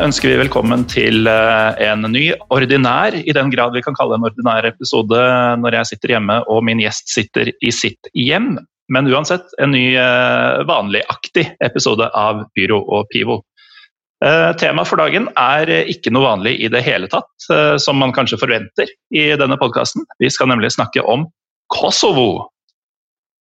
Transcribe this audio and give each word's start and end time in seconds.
Ønsker 0.00 0.30
vi 0.30 0.38
velkommen 0.40 0.84
til 0.88 1.26
eh, 1.28 1.80
en 1.84 2.06
ny 2.12 2.30
ordinær, 2.54 3.14
i 3.18 3.34
den 3.34 3.50
grad 3.52 3.74
vi 3.76 3.82
kan 3.84 3.96
kalle 3.98 4.16
en 4.16 4.24
ordinær 4.24 4.64
episode 4.68 5.18
når 5.60 5.76
jeg 5.78 5.90
sitter 5.90 6.14
hjemme 6.14 6.38
og 6.50 6.62
min 6.66 6.80
gjest 6.80 7.10
sitter 7.12 7.50
i 7.52 7.72
sitt 7.74 8.08
hjem. 8.16 8.54
Men 8.92 9.08
uansett 9.10 9.52
en 9.62 9.74
ny 9.74 9.92
eh, 9.98 10.62
vanligaktig 10.68 11.48
episode 11.64 12.08
av 12.16 12.44
Pyro 12.56 12.80
og 12.84 13.10
Pivo. 13.12 13.40
Eh, 14.24 14.50
Temaet 14.60 14.88
for 14.88 15.02
dagen 15.02 15.28
er 15.40 15.72
ikke 15.82 16.14
noe 16.14 16.28
vanlig 16.30 16.56
i 16.62 16.70
det 16.72 16.84
hele 16.86 17.10
tatt, 17.12 17.30
som 17.82 17.98
man 17.98 18.14
kanskje 18.14 18.40
forventer 18.40 18.90
i 19.12 19.32
denne 19.40 19.58
podkasten. 19.60 20.06
Vi 20.22 20.30
skal 20.30 20.52
nemlig 20.52 20.72
snakke 20.76 21.04
om 21.04 21.26
Kosovo. 21.72 22.51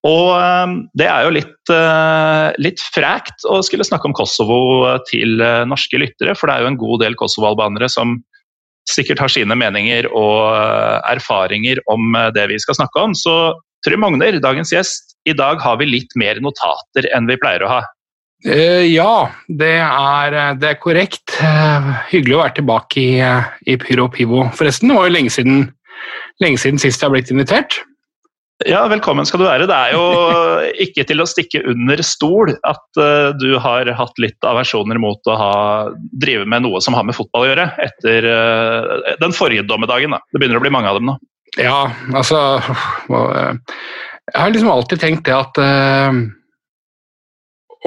Og 0.08 0.32
eh, 0.34 0.76
det 0.98 1.08
er 1.08 1.28
jo 1.28 1.36
litt, 1.36 1.74
eh, 1.74 2.48
litt 2.62 2.82
frækt 2.82 3.46
å 3.46 3.60
skulle 3.66 3.86
snakke 3.86 4.10
om 4.10 4.16
Kosovo 4.18 4.98
til 5.10 5.42
eh, 5.44 5.64
norske 5.70 6.00
lyttere, 6.02 6.34
for 6.38 6.50
det 6.50 6.58
er 6.58 6.66
jo 6.66 6.72
en 6.72 6.82
god 6.82 7.04
del 7.06 7.18
kosovo-albanere 7.20 7.90
som 7.92 8.18
sikkert 8.90 9.22
har 9.22 9.32
sine 9.32 9.56
meninger 9.58 10.08
og 10.10 10.56
eh, 10.56 10.98
erfaringer 11.14 11.82
om 11.92 12.16
eh, 12.18 12.32
det 12.36 12.48
vi 12.52 12.60
skal 12.62 12.80
snakke 12.80 13.06
om. 13.06 13.16
Så 13.18 13.36
Trym 13.86 14.06
Ogner, 14.06 14.40
dagens 14.42 14.74
gjest, 14.74 15.16
i 15.30 15.36
dag 15.38 15.62
har 15.62 15.78
vi 15.82 15.90
litt 15.90 16.16
mer 16.18 16.42
notater 16.42 17.08
enn 17.14 17.30
vi 17.30 17.38
pleier 17.42 17.66
å 17.66 17.74
ha. 17.76 17.82
Eh, 18.42 18.88
ja, 18.90 19.30
det 19.46 19.76
er, 19.86 20.38
det 20.58 20.72
er 20.72 20.82
korrekt. 20.82 21.38
Eh, 21.46 21.92
hyggelig 22.10 22.38
å 22.38 22.42
være 22.42 22.58
tilbake 22.58 23.02
i, 23.02 23.12
eh, 23.22 23.54
i 23.70 23.78
Pyro 23.82 24.10
Pivo. 24.10 24.48
Forresten, 24.58 24.90
det 24.90 24.98
var 24.98 25.10
jo 25.10 25.16
lenge 25.18 25.34
siden, 25.34 25.64
lenge 26.42 26.62
siden 26.62 26.82
sist 26.82 27.02
jeg 27.02 27.10
har 27.10 27.14
blitt 27.14 27.34
invitert. 27.34 27.78
Ja, 28.68 28.82
velkommen 28.90 29.26
skal 29.26 29.42
du 29.42 29.46
være. 29.48 29.66
Det 29.70 29.76
er 29.76 29.94
jo 29.96 30.02
ikke 30.86 31.06
til 31.10 31.24
å 31.24 31.28
stikke 31.30 31.64
under 31.72 32.02
stol 32.06 32.54
at 32.68 33.00
uh, 33.00 33.32
du 33.40 33.56
har 33.62 33.90
hatt 33.98 34.22
litt 34.22 34.48
aversjoner 34.48 35.00
mot 35.02 35.30
å 35.32 35.38
ha, 35.40 35.54
drive 36.22 36.46
med 36.50 36.66
noe 36.66 36.82
som 36.84 36.98
har 36.98 37.08
med 37.08 37.18
fotball 37.18 37.48
å 37.48 37.52
gjøre, 37.52 37.68
etter 37.82 38.28
uh, 38.28 39.16
den 39.22 39.36
forrige 39.36 39.66
dommedagen. 39.70 40.14
Da. 40.14 40.22
Det 40.30 40.42
begynner 40.42 40.62
å 40.62 40.66
bli 40.66 40.74
mange 40.74 40.92
av 40.92 41.00
dem 41.00 41.10
nå. 41.10 41.18
Ja, 41.60 41.90
altså 42.16 42.38
eh, 42.64 43.80
Jeg 44.30 44.38
har 44.38 44.54
liksom 44.54 44.70
alltid 44.72 45.02
tenkt 45.02 45.26
det 45.28 45.34
at 45.36 45.58
uh, 45.60 46.22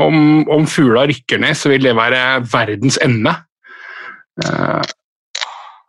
om, 0.04 0.18
om 0.52 0.66
fugla 0.68 1.06
rykker 1.08 1.40
ned, 1.40 1.56
så 1.56 1.72
vil 1.72 1.86
det 1.86 1.94
være 1.96 2.42
verdens 2.50 2.98
ende. 3.00 3.32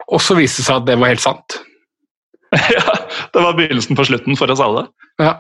Og 0.05 0.21
så 0.21 0.37
viste 0.37 0.61
det 0.61 0.67
seg 0.67 0.77
at 0.77 0.87
det 0.87 0.99
var 1.01 1.09
helt 1.09 1.23
sant. 1.23 1.57
ja, 2.77 2.94
det 3.33 3.41
var 3.43 3.55
begynnelsen 3.57 3.97
på 3.97 4.05
slutten 4.07 4.37
for 4.39 4.51
oss 4.51 4.61
alle. 4.63 4.85
Ja. 5.21 5.33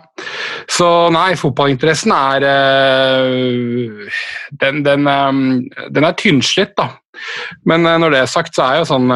Så 0.71 0.87
nei, 1.13 1.35
fotballinteressen 1.39 2.13
er 2.15 2.45
eh, 2.47 4.17
den, 4.61 4.81
den, 4.85 5.07
eh, 5.11 5.87
den 5.93 6.07
er 6.07 6.17
tynnslitt, 6.19 6.75
da. 6.79 6.91
Men 7.67 7.85
eh, 7.85 7.99
når 8.01 8.15
det 8.15 8.21
er 8.23 8.31
sagt, 8.31 8.55
så 8.55 8.65
er 8.65 8.77
jeg 8.77 8.85
jo 8.85 8.91
sånn 8.93 9.15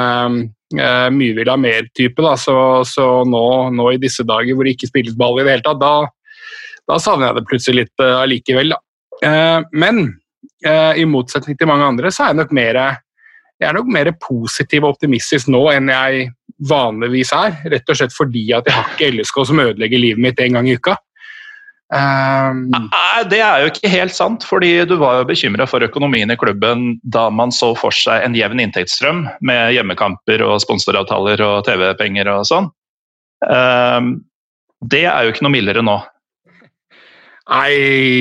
mye 0.69 1.34
vil 1.34 1.50
ha 1.50 1.56
mer-type. 1.58 2.22
da, 2.22 2.36
Så, 2.38 2.56
så 2.86 3.09
nå, 3.25 3.44
nå 3.74 3.92
i 3.96 4.02
disse 4.02 4.25
dager 4.28 4.53
hvor 4.53 4.68
det 4.68 4.75
ikke 4.78 4.92
spilles 4.92 5.18
ball 5.18 5.40
i 5.40 5.46
det 5.48 5.56
hele 5.58 5.66
tatt, 5.66 5.81
da, 5.81 5.94
da 6.90 7.00
savner 7.02 7.31
jeg 7.31 7.40
det 7.40 7.50
plutselig 7.50 7.84
litt 7.84 8.03
allikevel. 8.06 8.75
da. 8.75 9.64
Men 9.74 10.03
i 10.62 11.08
motsetning 11.09 11.58
til 11.58 11.72
mange 11.72 11.88
andre, 11.88 12.12
så 12.14 12.28
er 12.28 12.36
jeg 12.36 12.42
nok 12.44 12.53
mer 12.53 12.80
jeg 13.59 13.68
er 13.68 13.75
nok 13.75 13.90
mer 13.92 14.12
positiv 14.24 14.86
og 14.86 14.94
optimistisk 14.94 15.50
nå 15.52 15.66
enn 15.74 15.90
jeg 15.92 16.30
vanligvis 16.68 17.31
er. 17.36 17.59
Rett 17.72 17.92
og 17.92 18.00
slett 18.00 18.16
fordi 18.16 18.47
at 18.56 18.68
jeg 18.68 18.75
har 18.75 18.90
ikke 18.96 19.12
LSK 19.16 19.46
som 19.52 19.62
ødelegger 19.64 20.02
livet 20.02 20.24
mitt 20.24 20.42
en 20.44 20.59
gang 20.59 20.70
i 20.70 20.75
uka. 20.80 20.97
Um, 21.90 22.68
Nei, 22.70 23.24
Det 23.31 23.40
er 23.42 23.64
jo 23.64 23.72
ikke 23.72 23.90
helt 23.90 24.14
sant, 24.14 24.44
fordi 24.46 24.75
du 24.86 24.94
var 25.02 25.19
jo 25.19 25.30
bekymra 25.31 25.66
for 25.66 25.81
økonomien 25.81 26.30
i 26.30 26.38
klubben 26.38 27.00
da 27.02 27.30
man 27.34 27.50
så 27.56 27.72
for 27.78 27.96
seg 27.96 28.22
en 28.28 28.38
jevn 28.38 28.62
inntektsstrøm 28.62 29.24
med 29.42 29.74
hjemmekamper 29.74 30.44
og 30.46 30.59
sponsoravtaler 30.62 31.42
og 31.42 31.64
TV-penger 31.66 32.30
og 32.36 32.46
sånn. 32.50 32.69
Um, 33.50 34.19
det 34.86 35.08
er 35.09 35.25
jo 35.25 35.34
ikke 35.34 35.48
noe 35.48 35.56
mildere 35.56 35.81
nå. 35.86 35.98
nei, 37.50 37.72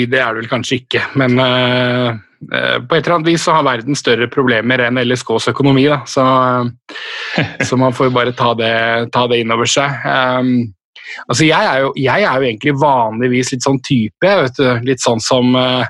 det 0.09 0.23
er 0.23 0.33
det 0.33 0.41
vel 0.41 0.49
kanskje 0.49 0.81
ikke, 0.81 1.05
men 1.21 1.37
uh, 1.37 2.17
på 2.39 2.95
et 2.95 3.03
eller 3.03 3.17
annet 3.17 3.31
vis 3.33 3.43
så 3.45 3.57
har 3.57 3.67
verden 3.67 3.99
større 3.99 4.29
problemer 4.31 4.85
enn 4.87 5.01
LSKs 5.03 5.51
økonomi, 5.51 5.89
da. 5.91 6.01
Så, 6.07 6.23
uh, 6.23 7.55
så 7.67 7.79
man 7.81 7.97
får 7.97 8.13
bare 8.15 8.35
ta 8.39 8.53
det, 8.59 8.75
ta 9.15 9.27
det 9.31 9.41
inn 9.43 9.55
over 9.55 9.69
seg. 9.69 9.97
Um, 10.07 10.53
altså 11.27 11.49
jeg 11.49 11.59
er, 11.59 11.83
jo, 11.87 11.93
jeg 11.99 12.27
er 12.29 12.39
jo 12.39 12.49
egentlig 12.51 12.77
vanligvis 12.79 13.53
litt 13.55 13.67
sånn 13.67 13.83
type, 13.83 14.35
vet 14.45 14.61
du. 14.61 14.69
litt 14.87 15.03
sånn 15.03 15.23
som 15.25 15.51
uh, 15.59 15.85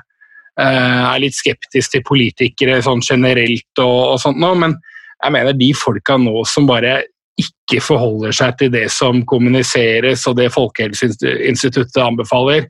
er 0.59 1.21
litt 1.23 1.37
skeptisk 1.37 1.93
til 1.93 2.03
politikere 2.07 2.81
sånn 2.83 3.03
generelt 3.05 3.83
og, 3.83 4.15
og 4.15 4.17
sånt 4.19 4.41
noe, 4.41 4.57
men 4.59 4.75
jeg 5.19 5.35
mener 5.35 5.55
de 5.55 5.69
folka 5.75 6.17
nå 6.19 6.43
som 6.47 6.67
bare 6.67 7.01
ikke 7.39 7.79
forholder 7.83 8.35
seg 8.35 8.57
til 8.59 8.71
det 8.73 8.87
som 8.91 9.21
kommuniseres 9.27 10.25
og 10.27 10.37
det 10.39 10.49
Folkehelseinstituttet 10.51 12.01
anbefaler, 12.03 12.67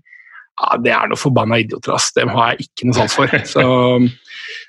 ja, 0.59 0.77
det 0.83 0.91
er 0.91 1.09
noe 1.09 1.19
forbanna 1.19 1.59
idioter. 1.61 1.95
ass. 1.95 2.11
Dem 2.15 2.31
har 2.35 2.53
jeg 2.53 2.67
ikke 2.67 2.89
noe 2.89 2.97
sans 2.97 3.15
for. 3.15 3.35
Så, 3.47 3.65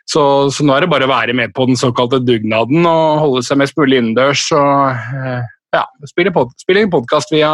så, 0.06 0.22
så 0.54 0.66
nå 0.66 0.76
er 0.76 0.84
det 0.84 0.92
bare 0.92 1.08
å 1.08 1.10
være 1.10 1.34
med 1.36 1.54
på 1.56 1.66
den 1.70 1.78
såkalte 1.80 2.22
dugnaden 2.22 2.86
og 2.86 3.22
holde 3.24 3.42
seg 3.46 3.58
mest 3.60 3.78
mulig 3.80 3.98
innendørs. 4.00 4.46
og 4.54 5.18
eh, 5.18 5.48
ja, 5.74 5.84
spille, 6.08 6.32
pod 6.34 6.54
podkast 6.90 7.30
via, 7.34 7.52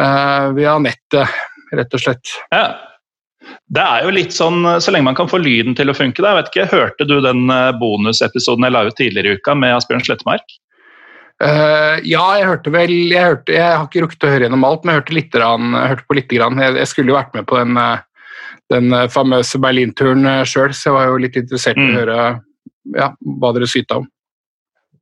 uh, 0.00 0.46
via 0.56 0.76
nettet, 0.82 1.40
rett 1.72 1.96
og 1.96 2.04
slett. 2.04 2.36
Ja. 2.52 2.66
Det 3.68 3.80
er 3.80 4.04
jo 4.04 4.12
litt 4.12 4.34
sånn, 4.34 4.64
Så 4.82 4.92
lenge 4.92 5.06
man 5.06 5.16
kan 5.16 5.28
få 5.30 5.38
lyden 5.40 5.76
til 5.78 5.88
å 5.88 5.96
funke. 5.96 6.20
Da. 6.20 6.32
Jeg 6.32 6.38
vet 6.38 6.50
ikke, 6.52 6.66
Hørte 6.72 7.06
du 7.08 7.14
den 7.24 7.46
eh, 7.52 7.70
bonusepisoden 7.80 8.66
jeg 8.66 8.74
la 8.74 8.82
ut 8.88 8.96
tidligere 8.98 9.30
i 9.36 9.38
uka 9.38 9.54
med 9.56 9.76
Asbjørn 9.76 10.04
Slettemark? 10.04 10.56
Eh, 11.38 12.00
ja, 12.10 12.24
jeg 12.34 12.48
hørte 12.48 12.72
vel 12.74 12.90
jeg, 12.90 13.22
hørte, 13.22 13.52
jeg 13.54 13.62
har 13.62 13.84
ikke 13.86 14.00
rukket 14.02 14.24
å 14.26 14.30
høre 14.32 14.42
gjennom 14.48 14.64
alt, 14.66 14.82
men 14.82 14.90
jeg 14.92 14.98
hørte, 15.02 15.14
litt, 15.14 15.30
grann, 15.34 15.64
jeg 15.76 15.90
hørte 15.92 16.06
på 16.08 16.16
litt. 16.18 16.32
Grann. 16.34 16.62
Jeg, 16.62 16.70
jeg 16.80 16.88
skulle 16.90 17.10
jo 17.12 17.18
vært 17.18 17.34
med 17.36 17.44
på 17.48 17.54
den, 17.60 17.72
eh, 17.78 17.98
den 18.74 18.86
eh, 18.96 19.10
famøse 19.12 19.56
Berlin-turen 19.62 20.22
sjøl, 20.48 20.72
så 20.74 20.82
jeg 20.88 20.96
var 20.96 21.04
jo 21.12 21.22
litt 21.24 21.36
interessert 21.38 21.78
i 21.78 21.80
Mm. 21.86 21.92
å 21.92 21.94
høre 22.00 22.18
ja, 22.98 23.08
hva 23.38 23.48
dere 23.54 23.68
syta 23.70 23.92
om. 24.02 24.06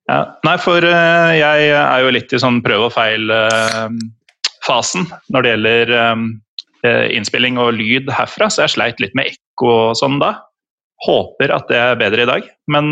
Ja. 0.06 0.20
Nei, 0.47 0.56
for 0.62 0.80
uh, 0.86 1.32
jeg 1.34 1.74
er 1.74 2.00
jo 2.04 2.14
litt 2.14 2.30
i 2.30 2.38
sånn 2.38 2.62
prøv 2.62 2.86
og 2.86 2.92
feil-fasen 2.94 5.03
når 5.34 5.41
det 5.42 5.50
gjelder 5.50 5.91
um, 6.12 6.22
innspilling 6.86 7.58
og 7.58 7.74
lyd 7.74 8.06
herfra, 8.14 8.47
så 8.47 8.62
jeg 8.62 8.70
sleit 8.76 9.03
litt 9.03 9.16
med 9.18 9.26
ekko 9.32 9.66
og 9.88 9.98
sånn 9.98 10.22
da. 10.22 10.47
Håper 11.09 11.50
at 11.56 11.66
det 11.72 11.78
er 11.83 11.98
bedre 11.98 12.22
i 12.22 12.30
dag, 12.30 12.42
men 12.71 12.86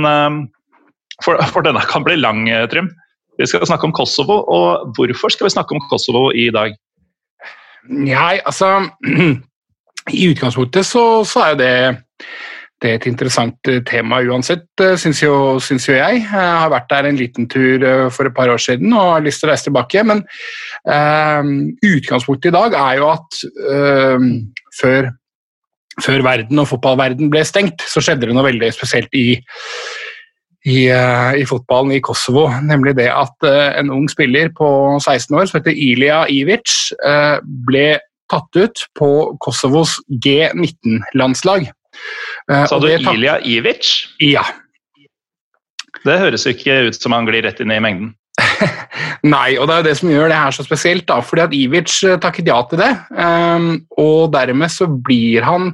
for, 1.23 1.39
for 1.55 1.63
denne 1.63 1.79
kan 1.87 2.03
bli 2.07 2.17
lang, 2.19 2.51
Trym. 2.73 2.91
Vi 3.39 3.47
skal 3.51 3.67
snakke 3.67 3.89
om 3.89 3.95
Kosovo, 3.95 4.41
og 4.47 4.95
hvorfor 4.97 5.33
skal 5.33 5.49
vi 5.49 5.55
snakke 5.57 5.75
om 5.75 5.83
Kosovo 5.91 6.29
i 6.31 6.49
dag? 6.55 6.77
Nei, 7.91 8.39
altså 8.47 8.87
I 10.19 10.29
utgangspunktet 10.31 10.87
så, 10.87 11.25
så 11.29 11.43
er 11.43 11.55
jo 11.55 11.59
det, 11.61 11.73
det 12.83 12.91
er 12.91 12.99
et 12.99 13.09
interessant 13.09 13.71
eh, 13.73 13.83
tema 13.89 14.21
uansett, 14.25 14.69
eh, 14.85 14.95
syns 15.01 15.23
jo, 15.25 15.35
syns 15.65 15.89
jo 15.89 15.97
jeg. 15.97 16.23
Jeg 16.23 16.31
har 16.61 16.71
vært 16.73 16.89
der 16.93 17.09
en 17.09 17.19
liten 17.19 17.49
tur 17.51 17.85
eh, 17.85 18.07
for 18.13 18.29
et 18.29 18.37
par 18.37 18.53
år 18.53 18.63
siden 18.63 18.93
og 18.93 19.17
har 19.17 19.27
lyst 19.27 19.43
til 19.43 19.51
å 19.51 19.53
reise 19.53 19.69
tilbake. 19.69 20.07
Men 20.07 20.23
øh, 20.95 21.53
utgangspunktet 21.91 22.53
i 22.53 22.57
dag 22.57 22.79
er 22.81 23.01
jo 23.01 23.11
at 23.11 23.43
øh, 23.73 24.31
før, 24.79 25.11
før 26.05 26.27
verden 26.29 26.63
og 26.63 26.71
fotballverden 26.71 27.33
ble 27.33 27.45
stengt, 27.49 27.85
så 27.89 28.05
skjedde 28.05 28.29
det 28.29 28.37
noe 28.37 28.47
veldig 28.47 28.73
spesielt 28.77 29.17
i, 29.19 29.41
i, 30.65 30.89
eh, 30.89 31.35
i 31.41 31.45
fotballen 31.49 31.93
i 31.93 32.01
Kosovo. 32.05 32.47
Nemlig 32.65 32.97
det 32.97 33.11
at 33.13 33.47
eh, 33.47 33.77
en 33.79 33.93
ung 33.93 34.09
spiller 34.11 34.51
på 34.57 34.69
16 35.03 35.37
år 35.37 35.49
som 35.51 35.61
heter 35.61 35.77
Ilija 35.77 36.25
Ivic, 36.33 36.73
eh, 37.05 37.37
ble 37.69 37.87
tatt 38.33 38.57
ut 38.57 38.85
på 38.97 39.11
Kosovos 39.45 39.99
G19-landslag. 40.25 41.69
Eh, 41.69 42.67
Sa 42.71 42.81
du 42.81 42.89
tatt... 42.89 43.13
Ilija 43.13 43.39
Ivic? 43.45 43.93
Ja. 44.25 44.47
Det 46.05 46.21
høres 46.21 46.49
ikke 46.49 46.87
ut 46.89 47.01
som 47.01 47.17
han 47.17 47.29
glir 47.29 47.45
rett 47.45 47.61
inn 47.61 47.73
i 47.73 47.81
mengden. 47.85 48.15
Nei, 49.35 49.55
og 49.61 49.69
det 49.69 49.75
er 49.75 49.83
jo 49.83 49.89
det 49.91 49.97
som 50.01 50.11
gjør 50.11 50.33
det 50.33 50.41
her 50.41 50.57
så 50.57 50.65
spesielt, 50.67 51.05
da, 51.09 51.21
fordi 51.25 51.45
at 51.45 51.55
Ivic 51.57 51.93
takket 52.25 52.49
ja 52.51 52.59
til 52.69 52.81
det. 52.81 52.91
og 54.01 54.33
dermed 54.35 54.73
så 54.73 54.89
blir 54.89 55.45
han 55.47 55.71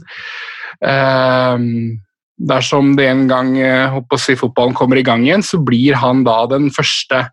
ehm, 0.87 1.99
Dersom 2.41 2.95
det 2.97 3.09
en 3.11 3.27
gang 3.29 3.53
eh, 3.61 3.99
si, 4.17 4.37
fotballen 4.39 4.77
kommer 4.77 4.97
i 4.97 5.05
gang 5.05 5.27
igjen, 5.27 5.45
så 5.45 5.61
blir 5.61 5.99
han 6.01 6.23
da 6.25 6.47
den 6.49 6.71
første 6.73 7.27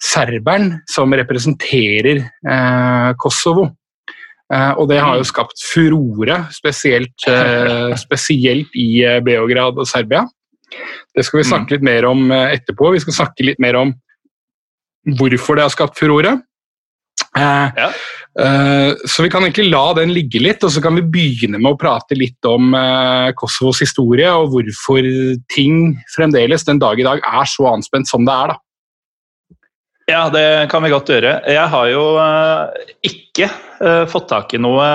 serberen 0.00 0.78
som 0.88 1.12
representerer 1.12 2.22
eh, 2.24 3.10
Kosovo. 3.20 3.68
Eh, 4.48 4.72
og 4.80 4.88
det 4.88 5.02
har 5.04 5.18
jo 5.20 5.26
skapt 5.28 5.60
furore, 5.60 6.46
spesielt, 6.54 7.26
eh, 7.28 7.92
spesielt 8.00 8.72
i 8.78 9.04
eh, 9.04 9.20
Beograd 9.24 9.76
og 9.76 9.88
Serbia. 9.90 10.24
Det 11.14 11.24
skal 11.26 11.42
vi 11.42 11.48
snakke 11.48 11.76
litt 11.76 11.84
mer 11.84 12.06
om 12.08 12.30
eh, 12.32 12.54
etterpå. 12.56 12.94
Vi 12.94 13.02
skal 13.04 13.18
snakke 13.20 13.44
litt 13.50 13.60
mer 13.60 13.76
om 13.80 13.92
hvorfor 15.18 15.58
det 15.58 15.66
har 15.66 15.74
skapt 15.74 16.00
furore. 16.00 16.38
Eh, 17.36 17.68
Ja. 17.76 17.90
Eh, 18.40 18.90
så 19.08 19.24
vi 19.24 19.30
kan 19.32 19.44
egentlig 19.44 19.68
la 19.72 19.92
den 19.98 20.12
ligge 20.14 20.40
litt, 20.42 20.62
og 20.64 20.72
så 20.74 20.82
kan 20.84 20.96
vi 20.98 21.06
begynne 21.06 21.60
med 21.60 21.74
å 21.74 21.78
prate 21.80 22.16
litt 22.18 22.48
om 22.48 22.74
eh, 22.76 23.30
Kosovos 23.38 23.82
historie, 23.84 24.30
og 24.30 24.52
hvorfor 24.54 25.08
ting 25.52 25.96
fremdeles 26.14 26.66
den 26.68 26.80
dag 26.82 27.00
i 27.00 27.06
dag 27.06 27.22
er 27.24 27.50
så 27.50 27.68
anspent 27.72 28.10
som 28.10 28.26
det 28.28 28.34
er. 28.34 28.52
da. 28.54 28.58
Ja, 30.08 30.22
det 30.32 30.44
kan 30.72 30.84
vi 30.84 30.92
godt 30.92 31.10
gjøre. 31.12 31.34
Jeg 31.52 31.72
har 31.74 31.90
jo 31.92 32.04
eh, 32.22 32.86
ikke 33.10 33.50
fått 34.10 34.26
tak 34.32 34.50
i 34.56 34.58
noe, 34.58 34.86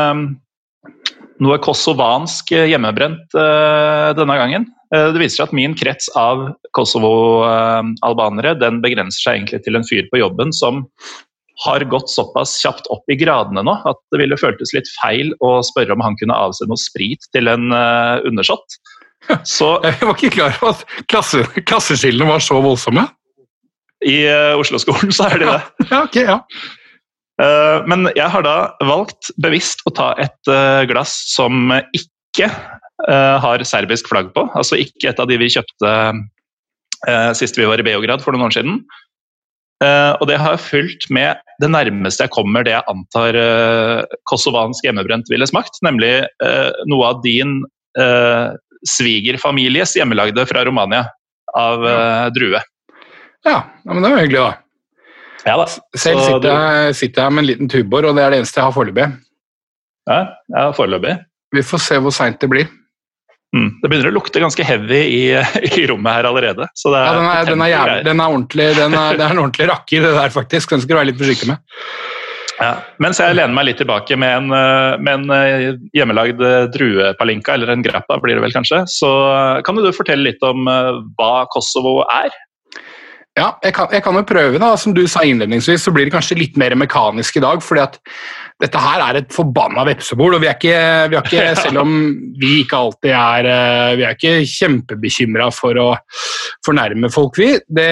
noe 1.40 1.60
kosovansk 1.64 2.52
hjemmebrent 2.52 3.32
denne 3.32 4.36
gangen. 4.36 4.66
Det 4.92 5.22
viser 5.22 5.38
seg 5.38 5.46
at 5.46 5.56
min 5.56 5.78
krets 5.80 6.10
av 6.20 6.50
Kosovo-albanere 6.76 8.58
den 8.60 8.82
begrenser 8.84 9.24
seg 9.24 9.38
egentlig 9.38 9.62
til 9.64 9.80
en 9.80 9.88
fyr 9.88 10.10
på 10.12 10.20
jobben 10.20 10.52
som 10.52 10.84
har 11.62 11.84
gått 11.86 12.10
såpass 12.10 12.56
kjapt 12.64 12.88
opp 12.94 13.10
i 13.14 13.18
gradene 13.20 13.62
nå 13.66 13.76
at 13.90 14.00
det 14.14 14.20
ville 14.24 14.38
føltes 14.40 14.74
litt 14.74 14.90
feil 14.98 15.34
å 15.46 15.60
spørre 15.66 15.94
om 15.94 16.02
han 16.04 16.18
kunne 16.18 16.38
avse 16.38 16.66
noe 16.70 16.82
sprit 16.82 17.28
til 17.36 17.50
en 17.52 17.70
uh, 17.74 18.24
undersått. 18.26 18.80
Så 19.48 19.76
Jeg 19.86 20.02
var 20.02 20.18
ikke 20.18 20.34
klar 20.34 20.58
over 20.62 20.74
at 20.74 21.04
klasse, 21.12 21.44
klasseskillene 21.70 22.28
var 22.28 22.42
så 22.44 22.58
voldsomme. 22.64 23.06
i 24.04 24.24
uh, 24.28 24.60
Oslo-skolen 24.60 25.14
så 25.16 25.30
er 25.30 25.44
det 25.44 25.52
det. 25.52 25.62
Ja, 25.94 26.02
ok, 26.04 26.18
ja. 26.26 26.40
Eh, 27.42 27.86
Men 27.90 28.10
jeg 28.14 28.30
har 28.30 28.44
da 28.46 28.58
valgt 28.86 29.32
bevisst 29.42 29.80
å 29.90 29.94
ta 29.96 30.12
et 30.22 30.52
glass 30.90 31.16
som 31.34 31.72
ikke 31.96 32.50
har 33.08 33.64
serbisk 33.68 34.08
flagg 34.12 34.30
på. 34.36 34.44
Altså 34.54 34.78
ikke 34.80 35.10
et 35.10 35.20
av 35.20 35.28
de 35.28 35.40
vi 35.42 35.50
kjøpte 35.52 35.90
sist 37.36 37.58
vi 37.58 37.66
var 37.68 37.82
i 37.82 37.86
Beograd 37.86 38.22
for 38.24 38.36
noen 38.36 38.48
år 38.48 38.54
siden. 38.56 38.78
Eh, 39.82 40.14
Og 40.22 40.28
det 40.30 40.38
har 40.40 40.56
jeg 40.56 40.66
fulgt 40.68 41.10
med 41.14 41.40
det 41.62 41.70
nærmeste 41.72 42.26
jeg 42.26 42.34
kommer 42.34 42.66
det 42.66 42.74
jeg 42.76 42.86
antar 42.92 43.36
uh, 43.38 44.16
kosovansk 44.30 44.84
hjemmebrent 44.86 45.30
ville 45.32 45.48
smakt, 45.48 45.78
nemlig 45.86 46.26
uh, 46.44 46.72
noe 46.90 47.14
av 47.14 47.22
din 47.24 47.62
svigerfamilies 48.90 49.94
hjemmelagde 49.96 50.48
fra 50.50 50.64
Romania 50.66 51.04
av 51.54 51.84
drue. 52.34 52.58
Ja, 53.46 53.60
ja, 53.70 53.94
men 53.94 54.02
det 54.02 54.10
var 54.10 54.24
hyggelig, 54.24 54.42
da. 54.42 54.54
Ja 55.46 55.58
da. 55.60 55.68
Selv 55.70 55.94
sitter, 55.94 56.24
sitter 56.26 56.50
jeg, 56.50 56.96
sitter 56.98 57.22
jeg 57.22 57.36
med 57.36 57.44
en 57.44 57.50
liten 57.52 57.70
tubor, 57.70 58.08
og 58.10 58.18
det 58.18 58.24
er 58.26 58.34
det 58.34 58.40
eneste 58.42 58.58
jeg 58.60 58.66
har 58.66 58.76
foreløpig. 58.76 59.06
Ja, 60.10 60.18
ja 60.56 60.66
foreløpig. 60.74 61.14
Vi 61.54 61.64
får 61.70 61.84
se 61.86 62.00
hvor 62.02 62.16
seint 62.18 62.42
det 62.42 62.50
blir. 62.50 62.74
Mm. 63.54 63.70
Det 63.84 63.90
begynner 63.90 64.10
å 64.10 64.16
lukte 64.16 64.42
ganske 64.42 64.66
heavy 64.66 65.02
i, 65.06 65.22
i 65.82 65.86
rommet 65.90 66.18
her 66.18 66.30
allerede. 66.30 66.68
Så 66.78 66.94
det 66.94 67.02
er, 67.02 67.06
Ja, 67.06 67.14
den, 67.20 67.30
er, 67.30 67.52
den, 67.52 67.66
er 67.66 67.74
jævlig, 67.74 68.00
den 68.10 68.24
er 68.24 68.36
ordentlig, 68.38 68.68
den 68.80 68.98
det 68.98 69.22
er 69.22 69.30
en 69.30 69.44
ordentlig 69.46 69.70
rakker, 69.70 70.08
det 70.08 70.18
der, 70.18 70.34
faktisk. 70.34 70.74
Den 70.74 70.84
skal 70.84 70.96
du 70.96 71.00
være 71.00 71.12
litt 71.12 71.22
forsiktig 71.22 71.52
med. 71.54 71.62
Ja. 72.60 72.74
Mens 73.02 73.20
jeg 73.20 73.36
lener 73.36 73.54
meg 73.56 73.68
litt 73.68 73.80
tilbake 73.82 74.16
med 74.20 74.38
en, 74.38 74.54
eh, 74.56 74.96
med 75.02 75.14
en 75.18 75.36
eh, 75.36 75.68
hjemmelagd 75.98 76.42
eh, 76.46 76.66
druepalinka, 76.74 77.58
eller 77.58 77.74
en 77.74 77.86
grappa 77.86 78.20
blir 78.22 78.38
det 78.38 78.46
vel 78.46 78.56
kanskje, 78.56 78.84
så 78.92 79.12
kan 79.66 79.80
du 79.80 79.90
fortelle 79.96 80.30
litt 80.30 80.44
om 80.46 80.68
hva 81.18 81.34
Kosovo 81.54 82.02
er? 82.06 82.34
Ja, 83.34 83.56
jeg 83.66 83.74
kan, 83.74 83.90
jeg 83.90 84.04
kan 84.06 84.14
jo 84.14 84.22
prøve. 84.30 84.60
da. 84.62 84.76
Som 84.78 84.94
du 84.94 85.08
sa 85.10 85.24
innledningsvis, 85.26 85.82
så 85.88 85.92
blir 85.94 86.06
det 86.06 86.14
kanskje 86.14 86.38
litt 86.38 86.58
mer 86.60 86.76
mekanisk 86.78 87.40
i 87.40 87.42
dag. 87.42 87.64
fordi 87.66 87.82
at 87.82 87.98
dette 88.62 88.80
her 88.80 89.02
er 89.04 89.20
et 89.20 89.34
forbanna 89.34 89.84
vepsebol. 89.88 90.36
og 90.36 90.44
vi 90.44 90.50
er 90.50 90.58
ikke, 90.58 90.78
vi 91.12 91.18
er 91.18 91.26
ikke, 91.26 91.46
Selv 91.64 91.82
om 91.84 91.96
vi 92.40 92.52
ikke 92.62 92.80
alltid 92.80 93.16
er 93.18 93.50
eh, 93.50 93.96
Vi 94.00 94.06
er 94.08 94.18
ikke 94.18 94.34
kjempebekymra 94.54 95.50
for 95.56 95.80
å 95.82 95.90
fornærme 96.64 97.10
folk, 97.12 97.40
vi. 97.42 97.52
Det, 97.68 97.90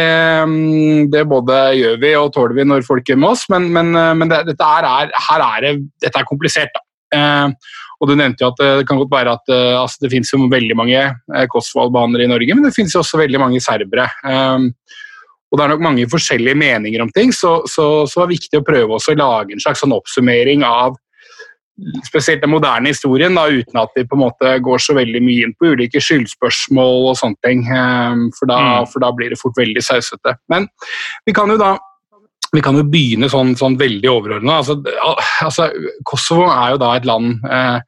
mm, 0.47 1.11
det 1.11 1.25
både 1.27 1.59
gjør 1.79 2.01
vi 2.01 2.15
og 2.19 2.31
tåler 2.35 2.55
vi 2.61 2.67
når 2.69 2.87
folk 2.87 3.09
gjør 3.09 3.19
med 3.19 3.33
oss, 3.33 3.45
men, 3.51 3.67
men, 3.73 3.93
eh, 3.97 4.13
men 4.17 4.31
det, 4.31 4.43
dette, 4.53 4.71
er, 4.79 5.11
her 5.29 5.45
er 5.47 5.67
det, 5.67 5.73
dette 6.05 6.21
er 6.21 6.29
komplisert. 6.29 6.73
da. 6.75 6.85
Eh, 7.17 7.77
og 8.01 8.09
Du 8.09 8.15
nevnte 8.17 8.41
jo 8.41 8.49
at 8.49 8.57
det 8.57 8.87
kan 8.89 8.97
godt 8.97 9.11
være 9.13 9.35
at 9.37 9.51
altså 9.77 10.01
det 10.01 10.09
finnes 10.09 10.31
jo 10.33 10.39
veldig 10.49 10.77
mange 10.77 10.97
eh, 10.97 11.45
i 11.45 12.31
Norge, 12.31 12.55
men 12.55 12.65
det 12.65 12.73
finnes 12.73 12.95
jo 12.95 13.03
også 13.03 13.19
veldig 13.21 13.41
mange 13.43 13.61
serbere. 13.61 14.07
Eh, 14.25 14.69
og 15.51 15.57
det 15.59 15.63
er 15.65 15.71
nok 15.73 15.83
mange 15.83 16.07
forskjellige 16.07 16.55
meninger 16.57 17.01
om 17.03 17.09
ting, 17.11 17.31
så, 17.35 17.57
så, 17.67 18.07
så 18.07 18.23
det 18.23 18.37
viktig 18.37 18.59
å 18.61 18.65
prøve 18.65 18.95
å 18.97 19.15
lage 19.19 19.51
en 19.51 19.59
slags 19.63 19.83
sånn 19.83 19.91
oppsummering 19.95 20.63
av 20.63 20.95
spesielt 22.05 22.41
den 22.43 22.51
moderne 22.51 22.91
historien, 22.91 23.33
da, 23.35 23.47
uten 23.49 23.79
at 23.81 23.93
vi 23.95 24.03
på 24.05 24.17
en 24.17 24.23
måte 24.25 24.51
går 24.63 24.81
så 24.83 24.93
veldig 24.97 25.21
mye 25.25 25.47
inn 25.47 25.53
på 25.57 25.71
ulike 25.73 26.01
skyldspørsmål 26.03 27.07
og 27.09 27.15
sånne 27.17 27.39
ting. 27.47 27.63
eh, 27.67 28.15
For 28.37 28.45
da, 28.45 28.57
Mm. 28.59 28.87
for 28.91 28.99
da 28.99 29.11
blir 29.11 29.29
det 29.29 29.39
fort 29.39 29.57
veldig 29.57 29.81
sausete. 29.81 30.35
Men 30.49 30.67
vi 31.25 31.33
kan 31.33 31.49
jo 31.49 31.57
da 31.57 31.77
vi 32.53 32.59
kan 32.61 32.75
jo 32.75 32.83
begynne 32.83 33.29
sånn, 33.31 33.55
sånn 33.55 33.77
veldig 33.79 34.09
overordna. 34.11 34.57
Altså, 34.59 34.75
altså, 35.41 35.69
Kosovo 36.03 36.49
er 36.51 36.71
jo 36.73 36.77
da 36.77 36.95
et 36.97 37.05
land 37.05 37.39
eh, 37.49 37.79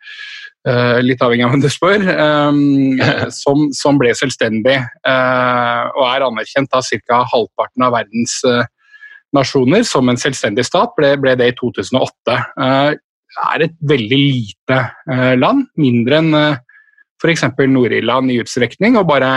litt 1.04 1.19
avhengig 1.19 1.44
av 1.44 1.51
hvem 1.51 1.63
du 1.63 1.69
spør, 1.71 2.06
eh, 2.13 2.60
som, 3.42 3.65
som 3.75 4.00
ble 4.00 4.13
selvstendig 4.15 4.77
eh, 4.80 5.81
og 5.92 6.06
er 6.07 6.27
anerkjent 6.30 6.77
av 6.77 6.88
ca. 7.04 7.24
halvparten 7.33 7.83
av 7.83 7.95
verdens 7.98 8.38
eh, 8.48 8.63
nasjoner 9.36 9.83
som 9.88 10.07
en 10.10 10.19
selvstendig 10.19 10.65
stat. 10.68 10.94
Ble, 10.98 11.15
ble 11.19 11.36
det 11.39 11.51
i 11.51 11.57
2008. 11.57 12.38
Det 13.33 13.48
er 13.50 13.65
et 13.65 13.75
veldig 13.89 14.19
lite 14.19 14.80
eh, 15.10 15.33
land, 15.39 15.65
mindre 15.81 16.19
enn 16.21 16.38
eh, 16.38 16.60
f.eks. 17.24 17.45
Nord-Irland 17.71 18.33
i 18.33 18.42
utstrekning, 18.44 18.98
og 19.00 19.08
bare 19.10 19.29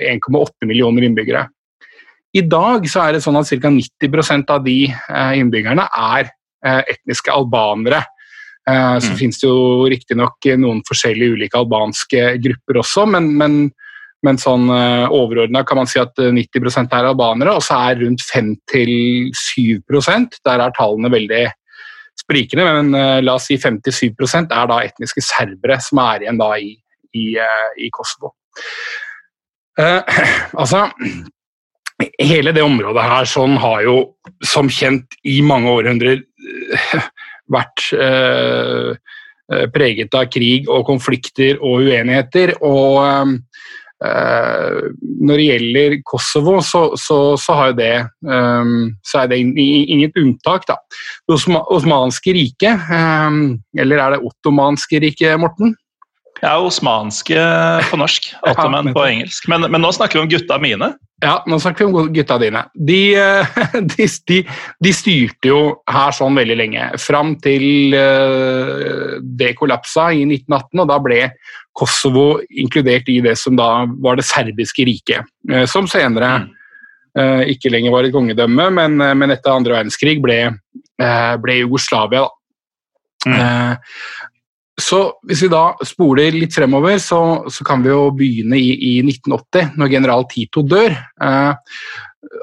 1,8 0.00 0.68
millioner 0.68 1.06
innbyggere. 1.06 1.44
I 2.34 2.42
dag 2.50 2.88
så 2.90 3.04
er 3.04 3.14
det 3.14 3.22
sånn 3.22 3.38
at 3.38 3.50
ca. 3.52 3.70
90% 3.70 4.50
av 4.50 4.64
de 4.64 4.78
eh, 4.90 5.34
innbyggerne 5.38 5.86
er 5.86 6.32
eh, 6.66 6.80
etniske 6.96 7.30
albanere. 7.30 8.02
Eh, 8.68 8.98
Så 9.00 9.10
Mm. 9.12 9.16
finnes 9.18 9.40
det 9.40 9.48
jo 9.48 9.88
riktignok 9.92 10.36
noen 10.56 10.82
forskjellige 10.88 11.32
ulike 11.36 11.58
albanske 11.58 12.38
grupper 12.40 12.74
også, 12.80 13.04
men, 13.06 13.36
men, 13.36 13.72
men 14.24 14.36
sånn 14.40 14.70
uh, 14.70 15.08
overordna 15.12 15.64
kan 15.68 15.76
man 15.76 15.86
si 15.86 15.98
at 16.00 16.16
eh, 16.18 16.30
90% 16.32 16.92
er 16.96 17.04
albanere, 17.10 17.52
og 17.52 17.60
så 17.62 17.74
er 17.90 17.96
rundt 18.00 18.22
5-7% 18.24 20.38
Der 20.44 20.58
er 20.64 20.70
tallene 20.76 21.10
veldig 21.12 21.42
sprikende, 22.16 22.64
men 22.64 22.94
eh, 22.94 23.20
la 23.20 23.34
oss 23.36 23.46
si 23.50 23.56
57 23.58 24.48
er 24.50 24.66
da 24.70 24.80
etniske 24.80 25.20
serbere 25.20 25.76
som 25.82 25.98
er 25.98 26.20
igjen 26.24 26.38
da 26.40 26.54
i, 26.56 26.72
i, 27.12 27.36
eh, 27.36 27.70
i 27.84 27.90
Kosovo. 27.92 28.32
Eh, 29.78 30.00
altså 30.60 30.88
Hele 32.18 32.50
det 32.52 32.62
området 32.64 33.04
her 33.06 33.24
sånn 33.30 33.52
har 33.62 33.84
jo 33.86 33.92
som 34.42 34.66
kjent 34.72 35.12
i 35.30 35.36
mange 35.46 35.70
århundrer 35.70 36.24
eh, 36.24 37.04
vært 37.52 37.88
eh, 37.98 38.94
eh, 39.52 39.66
preget 39.74 40.14
av 40.16 40.30
krig 40.32 40.70
og 40.72 40.86
konflikter 40.88 41.60
og 41.60 41.84
uenigheter. 41.88 42.54
Og 42.64 43.00
eh, 43.04 44.80
når 45.24 45.40
det 45.40 45.46
gjelder 45.48 45.96
Kosovo, 46.06 46.58
så, 46.64 46.86
så, 47.00 47.20
så 47.40 47.70
det 47.76 47.94
eh, 48.00 48.74
så 49.04 49.22
er 49.22 49.32
det 49.32 49.40
inget 49.44 50.18
unntak. 50.20 50.68
da. 50.70 50.78
Det 51.28 51.38
osmanske 51.60 52.36
riket, 52.36 52.90
eh, 52.90 53.40
eller 53.84 54.04
er 54.04 54.16
det 54.16 54.24
ottomanske 54.30 55.02
riket, 55.06 55.40
Morten? 55.40 55.76
Ja, 56.44 56.58
osmanske 56.60 57.40
på 57.88 57.96
norsk, 57.96 58.28
Ottoman 58.50 58.92
på 58.92 59.06
engelsk. 59.06 59.48
Men, 59.48 59.64
men 59.72 59.80
nå 59.80 59.92
snakker 59.96 60.18
vi 60.20 60.24
om 60.26 60.30
gutta 60.30 60.58
mine. 60.60 60.90
Ja, 61.24 61.38
nå 61.48 61.56
snakker 61.62 61.86
vi 61.86 62.02
om 62.02 62.10
gutta 62.12 62.36
dine. 62.42 62.64
De, 62.74 62.98
eh, 63.16 63.60
de, 63.94 64.08
de, 64.28 64.40
de 64.84 64.92
styrte 64.92 65.48
jo 65.48 65.60
her 65.90 66.12
sånn 66.16 66.36
veldig 66.36 66.58
lenge, 66.60 66.88
fram 67.00 67.34
til 67.44 67.96
eh, 67.96 69.14
det 69.38 69.54
kollapsa 69.60 70.10
i 70.12 70.26
1918, 70.26 70.82
og 70.84 70.90
da 70.92 70.98
ble 71.06 71.22
Kosovo 71.74 72.26
inkludert 72.50 73.08
i 73.10 73.18
det 73.24 73.34
som 73.40 73.56
da 73.58 73.70
var 74.04 74.20
det 74.20 74.26
serbiske 74.28 74.86
riket, 74.90 75.32
eh, 75.50 75.64
som 75.70 75.90
senere 75.90 76.36
Mm. 77.14 77.44
ikke 77.46 77.70
lenger 77.70 77.92
var 77.94 78.02
et 78.02 78.10
kongedømme, 78.10 78.64
men, 78.74 78.96
men 78.98 79.30
etter 79.30 79.52
andre 79.54 79.76
verdenskrig 79.76 80.16
ble, 80.18 80.38
ble 81.38 81.54
Jugoslavia. 81.60 82.24
Da. 82.24 83.30
Mm. 83.30 84.32
Så 84.80 84.98
hvis 85.28 85.44
vi 85.44 85.52
da 85.52 85.68
spoler 85.86 86.34
litt 86.34 86.54
fremover, 86.54 86.98
så, 86.98 87.20
så 87.52 87.66
kan 87.66 87.84
vi 87.84 87.92
jo 87.92 88.08
begynne 88.16 88.58
i, 88.58 88.72
i 88.74 88.94
1980, 89.04 89.76
når 89.78 89.92
general 89.92 90.26
Tito 90.30 90.64
dør. 90.66 90.96
Eh, 91.22 91.76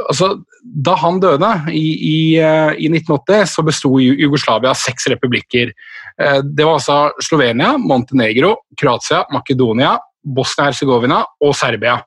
altså, 0.08 0.30
da 0.62 0.96
han 1.02 1.20
døde 1.20 1.50
i, 1.76 1.84
i, 2.08 2.16
eh, 2.40 2.78
i 2.80 2.88
1980, 2.88 3.50
så 3.52 3.66
besto 3.68 3.92
Jugoslavia 4.00 4.72
av 4.72 4.80
seks 4.80 5.10
republikker. 5.12 5.74
Eh, 6.16 6.40
det 6.46 6.68
var 6.68 6.80
altså 6.80 7.26
Slovenia, 7.26 7.74
Montenegro, 7.82 8.56
Kroatia, 8.80 9.26
Makedonia, 9.34 9.98
Bosnia-Hercegovina 10.22 11.24
og 11.44 11.56
Serbia. 11.58 11.98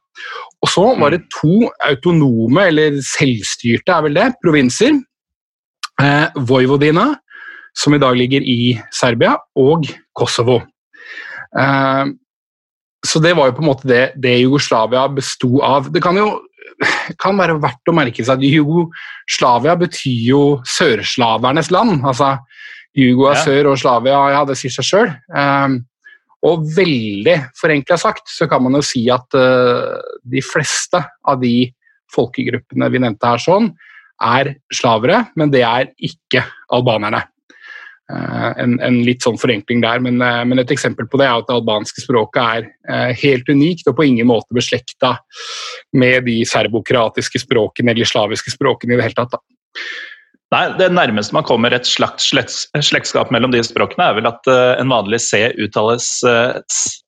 Og 0.63 0.71
så 0.71 0.85
var 0.97 1.13
det 1.13 1.27
to 1.35 1.67
autonome, 1.85 2.69
eller 2.71 3.01
selvstyrte 3.05 3.93
er 3.93 4.07
vel 4.07 4.17
det, 4.17 4.31
provinser. 4.45 4.97
Eh, 6.01 6.41
Vojvodina, 6.49 7.11
som 7.77 7.95
i 7.95 8.01
dag 8.03 8.17
ligger 8.17 8.45
i 8.45 8.75
Serbia, 8.95 9.37
og 9.59 9.89
Kosovo. 10.15 10.61
Eh, 11.59 12.05
så 13.05 13.21
det 13.21 13.35
var 13.37 13.51
jo 13.51 13.57
på 13.59 13.65
en 13.65 13.69
måte 13.69 13.89
det, 13.91 14.05
det 14.17 14.39
Jugoslavia 14.41 15.05
besto 15.13 15.59
av. 15.65 15.91
Det 15.93 16.03
kan 16.03 16.17
jo 16.17 16.29
kan 17.21 17.37
være 17.39 17.59
verdt 17.63 17.91
å 17.91 17.95
merke 17.95 18.25
seg 18.25 18.41
at 18.41 18.47
Jugoslavia 18.47 19.77
betyr 19.79 20.23
jo 20.31 20.45
sørslavernes 20.67 21.71
land. 21.75 22.01
altså 22.03 22.37
Jugo 22.95 23.27
er 23.27 23.39
ja. 23.41 23.43
sør 23.43 23.73
og 23.73 23.81
Slavia, 23.81 24.21
ja, 24.37 24.45
det 24.47 24.57
sier 24.59 24.73
seg 24.75 24.87
sjøl. 24.87 25.11
Um, 25.35 25.81
og 26.45 26.67
veldig 26.77 27.37
forenkla 27.59 27.97
sagt 27.99 28.29
så 28.31 28.47
kan 28.51 28.63
man 28.63 28.79
jo 28.79 28.85
si 28.87 29.07
at 29.11 29.35
uh, 29.35 29.99
de 30.23 30.43
fleste 30.45 31.01
av 31.03 31.41
de 31.43 31.73
folkegruppene 32.15 32.91
vi 32.95 33.03
nevnte 33.03 33.33
her 33.33 33.43
sånn, 33.43 33.73
er 34.23 34.53
slavere, 34.71 35.25
men 35.35 35.51
det 35.51 35.65
er 35.67 35.89
ikke 35.99 36.45
albanerne. 36.73 37.25
Uh, 38.13 38.51
en, 38.61 38.75
en, 38.85 38.99
litt 39.07 39.25
sånn 39.25 39.39
forenkling 39.41 39.81
der, 39.81 40.03
men, 40.05 40.19
uh, 40.21 40.43
men, 40.45 40.61
et 40.61 40.73
eksempel 40.75 41.07
på 41.09 41.17
det 41.17 41.25
er 41.25 41.39
at 41.39 41.47
det 41.49 41.55
albanske 41.57 42.03
språket 42.05 42.67
er 42.93 43.15
helt 43.17 43.49
unikt 43.49 43.89
og 43.89 43.97
på 43.97 44.05
ingen 44.05 44.29
måte 44.29 44.53
beslekta 44.53 45.15
med 45.97 46.27
de 46.29 46.43
serbokratiske 46.45 47.41
språkene 47.47 47.95
eller 47.95 48.09
slaviske 48.09 48.53
språkene 48.53 48.93
i 48.93 49.01
det 49.01 49.07
hele 49.07 49.17
tatt. 49.17 49.39
Da. 49.39 49.41
Nei, 50.53 50.67
Det 50.77 50.91
nærmeste 50.93 51.35
man 51.35 51.49
kommer 51.49 51.73
et 51.73 51.89
slags 51.89 52.29
slektskap 52.29 53.33
mellom 53.33 53.55
de 53.55 53.65
språkene, 53.65 54.11
er 54.11 54.21
vel 54.21 54.29
at 54.29 54.53
en 54.53 54.93
vanlig 54.93 55.23
C 55.25 55.47
uttales 55.65 56.11
uh, 56.29 56.61
s, 56.69 57.01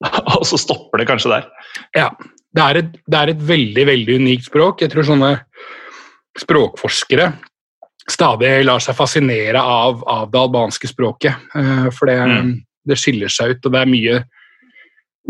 og 0.38 0.48
så 0.48 0.56
stopper 0.64 1.02
det 1.02 1.10
kanskje 1.10 1.34
der. 1.34 1.52
Ja, 1.98 2.08
det 2.56 2.64
er, 2.64 2.80
et, 2.80 2.96
det 3.06 3.20
er, 3.20 3.34
et, 3.34 3.44
veldig, 3.46 3.86
veldig 3.92 4.18
unikt 4.24 4.48
språk. 4.48 4.80
Jeg 4.82 4.94
tror 4.94 5.06
sånne 5.06 5.34
språkforskere 6.40 7.28
stadig 8.10 8.52
lar 8.66 8.82
seg 8.82 8.98
fascinere 8.98 9.62
av, 9.62 10.02
av 10.08 10.28
det 10.32 10.40
albanske 10.40 10.90
språket. 10.90 11.48
Uh, 11.54 11.88
for 11.94 12.10
det, 12.10 12.18
mm. 12.20 12.52
det, 12.90 12.98
skiller 13.00 13.32
seg 13.32 13.56
ut, 13.56 13.64
og 13.64 13.74
det 13.74 13.80
er 13.80 13.90
mye 13.94 14.20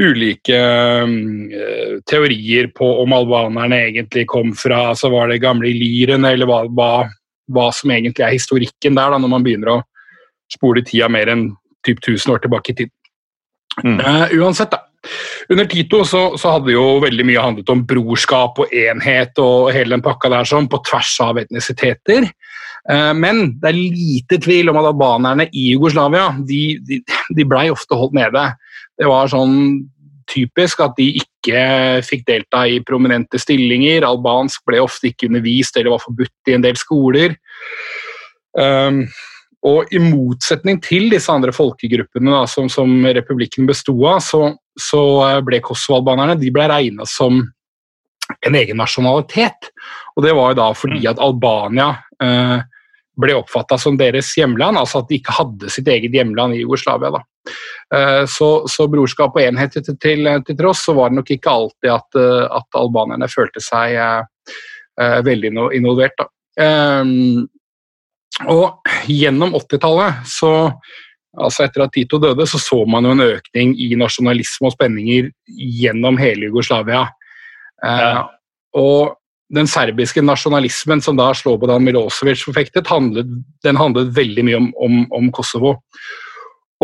ulike 0.00 0.58
uh, 0.58 1.96
teorier 2.08 2.70
på 2.72 2.88
om 3.02 3.14
albanerne 3.16 3.82
egentlig 3.90 4.24
kom 4.30 4.54
fra 4.56 4.90
altså 4.94 5.10
Var 5.12 5.32
det 5.32 5.42
gamle 5.42 5.72
Lyren, 5.76 6.24
eller 6.24 6.48
hva, 6.48 6.62
hva 6.70 6.92
hva 7.50 7.70
som 7.74 7.92
egentlig 7.94 8.26
er 8.26 8.36
historikken 8.36 8.98
der, 8.98 9.12
da, 9.12 9.18
når 9.18 9.32
man 9.32 9.46
begynner 9.46 9.74
å 9.74 9.80
spole 10.50 10.84
tida 10.86 11.08
mer 11.12 11.30
enn 11.32 11.50
typ 11.86 12.00
1000 12.02 12.34
år 12.34 12.44
tilbake 12.44 12.72
i 12.72 12.78
tid. 12.82 12.94
Mm. 13.82 13.98
Uh, 13.98 14.26
uansett, 14.40 14.72
da. 14.72 14.84
Under 15.50 15.64
Tito 15.64 16.02
så, 16.04 16.34
så, 16.36 16.58
hadde 16.58 16.74
jo 16.74 16.98
veldig 17.00 17.24
mye 17.24 17.40
handlet 17.40 17.70
om 17.72 17.86
brorskap 17.88 18.58
og 18.60 18.74
enhet 18.76 19.38
og 19.40 19.70
hele 19.72 19.94
den 19.94 20.04
pakka 20.04 20.28
der 20.28 20.48
sånn, 20.48 20.68
på 20.68 20.82
tvers 20.84 21.14
av 21.24 21.40
etnisiteter. 21.40 22.26
Uh, 22.88 23.12
men 23.16 23.56
det 23.60 23.70
er 23.70 23.78
lite 23.78 24.40
tvil 24.40 24.72
om 24.72 24.80
at 24.80 24.90
albanerne 24.92 25.48
i 25.52 25.70
Jugoslavia 25.74 26.30
de, 26.48 26.62
de, 26.86 27.00
de 27.36 27.48
blei 27.48 27.68
ofte 27.72 27.98
holdt 27.98 28.16
nede. 28.16 28.46
Det 29.00 29.08
var 29.08 29.32
sånn 29.32 29.56
typisk 30.30 30.82
at 30.84 30.94
de 30.98 31.08
ikke 31.20 31.64
fikk 32.06 32.22
delta 32.28 32.62
i 32.70 32.78
prominente 32.86 33.40
stillinger. 33.40 34.06
Albansk 34.06 34.62
ble 34.68 34.82
ofte 34.84 35.10
ikke 35.10 35.28
undervist 35.30 35.76
eller 35.76 35.96
var 35.96 36.04
forbudt 36.04 36.52
i 36.52 36.56
en 36.56 36.64
del 36.64 36.78
skoler. 36.78 37.34
Um, 38.54 39.04
og 39.66 39.92
i 39.92 40.00
motsetning 40.00 40.78
til 40.80 41.10
disse 41.12 41.32
andre 41.32 41.52
folkegruppene 41.52 42.32
da, 42.32 42.44
som, 42.48 42.70
som, 42.72 42.88
republikken 43.04 43.68
bestod 43.68 44.06
av, 44.08 44.22
så, 44.24 44.42
så 44.80 45.02
ble 45.44 45.60
kosovo-albanerne 45.64 46.38
de 46.40 46.52
ble 46.54 46.64
regna 46.70 47.04
som 47.08 47.42
en 48.46 48.58
egen 48.58 48.78
nasjonalitet. 48.80 49.70
Og 50.16 50.24
det 50.26 50.34
var 50.36 50.52
jo 50.52 50.60
da 50.60 50.68
fordi 50.76 51.00
mm. 51.02 51.08
at 51.12 51.22
Albania 51.22 51.88
uh, 52.22 52.58
ble 53.20 53.36
oppfatta 53.36 53.78
som 53.80 53.98
deres 54.00 54.30
hjemland, 54.38 54.78
altså 54.80 55.02
at 55.02 55.10
de 55.10 55.18
ikke 55.20 55.34
hadde 55.36 55.70
sitt 55.72 55.88
eget 55.90 56.14
hjemland 56.14 56.56
i 56.56 56.62
Jugoslavia. 56.62 57.12
da. 57.18 57.22
Eh, 57.94 58.24
så, 58.30 58.48
så, 58.70 58.86
brorskap 58.90 59.36
og 59.36 59.42
enhet 59.42 59.74
til, 59.74 59.96
til, 59.98 60.28
til, 60.46 60.58
tross, 60.58 60.84
så 60.86 60.94
var 60.96 61.10
det 61.10 61.20
nok 61.20 61.32
ikke 61.34 61.54
alltid 61.54 61.92
at, 61.94 62.18
eh, 62.20 62.44
at 62.60 62.78
albanerne 62.78 63.30
følte 63.30 63.62
seg 63.64 63.96
eh, 63.98 65.20
veldig 65.26 65.54
involvert. 65.76 66.20
Da. 66.20 66.28
Og 68.50 68.90
gjennom 69.10 69.54
80-tallet, 69.58 70.26
så 70.28 70.52
altså 71.40 71.64
etter 71.64 71.84
at 71.84 71.92
Tito 71.94 72.18
døde, 72.22 72.46
så 72.48 72.58
så 72.60 72.78
man 72.88 73.06
jo 73.06 73.14
en 73.14 73.24
økning 73.24 73.74
i 73.78 73.92
nasjonalisme 73.98 74.70
og 74.70 74.74
spenninger 74.74 75.30
gjennom 75.46 76.18
hele 76.20 76.48
Jugoslavia. 76.48 77.06
Ja. 77.80 78.26
og 78.76 79.16
den 79.50 79.66
serbiske 79.66 80.22
nasjonalismen 80.22 81.00
som 81.02 81.16
da 81.18 81.30
Slobodan 81.34 81.82
Milosevic 81.82 82.44
forfektet, 82.46 82.86
handlet, 82.86 83.30
den 83.66 83.78
handlet 83.80 84.12
veldig 84.14 84.44
mye 84.46 84.58
om, 84.60 84.68
om, 84.78 84.98
om 85.16 85.30
Kosovo. 85.34 85.78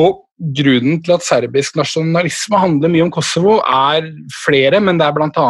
Og 0.00 0.26
Grunnen 0.36 0.98
til 1.00 1.14
at 1.14 1.24
serbisk 1.24 1.78
nasjonalisme 1.78 2.58
handler 2.60 2.90
mye 2.92 3.06
om 3.06 3.12
Kosovo, 3.14 3.54
er 3.64 4.10
flere, 4.44 4.82
men 4.84 4.98
det 5.00 5.06
er 5.06 5.14
bl.a. 5.16 5.46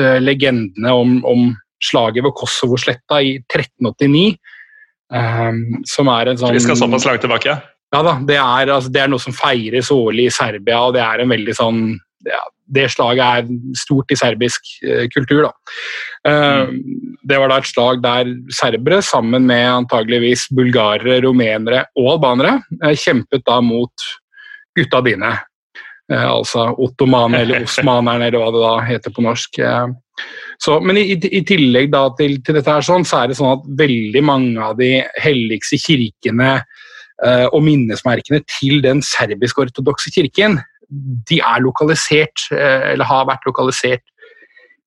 Eh, 0.00 0.16
legendene 0.18 0.90
om, 0.90 1.20
om, 1.22 1.52
slaget 1.84 2.24
ved 2.24 2.34
Kosovo-sletta 2.34 3.20
i 3.22 3.36
1389. 3.44 4.34
Um, 5.12 5.18
ehm, 5.20 5.58
som 5.86 6.08
er 6.08 6.30
en 6.30 6.38
sånn 6.40 6.54
Vi 6.56 6.62
skal 6.64 6.78
såpass 6.80 7.04
langt 7.06 7.20
tilbake? 7.22 7.54
Ja 7.92 8.00
da, 8.02 8.14
det 8.26 8.38
er, 8.40 8.70
altså, 8.72 8.90
det 8.90 9.02
er, 9.02 9.10
noe 9.12 9.22
som 9.22 9.36
feires 9.36 9.90
årlig 9.92 10.30
i 10.30 10.34
Serbia, 10.34 10.80
og 10.80 10.96
det 10.96 11.02
er 11.04 11.22
en 11.22 11.30
veldig 11.30 11.54
sånn 11.54 11.82
ja, 12.28 12.42
Det 12.74 12.88
slaget 12.92 13.24
er 13.24 13.76
stort 13.76 14.12
i 14.12 14.16
serbisk 14.16 14.70
uh, 14.86 15.04
kultur, 15.12 15.50
mm. 16.26 16.76
Det 17.24 17.38
var 17.40 17.48
da 17.52 17.58
et 17.60 17.68
slag 17.68 18.02
der 18.04 18.30
serbere, 18.52 19.02
sammen 19.04 19.46
med 19.46 19.64
antageligvis 19.68 20.48
bulgarere, 20.52 21.20
rumenere 21.24 21.86
og 21.96 22.14
albanere, 22.16 22.58
uh, 22.82 22.94
kjempet 22.96 23.44
da 23.46 23.60
mot 23.64 24.08
gutta 24.74 25.00
dine. 25.04 25.36
Eh, 26.12 26.30
altså 26.30 26.66
ottomanerne 26.84 27.42
eller 27.42 27.64
osmanerne, 27.64 28.28
eller 28.28 28.42
hva 28.42 28.50
det 28.52 28.62
da 28.64 28.72
heter 28.84 29.14
på 29.14 29.24
norsk. 29.24 29.58
Eh, 29.64 29.86
så, 30.60 30.76
men 30.84 31.00
i, 31.00 31.06
i 31.16 31.40
tillegg 31.48 31.90
da 31.94 32.06
til, 32.18 32.36
til, 32.44 32.58
dette 32.58 32.74
her 32.74 32.84
sånn, 32.84 33.06
så 33.08 33.22
er 33.22 33.30
det 33.30 33.38
sånn 33.38 33.54
at 33.56 33.64
veldig 33.80 34.22
mange 34.24 34.68
av 34.68 34.76
de 34.78 34.98
helligste 35.22 35.80
kirkene 35.80 36.50
eh, 36.60 37.46
og 37.48 37.64
minnesmerkene 37.64 38.42
til 38.58 38.84
den 38.84 39.00
serbisk-ortodokse 39.04 40.12
kirken, 40.14 40.60
de 41.28 41.40
er 41.40 41.62
lokalisert, 41.64 42.46
eh, 42.54 42.90
eller 42.92 43.08
har 43.08 43.28
vært 43.28 43.46
lokalisert, 43.48 44.04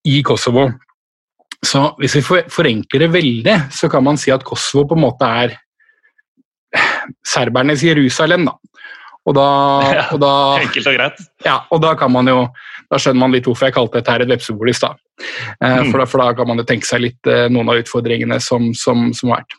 i 0.08 0.22
Kosovo. 0.24 0.70
Så 1.66 1.82
hvis 2.00 2.16
vi 2.16 2.40
forenkler 2.54 3.06
det 3.06 3.14
veldig, 3.14 3.56
så 3.74 3.90
kan 3.92 4.06
man 4.06 4.20
si 4.20 4.32
at 4.32 4.46
Kosovo 4.46 4.86
på 4.92 4.98
en 4.98 5.04
måte 5.04 5.28
er 5.28 5.58
serbernes 7.26 7.84
Jerusalem. 7.84 8.48
da. 8.48 8.56
Og 9.28 9.36
da, 9.36 9.48
og 10.14 10.20
da, 10.24 10.34
enkelt 10.64 10.88
og 10.88 10.98
greit. 11.00 11.24
Ja, 11.46 11.60
og 11.72 11.82
da 11.84 11.94
kan 12.00 12.14
man 12.14 12.30
jo 12.32 12.46
da 12.88 13.00
skjønner 13.02 13.20
man 13.20 13.34
litt 13.36 13.48
hvorfor 13.48 13.68
jeg 13.68 13.76
kalte 13.76 14.00
dette 14.00 14.14
her 14.14 14.24
et 14.24 14.32
vepsebol 14.32 14.72
i 14.72 14.76
stad. 14.76 15.00
Eh, 15.18 15.78
mm. 15.82 15.90
for, 15.92 16.04
for, 16.08 16.22
da 16.22 16.36
kan 16.38 16.48
man 16.50 16.62
jo 16.62 16.66
tenke 16.68 16.88
seg 16.88 17.02
litt 17.04 17.30
eh, 17.30 17.48
noen 17.52 17.72
av 17.72 17.82
utfordringene 17.82 18.38
som, 18.44 18.70
som, 18.78 19.10
som 19.18 19.32
har 19.34 19.42
vært. 19.42 19.56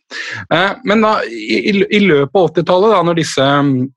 Eh, 0.54 0.70
men 0.88 1.04
da, 1.04 1.14
i, 1.28 1.74
i 1.82 2.00
løpet 2.04 2.38
av 2.38 2.52
80-tallet, 2.52 2.94
når 3.08 3.18
disse, 3.18 3.48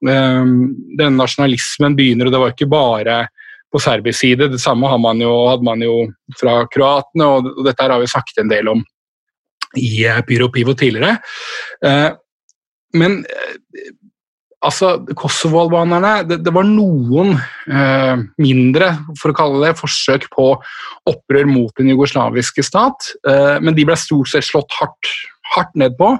denne 0.01 1.13
nasjonalismen 1.15 1.95
begynner, 1.99 2.27
og 2.27 2.35
det 2.35 2.41
var 2.43 2.55
ikke 2.55 2.71
bare 2.71 3.19
på 3.71 3.79
serbisk 3.79 4.19
side, 4.19 4.49
det 4.51 4.59
samme 4.59 4.89
man 4.99 5.21
jo, 5.23 5.31
hadde 5.47 5.63
man 5.63 5.83
jo 5.85 5.95
fra 6.39 6.57
kroatene, 6.71 7.29
og, 7.37 7.53
dette 7.63 7.87
har 7.87 8.01
vi 8.01 8.09
snakket 8.11 8.43
en 8.43 8.51
del 8.51 8.73
om 8.73 8.83
i 9.79 10.03
Pyro 10.27 10.49
Pivo 10.51 10.73
tidligere. 10.75 11.13
Men 12.99 13.21
altså, 14.65 14.91
Kosovo-albanerne 15.17 16.13
det, 16.29 16.39
det, 16.45 16.53
var 16.53 16.67
noen 16.67 17.33
eh, 17.35 18.23
mindre 18.41 18.91
for 19.19 19.33
å 19.33 19.37
kalle 19.37 19.61
det, 19.65 19.79
forsøk 19.79 20.27
på 20.33 20.51
opprør 21.09 21.49
mot 21.49 21.73
den 21.79 21.91
jugoslaviske 21.93 22.65
stat, 22.65 23.13
eh, 23.27 23.57
men 23.63 23.77
de 23.77 23.87
ble 23.87 23.97
stort 23.99 24.31
sett 24.31 24.47
slått 24.47 24.73
hardt, 24.79 25.13
hardt 25.55 25.73
ned 25.79 25.97
på. 25.99 26.13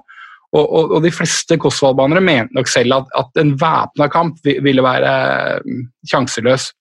Og, 0.52 0.66
og, 0.66 0.90
og, 0.98 1.00
de 1.06 1.14
fleste 1.16 1.56
kosovo-albanere 1.62 2.24
mente 2.26 2.58
nok 2.58 2.68
selv 2.68 2.98
at, 2.98 3.12
at 3.22 3.40
en 3.40 3.54
væpna 3.60 4.10
kamp 4.12 4.42
ville 4.44 4.84
være 4.84 5.14
eh, 5.56 5.82
sjanseløs. 6.12 6.72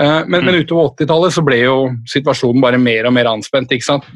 Eh, 0.00 0.20
men, 0.26 0.40
mm. 0.40 0.48
men, 0.48 0.60
utover 0.64 0.90
80-tallet 0.96 1.36
så 1.36 1.44
ble 1.46 1.60
jo 1.62 1.76
situasjonen 2.10 2.64
bare 2.64 2.80
mer 2.82 3.06
og 3.06 3.14
mer 3.14 3.30
anspent. 3.30 3.74
ikke 3.74 3.86
sant? 3.86 4.08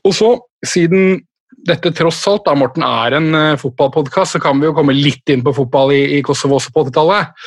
Og 0.00 0.14
så, 0.16 0.30
siden 0.66 1.20
dette 1.68 1.92
tross 1.96 2.20
alt 2.30 2.44
da, 2.46 2.54
Morten, 2.58 2.84
er 2.84 3.16
en 3.18 3.28
uh, 3.34 3.60
fotballpodkast, 3.60 4.36
så 4.36 4.42
kan 4.42 4.60
vi 4.60 4.68
jo 4.68 4.76
komme 4.76 4.96
litt 4.96 5.28
inn 5.32 5.44
på 5.44 5.54
fotball 5.56 5.94
i, 5.94 6.02
i 6.18 6.22
Kosovo 6.26 6.58
også 6.58 6.72
på 6.74 6.86
80-tallet. 6.88 7.44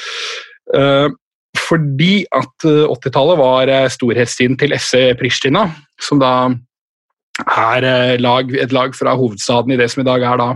Uh, 0.76 1.10
fordi 1.58 2.22
at 2.38 2.68
80-tallet 2.68 3.40
var 3.40 3.72
storhetstiden 3.90 4.60
til 4.62 4.76
FC 4.78 5.16
Pristina, 5.20 5.66
som 6.00 6.20
da 6.22 6.32
er 7.50 7.88
lag, 8.22 8.52
et 8.54 8.76
lag 8.76 8.94
fra 8.96 9.16
hovedstaden 9.18 9.74
i 9.74 9.80
det 9.80 9.90
som 9.92 10.04
i 10.04 10.06
dag 10.08 10.22
er 10.22 10.40
da 10.40 10.48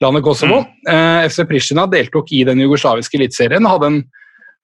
landet 0.00 0.24
Kosovo. 0.24 0.62
Mm. 0.88 1.28
FC 1.28 1.44
Pristina 1.50 1.84
deltok 1.92 2.32
i 2.32 2.40
den 2.48 2.64
jugoslaviske 2.64 3.20
eliteserien. 3.20 3.68
hadde 3.68 3.90
en 3.90 4.00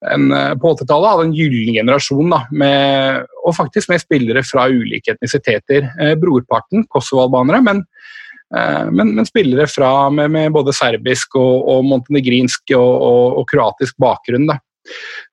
en, 0.07 0.31
eh, 0.31 0.53
på 0.55 0.73
80-tallet 0.75 1.11
hadde 1.11 1.27
en 1.27 1.35
gyllen 1.35 1.75
generasjon, 1.75 2.31
da, 2.31 2.43
med, 2.51 3.27
og 3.43 3.55
faktisk 3.57 3.91
med 3.91 4.03
spillere 4.03 4.43
fra 4.47 4.69
ulike 4.71 5.15
etnisiteter. 5.15 5.89
Eh, 5.99 6.15
brorparten 6.19 6.85
kosovo-albanere, 6.91 7.61
men, 7.65 7.83
eh, 8.55 8.85
men, 8.91 9.13
men, 9.17 9.27
spillere 9.27 9.67
fra, 9.67 10.09
med, 10.09 10.31
med 10.31 10.55
både 10.55 10.75
serbisk 10.75 11.35
og, 11.39 11.67
og 11.73 11.85
montenegrinsk 11.89 12.75
og, 12.77 12.93
og, 13.09 13.39
og, 13.41 13.47
kroatisk 13.51 13.97
bakgrunn. 13.99 14.47
Da. 14.49 14.59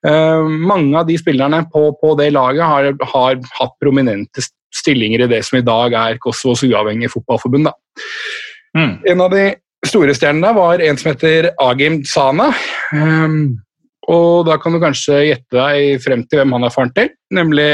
Eh, 0.06 0.46
mange 0.72 0.98
av 0.98 1.06
de 1.08 1.18
spillerne 1.20 1.62
på, 1.72 1.88
på 2.00 2.14
det 2.18 2.32
laget 2.34 2.66
har, 2.66 2.90
har, 3.12 3.38
hatt 3.60 3.76
prominente 3.82 4.44
stillinger 4.76 5.24
i 5.24 5.30
det 5.30 5.44
som 5.46 5.60
i 5.60 5.64
dag 5.64 5.94
er 5.96 6.18
Kosovos 6.20 6.64
uavhengige 6.66 7.14
fotballforbund. 7.14 7.70
Mm. 8.76 8.98
En 9.08 9.22
av 9.24 9.30
de 9.32 9.46
store 9.86 10.12
stjernene 10.16 10.50
var 10.56 10.82
en 10.82 10.98
som 10.98 11.12
heter 11.12 11.52
Agim 11.62 12.02
Sana. 12.04 12.50
Um, 12.92 13.54
og 14.12 14.46
da 14.46 14.56
kan 14.62 14.74
du 14.74 14.80
kanskje 14.82 15.22
gjette 15.26 15.56
deg 15.56 16.02
frem 16.04 16.22
til 16.26 16.40
hvem 16.40 16.54
han 16.56 16.66
er 16.68 16.74
faren 16.74 16.92
til, 16.94 17.10
nemlig 17.34 17.70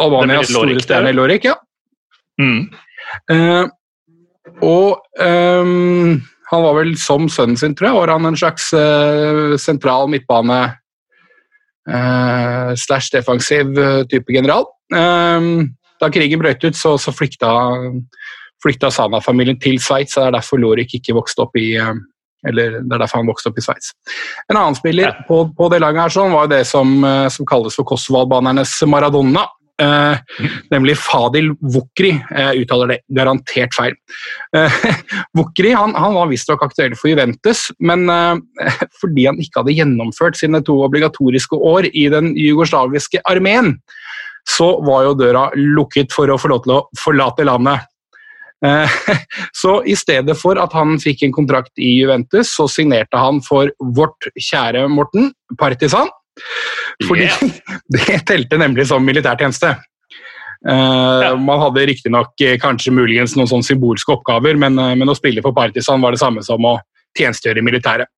Albanias 0.00 0.50
store 0.50 0.80
stjerne 0.82 1.12
Lorik. 1.14 1.46
Ja. 1.46 1.56
Mm. 2.40 2.70
Uh, 3.30 3.66
og 4.64 4.98
um, 5.20 6.20
han 6.50 6.64
var 6.64 6.76
vel 6.80 6.94
som 6.98 7.28
sønnen 7.30 7.58
sin, 7.60 7.76
tror 7.78 7.90
jeg, 7.90 7.98
var 8.00 8.14
han 8.16 8.26
en 8.30 8.38
slags 8.38 8.70
uh, 8.74 9.56
sentral 9.60 10.10
midtbane 10.10 10.60
uh, 11.86 12.70
slash 12.74 13.12
defensiv 13.14 13.76
type 14.10 14.32
general. 14.32 14.66
Um, 14.90 15.70
da 16.00 16.08
krigen 16.10 16.40
brøt 16.40 16.64
ut, 16.64 16.76
så, 16.76 16.96
så 16.98 17.12
flykta, 17.14 17.50
flykta 18.64 18.90
Sana-familien 18.90 19.60
til 19.60 19.78
Sveits. 19.82 20.16
Det 20.16 20.24
er 20.24 20.38
derfor 20.38 20.58
Lorik 20.58 20.96
ikke 20.96 21.14
vokste 21.18 21.44
opp 21.44 21.58
i, 21.60 21.76
eller 22.46 22.80
Det 22.80 22.94
er 22.94 23.02
derfor 23.02 23.20
han 23.20 23.30
vokste 23.30 23.50
opp 23.50 23.58
i 23.60 23.64
Sveits. 23.64 23.94
En 24.48 24.58
annen 24.58 24.78
spiller 24.78 25.10
ja. 25.10 25.14
på, 25.28 25.42
på, 25.56 25.70
det 25.72 25.80
laget 25.82 26.06
her 26.06 26.14
sånn, 26.14 26.34
var 26.34 26.50
det 26.50 26.64
som, 26.68 26.92
eh, 27.04 27.28
som 27.32 27.48
kalles 27.48 27.76
for 27.76 27.88
Kosovo-albanernes 27.88 28.76
Maradona. 28.88 29.46
Eh, 29.80 30.16
nemlig 30.70 30.96
Fadil 31.00 31.52
Vukri. 31.60 32.12
Jeg 32.12 32.64
uttaler 32.64 32.92
det 32.92 32.98
garantert 33.16 33.76
feil. 33.76 33.96
Eh, 34.56 34.80
Vukri 35.38 35.72
han, 35.72 35.94
han 35.96 36.16
var 36.18 36.28
visstnok 36.30 36.64
aktuell 36.66 36.96
for 36.98 37.12
Juventus, 37.12 37.68
men 37.80 38.08
eh, 38.12 38.66
fordi 39.00 39.28
han 39.30 39.40
ikke 39.40 39.62
hadde 39.62 39.76
gjennomført 39.78 40.40
sine 40.40 40.60
to 40.66 40.80
obligatoriske 40.84 41.56
år 41.56 41.88
i 41.92 42.08
den 42.12 42.34
jugoslaviske 42.36 43.22
armeen, 43.30 43.78
så 44.48 44.72
var 44.84 45.06
jo 45.06 45.16
døra 45.20 45.48
lukket 45.56 46.12
for 46.14 46.30
å 46.32 46.38
få 46.40 46.52
lov 46.52 46.64
til 46.64 46.76
å 46.76 46.82
forlate 47.00 47.46
landet. 47.48 47.88
Eh, 48.66 48.90
så 49.62 49.80
i 49.84 49.96
stedet 49.96 50.36
for 50.38 50.60
at 50.60 50.74
han 50.76 50.98
fikk 51.00 51.24
en 51.26 51.34
kontrakt 51.34 51.72
i 51.80 51.94
Juventus, 52.00 52.54
så 52.56 52.68
signerte 52.70 53.20
han 53.20 53.40
for 53.44 53.72
vårt 53.96 54.30
kjære 54.36 54.86
Morten, 54.92 55.32
Partisan. 55.58 56.10
Fordi 57.06 57.28
yeah. 57.28 57.40
det 57.96 58.20
telte 58.28 58.60
nemlig 58.60 58.88
som 58.90 59.04
militærtjeneste. 59.04 59.74
Uh, 60.60 61.20
ja. 61.24 61.34
Man 61.40 61.60
hadde 61.62 61.86
riktignok 61.88 62.34
kanskje 62.60 62.92
muligens 62.92 63.32
noen 63.32 63.48
sånne 63.48 63.64
symbolske 63.64 64.12
oppgaver, 64.12 64.58
men, 64.60 64.76
men, 64.76 65.08
å 65.08 65.16
spille 65.16 65.40
for 65.44 65.56
Partisan 65.56 66.02
var 66.04 66.12
det 66.12 66.20
samme 66.20 66.44
som 66.44 66.66
å 66.68 66.74
tjenestegjøre 67.16 67.62
i 67.62 67.64
militæret. 67.64 68.12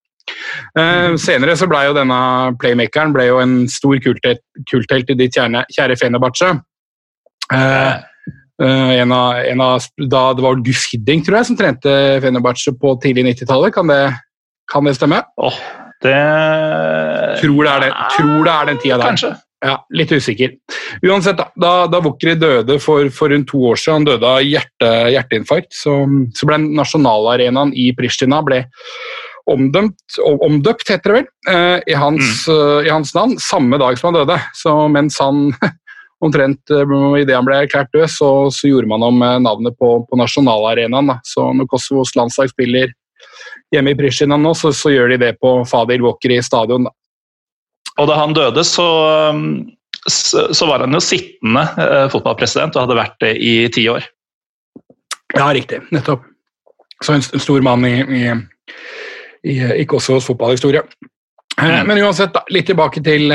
Uh, 0.75 1.15
senere 1.19 1.55
så 1.59 1.67
ble 1.71 1.85
jo 1.87 1.95
denne 1.95 2.19
playmakeren 2.59 3.15
ble 3.15 3.29
jo 3.29 3.39
en 3.43 3.55
stor 3.71 3.95
kulthelt, 4.03 4.43
kulthelt 4.71 5.11
i 5.11 5.17
ditt 5.19 5.39
kjære, 5.39 5.63
kjære 5.71 5.97
Fenebache. 5.99 6.51
Uh, 7.51 8.03
Uh, 8.61 8.91
en 9.01 9.11
av, 9.15 9.39
en 9.49 9.63
av, 9.65 9.87
da 9.97 10.25
det 10.37 10.43
var 10.45 10.59
Guff 10.65 10.85
Hidding, 10.91 11.23
tror 11.25 11.39
jeg, 11.39 11.49
som 11.49 11.57
trente 11.59 11.93
Fenerbahçe 12.23 12.75
på 12.79 12.93
tidlig 13.01 13.25
90-tallet. 13.31 13.73
Kan, 13.73 13.89
kan, 14.69 14.85
det 14.89 14.97
stemme? 14.99 15.23
Oh, 15.41 15.57
det 16.03 16.19
tror 17.41 17.63
det, 17.63 17.71
er 17.71 17.87
det. 17.87 17.89
tror 18.17 18.37
det 18.45 18.53
er 18.53 18.69
den 18.69 18.83
tida 18.83 18.99
der. 18.99 19.09
Kanskje. 19.09 19.33
Ja, 19.63 19.77
Litt 19.95 20.11
usikker. 20.11 20.57
Uansett, 21.07 21.39
da, 21.39 21.71
da, 21.87 21.99
Vukri 22.03 22.35
døde 22.35 22.75
for, 22.83 23.07
for 23.15 23.31
rundt 23.31 23.47
to 23.51 23.61
år 23.71 23.79
siden, 23.79 24.01
han 24.01 24.07
døde 24.09 24.31
av 24.35 24.41
hjerte, 24.43 24.89
hjerteinfarkt, 25.13 25.71
så, 25.77 26.01
så 26.35 26.49
ble 26.49 26.59
nasjonalarenaen 26.65 27.71
i 27.79 27.93
Pristina 27.95 28.41
ble 28.43 28.65
omdømt, 29.49 30.17
omdøpt, 30.23 30.87
heter 30.91 31.11
det 31.11 31.15
vel, 31.17 31.29
uh, 31.49 31.79
i, 31.87 31.95
hans, 31.99 32.43
mm. 32.47 32.51
uh, 32.51 32.79
i, 32.83 32.91
hans, 32.91 33.11
navn, 33.15 33.35
samme 33.43 33.79
dag 33.79 33.97
som 33.99 34.11
han 34.11 34.21
døde. 34.21 34.37
Så 34.59 34.75
mens 34.91 35.19
han 35.23 35.49
omtrent 36.23 36.71
eh, 36.71 36.95
idet 37.21 37.35
han 37.35 37.47
ble 37.47 37.59
erklært 37.63 37.91
død, 37.95 38.09
så, 38.11 38.31
så, 38.53 38.67
gjorde 38.69 38.89
man 38.91 39.05
om 39.05 39.21
eh, 39.21 39.39
navnet 39.43 39.77
på, 39.79 39.95
på 40.09 40.19
nasjonalarenaen. 40.19 41.13
Så 41.27 41.49
når 41.57 41.69
Kosovos 41.71 42.15
landslag 42.17 42.51
spiller 42.53 42.93
hjemme 43.73 43.93
i 43.93 43.97
Pristina 43.97 44.37
nå, 44.39 44.53
så, 44.57 44.73
så, 44.75 44.91
gjør 44.93 45.13
de 45.13 45.21
det 45.25 45.31
på 45.41 45.55
Fadil 45.69 46.03
Walker 46.05 46.35
i 46.35 46.41
stadion. 46.45 46.87
Da. 46.87 46.93
Og 48.01 48.09
da 48.09 48.17
han 48.17 48.35
døde, 48.35 48.63
så, 48.65 48.87
så 50.09 50.69
var 50.69 50.85
han 50.85 50.95
jo 50.95 51.03
sittende 51.03 51.65
eh, 51.85 52.07
fotballpresident 52.13 52.77
og 52.77 52.87
hadde 52.87 52.99
vært 53.01 53.17
det 53.23 53.33
i 53.37 53.55
ti 53.73 53.87
år. 53.91 54.05
Ja, 55.33 55.49
riktig. 55.53 55.81
Nettopp. 55.93 56.27
Så 57.03 57.17
en, 57.17 57.25
en 57.35 57.41
stor 57.41 57.63
mann 57.65 57.83
i, 57.87 57.97
i, 57.99 58.23
i, 59.49 59.57
i 59.81 59.87
Kosovos 59.89 60.29
fotballhistorie. 60.29 60.85
Mm. 61.59 61.83
Men 61.85 61.99
uansett, 62.01 62.31
da, 62.33 62.41
litt 62.53 62.65
tilbake 62.69 63.01
til 63.05 63.33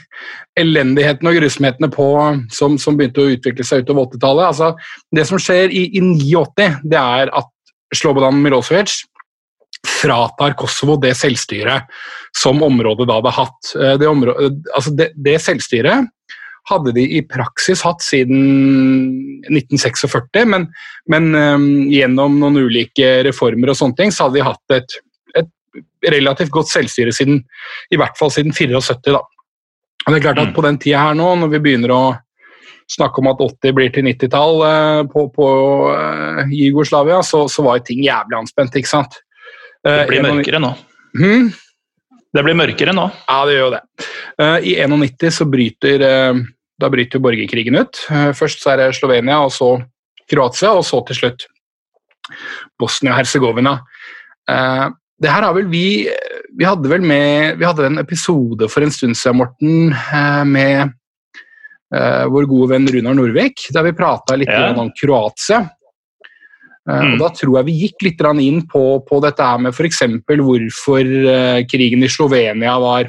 elendighetene 0.60 1.32
og 1.32 1.38
grusomhetene 1.40 1.90
på, 1.92 2.08
som, 2.54 2.76
som, 2.80 2.98
begynte 2.98 3.22
å 3.24 3.32
utvikle 3.34 3.66
seg 3.66 3.84
utover 3.84 4.10
80-tallet. 4.10 4.50
Altså, 4.50 4.72
det 5.16 5.26
som 5.28 5.40
skjer 5.40 5.72
i, 5.74 5.86
i 5.98 6.02
89, 6.02 6.82
det 6.90 7.00
er 7.00 7.32
at 7.40 7.50
Slobodan 7.96 8.38
Milosevic 8.42 9.00
fratar 9.86 10.54
Kosovo 10.58 10.96
det 11.00 11.14
selvstyret 11.16 11.88
som 12.36 12.60
området 12.62 13.08
da 13.08 13.18
hadde 13.18 13.34
hatt. 13.36 13.74
Eh, 13.76 13.94
det, 14.00 14.08
området, 14.08 14.50
altså 14.76 14.94
det, 14.96 15.10
det 15.16 15.36
selvstyret 15.42 16.10
hadde 16.70 16.92
de 16.94 17.04
i 17.16 17.22
praksis 17.26 17.82
hatt 17.86 18.02
siden 18.04 18.42
1946, 19.48 20.44
men, 20.52 20.68
men 21.10 21.30
um, 21.34 21.68
gjennom 21.90 22.36
noen 22.38 22.60
ulike 22.60 23.08
reformer 23.26 23.72
og 23.72 23.78
sånne 23.80 23.98
ting, 23.98 24.12
så 24.14 24.28
hadde 24.28 24.38
de 24.38 24.46
hatt 24.46 24.76
et, 24.76 24.96
et 25.40 26.12
relativt 26.14 26.52
godt 26.54 26.70
selvstyre 26.70 27.14
siden 27.16 27.40
i 27.90 27.98
hvert 27.98 28.18
fall 28.20 28.30
siden 28.34 28.54
74. 28.54 29.00
da. 29.16 29.24
Og 30.10 30.16
det 30.16 30.18
er 30.18 30.26
klart 30.26 30.42
at. 30.42 30.54
På 30.56 30.64
den 30.66 30.78
tida 30.82 31.04
her 31.06 31.14
nå, 31.14 31.28
når 31.38 31.52
vi 31.52 31.62
begynner 31.62 31.94
å 31.94 32.02
snakke 32.90 33.22
om 33.22 33.28
at 33.30 33.42
80 33.44 33.74
blir 33.76 33.92
til 33.94 34.02
90-tall 34.08 34.62
eh, 34.66 35.00
på, 35.12 35.28
på 35.30 35.48
uh, 35.94 36.40
Jugoslavia, 36.50 37.20
så, 37.22 37.44
så, 37.46 37.62
var 37.62 37.84
ting 37.86 38.02
jævlig 38.02 38.40
anspent, 38.40 38.74
ikke 38.80 38.90
sant? 38.90 39.20
Uh, 39.86 40.02
det 40.02 40.08
blir 40.10 40.26
mørkere 40.26 40.58
nå. 40.62 40.72
Hmm? 41.14 41.52
Det 42.34 42.42
blir 42.46 42.58
mørkere 42.58 42.94
nå. 42.96 43.06
Ja, 43.28 43.38
det 43.46 43.54
gjør 43.54 43.68
jo 43.68 43.76
det. 43.76 43.82
Uh, 44.42 44.58
I 44.66 44.74
91 44.82 45.36
så 45.38 45.46
bryter, 45.46 46.06
da 46.80 46.90
bryter 46.90 47.22
borgerkrigen 47.22 47.78
ut. 47.78 48.02
først 48.34 48.64
så 48.64 48.74
er 48.74 48.82
det 48.82 48.98
Slovenia, 48.98 49.38
og 49.46 49.54
så 49.54 49.76
Kroatia, 50.30 50.74
og 50.74 50.82
så 50.86 51.04
til 51.06 51.20
slutt 51.20 51.46
Bosnia-Hercegovina. 52.78 53.80
det 55.20 55.30
her 55.30 55.42
har 55.46 55.54
vel 55.54 55.66
vi 55.70 56.08
vi 56.60 56.68
hadde 56.68 56.90
vel 56.92 57.04
med 57.06 57.56
Vi 57.56 57.64
hadde 57.64 57.86
en 57.88 58.00
episode 58.02 58.68
for 58.68 58.84
en 58.84 58.92
stund 58.92 59.16
siden, 59.16 59.38
Morten, 59.40 59.94
eh, 59.96 60.42
med 60.44 60.92
uh, 61.96 62.26
vår 62.28 62.48
gode 62.50 62.74
venn 62.74 62.88
Runar 62.92 63.16
Norvik, 63.16 63.64
der 63.72 63.86
vi 63.88 63.96
prata 63.96 64.36
litt 64.36 64.52
ja. 64.52 64.68
om 64.76 64.92
Kroatia. 64.92 65.62
Uh, 66.84 66.92
mm. 66.92 67.14
og 67.14 67.24
Da 67.24 67.30
tror 67.38 67.56
jeg 67.58 67.68
vi 67.70 67.78
gikk 67.86 68.04
litt 68.04 68.20
inn 68.44 68.60
på, 68.68 68.84
på 69.08 69.22
dette 69.24 69.46
her 69.46 69.64
med 69.64 69.72
f.eks. 69.72 70.04
hvorfor 70.28 71.16
krigen 71.70 72.04
i 72.04 72.12
Slovenia 72.12 72.76
var 72.82 73.08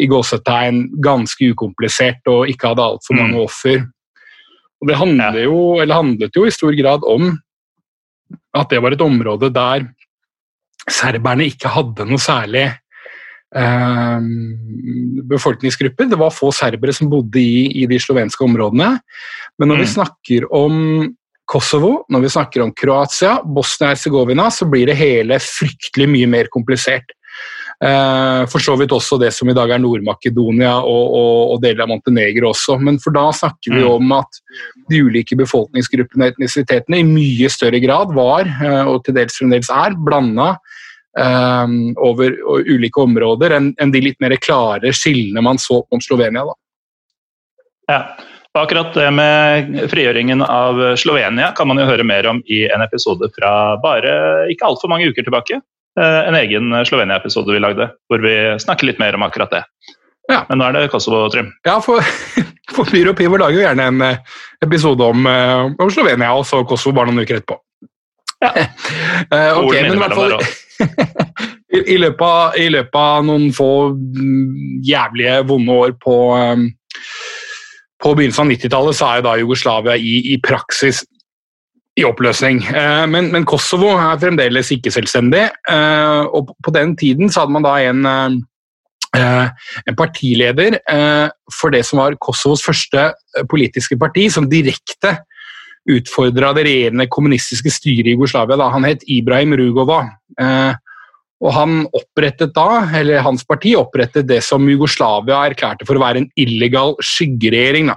i 0.00 0.08
gåsetegn 0.08 0.86
ganske 1.04 1.52
ukomplisert 1.52 2.24
og 2.32 2.48
ikke 2.48 2.72
hadde 2.72 2.88
altfor 2.88 3.18
mange 3.18 3.36
mm. 3.36 3.42
offer. 3.44 3.82
Og 4.80 4.88
Det 4.88 4.96
handler 4.96 5.42
jo, 5.44 5.58
handlet 5.92 6.36
jo 6.40 6.48
i 6.48 6.54
stor 6.54 6.72
grad 6.72 7.04
om 7.04 7.34
at 8.56 8.72
det 8.72 8.80
var 8.80 8.96
et 8.96 9.04
område 9.04 9.52
der 9.52 9.84
serberne 10.90 11.46
ikke 11.50 11.70
hadde 11.72 12.06
noe 12.08 12.20
særlig 12.22 12.66
eh, 12.66 14.28
befolkningsgruppe. 15.30 16.08
Det 16.10 16.18
var 16.20 16.34
få 16.34 16.50
serbere 16.56 16.94
som 16.96 17.10
bodde 17.12 17.40
i, 17.40 17.82
i 17.82 17.88
de 17.90 17.98
slovenske 18.02 18.44
områdene. 18.46 18.94
Men 19.58 19.72
når 19.72 19.80
mm. 19.80 19.82
vi 19.84 19.90
snakker 19.96 20.48
om 20.56 20.78
Kosovo, 21.52 22.04
når 22.12 22.24
vi 22.24 22.32
snakker 22.32 22.64
om 22.64 22.72
Kroatia, 22.76 23.36
Bosnia-Hercegovina, 23.44 24.48
så 24.54 24.68
blir 24.70 24.88
det 24.88 24.96
hele 25.00 25.36
fryktelig 25.42 26.08
mye 26.08 26.30
mer 26.30 26.50
komplisert. 26.52 27.12
Uh, 27.82 28.44
for 28.46 28.62
så 28.62 28.76
vidt 28.78 28.92
også 28.94 29.16
det 29.18 29.32
som 29.34 29.48
i 29.50 29.54
dag 29.58 29.72
er 29.74 29.80
Nord-Makedonia 29.82 30.76
og, 30.86 31.14
og, 31.18 31.38
og, 31.50 31.56
deler 31.64 31.82
av 31.82 31.88
Montenegro 31.90 32.52
også. 32.52 32.76
Men 32.78 33.00
for 33.02 33.14
da 33.16 33.24
snakker 33.34 33.74
vi 33.74 33.82
mm. 33.82 33.88
om 33.90 34.12
at 34.20 34.38
de 34.92 35.00
ulike 35.02 35.34
befolkningsgruppene 35.40 36.28
og 36.28 36.36
etnisitetene 36.36 37.00
i 37.00 37.08
mye 37.08 37.50
større 37.50 37.80
grad 37.82 38.14
var, 38.14 38.46
uh, 38.62 38.84
og 38.92 39.02
til 39.02 39.16
dels 39.18 39.34
fremdeles 39.40 39.72
er, 39.74 39.96
blanda 39.98 40.52
uh, 41.18 41.74
over 42.06 42.38
ulike 42.70 43.02
områder 43.02 43.56
enn 43.58 43.72
en 43.82 43.94
de 43.94 44.04
litt 44.06 44.20
mer 44.22 44.36
klare 44.38 44.94
skillene 44.94 45.42
man 45.42 45.58
så 45.58 45.80
om 45.82 46.04
Slovenia. 46.04 46.46
Da. 46.52 46.58
Ja. 47.90 48.00
Akkurat 48.52 48.92
det 48.92 49.08
med 49.16 49.76
frigjøringen 49.88 50.42
av 50.44 50.76
Slovenia 51.00 51.54
kan 51.56 51.70
man 51.70 51.80
jo 51.80 51.86
høre 51.88 52.04
mer 52.04 52.26
om 52.28 52.42
i 52.52 52.66
en 52.68 52.84
episode 52.84 53.30
fra 53.32 53.52
bare 53.80 54.12
ikke 54.52 54.68
altfor 54.68 54.92
mange 54.92 55.08
uker 55.08 55.24
tilbake. 55.24 55.62
Eh, 56.00 56.28
en 56.28 56.34
egen 56.34 56.72
Slovenia-episode 56.86 57.52
vi 57.52 57.60
lagde, 57.60 57.90
hvor 58.08 58.22
vi 58.24 58.36
snakker 58.62 58.88
litt 58.88 59.00
mer 59.02 59.16
om 59.18 59.26
akkurat 59.26 59.52
det. 59.52 59.62
Ja. 60.30 60.44
Men 60.48 60.60
nå 60.60 60.68
er 60.68 60.76
det 60.76 60.90
Kosovo, 60.92 61.26
Trym. 61.32 61.50
Ja, 61.66 61.76
for, 61.84 62.00
for 62.76 62.88
og 62.88 63.16
Pivo 63.18 63.40
lager 63.40 63.58
jo 63.58 63.66
gjerne 63.66 63.88
en 63.90 64.06
eh, 64.06 64.38
episode 64.64 65.04
om, 65.04 65.26
eh, 65.26 65.68
om 65.76 65.92
Slovenia 65.92 66.32
og 66.36 66.46
så 66.48 66.62
Kosovo 66.68 66.96
bare 66.96 67.10
noen 67.12 67.26
uker 67.26 67.40
etterpå. 67.40 67.58
Ja. 68.42 68.52
uh, 69.30 69.58
okay, 69.62 69.84
men 69.86 69.94
i 69.94 70.00
hvert 70.00 70.16
fall 70.18 70.32
i, 71.76 71.82
i, 71.94 71.98
løpet 72.00 72.24
av, 72.26 72.56
I 72.58 72.64
løpet 72.74 72.96
av 72.98 73.26
noen 73.28 73.52
få 73.54 73.68
mm, 73.92 74.80
jævlige, 74.88 75.36
vonde 75.46 75.76
år 75.84 75.92
på, 76.02 76.16
um, 76.34 76.64
på 78.02 78.14
begynnelsen 78.16 78.48
av 78.48 78.54
90-tallet 78.56 78.98
så 78.98 79.10
er 79.10 79.20
jo 79.20 79.26
da 79.28 79.36
Jugoslavia 79.42 79.94
i, 79.94 80.16
i 80.34 80.40
praksis 80.42 81.04
i 81.98 82.04
oppløsning. 82.08 82.62
Eh, 82.72 83.04
men, 83.10 83.28
men, 83.34 83.46
Kosovo 83.48 83.92
er 83.96 84.20
fremdeles 84.20 84.72
ikke 84.74 84.92
selvstendig. 84.94 85.44
Eh, 85.68 86.22
og 86.32 86.54
på 86.64 86.74
den 86.74 86.96
tiden 86.98 87.32
så 87.32 87.42
hadde 87.42 87.56
man 87.56 87.66
da 87.66 87.74
en, 87.84 88.06
eh, 89.16 89.68
en 89.86 89.98
partileder 89.98 90.78
for 91.52 91.74
det 91.74 91.84
som 91.88 92.00
var 92.00 92.16
Kosovos 92.22 92.64
første 92.64 93.10
politiske 93.50 93.98
parti, 94.00 94.28
som 94.32 94.48
direkte 94.48 95.18
utfordra 95.90 96.52
det 96.54 96.64
regjerende 96.68 97.08
kommunistiske 97.10 97.72
styret 97.74 98.08
i 98.08 98.14
Jugoslavia. 98.14 98.56
Da. 98.56 98.70
Han 98.72 98.86
het 98.86 99.04
Ibrahim 99.10 99.56
Rugova. 99.58 100.04
Og 101.42 101.50
han 101.56 101.80
opprettet 101.90 102.52
da, 102.54 102.84
eller 102.94 103.24
Hans 103.26 103.42
parti 103.42 103.72
opprettet 103.74 104.28
det 104.28 104.38
som 104.46 104.62
Jugoslavia 104.70 105.40
erklærte 105.50 105.88
for 105.88 105.98
å 105.98 106.04
være 106.04 106.22
en 106.22 106.28
illegal 106.38 106.94
skyggeregjering. 107.02 107.90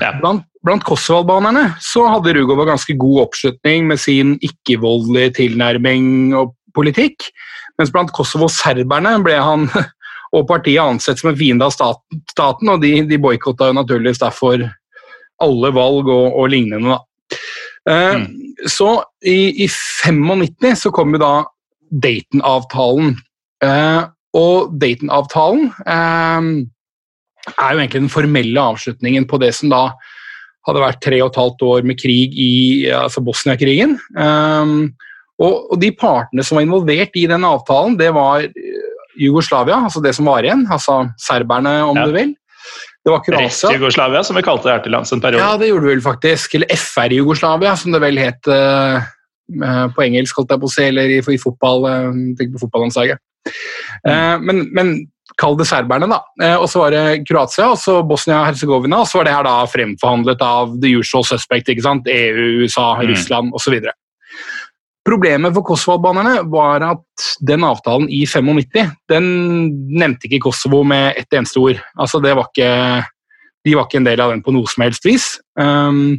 Ja. 0.00 0.14
Blant, 0.16 0.46
blant 0.66 0.84
kosovo-albanerne 0.86 1.76
så 1.82 2.04
hadde 2.10 2.34
Rugova 2.36 2.66
ganske 2.68 2.96
god 2.98 3.26
oppslutning 3.28 3.86
med 3.90 4.00
sin 4.02 4.34
ikke-voldelige 4.44 5.36
tilnærming 5.40 6.34
og 6.36 6.54
politikk, 6.76 7.28
mens 7.80 7.92
blant 7.92 8.12
Kosovo-serberne 8.16 9.16
ble 9.24 9.36
han 9.40 9.68
og 10.36 10.46
partiet 10.48 10.82
ansett 10.82 11.20
som 11.20 11.30
en 11.30 11.38
fiende 11.38 11.66
av 11.66 11.74
staten, 11.74 12.22
staten, 12.32 12.72
og 12.72 12.82
de, 12.82 12.98
de 13.08 13.20
boikotta 13.22 13.70
naturligvis 13.76 14.20
derfor 14.22 14.66
alle 15.42 15.70
valg 15.76 16.08
og, 16.08 16.26
og 16.32 16.50
lignende. 16.52 16.98
Uh, 17.86 18.22
mm. 18.22 18.26
Så 18.72 18.88
i, 19.24 19.64
i 19.64 19.68
95 19.68 20.86
så 20.86 20.92
kom 20.94 21.14
jo 21.14 21.22
da 21.22 21.32
Dayton-avtalen. 21.92 23.14
Uh, 23.64 24.08
og 24.36 24.74
Dayton-avtalen 24.80 25.70
uh, 25.86 26.48
er 27.54 27.72
jo 27.72 27.80
egentlig 27.80 28.02
den 28.02 28.12
formelle 28.12 28.68
avslutningen 28.72 29.28
på 29.30 29.40
det 29.40 29.52
som 29.56 29.72
da 29.72 29.84
hadde 30.66 30.82
vært 30.82 31.02
tre 31.04 31.18
og 31.22 31.30
et 31.30 31.40
halvt 31.40 31.64
år 31.66 31.84
med 31.86 31.98
krig 32.00 32.34
i 32.34 32.52
altså 32.90 33.22
Bosnia-krigen. 33.24 33.96
Um, 34.18 34.94
og, 35.36 35.70
og, 35.70 35.76
de 35.82 35.92
partene 35.94 36.44
som 36.46 36.58
var 36.58 36.66
involvert 36.66 37.16
i 37.18 37.26
den 37.30 37.44
avtalen, 37.46 37.98
det 38.00 38.08
var 38.16 38.46
Jugoslavia, 39.20 39.78
altså 39.86 40.02
det 40.04 40.14
som 40.16 40.28
var 40.28 40.46
igjen. 40.46 40.64
Altså 40.72 41.04
serberne, 41.22 41.78
om 41.86 41.98
ja. 41.98 42.06
du 42.08 42.16
vil. 42.16 42.34
Det 43.06 43.12
var 43.12 43.22
Kroatia. 43.22 43.46
Rest-Jugoslavia, 43.46 44.22
som 44.26 44.38
vi 44.38 44.42
kalte 44.42 44.66
det 44.66 44.72
her 44.74 44.86
til 44.86 44.96
lands 44.96 45.12
en 45.14 45.22
periode. 45.22 45.44
Ja, 45.44 45.58
det 45.60 45.68
gjorde 45.70 45.86
vi 45.86 45.94
vel 45.94 46.02
faktisk. 46.02 46.56
Eller 46.58 46.72
FR-Jugoslavia, 46.74 47.76
som 47.78 47.94
det 47.94 48.02
vel 48.02 48.18
het 48.18 48.50
uh, 48.50 49.04
på 49.94 50.06
engelsk, 50.08 50.40
holdt 50.40 50.56
jeg 50.56 50.64
på 50.64 50.70
å 50.70 50.74
si, 50.74 50.86
eller 50.90 51.12
i, 51.14 51.20
i 51.22 51.38
fotball, 51.38 51.86
uh, 51.86 52.48
på 52.56 52.64
fotballandslaget. 52.64 53.22
Uh, 54.02 54.42
men, 54.42 54.64
men 54.74 54.96
Kall 55.36 55.56
det 55.58 55.66
serberne, 55.68 56.08
da. 56.08 56.22
Eh, 56.42 56.56
og 56.56 56.68
så 56.72 56.80
var 56.80 56.94
det 56.94 57.26
Kroatia 57.28 57.68
og 57.74 57.80
så 57.80 57.98
Bosnia-Hercegovina. 58.08 59.02
Og 59.02 59.10
så 59.10 59.20
var 59.20 59.28
det 59.28 59.34
her 59.36 59.44
da 59.44 59.56
fremforhandlet 59.68 60.44
av 60.44 60.76
the 60.80 60.94
usual 60.96 61.26
suspect. 61.28 61.68
ikke 61.68 61.84
sant? 61.84 62.08
EU, 62.08 62.64
USA, 62.64 62.94
mm. 62.96 63.10
Russland 63.10 63.56
osv. 63.56 63.76
Problemet 65.06 65.54
for 65.54 65.62
Kosovo-albanerne 65.68 66.40
var 66.50 66.82
at 66.82 67.26
den 67.46 67.66
avtalen 67.66 68.08
i 68.10 68.24
95 68.26 68.88
den 69.12 69.28
nevnte 69.92 70.26
ikke 70.26 70.48
Kosovo 70.48 70.82
med 70.88 71.20
ett 71.20 71.36
eneste 71.36 71.62
ord. 71.62 71.82
Altså 71.94 72.18
det 72.24 72.32
var 72.34 72.48
ikke, 72.50 73.04
De 73.66 73.74
var 73.76 73.86
ikke 73.86 74.00
en 74.00 74.08
del 74.08 74.22
av 74.22 74.32
den 74.32 74.42
på 74.46 74.54
noe 74.54 74.66
som 74.70 74.82
helst 74.86 75.06
vis. 75.06 75.28
Um, 75.58 76.18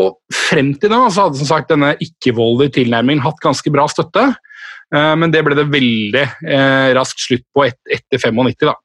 og 0.00 0.18
frem 0.32 0.74
til 0.76 0.92
da 0.92 1.06
så 1.08 1.26
hadde 1.26 1.40
som 1.40 1.48
sagt 1.48 1.70
denne 1.72 1.94
ikke-voldelige 2.04 2.78
tilnærmingen 2.82 3.24
hatt 3.24 3.40
ganske 3.42 3.72
bra 3.72 3.86
støtte. 3.88 4.26
Eh, 4.94 5.14
men 5.18 5.32
det 5.34 5.42
ble 5.46 5.56
det 5.58 5.66
veldig 5.72 6.24
eh, 6.24 6.88
raskt 6.96 7.24
slutt 7.24 7.46
på 7.54 7.66
et, 7.66 7.78
etter 7.98 8.22
95. 8.22 8.54
da. 8.68 8.76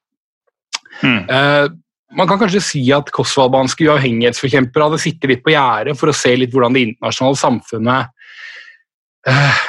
Mm. 1.01 1.77
Man 2.13 2.27
kan 2.27 2.37
kanskje 2.41 2.59
si 2.61 2.81
at 2.93 3.07
kosovalbanske 3.15 3.87
uavhengighetsforkjempere 3.87 4.89
hadde 4.89 4.99
sittet 5.01 5.31
litt 5.31 5.43
på 5.45 5.53
gjerdet 5.53 5.95
for 5.97 6.11
å 6.11 6.15
se 6.15 6.33
litt 6.35 6.51
hvordan 6.51 6.75
det 6.75 6.83
internasjonale 6.89 7.39
samfunnet 7.39 8.11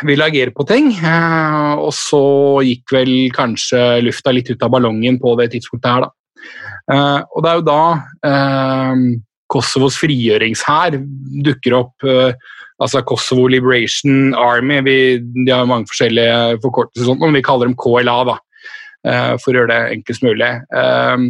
vil 0.09 0.25
agere 0.27 0.53
på 0.53 0.67
ting. 0.69 0.91
Og 1.79 1.93
så 1.95 2.21
gikk 2.67 2.93
vel 2.99 3.13
kanskje 3.33 4.03
lufta 4.03 4.35
litt 4.35 4.51
ut 4.51 4.67
av 4.67 4.75
ballongen 4.75 5.21
på 5.23 5.37
det 5.41 5.53
tidspunktet 5.55 5.89
her, 5.95 6.05
da. 6.05 6.99
Og 7.31 7.39
det 7.47 7.53
er 7.53 7.63
jo 7.63 7.67
da 7.71 7.83
Kosovos 9.53 9.99
frigjøringshær 10.01 10.97
dukker 11.45 11.77
opp 11.83 12.11
altså 12.83 13.03
Kosovo 13.07 13.47
Liberation 13.51 14.35
Army. 14.39 14.81
Vi, 14.87 14.97
de 15.21 15.53
har 15.53 15.69
mange 15.69 15.89
forskjellige 15.91 16.59
forkortelser, 16.65 17.09
sånt, 17.09 17.23
men 17.23 17.39
vi 17.39 17.45
kaller 17.45 17.71
dem 17.71 17.79
KLA 17.79 18.19
da, 18.29 18.39
eh, 19.09 19.35
for 19.43 19.53
å 19.53 19.61
gjøre 19.61 19.73
det 19.73 19.99
enklest 19.99 20.25
mulig. 20.27 20.51
Eh, 20.79 21.27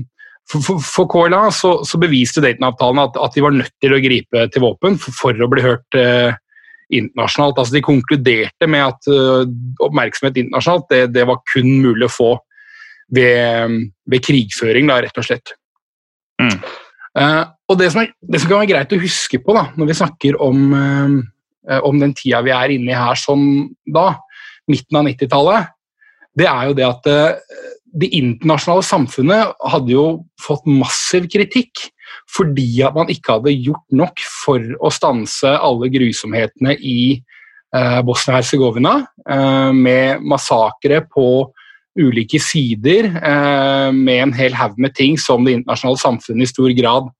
for, 0.52 1.08
KLA 1.11 1.42
så, 1.54 1.74
så 1.88 2.00
beviste 2.02 2.42
Dayton-avtalen 2.44 3.02
at, 3.04 3.18
at, 3.24 3.35
de 3.37 3.44
var 3.44 3.56
nødt 3.56 3.74
til 3.80 3.94
å 3.94 4.00
gripe 4.02 4.46
til 4.52 4.64
våpen 4.64 4.98
for, 5.00 5.16
for 5.16 5.44
å 5.44 5.50
bli 5.52 5.64
hørt 5.64 5.98
internasjonalt. 6.92 7.56
Altså, 7.56 7.76
de 7.78 7.85
konkluderte 7.85 8.68
med 8.68 8.85
at 8.85 9.12
oppmerksomhet 9.80 10.42
internasjonalt 10.42 10.90
det, 10.92 11.02
det, 11.14 11.26
var 11.30 11.40
kun 11.48 11.70
mulig 11.85 12.08
å 12.08 12.12
få 12.12 12.32
ved, 13.14 13.78
ved 14.11 14.24
krigføring, 14.26 14.90
da, 14.90 14.98
rett 15.04 15.20
og 15.22 15.28
slett. 15.28 15.54
Mm. 16.42 16.58
Uh, 17.18 17.44
og 17.68 17.77
det 17.81 17.90
som, 17.92 18.03
er, 18.03 18.12
det 18.20 18.40
som, 18.40 18.48
kan 18.48 18.62
være 18.62 18.72
greit 18.72 18.92
å 18.96 19.01
huske 19.03 19.40
på 19.42 19.55
da, 19.57 19.66
når 19.77 19.90
vi 19.90 19.96
snakker 19.98 20.38
om 20.40 20.72
Eh, 21.70 21.79
om 21.87 21.98
den 22.01 22.14
tida 22.18 22.42
vi 22.42 22.51
er 22.55 22.75
inne 22.75 22.90
i 22.90 22.98
her 22.98 23.18
sånn 23.18 23.44
da, 23.87 24.16
midten 24.70 24.98
av 24.98 25.07
90-tallet, 25.07 25.70
det 26.38 26.48
er 26.51 26.68
jo 26.68 26.77
det 26.79 26.87
at 26.88 27.11
eh, 27.11 27.59
det 28.03 28.09
internasjonale 28.18 28.87
samfunnet 28.87 29.53
hadde 29.75 29.94
jo 29.94 30.07
fått 30.42 30.66
massiv 30.66 31.29
kritikk 31.31 31.85
fordi 32.33 32.83
at 32.85 32.96
man 32.96 33.11
ikke 33.12 33.37
hadde 33.37 33.55
gjort 33.55 33.85
nok 33.94 34.25
for 34.42 34.75
å 34.83 34.90
stanse 34.92 35.53
alle 35.55 35.90
grusomhetene 35.92 36.75
i 36.81 37.14
eh, 37.14 38.01
Bosnia-Hercegovina, 38.09 38.96
eh, 39.22 39.70
med 39.77 40.25
massakre 40.27 41.05
på 41.12 41.27
ulike 41.98 42.40
sider, 42.40 43.11
eh, 43.16 43.88
med 43.92 44.22
en 44.22 44.33
hel 44.37 44.55
haug 44.57 44.78
med 44.81 44.94
ting 44.96 45.18
som 45.20 45.44
det 45.44 45.59
internasjonale 45.59 46.00
samfunnet 46.00 46.46
i 46.48 46.52
stor 46.52 46.72
grad 46.76 47.11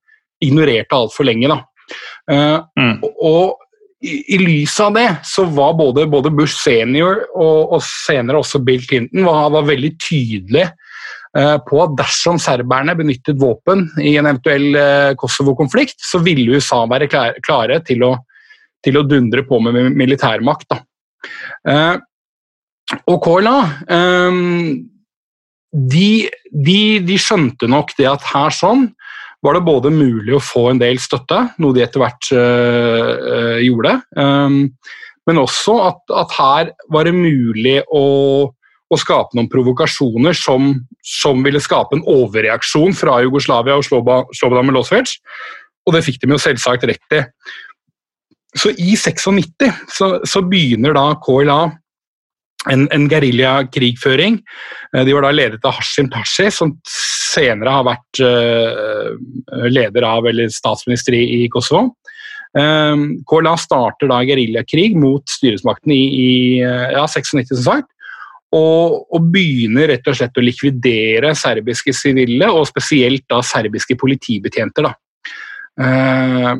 ignorerte 0.43 0.97
altfor 0.97 1.27
lenge. 1.27 1.51
Da. 1.51 1.59
Eh, 2.31 2.57
mm. 2.79 2.95
Og 3.21 3.59
i, 4.03 4.19
i 4.35 4.39
lys 4.41 4.75
av 4.83 4.95
det 4.97 5.07
så 5.27 5.45
var 5.55 5.75
både, 5.79 6.05
både 6.11 6.31
Bush 6.35 6.57
senior 6.59 7.23
og, 7.31 7.75
og, 7.77 7.81
senere 7.85 8.41
også 8.41 8.61
Bill 8.65 8.83
Clinton 8.83 9.23
var, 9.27 9.51
var 9.53 9.67
veldig 9.69 9.91
tydelig 10.01 10.65
uh, 11.37 11.57
på 11.63 11.79
at 11.85 11.95
dersom 12.01 12.39
serberne 12.41 12.97
benyttet 12.99 13.39
våpen 13.39 13.85
i 14.03 14.17
en 14.19 14.27
eventuell 14.27 14.75
uh, 14.75 15.13
Kosovo-konflikt, 15.19 16.01
så 16.03 16.19
ville 16.23 16.57
USA 16.57 16.81
være 16.89 17.07
klare, 17.11 17.39
klare 17.45 17.79
til, 17.87 18.03
å, 18.03 18.11
til, 18.83 18.99
å, 18.99 19.05
dundre 19.07 19.45
på 19.47 19.61
med 19.63 19.93
militærmakt. 19.95 20.75
Uh, 21.63 21.95
og 23.09 23.21
KLA 23.25 23.57
um, 23.89 24.89
de, 25.73 26.29
de, 26.53 26.79
de, 27.01 27.17
skjønte 27.17 27.69
nok 27.69 27.95
det 27.97 28.07
at 28.09 28.25
her 28.33 28.53
sånn 28.53 28.87
var 29.43 29.57
det 29.57 29.65
både 29.67 29.91
mulig 29.91 30.35
å 30.37 30.43
få 30.43 30.69
en 30.71 30.79
del 30.79 30.99
støtte, 31.03 31.39
noe 31.59 31.75
de 31.75 31.81
etter 31.83 31.99
hvert 31.99 32.29
øh, 32.31 33.57
gjorde, 33.59 33.97
um, 34.15 34.61
men 35.27 35.39
også 35.41 35.75
at, 35.83 35.99
at, 36.15 36.35
her 36.37 36.69
var 36.93 37.09
det 37.09 37.15
mulig 37.17 37.75
å, 37.91 38.05
å 38.47 38.99
skape 38.99 39.35
noen 39.35 39.49
provokasjoner 39.51 40.37
som, 40.37 40.71
som, 41.03 41.43
ville 41.43 41.59
skape 41.63 41.97
en 41.97 42.05
overreaksjon 42.07 42.95
fra 42.95 43.19
Jugoslavia 43.25 43.75
og 43.79 43.87
Slobodan 43.87 44.69
Milosevic, 44.69 45.17
og 45.83 45.97
det 45.97 46.05
fikk 46.07 46.21
de 46.21 46.31
jo 46.31 46.39
selvsagt 46.39 46.87
rett 46.87 47.17
i. 47.17 47.23
Så 48.55 48.71
i 48.77 48.93
96 48.95 49.65
så, 49.91 50.13
så 50.23 50.43
begynner 50.45 50.95
da 50.95 51.09
KLA 51.19 51.61
en, 52.71 52.85
en 52.95 53.07
geriljakrigføring. 53.11 54.37
De 54.93 55.15
var 55.15 55.25
da 55.25 55.33
ledet 55.35 55.65
av 55.67 55.75
Hashim 55.79 56.07
Tashi, 56.13 56.49
som 56.53 56.75
senere 56.87 57.73
har 57.75 57.87
vært 57.87 58.21
leder 59.73 60.05
av, 60.07 60.29
eller 60.29 60.51
statsminister 60.53 61.17
i, 61.17 61.23
i 61.41 61.49
Kosovo. 61.51 61.95
KLA 62.53 63.55
starter 63.57 64.11
da 64.11 64.19
geriljakrig 64.23 64.93
mot 65.01 65.25
styresmakten 65.27 65.91
i, 65.95 66.03
i 66.13 66.29
ja, 66.61 67.07
96, 67.09 67.51
som 67.55 67.65
sagt. 67.65 67.89
Og, 68.53 68.99
og, 69.09 69.29
begynner 69.33 69.89
rett 69.89 70.07
og 70.09 70.17
slett 70.17 70.37
å 70.37 70.43
likvidere 70.43 71.33
serbiske 71.37 71.93
sivile, 71.97 72.51
og 72.53 72.67
spesielt 72.69 73.25
da 73.31 73.41
serbiske 73.45 73.97
politibetjenter. 73.99 74.89
da. 74.89 74.93
Uh, 75.73 76.53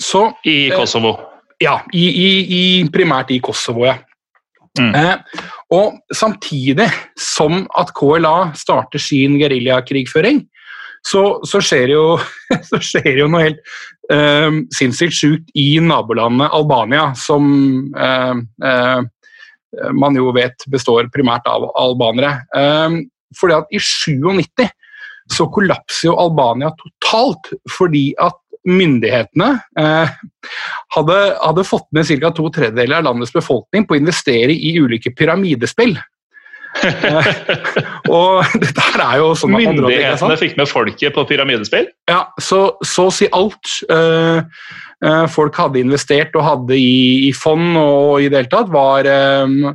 så, 0.00 0.22
I 0.48 0.70
Kosovo? 0.72 1.12
Uh, 1.18 1.24
ja, 1.60 1.80
i, 1.92 2.06
i, 2.08 2.28
i, 2.58 2.62
primært 2.92 3.34
i 3.34 3.42
Kosovo, 3.44 3.84
ja. 3.88 3.98
Mm. 4.78 4.92
Eh, 4.94 5.42
og 5.74 5.98
samtidig 6.14 6.88
som 7.18 7.64
at 7.78 7.92
KLA 7.96 8.52
starter 8.58 9.02
sin 9.02 9.38
geriljakrigføring, 9.40 10.44
så, 11.06 11.38
så, 11.46 11.60
skjer 11.62 11.94
jo, 11.94 12.04
så 12.70 12.80
skjer 12.82 13.22
jo 13.22 13.28
noe 13.30 13.44
helt 13.46 13.60
eh, 14.12 14.50
sinnssykt 14.74 15.16
sjukt 15.16 15.54
i 15.58 15.70
nabolandet 15.82 16.54
Albania, 16.56 17.12
som 17.18 17.46
eh, 17.94 19.04
man 19.92 20.16
jo 20.16 20.32
vet 20.32 20.64
består 20.72 21.10
primært 21.12 21.46
av 21.50 21.66
albanere. 21.76 22.38
Um, 22.56 23.02
fordi 23.36 23.58
at 23.58 23.74
i 23.74 23.80
97 23.82 24.68
så 25.28 25.44
kollapser 25.52 26.08
jo 26.08 26.16
Albania 26.16 26.70
totalt 26.78 27.50
fordi 27.68 28.10
at 28.22 28.38
myndighetene 28.66 29.48
eh, 29.78 30.12
hadde, 30.96 31.16
hadde, 31.38 31.64
fått 31.66 31.88
med 31.94 32.08
ca. 32.08 32.30
to 32.34 32.50
tredjedeler 32.54 33.00
av 33.00 33.10
landets 33.10 33.34
befolkning 33.34 33.86
på 33.86 33.96
å 33.96 34.00
investere 34.00 34.54
i 34.54 34.74
ulike 34.80 35.12
pyramidespill. 35.16 35.96
eh, 36.84 37.30
og 38.18 38.58
dette 38.60 38.86
er 38.98 39.16
jo 39.22 39.32
sånn 39.38 39.56
Myndighetene 39.56 40.38
fikk 40.40 40.58
med 40.60 40.70
folket 40.70 41.16
på 41.16 41.26
pyramidespill? 41.30 41.88
Ja, 42.10 42.26
så, 42.42 42.62
så 42.86 43.08
å 43.08 43.14
si 43.14 43.30
alt. 43.32 43.74
Eh, 43.88 44.40
eh, 45.04 45.26
folk 45.32 45.58
hadde 45.58 45.82
investert 45.82 46.36
og 46.38 46.46
hadde 46.46 46.78
i, 46.78 47.28
i 47.28 47.34
fond 47.36 47.76
og 47.80 48.24
i 48.24 48.30
det 48.30 48.42
hele 48.42 48.52
tatt, 48.52 48.72
var 48.74 49.08
eh, 49.08 49.74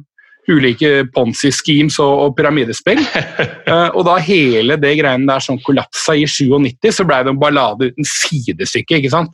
ulike 0.51 1.05
Ponzi-schemes 1.15 1.99
og, 2.03 2.13
og, 2.25 2.35
pyramidespill. 2.37 2.99
uh, 2.99 3.89
og 3.97 4.03
da 4.07 4.17
hele 4.23 4.77
det 4.81 4.95
greiene 4.99 5.29
der 5.29 5.43
som 5.43 5.59
kollapsa 5.63 6.17
i 6.19 6.25
97, 6.27 6.89
så 6.99 7.07
ble 7.07 7.21
det 7.23 7.33
en 7.33 7.41
ballade 7.41 7.91
uten 7.93 8.07
sidestykke. 8.07 8.99
ikke 8.99 9.13
sant? 9.13 9.33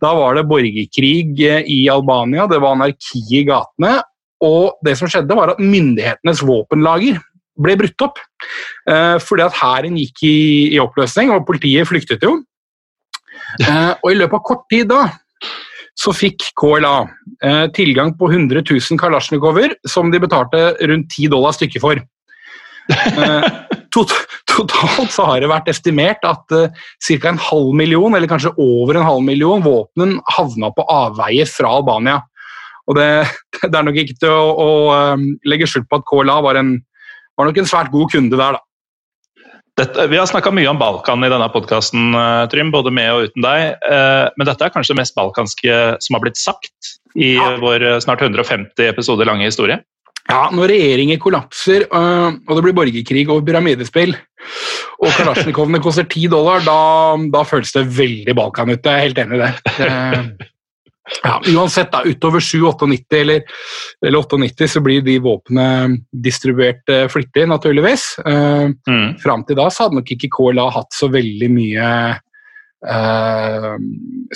Da 0.00 0.12
var 0.16 0.38
det 0.38 0.48
borgerkrig 0.48 1.42
eh, 1.44 1.66
i 1.68 1.80
Albania, 1.92 2.46
det 2.50 2.60
var 2.62 2.76
anarki 2.76 3.22
i 3.36 3.44
gatene. 3.48 3.98
Og 4.40 4.80
det 4.84 4.96
som 4.96 5.10
skjedde, 5.10 5.36
var 5.36 5.52
at 5.52 5.60
myndighetenes 5.60 6.40
våpenlager 6.48 7.18
ble 7.60 7.74
brutt 7.76 8.06
opp. 8.06 8.20
Uh, 8.88 9.18
fordi 9.20 9.44
at 9.44 9.58
hæren 9.58 9.98
gikk 10.00 10.22
i, 10.24 10.36
i, 10.72 10.78
oppløsning, 10.80 11.32
og 11.34 11.44
politiet 11.48 11.88
flyktet 11.88 12.24
jo. 12.24 12.38
Uh, 13.60 13.92
og 14.00 14.08
i 14.08 14.16
løpet 14.16 14.38
av 14.38 14.46
kort 14.46 14.64
tid 14.72 14.88
da 14.88 15.02
så 16.00 16.14
fikk 16.16 16.50
KLA 16.58 16.94
eh, 17.44 17.66
tilgang 17.76 18.14
på 18.18 18.30
100 18.30 18.62
000 18.64 19.00
kalasjnikover 19.00 19.74
som 19.88 20.12
de 20.12 20.20
betalte 20.22 20.72
rundt 20.88 21.12
10 21.12 21.32
dollar 21.34 21.56
stykket 21.56 21.84
for. 21.84 22.00
Eh, 22.90 23.48
tot, 23.94 24.14
totalt 24.48 25.12
så 25.12 25.26
har 25.28 25.42
det 25.42 25.50
vært 25.50 25.68
estimert 25.72 26.24
at 26.26 26.56
eh, 26.56 26.72
ca. 27.10 27.32
en 27.32 27.42
halv 27.50 27.74
million, 27.76 28.16
eller 28.16 28.30
kanskje 28.30 28.54
over 28.56 28.96
en 28.96 29.06
halv 29.06 29.26
million, 29.26 29.64
våpen 29.64 30.18
havna 30.38 30.72
på 30.76 30.86
avveie 30.88 31.46
fra 31.50 31.74
Albania. 31.80 32.20
Og 32.88 32.96
det, 32.96 33.10
det, 33.60 33.74
er 33.74 33.84
nok 33.86 34.00
ikke 34.00 34.16
til 34.22 34.32
å, 34.32 34.48
å 34.56 34.70
um, 35.14 35.28
legge 35.46 35.68
skjul 35.68 35.84
på 35.86 36.00
at 36.00 36.08
KLA 36.08 36.40
var, 36.42 36.58
en, 36.58 36.74
var 37.38 37.50
nok 37.50 37.60
en 37.60 37.68
svært 37.68 37.92
god 37.92 38.10
kunde 38.16 38.40
der, 38.40 38.56
da. 38.56 38.64
Dette, 39.80 40.04
vi 40.12 40.18
har 40.20 40.26
snakka 40.28 40.50
mye 40.52 40.68
om 40.68 40.76
Balkan 40.76 41.24
i 41.24 41.30
denne 41.32 41.46
podkasten, 41.48 42.10
eh, 42.12 42.46
Trym, 42.52 42.68
både 42.74 42.90
med 42.92 43.12
og 43.14 43.30
uten 43.30 43.44
deg. 43.46 43.78
Eh, 43.80 44.26
men 44.36 44.48
dette 44.48 44.66
er 44.66 44.72
kanskje 44.74 44.92
det 44.92 45.00
mest 45.00 45.14
balkanske 45.16 45.76
som 46.04 46.16
har 46.16 46.20
blitt 46.20 46.36
sagt 46.36 46.90
i 47.16 47.30
ja. 47.38 47.54
vår 47.62 47.86
eh, 47.88 48.00
snart 48.04 48.20
150 48.20 48.90
episoder 48.90 49.30
lange 49.30 49.48
historie? 49.48 49.80
Ja, 50.26 50.50
når 50.52 50.74
regjeringer 50.74 51.18
kollapser 51.18 51.86
og 51.88 52.52
det 52.52 52.62
blir 52.66 52.76
borgerkrig 52.76 53.24
og 53.32 53.40
pyramidespill, 53.46 54.12
og 55.00 55.16
kalasjnikovene 55.16 55.80
koster 55.82 56.04
10 56.04 56.28
dollar, 56.30 56.60
da, 56.62 56.76
da, 57.32 57.42
føles 57.48 57.72
det 57.72 57.88
veldig 57.96 58.36
Balkan 58.36 58.70
ut. 58.74 58.84
Jeg 58.84 58.92
er 58.92 59.06
helt 59.08 59.22
enig 59.24 59.40
i 59.40 59.46
det. 59.46 60.50
Ja, 61.24 61.40
uansett, 61.56 61.90
da, 61.92 62.02
utover 62.06 62.40
7-98 62.40 63.16
eller, 63.20 63.42
eller 64.06 64.18
98 64.18 64.68
så 64.68 64.82
blir 64.84 65.02
de 65.04 65.16
våpnene 65.24 65.96
distribuert 66.12 66.92
uh, 66.92 67.06
flittig, 67.10 67.46
naturligvis. 67.50 68.12
Uh, 68.22 68.70
mm. 68.88 69.16
Fram 69.22 69.44
til 69.48 69.58
da 69.58 69.68
så 69.72 69.86
hadde 69.86 69.98
nok 69.98 70.12
ikke 70.14 70.30
KLA 70.36 70.68
hatt 70.76 70.94
så 70.94 71.10
veldig 71.12 71.50
mye 71.56 71.88
uh, 72.86 73.74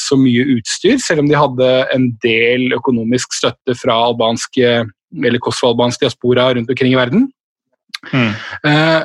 så 0.00 0.18
mye 0.20 0.46
utstyr, 0.57 0.98
selv 1.03 1.24
om 1.24 1.31
de 1.31 1.38
hadde 1.38 1.70
en 1.94 2.09
del 2.24 2.72
økonomisk 2.77 3.37
støtte 3.37 3.77
fra 3.79 4.00
albanske 4.09 4.77
eller 5.14 5.42
kosovo-albansk 5.42 6.03
diaspora 6.03 6.48
rundt 6.57 6.72
omkring 6.72 6.96
i 6.96 6.98
verden. 6.98 7.29
Mm. 8.11 8.33
Uh, 8.66 9.05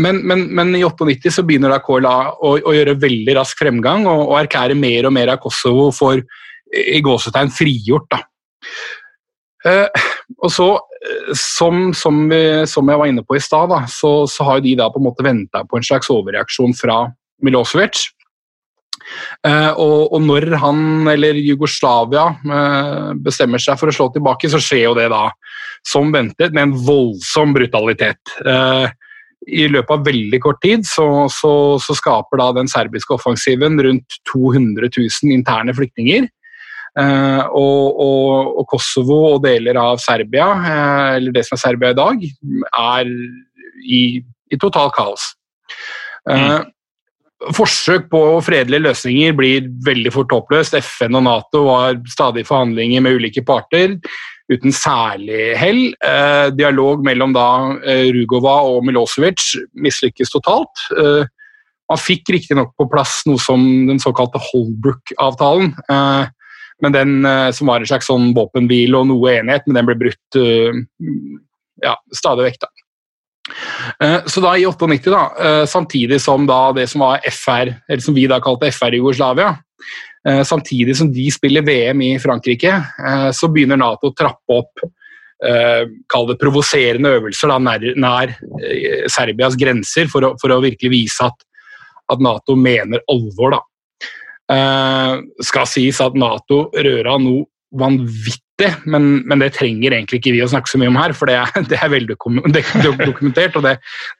men, 0.00 0.20
men, 0.22 0.46
men, 0.54 0.76
i 0.78 0.84
98 0.86 1.32
så 1.34 1.44
begynner 1.46 1.74
da 1.74 1.80
KLA 1.82 2.14
å, 2.38 2.54
å 2.62 2.76
gjøre 2.76 3.00
veldig 3.02 3.34
rask 3.40 3.58
fremgang 3.58 4.06
og, 4.06 4.28
og 4.28 4.38
erklære 4.44 4.78
mer 4.78 5.08
og 5.08 5.16
mer 5.16 5.34
av 5.34 5.42
Kosovo 5.42 5.90
for 5.94 6.22
i 6.70 7.00
gåsetegn 7.04 7.52
frigjort. 7.54 8.08
da. 8.12 8.22
Eh, 9.70 10.06
og 10.40 10.52
så, 10.52 10.68
eh, 11.04 11.32
som, 11.36 11.90
som, 11.96 12.22
som, 12.70 12.92
jeg 12.92 13.02
var 13.02 13.10
inne 13.10 13.24
på 13.26 13.36
i 13.36 13.42
stad, 13.42 13.74
så, 13.92 14.12
så, 14.30 14.46
har 14.46 14.62
de 14.64 14.76
da 14.78 14.88
på 14.92 15.02
en 15.02 15.08
måte 15.10 15.26
venta 15.26 15.64
på 15.66 15.80
en 15.80 15.86
slags 15.86 16.10
overreaksjon 16.12 16.76
fra 16.78 17.02
Milosevic. 17.44 18.06
Eh, 19.46 19.72
og, 19.80 20.12
og, 20.12 20.20
når 20.22 20.52
han 20.60 21.08
eller 21.10 21.38
Jugoslavia 21.40 22.26
eh, 22.44 23.12
bestemmer 23.24 23.62
seg 23.62 23.78
for 23.80 23.90
å 23.90 23.94
slå 23.94 24.10
tilbake, 24.14 24.50
så 24.52 24.60
skjer 24.62 24.86
jo 24.90 24.96
det 24.98 25.08
da 25.12 25.28
som 25.86 26.10
ventet, 26.12 26.52
med 26.52 26.68
en 26.68 26.74
voldsom 26.84 27.54
brutalitet. 27.56 28.34
Eh, 28.44 28.90
I 29.48 29.68
løpet 29.72 29.94
av 29.94 30.04
veldig 30.04 30.40
kort 30.44 30.60
tid 30.62 30.84
så, 30.86 31.06
så, 31.32 31.52
så 31.80 31.96
skaper 31.96 32.42
da 32.42 32.50
den 32.60 32.68
serbiske 32.68 33.16
offensiven 33.16 33.80
rundt 33.80 34.20
200 34.32 34.90
000 34.92 35.32
interne 35.32 35.74
flyktninger. 35.76 36.28
Eh, 36.98 37.44
og, 37.54 38.00
og, 38.02 38.56
og, 38.58 38.64
Kosovo 38.70 39.20
og 39.34 39.44
deler 39.44 39.78
av 39.78 40.00
Serbia, 40.02 40.48
eh, 40.58 41.06
eller 41.20 41.36
det 41.36 41.44
som 41.46 41.54
er 41.56 41.62
Serbia 41.62 41.94
i 41.94 41.98
dag, 42.00 42.26
er 42.82 43.12
i, 43.86 44.02
i 44.50 44.58
totalt 44.58 44.96
kaos. 44.96 45.30
Eh, 46.28 46.58
mm. 46.58 46.68
Forsøk 47.56 48.10
på 48.12 48.20
fredelige 48.44 48.84
løsninger 48.84 49.36
blir 49.38 49.70
veldig 49.86 50.12
fort 50.12 50.34
håpløst. 50.34 50.76
FN 50.82 51.16
og 51.16 51.24
Nato 51.24 51.64
var 51.70 51.96
stadig 52.10 52.44
forhandlinger 52.48 53.06
med 53.06 53.16
ulike 53.16 53.44
parter 53.46 53.96
uten 54.50 54.74
særlig 54.74 55.54
hell. 55.56 55.82
Eh, 56.04 56.48
dialog 56.58 57.04
mellom 57.06 57.32
da 57.36 57.46
eh, 57.86 58.10
Rugova 58.16 58.58
og 58.68 58.82
Milosevic 58.86 59.54
mislykkes 59.78 60.34
totalt. 60.34 60.84
Eh, 60.98 61.22
man 61.90 61.98
fikk 61.98 62.30
riktignok 62.34 62.74
på 62.78 62.86
plass 62.90 63.20
noe 63.26 63.40
som 63.42 63.62
den 63.88 64.02
såkalte 64.02 64.42
Holbrook-avtalen. 64.50 65.72
Eh, 65.90 66.28
men 66.82 66.92
den 66.92 67.24
eh, 67.24 67.50
som 67.56 67.70
var 67.70 67.80
en 67.80 67.88
slags 67.88 68.08
sånn 68.10 68.30
våpenhvile 68.36 68.98
og 68.98 69.08
noe 69.10 69.34
enighet, 69.38 69.66
men 69.66 69.78
den 69.78 69.88
ble 69.88 69.96
brutt 70.00 70.38
eh, 70.40 70.82
ja, 71.84 71.96
stadig 72.14 72.48
vekk. 72.48 72.60
da. 72.64 72.70
Eh, 74.04 74.28
så 74.30 74.44
da 74.44 74.54
i 74.56 74.66
98, 74.68 75.10
da, 75.10 75.66
samtidig 75.68 76.20
som 76.22 76.46
da 76.48 76.62
det 76.76 76.86
som 76.92 77.04
var 77.06 77.24
FR, 77.28 77.74
eller 77.88 78.04
som 78.04 78.16
vi 78.16 78.28
da 78.30 78.40
kalte 78.42 78.72
FR 78.72 78.96
Jugoslavia, 78.98 79.54
samtidig 80.44 80.92
som 80.98 81.08
de 81.08 81.22
spiller 81.32 81.64
VM 81.64 82.02
i 82.04 82.08
Frankrike, 82.20 82.74
så 83.32 83.48
begynner 83.48 83.78
Nato 83.80 84.10
å 84.10 84.12
trappe 84.12 84.52
opp 84.52 84.82
kall 86.12 86.26
det 86.28 86.36
provoserende 86.36 87.14
øvelser 87.16 87.48
da, 87.48 87.56
nær, 87.64 87.86
nær 87.96 88.34
Serbias 89.08 89.56
grenser, 89.56 90.10
for 90.12 90.26
å, 90.28 90.30
for 90.36 90.52
å 90.52 90.60
virkelig 90.60 90.90
vise 90.92 91.24
at, 91.24 91.40
at 92.12 92.20
Nato 92.20 92.52
mener 92.60 93.00
alvor. 93.08 93.56
da. 93.56 93.62
Uh, 94.50 95.22
skal 95.46 95.68
sies 95.70 96.00
at 96.02 96.16
Nato 96.18 96.64
røra 96.74 97.12
noe 97.22 97.44
vanvittig, 97.78 98.72
men, 98.90 99.22
men, 99.28 99.38
det 99.38 99.52
trenger 99.54 99.94
egentlig 99.94 100.18
ikke 100.18 100.32
vi 100.34 100.42
å 100.42 100.48
snakke 100.50 100.66
så 100.66 100.74
mye 100.80 100.90
om 100.90 100.98
her, 100.98 101.12
for 101.14 101.30
det 101.30 101.36
er, 101.38 101.46
det 101.70 101.78
er 101.78 101.92
veldig 101.92 102.16
dokumentert, 102.16 103.56
og 103.56 103.62
det, 103.66 103.74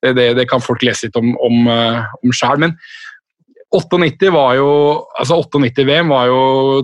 det, 0.07 0.27
det, 0.39 0.47
kan 0.51 0.61
folk 0.63 0.83
lese 0.87 1.07
litt 1.09 1.17
om, 1.19 1.29
om, 1.43 1.67
uh, 1.67 2.07
om 2.23 2.31
sjøl. 2.37 2.59
Men 2.63 2.73
98 3.75 4.31
var 4.35 4.55
jo, 4.59 4.69
altså 5.19 5.35
98-VM 5.43 6.09
var 6.11 6.25
jo, 6.31 6.41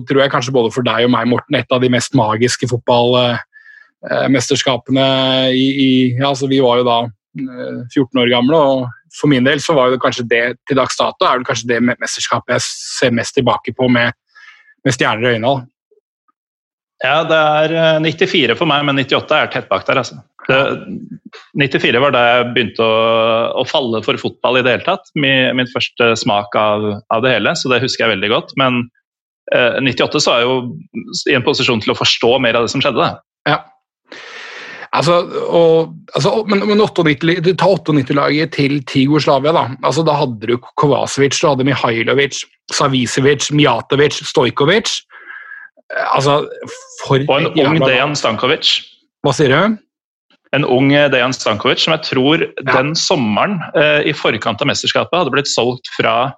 tror 0.07 0.21
jeg 0.23 0.33
kanskje 0.35 0.55
både 0.55 0.71
for 0.75 0.83
deg 0.87 0.99
og 1.07 1.11
meg, 1.15 1.25
Morten, 1.31 1.55
et 1.59 1.71
av 1.71 1.79
de 1.83 1.89
mest 1.91 2.11
magiske 2.19 2.65
fotballmesterskapene 2.71 5.07
uh, 5.07 5.49
i, 5.51 5.67
i 5.87 5.89
ja, 6.17 6.27
altså 6.33 6.45
Vi 6.51 6.59
var 6.63 6.75
jo 6.81 6.85
da 6.87 6.99
14 7.37 8.21
år 8.23 8.29
gamle, 8.31 8.57
og 8.57 8.87
for 9.15 9.31
min 9.31 9.45
del 9.47 9.61
så 9.63 9.75
var 9.77 9.91
det 9.91 10.01
kanskje 10.03 10.27
det 10.29 10.43
til 10.67 10.79
dags 10.79 10.97
dato 10.99 11.27
er 11.27 11.39
det 11.39 11.47
kanskje 11.49 11.71
det 11.71 11.81
mesterskapet 11.87 12.57
jeg 12.57 12.65
ser 12.67 13.15
mest 13.15 13.35
tilbake 13.37 13.73
på 13.77 13.89
med, 13.91 14.15
med 14.85 14.95
stjerner 14.95 15.27
i 15.27 15.35
øynene. 15.37 15.67
Ja, 17.03 17.21
det 17.29 17.37
er 17.37 17.99
94 18.01 18.55
for 18.57 18.69
meg, 18.69 18.81
men 18.87 18.97
98 18.97 19.37
er 19.37 19.51
tett 19.53 19.67
bak 19.69 19.85
der. 19.85 20.01
altså. 20.01 20.17
Det, 20.47 20.57
94 21.59 21.99
var 22.01 22.13
da 22.15 22.23
jeg 22.25 22.47
begynte 22.55 22.85
å, 22.85 22.93
å, 23.61 23.65
falle 23.69 24.01
for 24.05 24.17
fotball 24.21 24.57
i 24.57 24.63
det 24.65 24.77
hele 24.77 24.87
tatt. 24.87 25.11
Min, 25.13 25.51
min 25.59 25.69
første 25.69 26.15
smak 26.17 26.55
av, 26.57 26.87
av, 27.13 27.21
det 27.25 27.35
hele, 27.35 27.53
så 27.53 27.69
det 27.69 27.83
husker 27.83 28.05
jeg 28.07 28.15
veldig 28.15 28.31
godt. 28.33 28.55
Men 28.57 28.81
eh, 29.53 29.77
98 29.83 30.23
så 30.23 30.33
er 30.33 30.41
jeg 30.41 30.49
jo 30.49 30.57
i 31.29 31.37
en 31.37 31.45
posisjon 31.45 31.83
til 31.83 31.93
å 31.93 31.99
forstå 31.99 32.33
mer 32.41 32.57
av 32.57 32.65
det 32.65 32.73
som 32.73 32.81
skjedde. 32.81 33.11
Ja. 33.49 33.61
Altså, 34.95 35.17
og, 35.51 35.95
altså, 36.15 36.43
men, 36.47 36.63
men 36.69 36.81
98, 36.81 37.55
ta 37.59 37.71
98-laget 37.73 38.53
til, 38.55 38.77
Tigoslavia, 38.87 39.53
da. 39.55 39.65
Altså, 39.83 40.05
da 40.07 40.15
hadde 40.17 40.51
du 40.51 40.55
Kovacevic, 40.79 41.35
du 41.41 41.49
hadde 41.49 41.67
Mihailovic, 41.67 42.43
Savicevic, 42.73 43.49
Mijatovic, 43.51 44.21
Stojkovic. 44.29 44.93
Altså, 46.13 46.39
for 47.03 47.23
Og 47.27 47.35
en 47.41 47.51
ung 47.63 47.79
Dejan 47.83 48.15
Stankovic. 48.15 48.71
Hva 49.23 49.35
sier 49.35 49.53
du? 49.53 49.77
En 50.55 50.65
ung 50.65 50.89
Dejan 50.91 51.35
Stankovic 51.35 51.83
som 51.83 51.95
jeg 51.95 52.07
tror 52.07 52.43
ja. 52.43 52.65
den 52.71 52.93
sommeren 52.95 53.59
eh, 53.75 54.07
i 54.07 54.15
forkant 54.15 54.63
av 54.63 54.71
mesterskapet 54.71 55.15
hadde 55.15 55.33
blitt 55.35 55.51
solgt 55.51 55.91
fra 55.95 56.33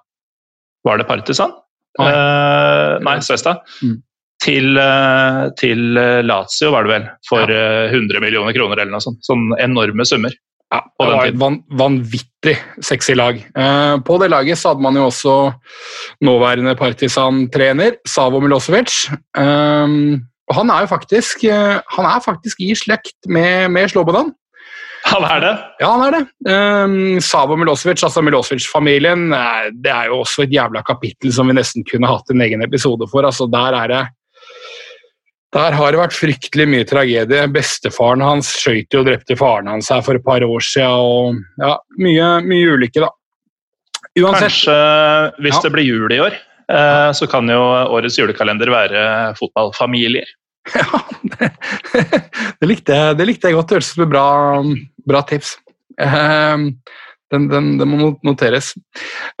Var 0.86 1.00
det 1.00 1.06
Partisan? 1.08 1.52
Nei, 1.98 2.06
eh, 2.14 2.94
nei 3.04 3.18
Svesta. 3.26 3.58
Mm. 3.82 3.98
Til, 4.40 4.76
eh, 4.80 5.48
til, 5.60 5.98
eh, 6.00 6.22
Lazio, 6.24 6.70
var 6.72 6.86
det 6.86 6.94
vel, 6.94 7.08
for 7.28 7.50
ja. 7.52 7.90
100 7.92 8.16
eh, 8.16 8.22
millioner 8.24 8.56
kroner 8.56 8.80
eller 8.80 8.94
noe 8.94 9.04
sånt. 9.04 9.20
Sånn 9.26 9.50
enorme 9.60 10.06
summer. 10.08 10.32
Ja, 10.70 10.80
det 10.86 11.08
var 11.10 11.26
et 11.26 11.38
van 11.40 11.58
vanvittig 11.76 12.54
sexy 12.86 13.16
lag. 13.18 13.36
Eh, 13.36 13.94
på 14.06 14.18
det 14.22 14.30
laget 14.30 14.60
så 14.60 14.72
hadde 14.72 14.86
man 14.86 14.96
jo 14.96 15.08
også 15.10 15.36
nåværende 16.24 16.76
Partisan-trener 16.78 17.98
Savo 18.08 18.40
Milosevic. 18.40 19.10
Eh, 19.36 19.96
og 20.50 20.56
han 20.56 20.72
er 20.72 20.86
jo 20.86 20.90
faktisk, 20.90 21.44
han 21.46 22.06
er 22.10 22.22
faktisk 22.24 22.62
i 22.64 22.72
slekt 22.74 23.28
med, 23.30 23.68
med 23.70 23.92
Slobodan. 23.92 24.32
Han 25.06 25.24
er 25.24 25.44
det? 25.44 25.52
Ja, 25.80 25.90
han 25.92 26.02
er 26.08 26.16
det. 26.16 26.22
Um, 26.50 27.20
Savo 27.22 27.54
Milosevic, 27.56 28.02
altså 28.02 28.22
Milosevic-familien, 28.26 29.30
det 29.78 29.92
er 29.94 30.10
jo 30.10 30.18
også 30.24 30.42
et 30.44 30.56
jævla 30.56 30.82
kapittel 30.82 31.30
som 31.32 31.46
vi 31.46 31.54
nesten 31.54 31.86
kunne 31.86 32.10
hatt 32.10 32.34
en 32.34 32.42
egen 32.42 32.66
episode 32.66 33.06
for. 33.12 33.24
altså 33.24 33.46
Der 33.46 33.78
er 33.78 33.94
det 33.94 34.02
der 35.54 35.74
har 35.74 35.90
det 35.90 35.98
vært 35.98 36.14
fryktelig 36.14 36.66
mye 36.70 36.86
tragedie. 36.86 37.46
Bestefaren 37.50 38.22
hans 38.22 38.52
skjøt 38.60 38.94
og 39.00 39.08
drepte 39.08 39.36
faren 39.38 39.70
hans 39.70 39.90
her 39.90 40.02
for 40.06 40.18
et 40.18 40.26
par 40.26 40.44
år 40.46 40.62
siden. 40.62 40.90
og 40.90 41.40
ja, 41.58 41.74
Mye, 41.98 42.28
mye 42.46 42.76
ulykke, 42.76 43.02
da. 43.02 43.10
Uansett. 44.20 44.46
Kanskje 44.46 44.76
hvis 45.42 45.56
ja. 45.56 45.64
det 45.64 45.72
blir 45.74 45.86
jul 45.86 46.14
i 46.14 46.20
år, 46.22 46.36
eh, 46.70 47.10
så 47.18 47.26
kan 47.30 47.50
jo 47.50 47.58
årets 47.96 48.18
julekalender 48.20 48.70
være 48.72 49.02
fotballfamilier. 49.40 50.30
Ja, 50.70 50.98
det, 51.24 51.46
det, 52.60 52.66
likte, 52.68 52.96
det 53.16 53.24
likte 53.26 53.48
jeg 53.48 53.56
godt. 53.56 53.70
Det 53.70 53.78
hørtes 53.78 53.88
ut 53.90 53.96
som 53.96 54.02
et 54.04 54.10
bra, 54.12 54.26
bra 55.08 55.22
tips. 55.26 55.54
Eh, 55.98 56.66
den, 57.30 57.48
den, 57.50 57.72
den, 57.78 57.90
må 57.90 58.12
noteres. 58.26 58.72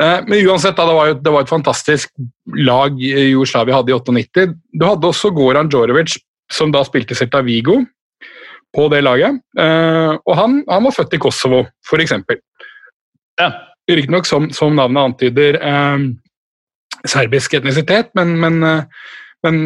Eh, 0.00 0.18
men 0.26 0.46
uansett, 0.46 0.78
det, 0.78 0.96
var 0.96 1.10
jo, 1.10 1.16
det 1.20 1.32
var 1.34 1.46
et 1.46 1.52
fantastisk 1.52 2.12
lag 2.56 2.98
Jugoslavia 3.00 3.80
hadde 3.80 3.92
i 3.92 3.96
98. 3.98 4.46
Du 4.72 4.86
hadde 4.86 5.10
også 5.10 5.32
Goran 5.34 5.70
Djorovic, 5.70 6.18
som 6.50 6.72
da 6.74 6.82
spilte 6.86 7.18
Celta 7.18 7.42
Vigo 7.46 7.80
på 8.74 8.86
det 8.92 9.02
laget. 9.04 9.40
Eh, 9.58 10.12
og 10.14 10.36
han, 10.38 10.60
han 10.70 10.86
var 10.86 10.94
født 10.94 11.16
i 11.16 11.22
Kosovo, 11.22 11.64
f.eks. 11.86 12.14
Ja. 13.40 13.50
Riktignok, 13.90 14.28
som, 14.28 14.50
som 14.54 14.76
navnet 14.78 15.10
antyder, 15.10 15.58
eh, 15.58 16.04
serbisk 17.10 17.56
etnisitet, 17.58 18.12
men, 18.18 18.36
men, 18.38 18.62
eh, 18.66 19.10
men, 19.46 19.58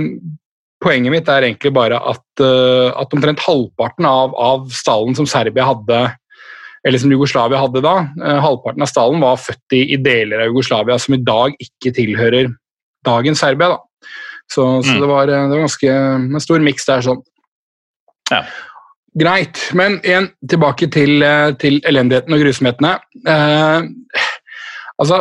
poenget 0.85 1.15
mitt 1.15 1.29
er 1.33 1.47
egentlig 1.47 1.71
bare 1.73 1.97
at, 1.97 2.41
at 2.45 3.15
omtrent 3.17 3.41
halvparten 3.41 4.05
av, 4.05 4.35
av 4.37 4.67
stallen 4.69 5.15
som 5.17 5.25
Serbia 5.25 5.65
hadde 5.65 6.01
eller 6.85 7.01
som 7.01 7.13
Jugoslavia 7.13 7.61
hadde 7.63 7.83
da. 7.85 7.95
Eh, 8.21 8.43
halvparten 8.45 8.85
av 8.85 8.91
stallen 8.91 9.25
var 9.25 9.41
født 9.41 9.77
i, 9.79 9.97
deler 9.97 10.45
av 10.45 10.53
Jugoslavia 10.53 10.99
som 11.01 11.17
i 11.17 11.23
dag 11.25 11.57
ikke 11.63 11.95
tilhører 11.97 12.53
dagens 13.07 13.41
Serbia. 13.41 13.77
da. 13.77 14.11
Så, 14.53 14.67
mm. 14.67 14.83
så 14.83 15.01
det, 15.01 15.09
var, 15.09 15.29
eh, 15.29 15.49
det, 15.49 15.57
var, 15.57 15.65
ganske 15.65 15.97
en 15.97 16.45
stor 16.45 16.65
miks 16.65 16.87
der. 16.89 17.05
sånn. 17.07 17.23
Ja. 18.31 18.45
Greit, 19.15 19.61
men 19.79 20.01
igjen 20.03 20.33
tilbake 20.51 20.89
til, 20.93 21.23
eh, 21.23 21.53
til 21.61 21.79
elendigheten 21.87 22.35
og 22.35 22.43
grusomhetene. 22.43 22.97
Eh, 23.31 23.87
altså, 24.99 25.21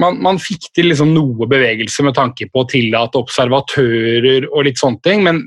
man, 0.00 0.18
man, 0.24 0.40
fikk 0.42 0.70
til 0.74 0.90
liksom 0.90 1.12
noe 1.14 1.48
bevegelse 1.50 2.06
med 2.06 2.16
tanke 2.16 2.48
på 2.50 2.64
å 2.64 2.68
tillate 2.70 3.20
observatører 3.20 4.48
og 4.50 4.66
litt 4.66 4.80
sånne 4.80 5.02
ting, 5.04 5.24
men, 5.26 5.42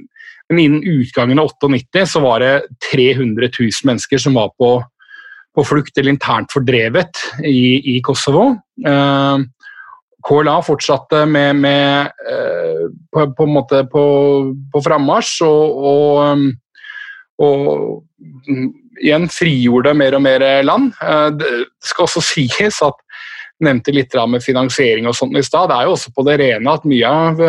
men 0.52 0.62
innen 0.62 1.00
utgangen 1.00 1.42
av 1.42 1.52
98 1.56 2.06
så 2.14 2.24
var 2.24 2.44
det 2.44 2.54
300 2.92 3.50
000 3.56 3.90
mennesker 3.90 4.22
som 4.22 4.38
var 4.38 4.54
på 4.60 4.76
på 5.54 5.66
flukt 5.68 5.98
eller 5.98 6.14
internt 6.14 6.54
fordrevet 6.54 7.20
i, 7.46 7.96
i 7.96 8.00
Kosovo. 8.06 8.50
Eh, 8.88 9.44
KLA 10.24 10.56
fortsatte 10.64 11.26
med, 11.30 11.56
med 11.62 12.12
eh, 12.32 12.86
på, 13.14 13.28
på, 13.38 13.48
en 13.48 13.54
måte 13.54 13.84
på, 13.92 14.06
på 14.74 14.84
frammarsj 14.86 15.44
og, 15.46 15.86
og, 15.92 16.48
og 17.44 17.70
um, 18.48 18.70
igjen 19.04 19.28
frigjorde 19.32 19.96
mer 19.98 20.18
og 20.18 20.24
mer 20.26 20.48
land. 20.66 20.94
Eh, 21.04 21.30
det 21.38 21.54
skal 21.86 22.08
også 22.08 22.24
sies 22.34 22.82
at 22.86 23.00
nevnte 23.64 23.94
litt 23.96 24.16
med 24.28 24.44
finansiering 24.44 25.06
og 25.08 25.16
sånt 25.16 25.38
i 25.38 25.46
stad. 25.46 25.70
Det 25.70 25.78
er 25.78 25.88
jo 25.88 25.94
også 25.96 26.12
på 26.16 26.26
det 26.28 26.40
rene 26.42 26.74
at 26.74 26.90
mye 26.90 27.08
av 27.08 27.40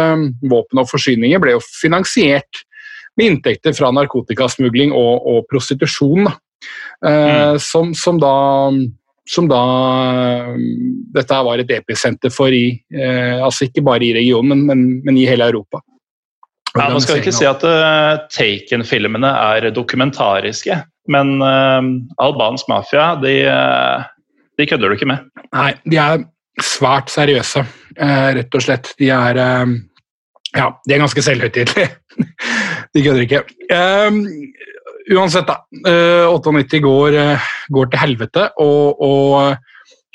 våpen 0.44 0.82
og 0.82 0.86
forsyninger 0.86 1.40
ble 1.42 1.56
jo 1.56 1.62
finansiert 1.64 2.60
med 3.18 3.30
inntekter 3.30 3.74
fra 3.74 3.90
narkotikasmugling 3.94 4.92
og, 4.94 5.26
og 5.26 5.46
prostitusjon. 5.50 6.28
Eh, 7.04 7.50
mm. 7.50 7.58
som, 7.58 7.94
som, 7.94 8.18
da 8.20 8.34
som 9.30 9.48
da 9.48 9.62
dette 11.14 11.40
var 11.46 11.60
et 11.60 11.72
episenter 11.76 12.32
for 12.32 12.52
i 12.52 12.66
eh, 12.92 13.40
altså 13.40 13.68
Ikke 13.68 13.84
bare 13.84 14.06
i 14.06 14.14
regionen, 14.16 14.64
men, 14.68 14.86
men, 15.04 15.18
i 15.18 15.26
hele 15.28 15.48
Europa. 15.48 15.80
Ja, 16.74 16.88
Nå 16.90 16.98
skal 17.02 17.20
ikke 17.20 17.34
si 17.34 17.46
at 17.46 17.62
uh, 17.62 18.24
Taken-filmene 18.34 19.30
er 19.30 19.68
dokumentariske, 19.70 20.80
men 21.14 21.36
uh, 21.38 21.80
albansk 22.18 22.68
mafia, 22.72 23.12
de, 23.22 23.34
uh, 23.46 24.34
de, 24.58 24.66
kødder 24.66 24.90
du 24.90 24.96
ikke 24.96 25.08
med. 25.08 25.28
Nei, 25.54 25.70
de 25.86 26.00
er 26.02 26.24
svært 26.62 27.12
seriøse, 27.14 27.62
rett 27.94 28.58
og 28.58 28.64
slett. 28.64 28.90
De 28.98 29.10
er 29.14 29.38
Ja, 30.54 30.66
de 30.86 30.94
er 30.94 31.00
ganske 31.02 31.22
selvhøytidelige. 31.22 31.88
de 32.94 33.02
kødder 33.02 33.22
ikke. 33.22 33.40
Uansett, 35.12 35.46
da. 35.46 35.58
98 36.32 36.76
eh, 36.76 36.82
går, 36.82 37.16
eh, 37.20 37.48
går 37.68 37.90
til 37.92 38.00
helvete, 38.00 38.48
og, 38.62 39.02
og 39.04 39.56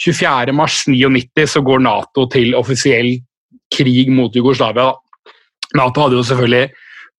24.3.99 0.01 1.45
så 1.53 1.61
går 1.65 1.83
Nato 1.85 2.25
til 2.31 2.55
offisiell 2.57 3.17
krig 3.69 4.09
mot 4.09 4.33
Jugoslavia. 4.35 4.89
Nato 5.77 6.05
hadde 6.05 6.17
jo 6.17 6.25
selvfølgelig 6.25 6.69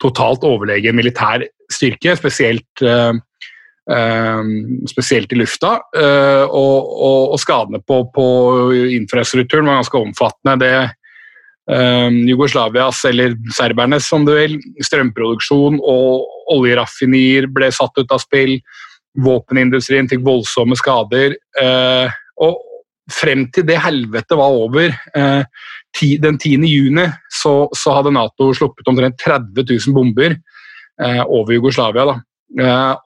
totalt 0.02 0.46
overlegen 0.48 0.96
militær 0.96 1.44
styrke, 1.70 2.16
spesielt, 2.18 2.82
uh, 2.82 3.12
uh, 3.92 4.40
spesielt 4.90 5.30
i 5.30 5.38
lufta. 5.38 5.76
Uh, 5.94 6.46
og, 6.48 6.88
og, 6.96 7.20
og, 7.34 7.38
skadene 7.38 7.82
på, 7.86 8.00
på, 8.14 8.24
infrastrukturen 8.96 9.68
var 9.68 9.82
ganske 9.82 10.00
omfattende. 10.00 10.56
Det, 10.64 10.72
Jugoslavias, 11.70 13.04
eller 13.06 13.36
serbernes 13.54 14.08
som 14.08 14.24
du 14.26 14.32
vil, 14.34 14.56
strømproduksjon 14.82 15.76
og 15.78 16.54
oljeraffinerier 16.54 17.46
ble 17.52 17.70
satt 17.74 18.00
ut 18.00 18.14
av 18.14 18.22
spill. 18.22 18.56
Våpenindustrien 19.20 20.08
fikk 20.10 20.24
voldsomme 20.26 20.78
skader. 20.78 21.36
Eh, 21.62 22.18
og 22.42 22.58
frem 23.10 23.46
til 23.54 23.66
det 23.66 23.80
helvete 23.82 24.38
var 24.38 24.54
over, 24.54 24.94
eh, 25.14 25.42
den 26.22 26.38
10. 26.38 26.66
juni, 26.70 27.08
så, 27.40 27.68
så 27.74 27.96
hadde 27.96 28.14
Nato 28.14 28.52
sluppet 28.54 28.86
omtrent 28.90 29.18
30 29.18 29.66
000 29.66 29.96
bomber 29.96 30.36
eh, 30.36 31.22
over 31.26 31.56
Jugoslavia. 31.56 32.06
Da. 32.10 32.18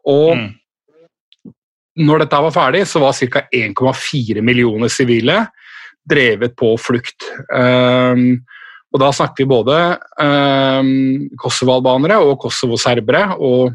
og 0.08 0.38
mm. 0.38 0.46
når 2.00 2.24
dette 2.24 2.40
var 2.46 2.54
ferdig, 2.54 2.86
så 2.88 3.02
var 3.02 3.16
ca. 3.16 3.44
1,4 3.52 4.44
millioner 4.44 4.92
sivile 4.92 5.42
drevet 6.08 6.56
på 6.56 6.74
flukt. 6.80 7.24
Um, 7.48 8.44
og 8.94 9.02
da 9.02 9.10
snakker 9.10 9.42
vi 9.42 9.50
både 9.50 9.76
eh, 10.22 10.90
Kosovo-albanere 11.40 12.20
og 12.22 12.36
Kosovo-serbere, 12.44 13.24
og, 13.42 13.74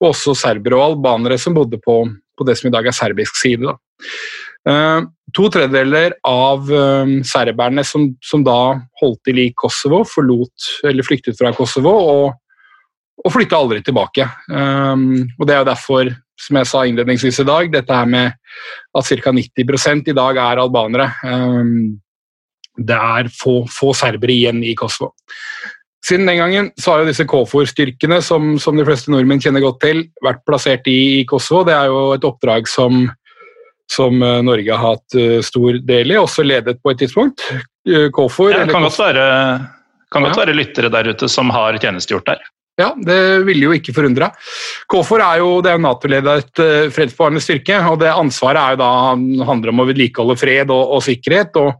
og, 0.00 0.08
også 0.08 0.32
serbere 0.38 0.78
og 0.78 0.94
albanere 0.94 1.36
som 1.40 1.56
bodde 1.56 1.80
på, 1.84 2.00
på, 2.08 2.46
det 2.48 2.56
som 2.56 2.70
i 2.70 2.72
dag 2.72 2.88
er 2.88 2.96
serbisk 2.96 3.36
side. 3.36 3.76
Eh, 4.68 5.00
to 5.36 5.50
tredjedeler 5.52 6.16
av 6.26 6.72
eh, 6.72 7.12
serberne 7.28 7.84
som, 7.84 8.08
som, 8.24 8.46
da 8.46 8.78
holdt 9.02 9.20
til 9.28 9.44
i 9.44 9.50
Kosovo, 9.52 10.00
forlot, 10.08 10.72
eller 10.88 11.04
flyktet 11.04 11.36
fra 11.36 11.52
Kosovo 11.52 11.92
og, 12.08 12.26
og 13.20 13.36
flytta 13.36 13.60
aldri 13.60 13.84
tilbake. 13.84 14.30
Eh, 14.48 15.06
og 15.36 15.44
Det 15.44 15.58
er 15.58 15.60
jo 15.60 15.70
derfor, 15.74 16.16
som 16.40 16.62
jeg 16.62 16.72
sa 16.72 16.88
innledningsvis 16.88 17.44
i 17.44 17.50
dag, 17.52 17.72
dette 17.76 18.00
her 18.00 18.08
med 18.08 18.32
at 18.96 19.12
ca. 19.12 19.38
90 19.44 20.08
i 20.08 20.20
dag 20.24 20.44
er 20.48 20.64
albanere. 20.64 21.12
Eh, 21.20 21.74
det 22.78 22.96
er 22.96 23.28
få, 23.34 23.60
få 23.72 23.92
serbere 23.96 24.34
igjen 24.34 24.62
i 24.64 24.74
Kosovo. 24.78 25.14
Siden 26.08 26.28
den 26.30 26.38
gangen 26.38 26.68
så 26.78 26.92
har 26.92 27.02
jo 27.02 27.08
disse 27.10 27.26
KFOR-styrkene, 27.28 28.20
som, 28.24 28.52
som, 28.62 28.76
de 28.78 28.86
fleste 28.86 29.10
nordmenn 29.12 29.42
kjenner 29.42 29.64
godt 29.64 29.80
til, 29.82 30.04
vært 30.24 30.44
plassert 30.46 30.86
i, 30.90 30.98
i 31.20 31.24
Kosovo. 31.28 31.64
Det 31.66 31.74
er 31.74 31.90
jo 31.90 32.04
et 32.14 32.26
oppdrag 32.28 32.70
som, 32.70 33.08
som 33.90 34.22
uh, 34.22 34.38
Norge 34.46 34.70
har 34.70 34.94
hatt 34.94 35.18
uh, 35.18 35.40
stor 35.44 35.80
del 35.88 36.14
i, 36.14 36.20
også 36.20 36.46
ledet 36.46 36.78
på 36.80 36.94
et 36.94 37.02
tidspunkt. 37.02 37.42
Uh, 37.88 38.06
KFOR 38.14 38.54
ja, 38.54 38.62
Det 38.62 38.76
kan 38.76 38.86
godt 38.86 39.02
være, 39.02 39.26
kan 40.14 40.28
godt 40.28 40.40
være 40.44 40.56
lyttere 40.56 40.92
der 40.94 41.10
ute 41.10 41.28
som 41.32 41.50
har 41.52 41.80
tjenestegjort 41.82 42.30
der. 42.30 42.46
Ja, 42.78 42.92
det 42.94 43.18
ville 43.42 43.66
jo 43.66 43.74
ikke 43.74 43.92
forundra. 43.96 44.30
KFOR 44.86 45.24
er 45.26 45.42
jo 45.42 45.50
det 45.66 45.74
er 45.74 45.82
Nato-ledet 45.82 46.62
fredsbevarende 46.94 47.42
styrke, 47.42 47.82
og 47.90 47.98
det 48.04 48.14
ansvaret 48.14 48.62
er 48.62 48.76
jo 48.76 48.82
da, 48.84 48.90
handler 49.50 49.74
om 49.74 49.82
å 49.82 49.88
vedlikeholde 49.90 50.38
fred 50.38 50.70
og, 50.70 50.94
og 50.94 51.02
sikkerhet. 51.02 51.58
og 51.58 51.74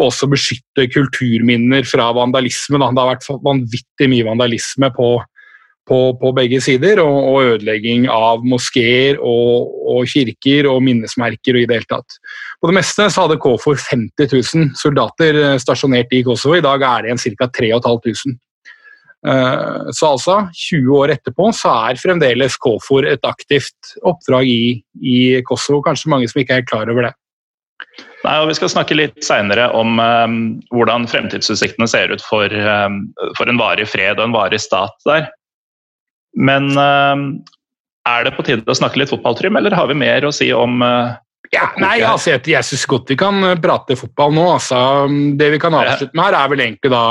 også 0.00 0.28
beskytte 0.30 0.86
kulturminner 0.92 1.84
fra 1.88 2.08
vandalisme. 2.16 2.80
Da. 2.80 2.90
Det 2.90 3.02
har 3.02 3.12
vært 3.14 3.44
vanvittig 3.44 4.08
mye 4.10 4.26
vandalisme 4.26 4.90
på, 4.96 5.10
på, 5.88 5.98
på 6.20 6.32
begge 6.36 6.60
sider, 6.64 7.02
og, 7.02 7.18
og, 7.32 7.50
ødelegging 7.54 8.06
av 8.12 8.44
moskeer 8.46 9.18
og, 9.18 9.74
og, 9.96 10.06
kirker 10.10 10.70
og 10.70 10.80
minnesmerker 10.86 11.58
og 11.58 11.64
i 11.64 11.66
det 11.68 11.80
hele 11.80 11.90
tatt. 11.90 12.20
På 12.60 12.70
det 12.70 12.78
meste 12.78 13.08
så 13.10 13.26
hadde 13.26 13.40
KFOR 13.42 13.80
50 13.90 14.32
000 14.32 14.72
soldater 14.78 15.40
eh, 15.40 15.58
stasjonert 15.62 16.14
i 16.14 16.22
Kosovo, 16.26 16.56
i 16.56 16.64
dag 16.64 16.82
er 16.86 17.04
det 17.04 17.12
igjen 17.12 17.38
ca. 17.42 17.50
3500. 17.60 18.40
Uh, 19.22 19.86
så 19.94 20.08
altså, 20.16 20.36
20 20.50 20.96
år 20.98 21.12
etterpå 21.14 21.52
så 21.54 21.70
er 21.86 22.00
fremdeles 22.00 22.56
KFOR 22.58 23.06
et 23.06 23.22
aktivt 23.28 23.92
oppdrag 24.02 24.48
i, 24.50 24.62
i 24.98 25.18
Kosovo. 25.46 25.78
Kanskje 25.84 26.10
mange 26.10 26.30
som 26.30 26.40
ikke 26.42 26.58
er 26.58 26.66
klar 26.66 26.90
over 26.90 27.06
det. 27.06 27.12
Nei, 28.22 28.36
og 28.38 28.50
Vi 28.50 28.56
skal 28.58 28.70
snakke 28.70 28.96
litt 28.98 29.18
seinere 29.24 29.68
om 29.74 29.98
um, 29.98 30.36
hvordan 30.74 31.08
fremtidsutsiktene 31.10 31.88
ser 31.90 32.12
ut 32.14 32.22
for, 32.22 32.46
um, 32.46 33.02
for, 33.38 33.50
en 33.50 33.58
varig 33.60 33.88
fred 33.90 34.20
og 34.20 34.28
en 34.28 34.36
varig 34.36 34.60
stat 34.62 34.94
der. 35.08 35.26
Men 36.38 36.70
um, 36.78 37.26
er 38.08 38.26
det 38.26 38.36
på 38.36 38.46
tide 38.46 38.66
å 38.66 38.78
snakke 38.78 39.02
litt 39.02 39.12
fotballtrym, 39.12 39.58
eller 39.58 39.74
har 39.76 39.90
vi 39.90 39.98
mer 39.98 40.26
å 40.26 40.32
si 40.34 40.52
om 40.54 40.80
uh, 40.86 41.18
ja, 41.52 41.66
nei, 41.82 41.98
altså, 42.06 42.32
Jeg, 42.32 42.46
jeg 42.54 42.64
syns 42.64 42.86
godt 42.88 43.10
vi 43.12 43.18
kan 43.20 43.42
uh, 43.44 43.58
prate 43.60 43.98
fotball 43.98 44.34
nå. 44.38 44.46
Altså, 44.54 44.78
det 45.38 45.52
vi 45.56 45.60
kan 45.62 45.76
avslutte 45.76 46.16
med 46.16 46.30
her, 46.30 46.38
er 46.38 46.52
vel 46.54 46.66
egentlig 46.66 46.94
da 46.94 47.04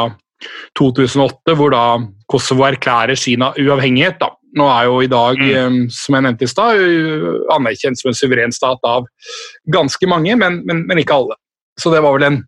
2008, 0.79 1.55
hvor 1.59 1.75
da 1.75 1.85
Kosovo 2.31 2.65
erklærer 2.65 3.19
Kina 3.19 3.51
uavhengighet. 3.59 4.21
da. 4.23 4.31
Nå 4.57 4.67
er 4.67 4.87
jo 4.89 4.97
i 5.03 5.11
dag, 5.11 5.39
mm. 5.39 5.51
Eh, 5.51 5.91
som 5.95 6.17
jeg 6.17 6.25
nevnte 6.27 6.47
i 6.47 6.51
stad, 6.51 6.81
anerkjent 7.55 7.99
som 7.99 8.11
en 8.11 8.17
suveren 8.17 8.55
stat 8.55 8.81
av 8.87 9.07
ganske 9.71 10.09
mange, 10.11 10.35
men, 10.39 10.59
men, 10.67 10.83
men 10.89 11.01
ikke 11.01 11.21
alle. 11.21 11.37
Så 11.79 11.93
det 11.93 12.01
var 12.03 12.17
vel 12.17 12.27
en, 12.27 12.41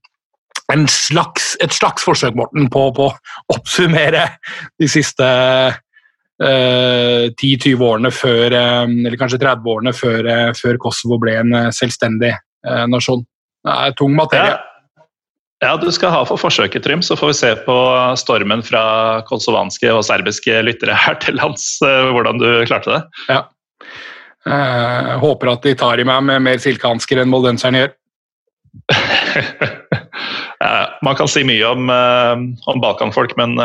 en 0.73 0.85
slags, 0.91 1.53
et 1.63 1.73
slags 1.75 2.05
forsøk 2.05 2.35
Morten, 2.39 2.67
på, 2.71 2.89
å 2.91 3.09
oppsummere 3.55 4.27
de 4.81 4.89
siste 4.91 5.29
eh, 6.43 7.29
10-20 7.31 7.87
årene 7.87 8.11
før, 8.13 8.57
eh, 8.59 8.83
eller 8.89 9.19
kanskje 9.19 9.41
30 9.45 9.73
årene 9.75 9.95
før, 9.95 10.29
eh, 10.33 10.51
før 10.59 10.81
Kosovo 10.81 11.21
ble 11.23 11.39
en 11.39 11.55
selvstendig 11.75 12.33
eh, 12.33 12.85
nasjon. 12.91 13.23
Det 13.63 13.79
er 13.87 13.97
tung 13.97 14.15
materie. 14.17 14.57
Ja. 14.57 14.72
Ja, 15.63 15.77
du 15.79 15.87
skal 15.95 16.11
ha 16.11 16.23
for 16.27 16.39
forsøket, 16.41 16.83
Trym, 16.83 17.01
så 17.05 17.15
får 17.15 17.29
vi 17.29 17.35
se 17.37 17.51
på 17.63 17.75
stormen 18.19 18.63
fra 18.65 18.83
kosovanske 19.29 19.91
og 19.95 20.03
serbiske 20.03 20.59
lyttere 20.67 20.95
her 20.97 21.15
til 21.23 21.37
lands, 21.39 21.77
eh, 21.85 22.09
hvordan 22.11 22.41
du 22.41 22.47
klarte 22.67 22.91
det. 22.91 23.01
Ja. 23.31 23.43
Jeg 24.43 25.19
håper 25.21 25.53
at 25.53 25.63
de 25.63 25.71
tar 25.79 26.01
i 26.03 26.07
meg 26.07 26.25
med 26.27 26.43
mer 26.43 26.59
silkehansker 26.59 27.21
enn 27.21 27.31
moldenseren 27.31 27.77
gjør. 27.79 27.93
ja, 30.65 30.73
man 31.05 31.15
kan 31.15 31.31
si 31.31 31.45
mye 31.47 31.69
om, 31.69 31.87
eh, 31.93 32.43
om 32.73 32.83
balkanfolk, 32.83 33.37
men 33.39 33.55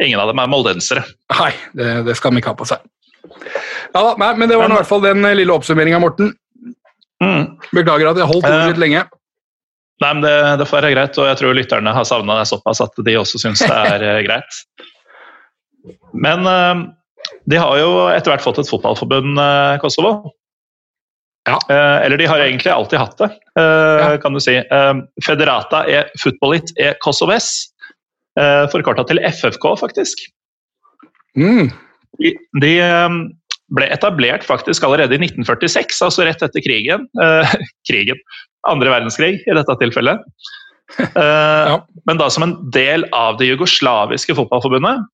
ingen 0.00 0.22
av 0.22 0.32
dem 0.32 0.40
er 0.40 0.48
moldensere. 0.48 1.04
Nei, 1.36 1.52
det, 1.76 1.90
det 2.08 2.16
skal 2.16 2.32
de 2.32 2.40
ikke 2.40 2.54
ha 2.54 2.60
på 2.62 2.70
seg. 2.72 2.80
Ja, 3.92 4.14
nei, 4.16 4.32
men 4.38 4.48
det 4.48 4.56
var 4.56 4.72
i 4.72 4.78
hvert 4.78 4.88
fall 4.88 5.04
den 5.04 5.20
lille 5.36 5.52
oppsummeringa, 5.52 6.00
Morten. 6.00 6.32
Mm. 7.20 7.60
Beklager 7.70 8.14
at 8.14 8.18
jeg 8.18 8.30
holdt 8.32 8.48
ordet 8.48 8.72
litt 8.72 8.80
lenge. 8.80 9.04
Nei, 10.02 10.10
men 10.10 10.24
det, 10.24 10.34
det, 10.58 10.66
får 10.66 10.80
være 10.80 10.94
greit, 10.96 11.18
og 11.22 11.28
jeg 11.28 11.38
tror 11.38 11.56
lytterne 11.56 11.94
har 11.94 12.06
savna 12.08 12.40
det 12.40 12.48
såpass 12.50 12.82
at 12.82 12.96
de 13.06 13.16
også 13.20 13.40
syns 13.40 13.62
det 13.62 13.74
er 13.94 14.02
eh, 14.02 14.22
greit. 14.26 14.60
Men 16.16 16.48
uh, 16.48 16.86
de 17.50 17.60
har 17.60 17.78
jo 17.78 17.92
etter 18.10 18.32
hvert 18.32 18.44
fått 18.44 18.58
et 18.62 18.70
fotballforbund, 18.70 19.38
uh, 19.38 19.76
Kosovo. 19.82 20.16
Ja. 21.44 21.58
Eller 21.68 22.16
de 22.16 22.24
har 22.24 22.40
egentlig 22.40 22.70
alltid 22.72 22.96
hatt 22.96 23.18
det, 23.20 23.26
kan 24.22 24.32
du 24.32 24.40
si. 24.40 24.54
Federata 25.26 25.82
e 25.92 25.98
Futbolit 26.22 26.70
e 26.80 26.94
Kosoves, 27.04 27.50
forkorta 28.72 29.04
til 29.10 29.20
FFK, 29.28 29.66
faktisk. 29.76 30.22
Mm. 31.36 31.68
De, 32.16 32.32
de 32.64 32.72
ble 33.74 33.88
etablert 33.92 34.46
faktisk 34.46 34.86
allerede 34.86 35.16
i 35.16 35.22
1946, 35.22 36.02
altså 36.06 36.26
rett 36.26 36.42
etter 36.44 36.64
krigen. 36.64 37.08
krigen 37.88 38.20
andre 38.68 38.92
verdenskrig 38.94 39.40
i 39.44 39.56
dette 39.56 39.80
tilfellet. 39.82 40.22
Eh, 41.00 41.66
ja. 41.66 41.78
Men 42.06 42.18
da 42.20 42.26
som 42.30 42.44
en 42.44 42.50
del 42.70 43.06
av 43.16 43.38
det 43.40 43.46
jugoslaviske 43.48 44.34
fotballforbundet. 44.36 45.06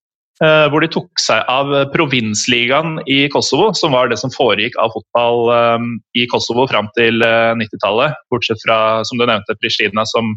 Eh, 0.43 0.65
hvor 0.69 0.83
de 0.83 0.89
tok 0.91 1.23
seg 1.23 1.47
av 1.49 1.71
provinsligaen 1.95 2.99
i 3.09 3.21
Kosovo, 3.33 3.69
som 3.79 3.95
var 3.95 4.11
det 4.11 4.19
som 4.19 4.33
foregikk 4.35 4.75
av 4.83 4.91
fotball 4.97 5.47
um, 5.79 5.87
i 6.19 6.27
Kosovo 6.29 6.67
fram 6.69 6.91
til 6.99 7.23
uh, 7.23 7.55
90-tallet. 7.57 8.19
Bortsett 8.35 8.61
fra, 8.67 8.81
som 9.07 9.23
du 9.23 9.25
nevnte, 9.25 9.57
Pristina, 9.63 10.05
som 10.11 10.35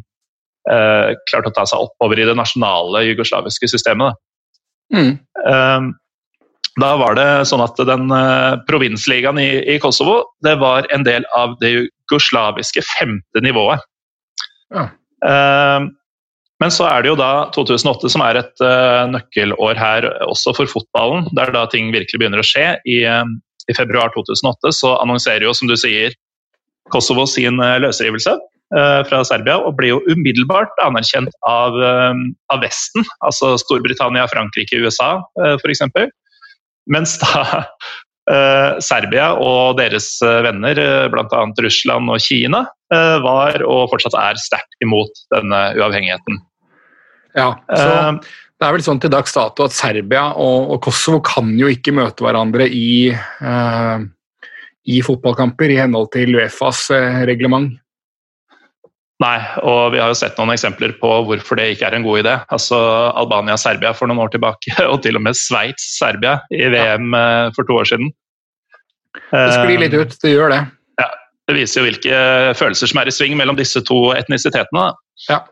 klarte 0.63 1.49
å 1.49 1.57
ta 1.57 1.65
seg 1.67 1.81
oppover 1.89 2.21
i 2.21 2.29
det 2.29 2.37
nasjonale 2.39 3.01
jugoslaviske 3.09 3.67
systemet. 3.73 4.15
Mm. 4.95 5.17
Da 6.81 6.93
var 6.97 7.17
det 7.17 7.27
sånn 7.45 7.61
at 7.61 7.77
den 7.85 8.09
uh, 8.09 8.57
provinsligaen 8.65 9.37
i, 9.41 9.49
i, 9.75 9.79
Kosovo 9.81 10.23
det 10.45 10.55
var 10.61 10.87
en 10.93 11.05
del 11.05 11.25
av 11.37 11.57
det 11.61 11.73
jugoslaviske 11.75 12.81
femte 12.95 13.43
nivået. 13.45 13.83
Ja. 14.73 14.87
Uh, 15.23 15.91
men 16.63 16.73
så 16.73 16.87
er 16.87 17.03
det 17.03 17.11
jo 17.11 17.19
da 17.19 17.49
2008 17.53 18.09
som 18.13 18.23
er 18.25 18.39
et 18.41 18.63
uh, 18.63 19.03
nøkkelår 19.11 19.77
her 19.77 20.07
også 20.25 20.55
for 20.57 20.71
fotballen. 20.71 21.27
Der 21.37 21.53
da 21.53 21.67
ting 21.69 21.91
virkelig 21.93 22.21
begynner 22.21 22.41
å 22.41 22.47
skje. 22.47 22.71
I, 22.89 23.03
i 23.69 23.77
februar 23.77 24.13
2008 24.15 24.73
så 24.73 24.95
annonserer 25.03 25.45
jo, 25.45 25.53
som 25.53 25.69
du 25.69 25.77
sier, 25.77 26.15
Kosovo 26.91 27.23
sin 27.29 27.61
løsrivelse 27.79 28.33
fra 29.07 29.19
Serbia, 29.23 29.53
og 29.61 29.77
blir 29.77 29.93
jo 29.93 29.99
umiddelbart 30.09 30.73
anerkjent 30.83 31.29
av, 31.47 31.77
av 32.51 32.59
Vesten, 32.63 33.05
altså 33.23 33.53
Storbritannia, 33.61 34.25
Frankrike, 34.33 34.81
USA 34.81 35.13
f.eks. 35.61 35.85
Mens 36.91 37.15
da 37.21 37.63
eh, 38.31 38.79
Serbia 38.83 39.33
og 39.39 39.77
deres 39.79 40.15
eh, 40.25 40.39
venner, 40.45 40.79
eh, 40.79 41.09
bl.a. 41.11 41.43
Russland 41.65 42.11
og 42.11 42.23
Kina, 42.23 42.65
eh, 42.93 43.17
var 43.23 43.63
og 43.67 43.91
fortsatt 43.93 44.17
er 44.19 44.41
sterkt 44.41 44.85
imot 44.85 45.25
denne 45.33 45.65
uavhengigheten. 45.79 46.41
Ja, 47.37 47.53
så 47.71 47.91
eh, 47.91 48.33
det 48.61 48.67
er 48.67 48.75
vel 48.75 48.85
sånn 48.85 49.01
til 49.03 49.11
dags 49.11 49.33
dato 49.35 49.65
at 49.67 49.75
Serbia 49.75 50.29
og, 50.39 50.73
og 50.75 50.83
Kosovo 50.85 51.19
kan 51.25 51.49
jo 51.59 51.71
ikke 51.71 51.95
møte 51.95 52.23
hverandre 52.23 52.67
i, 52.69 53.11
eh, 53.11 54.05
i 54.87 54.99
fotballkamper 55.03 55.73
i 55.73 55.79
henhold 55.81 56.11
til 56.15 56.37
Uefas 56.37 56.85
reglement. 57.27 57.73
Nei, 59.21 59.37
og 59.61 59.93
vi 59.93 60.01
har 60.01 60.09
jo 60.09 60.17
sett 60.17 60.39
noen 60.39 60.55
eksempler 60.55 60.95
på 60.99 61.09
hvorfor 61.27 61.59
det 61.59 61.69
ikke 61.75 61.85
er 61.87 61.95
en 61.97 62.05
god 62.05 62.23
idé. 62.23 62.33
Altså 62.55 62.79
Albania-Serbia 63.19 63.93
for 63.95 64.09
noen 64.09 64.23
år 64.23 64.33
tilbake, 64.33 64.73
og 64.91 65.03
til 65.05 65.19
og 65.19 65.25
med 65.27 65.37
Sveits-Serbia 65.37 66.39
i 66.51 66.65
VM 66.73 67.13
ja. 67.13 67.23
Eh, 67.23 67.49
for 67.55 67.69
to 67.69 67.77
år 67.79 67.89
siden. 67.91 68.11
Det 69.29 69.49
sklir 69.53 69.83
litt 69.83 69.93
ut, 69.93 70.15
det 70.23 70.33
gjør 70.33 70.55
det. 70.55 70.61
Ja, 71.01 71.09
Det 71.49 71.57
viser 71.59 71.81
jo 71.81 71.87
hvilke 71.87 72.19
følelser 72.57 72.89
som 72.89 73.01
er 73.01 73.09
i 73.09 73.13
sving 73.13 73.37
mellom 73.37 73.59
disse 73.59 73.83
to 73.85 73.99
etnisitetene. 74.17 74.89
Ja. 75.29 75.43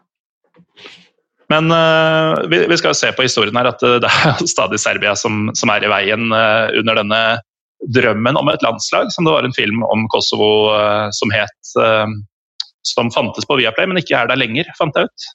Men 1.51 1.67
uh, 1.67 2.41
vi, 2.49 2.63
vi, 2.65 2.77
skal 2.79 2.93
jo 2.93 2.97
se 2.97 3.11
på 3.13 3.25
historien 3.27 3.57
her 3.59 3.69
at 3.69 3.83
det 4.03 4.09
er 4.09 4.41
stadig 4.49 4.79
Serbia 4.81 5.13
som, 5.19 5.49
som 5.57 5.71
er 5.73 5.85
i 5.85 5.91
veien 5.91 6.31
uh, 6.33 6.73
under 6.79 6.97
denne 7.03 7.21
drømmen 7.93 8.37
om 8.37 8.49
et 8.49 8.61
landslag, 8.65 9.09
som 9.13 9.25
det 9.25 9.33
var 9.33 9.45
en 9.45 9.55
film 9.57 9.85
om 9.85 10.07
Kosovo 10.13 10.71
uh, 10.73 11.07
som 11.17 11.33
het 11.33 11.75
som 12.87 13.11
fantes 13.13 13.47
på 13.47 13.59
Viaplay, 13.59 13.89
men 13.89 14.01
ikke 14.01 14.17
er 14.17 14.31
der 14.31 14.39
lenger, 14.39 14.69
fant 14.79 14.97
jeg 14.97 15.09
ut. 15.09 15.29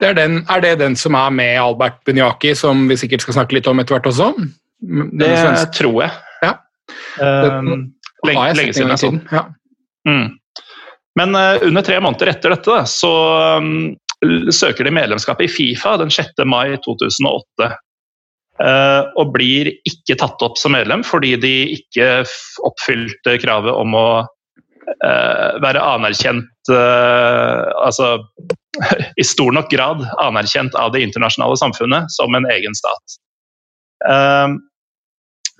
Det 0.00 0.08
er, 0.08 0.16
den, 0.16 0.40
er, 0.48 0.62
det 0.64 0.78
den 0.80 0.96
som 0.96 1.16
er 1.18 1.32
med 1.34 1.58
Albert 1.60 2.00
Bunyaki, 2.08 2.54
som 2.56 2.86
vi 2.88 2.96
sikkert 2.96 3.26
skal 3.26 3.36
snakke 3.40 3.58
litt 3.58 3.68
om 3.68 3.82
etter 3.82 3.98
hvert 3.98 4.08
også? 4.08 4.32
det 5.20 5.32
tror 5.76 5.96
jeg. 6.06 6.12
Ja. 6.40 6.54
Um, 7.20 7.90
lenge, 8.26 8.52
lenge 8.56 8.76
siden 8.76 8.94
jeg 8.94 9.02
så 9.02 9.10
den. 9.12 9.24
Ja. 9.32 9.44
Mm. 10.08 10.38
Men 11.20 11.36
uh, 11.36 11.60
under 11.66 11.84
tre 11.84 11.98
måneder 12.00 12.32
etter 12.32 12.54
dette 12.54 12.80
så 12.88 13.12
um, 13.60 13.92
søker 14.52 14.86
de 14.86 14.94
medlemskapet 14.94 15.48
i 15.48 15.52
Fifa 15.52 15.96
den 16.00 16.12
6. 16.12 16.44
mai 16.48 16.78
2008. 16.86 17.70
Uh, 18.60 19.06
og 19.16 19.32
blir 19.32 19.70
ikke 19.88 20.18
tatt 20.20 20.42
opp 20.44 20.58
som 20.60 20.74
medlem 20.76 21.00
fordi 21.06 21.32
de 21.40 21.54
ikke 21.78 22.26
oppfylte 22.68 23.38
kravet 23.40 23.72
om 23.72 23.96
å 23.96 24.08
uh, 24.20 25.50
være 25.64 25.80
anerkjent 25.80 26.50
altså, 26.70 28.12
i 29.20 29.26
stor 29.26 29.52
nok 29.56 29.70
grad 29.72 30.04
anerkjent 30.22 30.76
av 30.78 30.92
det 30.94 31.02
internasjonale 31.06 31.58
samfunnet 31.60 32.12
som 32.14 32.34
en 32.38 32.48
egen 32.52 32.76
stat. 32.78 33.18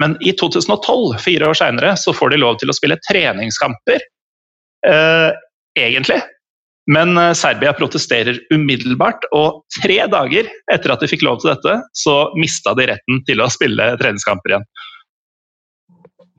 Men 0.01 0.17
i 0.25 0.33
2012, 0.33 1.19
fire 1.21 1.51
år 1.51 1.59
seinere, 1.61 1.93
så 2.01 2.15
får 2.17 2.33
de 2.33 2.41
lov 2.41 2.57
til 2.61 2.73
å 2.73 2.77
spille 2.77 2.97
treningskamper. 3.05 4.01
Eh, 4.87 5.31
egentlig. 5.77 6.23
Men 6.91 7.19
eh, 7.19 7.33
Serbia 7.37 7.75
protesterer 7.77 8.39
umiddelbart, 8.55 9.27
og 9.37 9.61
tre 9.77 9.99
dager 10.11 10.49
etter 10.73 10.95
at 10.95 11.05
de 11.05 11.11
fikk 11.11 11.27
lov 11.27 11.43
til 11.43 11.53
dette, 11.53 11.77
så 11.93 12.23
mista 12.41 12.73
de 12.79 12.89
retten 12.95 13.21
til 13.29 13.45
å 13.45 13.51
spille 13.53 13.91
treningskamper 14.01 14.57
igjen. 14.57 14.67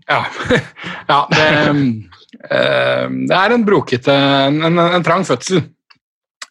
Ja, 0.09 0.23
ja 1.11 1.19
det, 1.29 1.45
øh, 1.69 1.83
det, 2.49 3.35
er 3.37 3.53
en 3.53 3.65
brokete 3.67 4.13
en, 4.13 4.61
en, 4.65 4.79
en 4.97 5.03
trang 5.05 5.25
fødsel, 5.27 5.61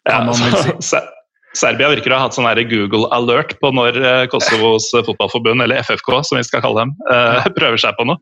ja, 0.07 0.21
vel 0.25 0.81
si. 0.81 1.01
Serbia 1.57 1.89
virker 1.91 2.13
å 2.13 2.19
ha 2.19 2.25
hatt 2.27 2.35
sånn 2.35 2.47
Google 2.69 3.09
alert 3.11 3.57
på 3.59 3.73
når 3.75 3.97
eh, 3.99 4.25
Kosovos 4.31 4.87
fotballforbund, 4.93 5.63
eller 5.65 5.81
FFK 5.83 6.13
som 6.23 6.39
vi 6.39 6.45
skal 6.47 6.63
kalle 6.63 6.85
dem, 6.85 6.93
eh, 7.11 7.47
prøver 7.57 7.81
seg 7.81 7.97
på 7.97 8.07
noe. 8.07 8.21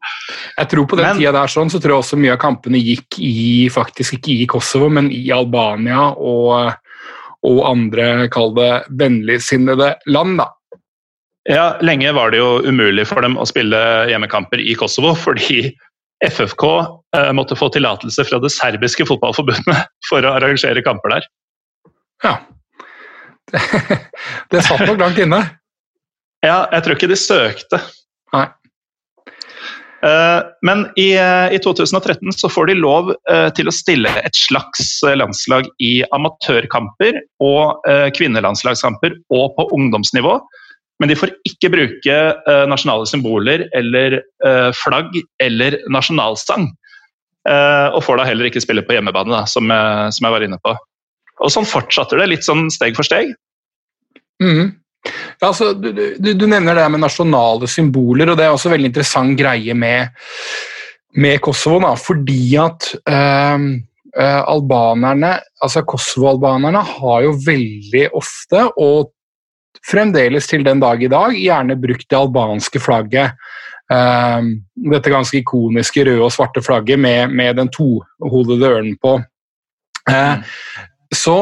Jeg 0.57 0.71
tror 0.71 0.87
på 0.89 0.97
den 0.97 1.11
men, 1.11 1.19
tida 1.21 1.35
der 1.37 1.53
sånn, 1.53 1.69
så 1.69 1.81
tror 1.81 1.95
jeg 1.95 2.05
også 2.05 2.19
mye 2.21 2.33
av 2.33 2.41
kampene 2.41 2.81
gikk 2.81 3.19
i, 3.21 3.69
faktisk 3.73 4.17
ikke 4.17 4.33
i 4.33 4.47
Kosovo, 4.49 4.89
men 4.97 5.11
i 5.13 5.27
Albania 5.35 6.09
og, 6.17 6.73
og 7.45 7.59
andre, 7.69 8.29
kall 8.33 8.55
det 8.57 8.71
vennligsinnede 8.97 9.93
land, 10.09 10.41
da. 10.41 10.49
Ja, 11.49 11.67
lenge 11.85 12.11
var 12.13 12.33
det 12.33 12.41
jo 12.41 12.59
umulig 12.65 13.07
for 13.09 13.25
dem 13.25 13.37
å 13.39 13.45
spille 13.49 13.77
hjemmekamper 14.09 14.61
i 14.61 14.73
Kosovo, 14.77 15.13
fordi 15.27 15.67
FFK 16.25 16.63
eh, 17.15 17.31
måtte 17.33 17.55
få 17.55 17.69
tillatelse 17.69 18.25
fra 18.27 18.39
det 18.43 18.51
serbiske 18.51 19.07
fotballforbundet 19.07 19.87
for 20.09 20.25
å 20.25 20.35
arrangere 20.39 20.83
kamper 20.85 21.15
der. 21.15 21.27
Ja, 22.23 22.35
det 24.51 24.61
satt 24.65 24.85
nok 24.85 24.99
langt 24.99 25.19
inne. 25.21 25.41
Ja, 26.45 26.67
jeg 26.71 26.85
tror 26.85 26.97
ikke 26.97 27.09
de 27.11 27.17
søkte. 27.19 27.79
Nei. 28.35 28.45
Eh, 30.05 30.41
men 30.67 30.85
i, 30.99 31.09
eh, 31.19 31.55
i, 31.55 31.59
2013 31.63 32.35
så 32.35 32.51
får 32.51 32.69
de 32.69 32.77
lov 32.79 33.09
til 33.57 33.67
å 33.67 33.75
stille 33.75 34.11
et 34.21 34.37
slags 34.37 34.99
landslag 35.19 35.67
i 35.83 35.99
amatørkamper 36.15 37.17
og 37.43 37.89
kvinnelandslagskamper 38.15 39.17
og 39.35 39.55
på 39.57 39.67
ungdomsnivå. 39.75 40.37
Men 40.99 41.11
de 41.11 41.15
får 41.15 41.31
ikke 41.47 41.71
bruke 41.71 42.15
nasjonale 42.67 43.07
symboler 43.07 43.61
eller 43.77 44.17
flagg 44.75 45.13
eller 45.39 45.77
nasjonalsang. 45.87 46.65
Og 47.47 48.01
får 48.03 48.19
da 48.19 48.25
heller 48.27 48.49
ikke 48.49 48.59
spille 48.59 48.83
på 48.83 48.97
hjemmebane, 48.97 49.31
da, 49.31 49.45
som, 49.47 49.71
jeg, 49.71 50.11
som 50.17 50.27
jeg 50.27 50.35
var 50.35 50.43
inne 50.43 50.59
på. 50.59 50.73
Og 51.39 51.53
sånn 51.53 51.67
fortsatte 51.67 52.19
det, 52.19 52.27
litt 52.33 52.43
sånn 52.43 52.67
steg 52.73 52.99
for 52.99 53.07
steg. 53.07 53.31
Mm. 54.43 54.75
Ja, 55.39 55.49
altså, 55.49 55.71
du, 55.73 55.91
du, 55.95 56.31
du, 56.33 56.45
nevner 56.47 56.75
det 56.75 56.87
med 56.91 57.03
nasjonale 57.03 57.69
symboler, 57.71 58.31
og 58.31 58.39
det 58.39 58.47
er 58.47 58.55
også 58.55 58.69
en 58.69 58.75
veldig 58.75 58.91
interessant 58.91 59.37
greie 59.39 59.75
med, 59.77 60.11
med 61.19 61.39
Kosovo. 61.43 61.79
Da, 61.85 61.93
fordi 61.99 62.57
at 62.59 62.89
øh, 62.99 63.69
albanerne, 64.19 65.37
altså 65.63 65.85
Kosovo-albanerne 65.87 66.83
har 66.97 67.23
jo 67.27 67.37
veldig 67.45 68.09
ofte, 68.19 68.67
og 68.75 69.13
fremdeles 69.85 70.47
til 70.49 70.63
den 70.65 70.81
dag 70.81 71.01
i 71.03 71.09
dag, 71.11 71.35
gjerne 71.37 71.79
brukt 71.79 72.07
det 72.09 72.19
albanske 72.19 72.81
flagget. 72.83 73.35
Um, 73.89 74.51
dette 74.91 75.09
ganske 75.09 75.39
ikoniske 75.39 76.03
røde 76.05 76.21
og 76.21 76.33
svarte 76.33 76.61
flagget 76.61 76.99
med, 77.01 77.33
med 77.33 77.55
den 77.57 77.71
tohodede 77.73 78.69
ørnen 78.69 78.97
på. 79.01 79.15
Uh, 80.09 80.37
mm. 80.37 80.43
Så 81.15 81.37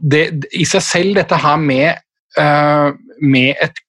det, 0.00 0.46
i 0.56 0.64
seg 0.68 0.84
selv, 0.84 1.14
dette 1.18 1.36
her 1.40 1.60
med, 1.60 2.00
uh, 2.40 2.96
med 3.20 3.60
et, 3.60 3.83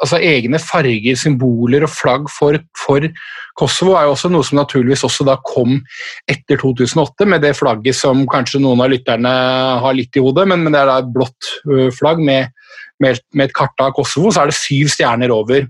altså 0.00 0.18
egne 0.22 0.60
farger, 0.62 1.18
symboler 1.18 1.86
og 1.86 1.92
flagg 1.92 2.30
for, 2.32 2.58
for, 2.78 3.06
Kosovo, 3.56 3.94
er 3.96 4.06
jo 4.06 4.14
også 4.14 4.30
noe 4.32 4.44
som 4.44 4.60
naturligvis 4.60 5.04
også 5.06 5.24
da 5.24 5.38
kom 5.46 5.78
etter 6.28 6.60
2008, 6.60 7.28
med 7.28 7.44
det 7.44 7.54
flagget 7.56 7.96
som 7.96 8.24
kanskje 8.30 8.60
noen 8.60 8.82
av 8.84 8.92
lytterne 8.92 9.32
har 9.82 9.96
litt 9.96 10.18
i 10.18 10.24
hodet, 10.24 10.44
men, 10.50 10.64
men 10.64 10.76
det 10.76 10.82
er 10.82 10.90
da 10.90 10.98
et 11.00 11.12
blått 11.14 11.52
uh, 11.70 11.86
flagg 11.94 12.20
med, 12.20 12.52
med, 13.02 13.22
med, 13.32 13.48
et 13.48 13.56
kart 13.56 13.80
av 13.80 13.94
Kosovo, 13.96 14.32
så 14.32 14.44
er 14.44 14.52
det 14.52 14.58
syv 14.58 14.92
stjerner 14.92 15.32
over. 15.32 15.68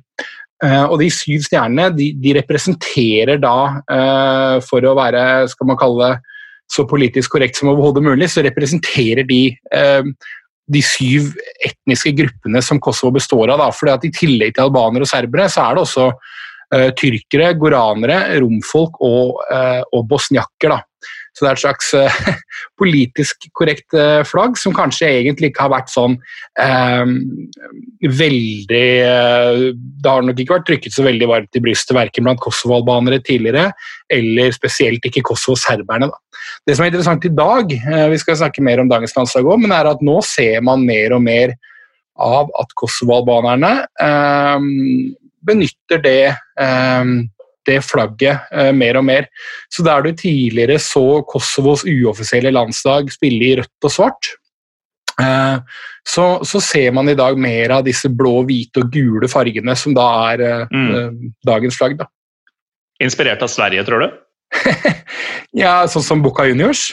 Uh, 0.64 0.86
og 0.88 0.96
de 1.02 1.10
syv 1.12 1.44
stjernene 1.46 1.92
de, 1.94 2.10
de 2.18 2.38
representerer 2.40 3.38
da, 3.42 3.58
for 4.66 4.88
å 4.88 4.96
være 4.98 5.22
skal 5.52 5.70
man 5.70 5.78
kalle 5.78 6.10
det 6.10 6.34
så 6.72 6.86
politisk 6.88 7.36
korrekt 7.36 7.58
som 7.58 7.70
overhodet 7.70 8.04
mulig, 8.04 8.28
så 8.30 8.44
representerer 8.44 9.26
de 9.26 9.40
eh, 9.54 10.08
de 10.66 10.82
syv 10.82 11.30
etniske 11.64 12.12
gruppene 12.18 12.62
som 12.64 12.80
Kosovo 12.82 13.14
består 13.16 13.52
av. 13.54 13.62
Da. 13.62 13.70
Fordi 13.74 13.94
at 13.94 14.06
I 14.08 14.12
tillegg 14.14 14.56
til 14.56 14.66
albanere 14.66 15.06
og 15.06 15.10
serbere, 15.10 15.48
så 15.52 15.62
er 15.62 15.76
det 15.76 15.84
også 15.84 16.06
uh, 16.10 16.88
tyrkere, 16.98 17.52
goranere, 17.60 18.18
romfolk 18.42 18.98
og, 19.06 19.42
uh, 19.52 19.82
og 19.94 20.06
bosniakker. 20.10 20.74
Da. 20.74 20.80
Så 21.36 21.44
det 21.44 21.50
er 21.50 21.58
et 21.58 21.60
slags 21.60 21.90
uh, 21.92 22.28
politisk 22.80 23.44
korrekt 23.56 23.92
uh, 23.96 24.22
flagg, 24.24 24.56
som 24.56 24.74
kanskje 24.76 25.10
egentlig 25.18 25.50
ikke 25.52 25.66
har 25.66 25.74
vært 25.74 25.92
sånn 25.92 26.16
uh, 26.16 27.04
veldig 28.06 28.86
Det 28.96 30.08
har 30.08 30.24
nok 30.24 30.40
ikke 30.40 30.56
vært 30.56 30.66
trykket 30.70 30.96
så 30.96 31.04
veldig 31.04 31.28
varmt 31.28 31.58
i 31.58 31.62
brystet 31.64 31.96
verken 31.96 32.24
blant 32.24 32.40
Kosovo-albanere 32.40 33.20
tidligere, 33.26 33.68
eller 34.12 34.54
spesielt 34.54 35.04
ikke 35.04 35.24
Kosovo-serberne. 35.28 36.08
Det 36.64 36.76
som 36.76 36.86
er 36.86 36.92
interessant 36.92 37.24
i 37.26 37.32
dag, 37.34 37.72
vi 38.12 38.18
skal 38.20 38.38
snakke 38.40 38.64
mer 38.64 38.80
om 38.80 38.90
dagens 38.90 39.16
landslag 39.16 39.48
òg, 39.48 39.60
men 39.64 39.74
er 39.74 39.88
at 39.90 40.04
nå 40.04 40.20
ser 40.24 40.62
man 40.64 40.84
mer 40.86 41.16
og 41.16 41.24
mer 41.26 41.56
av 42.22 42.52
at 42.60 42.72
Kosovo-albanerne 42.78 43.72
benytter 45.46 46.04
det 46.04 46.20
det 47.66 47.82
flagget 47.84 48.50
eh, 48.52 48.72
mer 48.76 48.98
og 49.00 49.06
mer. 49.06 49.28
Så 49.72 49.84
der 49.86 50.04
du 50.04 50.12
tidligere 50.16 50.78
så 50.82 51.22
Kosovos 51.28 51.84
uoffisielle 51.86 52.52
landslag 52.54 53.10
spille 53.14 53.50
i 53.50 53.54
rødt 53.60 53.88
og 53.88 53.92
svart, 53.92 54.32
eh, 55.22 55.56
så, 56.06 56.26
så, 56.46 56.62
ser 56.62 56.92
man 56.96 57.10
i 57.10 57.16
dag 57.18 57.38
mer 57.38 57.78
av 57.78 57.86
disse 57.86 58.10
blå, 58.12 58.38
hvite 58.46 58.84
og 58.84 58.92
gule 58.94 59.30
fargene 59.30 59.74
som 59.78 59.96
da 59.96 60.06
er 60.32 60.44
eh, 60.46 60.76
mm. 60.76 61.32
dagens 61.46 61.78
flagg. 61.78 61.98
Da. 62.02 62.08
Inspirert 63.02 63.42
av 63.44 63.52
Sverige, 63.52 63.84
tror 63.88 64.06
du? 64.06 64.14
ja, 65.64 65.82
sånn 65.90 66.06
som 66.06 66.22
Boca 66.24 66.46
Juniors. 66.46 66.92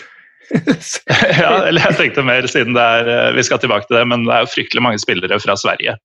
ja, 0.54 1.64
eller 1.70 1.86
jeg 1.88 1.98
tenkte 1.98 2.26
mer 2.26 2.46
siden 2.52 2.76
det 2.76 2.84
er 2.84 3.34
Vi 3.34 3.46
skal 3.48 3.62
tilbake 3.64 3.88
til 3.88 3.96
det, 3.96 4.04
men 4.12 4.26
det 4.28 4.34
er 4.36 4.44
jo 4.44 4.52
fryktelig 4.52 4.84
mange 4.86 5.00
spillere 5.02 5.40
fra 5.42 5.56
Sverige 5.58 5.96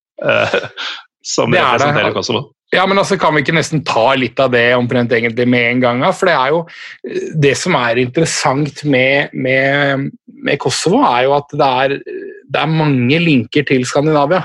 som 1.29 1.53
det 1.53 1.61
representerer 1.61 2.15
Kosovo. 2.15 2.47
Ja, 2.75 2.85
men 2.85 3.01
altså 3.01 3.17
Kan 3.21 3.33
vi 3.37 3.45
ikke 3.45 3.57
nesten 3.57 3.81
ta 3.87 4.11
litt 4.19 4.41
av 4.43 4.53
det 4.53 4.67
omtrent 4.77 5.13
egentlig 5.17 5.49
med 5.49 5.71
en 5.71 5.83
gang? 5.85 6.05
For 6.13 6.29
det 6.29 6.37
er 6.37 6.53
jo 6.53 6.61
eh, 7.09 7.33
det 7.47 7.55
som 7.57 7.77
er 7.79 8.03
interessant 8.03 8.85
med, 8.85 9.33
med, 9.33 10.09
med 10.29 10.61
Kosovo, 10.61 11.01
er 11.09 11.27
jo 11.29 11.35
at 11.39 11.57
det 11.57 11.73
er, 11.83 11.97
det 12.05 12.61
er, 12.61 12.79
mange 12.79 13.21
linker 13.25 13.67
til 13.69 13.89
Skandinavia. 13.89 14.45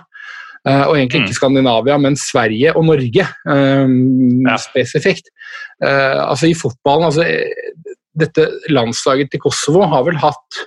Uh, 0.64 0.86
og 0.88 0.94
egentlig 0.96 1.26
ikke 1.26 1.34
mm. 1.34 1.36
Skandinavia, 1.36 1.98
men 2.00 2.14
Sverige 2.16 2.72
og 2.80 2.86
Norge 2.88 3.26
um, 3.52 3.98
ja. 4.48 4.54
spesifikt. 4.64 5.28
Uh, 5.84 6.24
altså 6.30 6.48
I 6.48 6.56
fotballen 6.56 7.10
altså, 7.10 7.26
Dette 8.16 8.46
landslaget 8.72 9.34
til 9.34 9.42
Kosovo 9.44 9.84
har 9.92 10.06
vel 10.08 10.16
hatt 10.22 10.62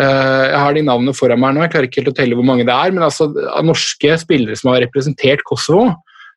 uh, 0.00 0.02
Jeg 0.48 0.58
har 0.58 0.74
de 0.74 0.82
navnene 0.88 1.14
foran 1.14 1.38
meg 1.38 1.54
nå, 1.54 1.62
jeg 1.62 1.74
klarer 1.76 1.86
ikke 1.86 2.00
helt 2.00 2.10
å 2.10 2.16
telle 2.18 2.38
hvor 2.40 2.48
mange 2.50 2.66
det 2.66 2.74
er. 2.74 2.90
Men 2.90 3.06
altså, 3.06 3.30
norske 3.62 4.18
spillere 4.24 4.58
som 4.58 4.72
har 4.72 4.82
representert 4.82 5.46
Kosovo, 5.46 5.92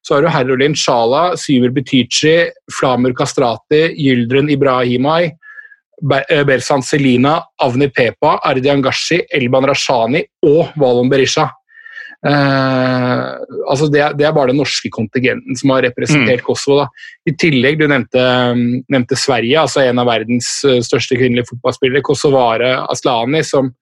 så 0.05 0.13
har 0.13 0.21
du 0.21 0.29
Herolin 0.29 0.75
Shala, 0.77 1.31
Syver 1.37 1.71
Betici, 1.73 2.35
Flamur 2.77 3.15
Kastrati, 3.17 3.87
Gyldren 3.97 4.51
Ibrahimai, 4.53 5.31
eh, 6.29 6.43
Bersan 6.45 6.83
Selina, 6.85 7.39
Avni 7.65 7.89
Pepa, 7.89 8.37
Ardian 8.45 8.83
Gashi, 8.85 9.23
Elban 9.33 9.65
Rashani 9.65 10.21
og 10.45 10.75
Valon 10.77 11.09
Berisha. 11.09 11.47
Eh, 12.25 13.23
altså 13.69 13.87
det, 13.89 14.03
det, 14.19 14.27
er 14.27 14.33
bare 14.33 14.53
den 14.53 14.61
norske 14.61 14.89
kontingenten 14.93 15.57
som 15.57 15.73
har 15.73 15.87
representert 15.87 16.43
mm. 16.43 16.45
Kosovo. 16.45 16.83
Da. 16.83 16.87
I 17.25 17.33
tillegg, 17.41 17.79
du 17.81 17.87
nevnte, 17.89 18.27
nevnte, 18.85 19.17
Sverige, 19.17 19.57
altså 19.61 19.87
en 19.87 20.01
av 20.01 20.09
verdens 20.09 20.51
eh, 20.69 20.83
største 20.85 21.17
kvinnelige 21.17 21.49
fotballspillere, 21.49 22.05
Kosovare 22.05 22.75
Aslani, 22.93 23.41
som 23.45 23.73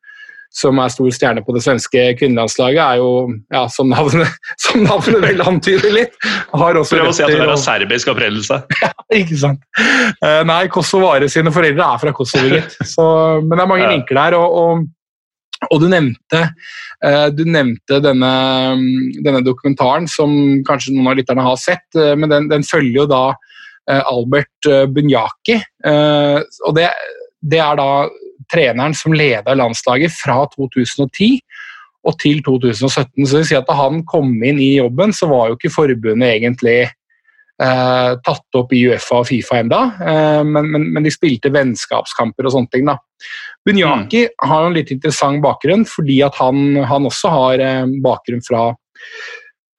som 0.54 0.78
er 0.80 0.92
stor 0.94 1.10
stjerne 1.14 1.42
på 1.46 1.54
det 1.56 1.64
svenske 1.66 2.02
kvinnelandslaget, 2.20 2.82
er 2.84 3.02
jo, 3.02 3.12
ja, 3.54 3.64
som 3.74 3.90
navnet, 3.90 4.30
som 4.64 4.84
navnet 4.86 5.22
vel 5.24 5.42
antyder 5.42 5.94
litt 5.96 6.18
har 6.54 6.78
også 6.78 7.00
Prøv 7.00 7.10
å 7.10 7.14
si 7.16 7.26
at 7.26 7.34
hun 7.34 7.42
er 7.42 7.54
av 7.56 7.62
serbisk 7.62 8.12
opprinnelse. 8.14 8.60
ja, 8.84 8.92
ikke 9.18 9.40
sant. 9.42 9.64
Uh, 10.22 10.44
nei, 10.48 10.66
Kosovare 10.74 11.30
sine 11.32 11.54
foreldre 11.54 11.88
er 11.88 12.04
fra 12.04 12.14
Kosovo, 12.16 12.52
gitt. 12.54 12.78
Men 13.48 13.56
det 13.56 13.64
er 13.64 13.72
mange 13.72 13.88
ja. 13.88 13.96
linker 13.96 14.22
der. 14.22 14.40
og, 14.42 14.60
og 14.60 14.92
og 15.72 15.80
du 15.80 15.86
nevnte, 15.88 16.40
uh, 17.06 17.30
du 17.32 17.46
nevnte 17.48 18.02
denne, 18.04 18.32
denne, 19.24 19.40
dokumentaren 19.46 20.10
som 20.12 20.34
kanskje 20.68 20.92
noen 20.92 21.14
av 21.14 21.16
lytterne 21.16 21.46
har 21.46 21.56
sett, 21.56 21.86
uh, 21.96 22.12
men 22.20 22.28
den, 22.28 22.50
den, 22.52 22.66
følger 22.68 23.06
jo 23.06 23.06
da 23.08 23.26
Albert 23.84 24.68
Bunyaki. 24.96 25.58
og 25.84 26.76
det, 26.78 26.86
det, 27.44 27.58
er 27.60 27.76
da 27.76 27.88
treneren 28.52 28.96
som 28.98 29.16
leda 29.16 29.56
landslaget 29.58 30.14
fra 30.16 30.42
2010 30.56 31.38
og 32.04 32.18
til 32.20 32.42
2017. 32.44 33.26
Så 33.26 33.32
det 33.32 33.40
vil 33.40 33.48
si 33.52 33.58
at 33.60 33.70
da 33.70 33.78
han 33.78 34.04
kom 34.08 34.36
inn 34.44 34.60
i 34.62 34.76
jobben, 34.76 35.14
så 35.16 35.30
var 35.32 35.50
jo 35.50 35.58
ikke 35.58 35.72
forbundet 35.74 36.36
egentlig 36.36 36.80
eh, 37.62 38.10
tatt 38.26 38.60
opp 38.60 38.74
i 38.76 38.82
Uefa 38.90 39.22
og 39.22 39.30
Fifa 39.30 39.60
enda, 39.62 39.84
eh, 40.02 40.42
men, 40.48 40.72
men, 40.72 40.90
men, 40.96 41.06
de 41.06 41.14
spilte 41.14 41.52
vennskapskamper 41.54 42.50
og 42.50 42.56
sånne 42.58 42.74
ting. 42.74 42.90
da. 42.90 42.98
Bunyaki 43.66 44.26
mm. 44.28 44.50
har 44.50 44.68
en 44.68 44.76
litt 44.76 44.92
interessant 44.96 45.44
bakgrunn, 45.44 45.88
fordi 45.90 46.20
at 46.26 46.36
han, 46.42 46.82
han 46.90 47.08
også 47.10 47.32
har 47.34 47.64
eh, 47.64 47.96
bakgrunn 48.04 48.44
fra, 48.46 48.66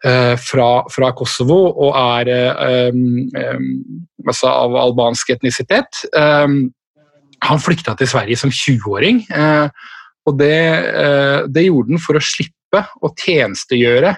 eh, 0.07 0.35
fra, 0.41 0.69
fra, 0.93 1.13
Kosovo 1.19 1.61
og 1.73 1.99
er 2.01 2.33
eh, 2.33 2.89
eh, 3.43 3.69
altså 4.25 4.53
av 4.53 4.79
albansk 4.87 5.37
etnisitet. 5.37 6.07
Han 7.45 7.61
flykta 7.61 7.95
til 7.99 8.09
Sverige 8.11 8.39
som 8.41 8.53
20-åring. 8.53 9.25
Og 10.29 10.39
det, 10.41 10.55
eh, 10.55 11.45
det, 11.53 11.67
gjorde 11.69 11.95
han 11.95 12.03
for 12.03 12.19
å 12.19 12.25
slippe 12.25 12.85
å 13.05 13.11
tjenestegjøre 13.13 14.15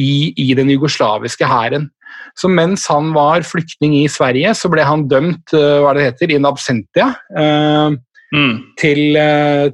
i, 0.00 0.32
i 0.40 0.48
den 0.56 0.72
jugoslaviske 0.72 1.48
hæren. 1.48 1.90
Så 2.38 2.48
mens 2.50 2.86
han 2.90 3.12
var 3.14 3.44
flyktning 3.46 3.98
i 4.00 4.08
Sverige, 4.10 4.54
så 4.56 4.70
ble 4.72 4.86
han 4.86 5.06
dømt 5.10 5.54
eh, 5.54 5.78
hva 5.84 5.94
det 5.96 6.08
heter, 6.08 6.34
in 6.34 6.48
absentia. 6.48 7.12
Eh, 7.36 7.96
mm. 8.34 8.54
til, 8.80 9.20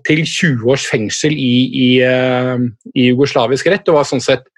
til, 0.07 0.25
20 0.27 0.67
års 0.75 0.87
fengsel 0.91 1.37
i, 1.37 1.55
i, 1.71 1.91
i, 2.03 3.09
jugoslavisk 3.09 3.71
rett, 3.71 3.89
og 3.89 4.01
var 4.01 4.11
sånn 4.11 4.25
sett 4.25 4.49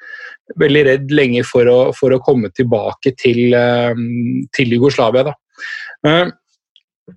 veldig 0.59 0.83
redd 0.89 1.12
lenge 1.14 1.45
for 1.47 1.68
å, 1.70 1.80
for 1.97 2.12
å 2.12 2.20
komme 2.24 2.51
tilbake 2.57 3.12
til, 3.20 3.55
til 4.53 4.74
Jugoslavia. 4.74 5.30
Da. 5.30 5.37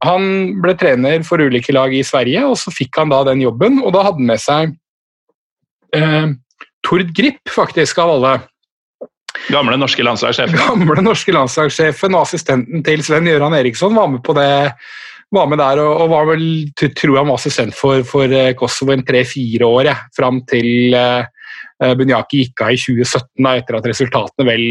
Han 0.04 0.26
ble 0.64 0.74
trener 0.80 1.24
for 1.28 1.42
ulike 1.42 1.74
lag 1.76 1.94
i 1.94 2.04
Sverige, 2.06 2.42
og 2.50 2.58
så 2.60 2.74
fikk 2.74 2.98
han 3.02 3.14
da 3.14 3.22
den 3.28 3.44
jobben. 3.46 3.80
Og 3.84 3.94
da 3.96 4.06
hadde 4.08 4.22
han 4.22 4.32
med 4.32 4.42
seg 4.42 4.76
eh, 5.96 6.34
Tord 6.86 7.14
Grip, 7.18 7.42
faktisk, 7.54 8.02
av 8.02 8.16
alle. 8.18 8.36
Gamle 9.52 9.78
norske 9.78 10.04
landslagssjefen. 10.06 10.58
Gamle 10.58 11.06
norske 11.06 11.34
landslagssjefen 11.36 12.16
og 12.16 12.26
assistenten 12.26 12.86
til 12.86 13.04
Sven 13.06 13.30
Gøran 13.30 13.58
Eriksson 13.58 13.96
var 13.98 14.10
med 14.12 14.24
på 14.26 14.36
det. 14.38 14.50
Var 15.34 15.48
med 15.50 15.60
der 15.60 15.82
og, 15.82 16.06
var 16.12 16.28
vel, 16.30 16.44
tror 16.78 17.18
han 17.20 17.30
var 17.30 17.40
assistent 17.40 17.76
for, 17.76 18.04
for 18.08 18.32
eh, 18.32 18.54
Kosovo 18.58 18.94
en 18.94 19.06
tre-fire 19.06 19.68
år, 19.68 19.90
ja, 19.90 19.96
fram 20.16 20.44
til 20.50 20.96
eh, 20.96 21.26
Eh, 21.84 21.92
Bunyaki 22.00 22.46
gikk 22.46 22.62
av 22.64 22.72
i 22.72 22.78
2017 22.80 23.44
da, 23.44 23.58
etter 23.60 23.76
at 23.76 23.88
resultatene 23.90 24.48
vel 24.48 24.62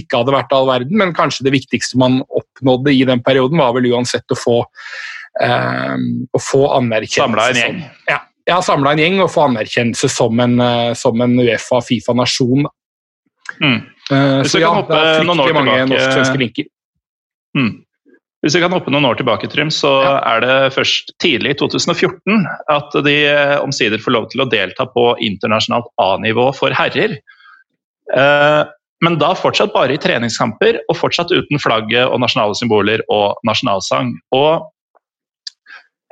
ikke 0.00 0.22
hadde 0.22 0.32
vært 0.32 0.54
all 0.56 0.68
verden, 0.70 0.96
men 0.96 1.12
kanskje 1.16 1.44
det 1.44 1.52
viktigste 1.58 2.00
man 2.00 2.22
oppnådde 2.62 2.92
i 2.92 3.04
den 3.04 3.22
perioden, 3.22 3.58
var 3.58 3.74
vel 3.74 3.90
uansett 3.92 4.30
å 4.30 4.38
få, 4.38 4.64
eh, 5.42 5.96
å 6.32 6.40
få 6.40 6.66
anerkjennelse. 6.78 7.18
Samla 7.22 7.48
en 7.50 7.56
gjeng? 7.56 7.82
ja, 8.06 8.18
ja 8.46 8.62
samla 8.62 8.92
en 8.92 8.98
gjeng 8.98 9.20
og 9.20 9.30
få 9.30 9.48
anerkjennelse 9.50 10.08
som 10.08 10.40
en, 10.40 10.60
eh, 10.60 10.94
som 10.94 11.20
en 11.20 11.38
Uefa-Fifa-nasjon. 11.40 12.66
Mm. 13.60 13.80
Vi 14.08 14.16
kan 14.50 14.60
ja, 14.60 14.68
hoppe 14.74 14.98
noen 15.24 15.40
år 15.40 15.50
tilbake 15.50 16.64
mm. 17.56 17.72
Hvis 18.42 18.56
vi 18.56 18.60
kan 18.60 18.72
hoppe 18.74 18.90
noen 18.90 19.06
år 19.06 19.14
tilbake, 19.14 19.46
Trym, 19.46 19.70
så 19.70 19.90
ja. 20.02 20.14
er 20.32 20.42
det 20.42 20.54
først 20.74 21.12
tidlig 21.22 21.54
i 21.54 21.58
2014 21.60 22.46
at 22.74 22.96
de 23.06 23.14
eh, 23.30 23.58
omsider 23.62 24.02
får 24.02 24.16
lov 24.16 24.26
til 24.32 24.42
å 24.42 24.48
delta 24.50 24.88
på 24.90 25.12
internasjonalt 25.22 25.92
A-nivå 26.02 26.48
for 26.56 26.74
herrer. 26.74 27.20
Eh, 28.10 28.62
men 29.02 29.18
da 29.20 29.32
fortsatt 29.38 29.74
bare 29.74 29.96
i 29.96 30.00
treningskamper, 30.00 30.80
og 30.88 30.98
fortsatt 30.98 31.32
uten 31.34 31.60
flagget 31.62 32.06
og 32.06 32.22
nasjonale 32.22 32.54
symboler 32.58 33.02
og 33.12 33.40
nasjonalsang. 33.48 34.14
Og 34.36 34.52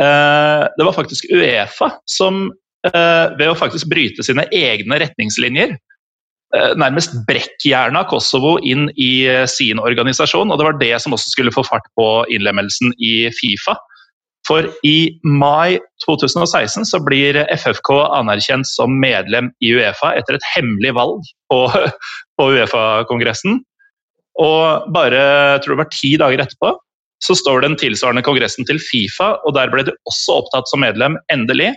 eh, 0.03 0.64
det 0.76 0.88
var 0.88 0.97
faktisk 0.97 1.30
Uefa 1.32 1.95
som 2.11 2.49
ved 2.80 3.45
å 3.45 3.53
faktisk 3.61 3.91
bryte 3.93 4.24
sine 4.24 4.47
egne 4.57 4.97
retningslinjer 5.03 5.74
Eh, 6.51 6.72
nærmest 6.74 7.12
brekkjerna 7.28 8.03
Kosovo 8.11 8.57
inn 8.66 8.88
i 8.99 9.22
eh, 9.30 9.45
sin 9.47 9.78
organisasjon. 9.78 10.51
og 10.51 10.59
Det 10.59 10.66
var 10.66 10.78
det 10.80 10.95
som 11.03 11.14
også 11.14 11.30
skulle 11.30 11.55
få 11.55 11.62
fart 11.62 11.86
på 11.95 12.07
innlemmelsen 12.26 12.91
i 12.99 13.30
Fifa. 13.36 13.76
For 14.49 14.66
i 14.86 15.20
mai 15.26 15.78
2016 16.07 16.86
så 16.88 17.01
blir 17.05 17.38
FFK 17.53 17.91
anerkjent 18.16 18.68
som 18.68 18.95
medlem 19.03 19.51
i 19.61 19.74
Uefa 19.76 20.14
etter 20.18 20.38
et 20.38 20.47
hemmelig 20.55 20.95
valg 20.97 21.26
på, 21.53 21.59
på 22.41 22.47
Uefa-kongressen. 22.57 23.61
Og 24.41 24.88
bare 24.95 25.20
jeg 25.20 25.64
tror 25.64 25.74
det 25.74 25.82
var 25.82 25.93
ti 25.95 26.14
dager 26.20 26.47
etterpå 26.47 26.74
så 27.20 27.34
står 27.36 27.66
den 27.66 27.74
tilsvarende 27.76 28.24
kongressen 28.24 28.64
til 28.64 28.78
Fifa, 28.80 29.34
og 29.45 29.53
der 29.53 29.68
ble 29.68 29.82
det 29.84 29.93
også 30.09 30.38
opptatt 30.41 30.70
som 30.70 30.80
medlem, 30.80 31.18
endelig. 31.28 31.74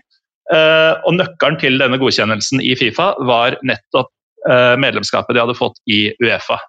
Eh, 0.55 0.93
og 1.03 1.17
nøkkelen 1.17 1.57
til 1.59 1.75
denne 1.81 1.99
godkjennelsen 1.99 2.61
i 2.63 2.71
Fifa 2.79 3.09
var 3.27 3.57
nettopp 3.67 4.07
Eh, 4.49 4.77
medlemskapet 4.77 5.35
de 5.35 5.39
hadde 5.39 5.55
fått 5.55 5.79
i 5.87 6.09
Uefa. 6.19 6.59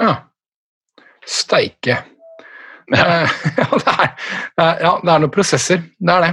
Ja. 0.00 0.12
Steike. 1.26 1.98
Ja. 2.94 3.04
Eh, 3.22 3.30
ja, 3.56 3.68
det 3.82 3.94
er, 4.62 4.82
ja, 4.82 4.92
det 5.02 5.12
er 5.12 5.22
noen 5.22 5.32
prosesser. 5.34 5.82
Det 5.98 6.12
er 6.12 6.26
det. 6.26 6.32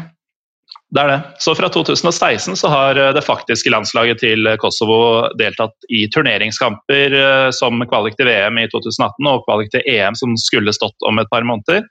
Det 0.93 1.01
er 1.01 1.09
det. 1.09 1.19
Så 1.41 1.55
fra 1.57 1.69
2016 1.73 2.57
så 2.59 2.69
har 2.69 2.99
eh, 2.99 3.11
det 3.15 3.25
faktiske 3.25 3.73
landslaget 3.73 4.21
til 4.21 4.49
Kosovo 4.61 5.29
deltatt 5.39 5.89
i 5.89 6.05
turneringskamper 6.13 7.17
som 7.55 7.81
kvalik 7.89 8.17
til 8.19 8.29
VM 8.29 8.61
i 8.61 8.67
2018 8.69 9.31
og 9.31 9.45
kvalik 9.47 9.73
til 9.73 9.85
EM 9.89 10.17
som 10.19 10.37
skulle 10.39 10.75
stått 10.75 11.09
om 11.09 11.21
et 11.21 11.31
par 11.33 11.45
måneder. 11.47 11.85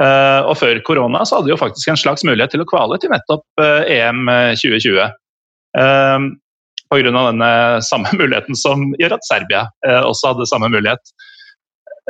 Og 0.00 0.54
før 0.56 0.78
korona 0.86 1.26
så 1.28 1.36
hadde 1.36 1.50
de 1.50 1.52
jo 1.52 1.58
faktisk 1.60 1.90
en 1.90 1.98
slags 1.98 2.22
mulighet 2.24 2.54
til 2.54 2.62
å 2.62 2.68
kvale 2.68 2.96
til 3.02 3.10
nettopp 3.12 3.60
EM 3.60 4.22
2020 4.56 5.10
pga. 6.90 7.30
denne 7.30 7.82
samme 7.82 8.08
muligheten 8.20 8.56
som 8.56 8.90
gjør 8.98 9.16
at 9.16 9.26
Serbia 9.26 9.66
eh, 9.86 10.02
også 10.02 10.34
hadde 10.34 10.48
samme 10.50 10.70
mulighet. 10.72 11.14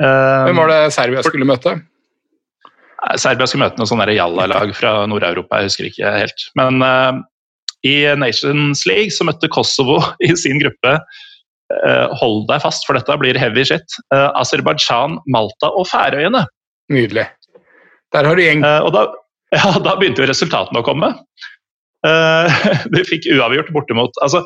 Hvem 0.00 0.60
var 0.60 0.70
det 0.70 0.80
Serbia 0.96 1.22
skulle 1.26 1.48
møte? 1.48 1.74
Serbia 3.20 3.48
skulle 3.48 3.66
møte 3.66 3.80
noe 3.80 3.88
sånn 3.88 4.02
jalla-lag 4.12 4.72
fra 4.76 4.92
Nord-Europa, 5.08 5.60
jeg 5.60 5.70
husker 5.70 5.88
ikke 5.88 6.12
helt. 6.14 6.46
Men 6.58 6.84
uh, 6.84 7.20
i 7.86 8.04
Nations 8.20 8.84
League 8.88 9.14
så 9.14 9.26
møtte 9.28 9.50
Kosovo 9.52 9.98
i 10.26 10.32
sin 10.38 10.60
gruppe 10.60 10.96
uh, 10.98 12.06
Hold 12.20 12.46
deg 12.50 12.62
fast, 12.64 12.86
for 12.86 12.98
dette 12.98 13.18
blir 13.20 13.40
heavy 13.40 13.64
shit. 13.66 13.98
Uh, 14.12 14.28
Aserbajdsjan, 14.40 15.18
Malta 15.32 15.72
og 15.72 15.88
Færøyene. 15.90 16.44
Nydelig. 16.92 17.28
Der 18.14 18.26
har 18.26 18.36
du 18.36 18.42
gjeng. 18.42 18.64
og 18.66 18.90
da, 18.94 19.06
ja, 19.58 19.70
da 19.78 19.94
begynte 19.96 20.24
jo 20.24 20.30
resultatene 20.30 20.82
å 20.82 20.86
komme. 20.86 21.14
de 22.94 23.02
fikk 23.04 23.28
uavgjort 23.36 23.70
bortimot. 23.76 24.16
Altså, 24.24 24.40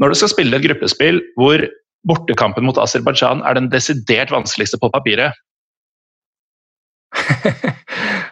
når 0.00 0.12
du 0.12 0.18
skal 0.18 0.30
spille 0.32 0.56
et 0.56 0.64
gruppespill 0.64 1.20
hvor 1.38 1.62
bortekampen 2.08 2.66
mot 2.66 2.78
Aserbajdsjan 2.80 3.44
er 3.46 3.58
den 3.58 3.70
desidert 3.72 4.32
vanskeligste 4.34 4.80
på 4.82 4.90
papiret 4.92 5.38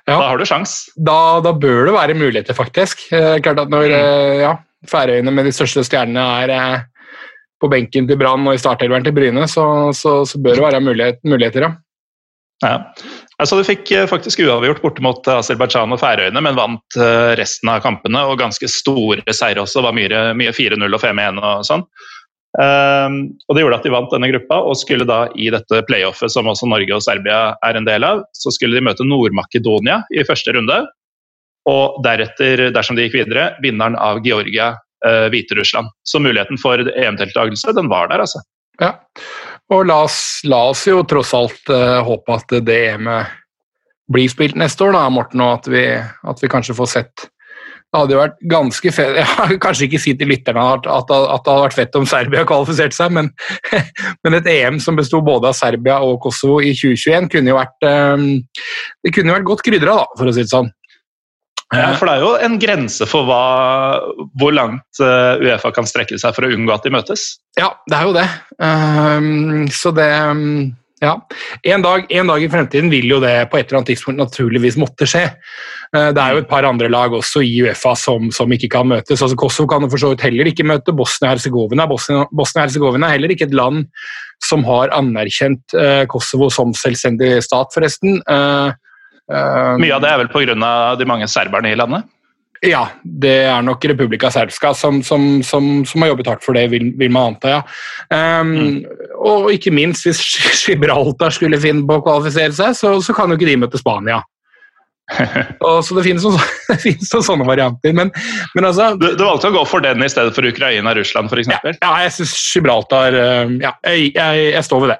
ja. 0.08 0.16
Da 0.16 0.16
har 0.16 0.38
du 0.40 0.46
sjans. 0.48 0.86
Da, 0.96 1.40
da, 1.44 1.52
bør 1.52 1.88
det 1.88 1.96
være 1.96 2.16
muligheter, 2.18 2.56
faktisk. 2.56 3.06
Eh, 3.12 3.36
klart 3.44 3.60
at 3.60 3.72
Når 3.72 3.90
mm. 3.90 3.96
Eh, 3.98 4.36
ja, 4.44 4.54
Færøyene 4.88 5.34
med 5.34 5.44
de 5.48 5.52
største 5.52 5.84
stjernene 5.84 6.22
er 6.40 6.54
eh, 6.54 6.86
på 7.60 7.68
benken 7.68 8.08
til 8.08 8.16
Brann 8.16 8.46
og 8.48 8.56
i 8.56 8.62
startelveren 8.62 9.04
til 9.04 9.12
Bryne, 9.12 9.44
så, 9.50 9.64
så, 9.92 10.22
så, 10.24 10.40
bør 10.40 10.56
det 10.56 10.64
være 10.64 10.80
mulighet, 10.80 11.18
muligheter, 11.28 11.66
ja. 11.66 11.74
ja. 12.64 13.18
Altså, 13.36 13.58
du 13.58 13.68
fikk 13.68 13.92
faktisk 14.08 14.40
uavgjort 14.46 14.80
borte 14.80 15.04
mot 15.04 15.28
Aserbajdsjan 15.34 15.92
og 15.92 16.00
Færøyene, 16.00 16.40
men 16.44 16.56
vant 16.56 16.96
resten 17.36 17.68
av 17.72 17.84
kampene. 17.84 18.24
Og 18.28 18.40
ganske 18.40 18.68
store 18.68 19.36
seire 19.36 19.62
også. 19.64 19.80
Det 19.80 19.86
var 19.86 19.96
mye, 19.96 20.24
mye 20.40 20.56
4-0 20.56 20.88
og 20.88 21.04
5-1 21.04 21.40
og 21.40 21.68
sånn. 21.68 21.84
Um, 22.58 23.38
og 23.46 23.54
Det 23.54 23.62
gjorde 23.62 23.76
at 23.78 23.84
de 23.86 23.92
vant 23.94 24.10
denne 24.10 24.30
gruppa, 24.32 24.58
og 24.66 24.78
skulle 24.78 25.06
da 25.06 25.20
i 25.38 25.50
dette 25.54 25.82
playoffet, 25.86 26.32
som 26.34 26.48
også 26.50 26.68
Norge 26.70 26.96
og 26.96 27.04
Serbia 27.04 27.54
er 27.66 27.78
en 27.78 27.86
del 27.86 28.06
av, 28.06 28.24
så 28.34 28.50
skulle 28.54 28.78
de 28.78 28.84
møte 28.88 29.06
Nord-Makedonia 29.06 30.00
i 30.10 30.26
første 30.26 30.56
runde. 30.56 30.80
Og 31.70 32.00
deretter, 32.02 32.68
dersom 32.74 32.98
de 32.98 33.06
gikk 33.06 33.20
videre, 33.20 33.52
vinneren 33.62 33.98
av 34.00 34.22
Georgia, 34.26 34.72
uh, 35.06 35.26
Hviterussland. 35.30 35.92
Så 36.02 36.22
muligheten 36.22 36.58
for 36.58 36.82
EM-deltakelse, 36.90 37.76
den 37.76 37.92
var 37.92 38.10
der, 38.10 38.24
altså. 38.24 38.42
Ja, 38.80 38.94
og 39.70 39.84
la 39.86 39.98
oss, 40.06 40.40
la 40.48 40.62
oss 40.70 40.86
jo 40.88 41.02
tross 41.06 41.34
alt 41.36 41.70
uh, 41.70 42.00
håpe 42.06 42.38
at 42.38 42.54
det 42.66 42.78
EM-et 42.94 43.36
blir 44.10 44.30
spilt 44.32 44.56
neste 44.58 44.82
år, 44.88 44.96
da, 44.96 45.04
Morten, 45.12 45.42
og 45.44 45.60
at 45.60 45.68
vi, 45.70 45.84
at 46.00 46.40
vi 46.42 46.50
kanskje 46.50 46.74
får 46.74 46.88
sett 46.96 47.28
det 47.90 47.98
hadde 47.98 48.14
jo 48.14 48.20
vært 48.20 48.42
ganske 48.52 48.92
fett 48.94 49.16
ja, 49.20 49.46
Kanskje 49.62 49.88
ikke 49.88 50.00
si 50.02 50.14
til 50.18 50.30
lytterne 50.30 50.62
at, 50.76 50.86
at, 50.86 51.10
at, 51.10 51.44
det 51.44 51.52
hadde 51.52 51.64
vært 51.66 51.78
fett 51.78 51.96
om 51.98 52.06
Serbia 52.08 52.44
kvalifiserte 52.46 52.96
seg, 52.96 53.14
men, 53.16 53.30
men, 54.22 54.36
et 54.38 54.50
EM 54.50 54.78
som 54.82 54.98
besto 54.98 55.22
både 55.26 55.50
av 55.50 55.58
Serbia 55.58 55.98
og 56.06 56.20
Kosovo 56.22 56.60
i 56.62 56.70
2021, 56.76 57.30
kunne 57.32 57.52
jo 57.52 57.58
vært 57.58 57.88
um, 57.88 58.28
det 59.02 59.14
kunne 59.14 59.32
jo 59.32 59.38
vært 59.40 59.48
godt 59.50 59.64
krydra, 59.66 59.96
for 60.18 60.30
å 60.30 60.36
si 60.36 60.44
det 60.44 60.52
sånn. 60.52 60.70
Ja, 61.70 61.92
for 61.94 62.08
det 62.08 62.16
er 62.16 62.24
jo 62.24 62.30
en 62.42 62.56
grense 62.58 63.06
for 63.06 63.28
hva, 63.28 63.42
hvor 64.40 64.54
langt 64.54 65.02
uh, 65.02 65.38
Uefa 65.38 65.70
kan 65.74 65.86
strekke 65.86 66.18
seg 66.18 66.34
for 66.34 66.46
å 66.46 66.50
unngå 66.50 66.74
at 66.74 66.86
de 66.86 66.90
møtes. 66.94 67.26
Ja, 67.58 67.70
det 67.86 67.98
er 67.98 68.08
jo 68.08 68.14
det. 68.16 68.26
Um, 68.58 69.68
så 69.70 69.92
det 69.94 70.08
um, 70.18 70.72
Ja. 71.00 71.14
En 71.64 71.82
dag, 71.82 72.04
en 72.12 72.28
dag, 72.28 72.42
i 72.44 72.48
fremtiden 72.52 72.90
vil 72.92 73.06
jo 73.08 73.20
det 73.22 73.32
på 73.48 73.56
et 73.56 73.70
eller 73.70 73.80
annet 73.80 73.94
tidspunkt 73.94 74.20
naturligvis 74.20 74.76
måtte 74.80 75.08
skje. 75.08 75.22
Eh, 75.96 76.10
det 76.12 76.20
er 76.20 76.34
jo 76.36 76.42
et 76.42 76.50
par 76.50 76.66
andre 76.68 76.90
lag 76.92 77.14
også 77.16 77.40
i 77.46 77.54
Uefa 77.64 77.94
som, 77.96 78.28
som 78.34 78.52
ikke 78.52 78.68
kan 78.76 78.90
møtes. 78.90 79.16
Altså 79.16 79.38
Kosovo 79.40 79.70
kan 79.70 79.88
for 79.88 80.02
så 80.02 80.12
vidt 80.12 80.26
heller 80.26 80.50
ikke 80.50 80.66
møte 80.68 80.92
Bosnia-Hercegovina. 80.96 81.88
Bosnia-Hercegovina 81.88 83.08
er 83.08 83.16
heller 83.16 83.32
ikke 83.32 83.48
et 83.48 83.56
land 83.56 83.86
som 84.44 84.64
har 84.68 84.92
anerkjent 84.96 85.74
uh, 85.76 86.04
Kosovo 86.08 86.48
som 86.52 86.72
selvstendig 86.76 87.38
stat, 87.44 87.72
forresten. 87.74 88.20
Uh, 88.28 88.72
Mye 89.80 89.92
av 89.94 90.00
det 90.02 90.08
er 90.10 90.22
vel 90.22 90.30
pga. 90.32 90.56
de 90.96 91.08
mange 91.08 91.28
serberne 91.28 91.72
i 91.72 91.76
landet? 91.76 92.08
Ja, 92.60 92.82
det 93.02 93.36
er 93.48 93.62
nok 93.64 93.84
Republika 93.88 94.28
Serbska 94.32 94.74
som, 94.76 94.98
som, 95.02 95.38
som, 95.42 95.68
som, 95.88 96.02
har 96.02 96.10
jobbet 96.10 96.28
hardt 96.28 96.44
for 96.44 96.56
det, 96.56 96.66
vil, 96.74 96.90
vil 97.00 97.12
man 97.12 97.32
anta. 97.32 97.54
ja. 97.54 97.60
Um, 98.12 98.50
mm. 98.52 99.06
Og 99.16 99.48
ikke 99.54 99.72
minst, 99.72 100.04
hvis 100.04 100.20
Gibraltar 100.66 101.32
skulle 101.32 101.60
finne 101.60 101.86
på 101.88 101.96
å 101.96 102.04
kvalifisere 102.04 102.52
seg, 102.52 102.76
så, 102.76 102.92
så 103.00 103.16
kan 103.16 103.32
jo 103.32 103.38
ikke 103.38 103.48
de 103.48 103.56
møte 103.62 103.80
Spania. 103.80 104.20
og, 105.64 105.80
så 105.86 105.96
det 105.96 106.04
finnes, 106.04 106.26
noen, 106.26 106.36
det 106.68 106.76
finnes 106.82 107.12
noen 107.14 107.26
sånne 107.30 107.46
varianter. 107.48 107.94
Men, 107.96 108.12
men 108.52 108.68
altså, 108.68 108.90
du, 109.00 109.08
du, 109.08 109.24
valgte 109.24 109.48
å 109.48 109.56
gå 109.56 109.62
for 109.70 109.86
den 109.86 110.04
i 110.04 110.10
stedet 110.12 110.36
for 110.36 110.48
Ukraina-Russland, 110.50 111.32
f.eks.? 111.32 111.48
Ja, 111.48 111.62
ja, 111.72 111.92
jeg 112.04 112.16
syns 112.18 112.34
Gibraltar 112.52 113.16
Ja, 113.16 113.72
jeg, 113.88 114.10
jeg, 114.12 114.42
jeg, 114.50 114.66
står 114.68 114.84
ved 114.84 114.92
det. 114.92 114.98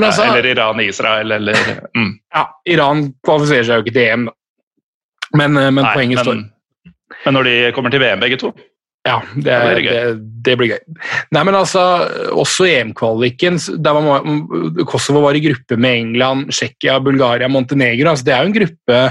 Altså, 0.00 0.26
ja, 0.26 0.32
eller 0.32 0.50
Iran-Israel, 0.50 1.38
eller 1.38 1.70
mm. 1.94 2.10
Ja, 2.34 2.48
Iran 2.74 3.06
kvalifiserer 3.22 3.70
seg 3.70 3.78
jo 3.78 3.86
ikke 3.86 3.94
til 3.94 4.08
EM, 4.08 4.26
da. 4.26 4.36
Men, 5.34 5.56
eh, 5.58 5.70
men 5.70 5.82
Nei, 5.82 5.94
poenget 5.94 6.20
men, 6.20 6.26
står 6.26 6.42
men 7.24 7.36
når 7.38 7.48
de 7.48 7.56
kommer 7.76 7.92
til 7.92 8.02
VM, 8.04 8.22
begge 8.22 8.40
to? 8.40 8.52
Ja, 9.04 9.18
det, 9.36 9.52
er, 9.52 9.78
det, 9.84 9.96
det, 10.46 10.54
blir 10.56 10.70
gøy. 10.72 10.84
Nei, 11.36 11.42
men 11.44 11.56
altså, 11.58 11.80
Også 12.32 12.64
EM-kvaliken 12.64 13.58
Kosovo 14.88 15.20
var 15.26 15.36
i 15.36 15.42
gruppe 15.44 15.76
med 15.76 15.98
England, 15.98 16.54
Tsjekkia, 16.54 16.96
Bulgaria, 17.04 17.50
Montenegro. 17.52 18.08
Altså, 18.14 18.24
det 18.24 18.32
er 18.32 18.40
jo 18.40 18.48
en 18.48 18.56
gruppe 18.56 19.02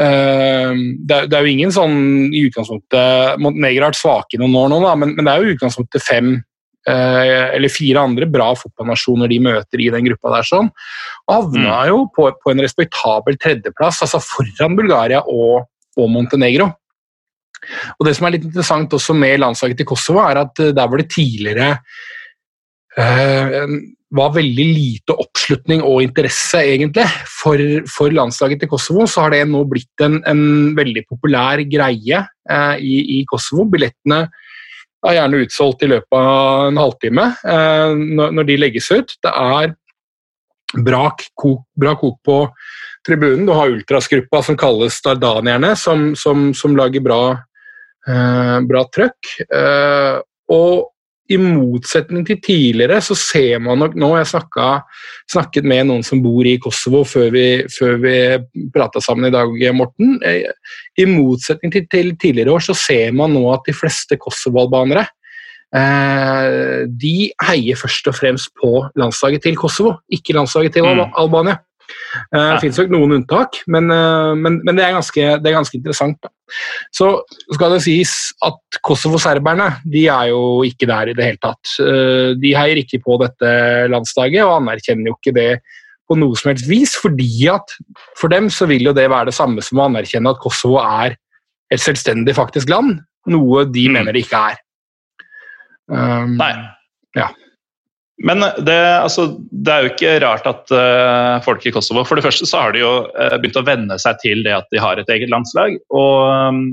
uh, 0.00 0.72
det, 0.72 1.18
er, 1.18 1.28
det, 1.28 1.36
er, 1.36 1.44
jo 1.44 1.52
ingen 1.52 1.74
sånn 1.76 1.98
i 2.32 2.46
utgangspunktet 2.48 3.42
Montenegro 3.44 3.84
har 3.84 3.92
vært 3.92 4.00
svake 4.00 4.40
noen 4.40 4.56
år 4.56 4.72
nå, 4.72 4.80
da, 4.86 4.96
men, 5.02 5.12
men, 5.18 5.28
det 5.28 5.34
er 5.34 5.44
jo 5.44 5.50
i 5.50 5.58
utgangspunktet 5.58 6.06
fem 6.06 6.32
uh, 6.88 7.46
eller 7.52 7.76
fire 7.76 8.08
andre 8.08 8.32
bra 8.32 8.50
fotballnasjoner 8.56 9.28
de 9.28 9.42
møter 9.50 9.84
i 9.84 9.92
den 9.92 10.08
gruppa 10.08 10.38
der. 10.38 10.48
sånn, 10.48 10.72
og 11.28 11.36
Havna 11.36 11.68
mm. 11.68 11.88
jo 11.92 12.02
på, 12.16 12.32
på, 12.40 12.54
en 12.54 12.64
respektabel 12.64 13.36
tredjeplass, 13.36 14.00
altså 14.08 14.24
foran 14.24 14.80
Bulgaria 14.80 15.20
og, 15.28 15.68
og 16.00 16.14
Montenegro. 16.16 16.72
Og 17.98 18.06
Det 18.06 18.16
som 18.16 18.26
er 18.26 18.36
litt 18.36 18.48
interessant 18.48 18.92
også 18.96 19.16
med 19.16 19.40
landslaget 19.42 19.80
til 19.80 19.88
Kosovo, 19.92 20.24
er 20.24 20.44
at 20.44 20.62
eh, 20.62 20.74
der 20.76 20.90
hvor 20.90 21.00
det 21.00 21.10
tidligere 21.12 21.72
uh, 22.98 23.78
var 24.10 24.32
veldig 24.34 24.66
lite 24.74 25.14
oppslutning 25.22 25.84
og 25.86 26.02
interesse 26.02 26.58
egentlig 26.66 27.06
for, 27.30 27.60
for, 27.90 28.10
landslaget 28.14 28.64
til 28.64 28.70
Kosovo, 28.72 29.06
så 29.06 29.26
har 29.26 29.34
det 29.34 29.44
nå 29.48 29.62
blitt 29.70 30.02
en, 30.02 30.18
en 30.26 30.42
veldig 30.78 31.04
populær 31.08 31.62
greie 31.70 32.18
eh, 32.18 32.76
i, 32.82 32.96
i, 33.18 33.24
Kosovo. 33.30 33.68
Billettene 33.70 34.24
er 35.06 35.16
gjerne 35.16 35.44
utsolgt 35.44 35.84
i 35.86 35.92
løpet 35.92 36.18
av 36.18 36.72
en 36.72 36.80
halvtime 36.82 37.28
eh, 37.54 37.94
når, 38.18 38.34
når, 38.38 38.48
de 38.50 38.58
legges 38.58 38.90
ut. 38.90 39.14
Det 39.22 39.30
er 39.30 39.76
bra 40.86 41.04
kok, 41.14 41.62
bra 41.78 41.94
kok 41.98 42.18
på 42.26 42.40
tribunen. 43.06 43.46
Du 43.46 43.54
har 43.54 43.70
ultrasgruppa 43.70 44.42
som 44.42 44.58
kalles 44.58 44.98
Dardanierne, 45.06 45.76
som, 45.78 46.10
som, 46.18 46.50
som 46.56 46.74
lager 46.78 47.06
bra 47.06 47.22
bra 48.06 48.86
trøkk. 48.94 49.34
Eh, 49.46 50.16
og 50.50 50.88
i 51.30 51.36
motsetning 51.38 52.24
til 52.26 52.40
tidligere 52.42 52.96
så 53.06 53.14
ser 53.14 53.60
man 53.62 53.78
nok 53.78 53.92
nå 53.94 54.08
Jeg 54.18 54.26
snakket, 54.32 54.88
snakket 55.30 55.68
med 55.68 55.86
noen 55.86 56.02
som 56.02 56.22
bor 56.24 56.42
i 56.42 56.56
Kosovo 56.58 57.04
før 57.06 57.28
vi, 57.30 57.44
før 57.70 58.00
vi 58.02 58.16
prata 58.74 59.02
sammen 59.04 59.28
i 59.28 59.34
dag, 59.34 59.54
Morten. 59.76 60.18
Eh, 60.26 60.50
I 60.98 61.06
motsetning 61.06 61.72
til, 61.72 61.86
til, 61.90 62.16
tidligere 62.18 62.56
år 62.56 62.66
så 62.66 62.74
ser 62.74 63.14
man 63.14 63.34
nå 63.36 63.46
at 63.54 63.66
de 63.68 63.76
fleste 63.76 64.18
Kosovo-albanere 64.18 65.06
de 65.70 67.30
heier 67.46 67.78
først 67.78 68.08
og 68.10 68.16
fremst 68.18 68.48
på 68.58 68.80
landslaget 68.98 69.44
til 69.44 69.54
Kosovo, 69.54 69.92
ikke 70.10 70.34
landslaget 70.34 70.74
til 70.74 70.82
mm. 70.82 71.12
Albania. 71.14 71.60
Det 72.30 72.42
ja. 72.42 72.58
finnes 72.62 72.78
nok 72.80 72.92
noen 72.94 73.16
unntak, 73.18 73.60
men, 73.70 73.90
uh, 73.92 74.32
men, 74.38 74.60
men 74.66 74.78
det, 74.78 74.84
er 74.86 74.96
ganske, 74.96 75.26
det, 75.40 75.50
er 75.50 75.56
ganske, 75.56 75.78
interessant. 75.78 76.18
Da. 76.24 76.32
Så 76.96 77.10
skal 77.54 77.76
det 77.76 77.82
sies 77.86 78.14
at 78.46 78.80
Kosovo-serberne 78.86 79.68
de 79.90 80.06
er 80.10 80.30
jo 80.32 80.62
ikke 80.66 80.88
der 80.90 81.12
i 81.12 81.16
det 81.16 81.28
hele 81.28 81.42
tatt. 81.42 81.74
Uh, 81.78 82.32
de 82.40 82.54
heier 82.56 82.82
ikke 82.82 83.02
på 83.04 83.18
dette 83.22 83.52
landslaget 83.92 84.42
og 84.46 84.58
anerkjenner 84.60 85.12
jo 85.12 85.18
ikke 85.18 85.36
det 85.36 85.50
på 86.10 86.18
noe 86.18 86.34
som 86.38 86.50
helst 86.50 86.66
vis, 86.66 86.96
fordi 86.98 87.46
at 87.52 87.76
for 88.18 88.32
dem 88.32 88.50
så 88.50 88.66
vil 88.70 88.88
jo 88.90 88.96
det 88.96 89.06
være 89.12 89.30
det 89.30 89.36
samme 89.36 89.62
som 89.62 89.78
å 89.78 89.86
anerkjenne 89.86 90.32
at 90.34 90.42
Kosovo 90.42 90.80
er 90.82 91.14
et 91.70 91.82
selvstendig 91.82 92.34
faktisk 92.34 92.70
land, 92.72 92.98
noe 93.30 93.62
de 93.70 93.86
mm. 93.86 93.94
mener 93.94 94.16
det 94.16 94.24
ikke 94.24 94.40
er. 94.50 94.58
Um, 95.90 96.34
Nei. 96.38 96.50
Ja. 97.18 97.30
Men 98.20 98.44
det, 98.60 98.76
altså, 98.76 99.26
det, 99.50 99.72
er 99.72 99.84
jo 99.84 99.90
ikke 99.94 100.14
rart 100.20 100.46
at 100.48 100.72
uh, 100.74 101.40
folk 101.44 101.64
i 101.64 101.72
Kosovo 101.72 102.02
For 102.04 102.18
det 102.18 102.24
første 102.26 102.48
så 102.48 102.66
har 102.66 102.74
de 102.74 102.82
jo 102.82 102.92
uh, 103.08 103.36
begynt 103.40 103.56
å 103.56 103.64
venne 103.64 103.96
seg 104.02 104.18
til 104.20 104.42
det 104.44 104.52
at 104.58 104.68
de 104.74 104.80
har 104.82 105.00
et 105.00 105.12
eget 105.12 105.32
landslag. 105.32 105.78
Og 105.88 106.28
um, 106.28 106.64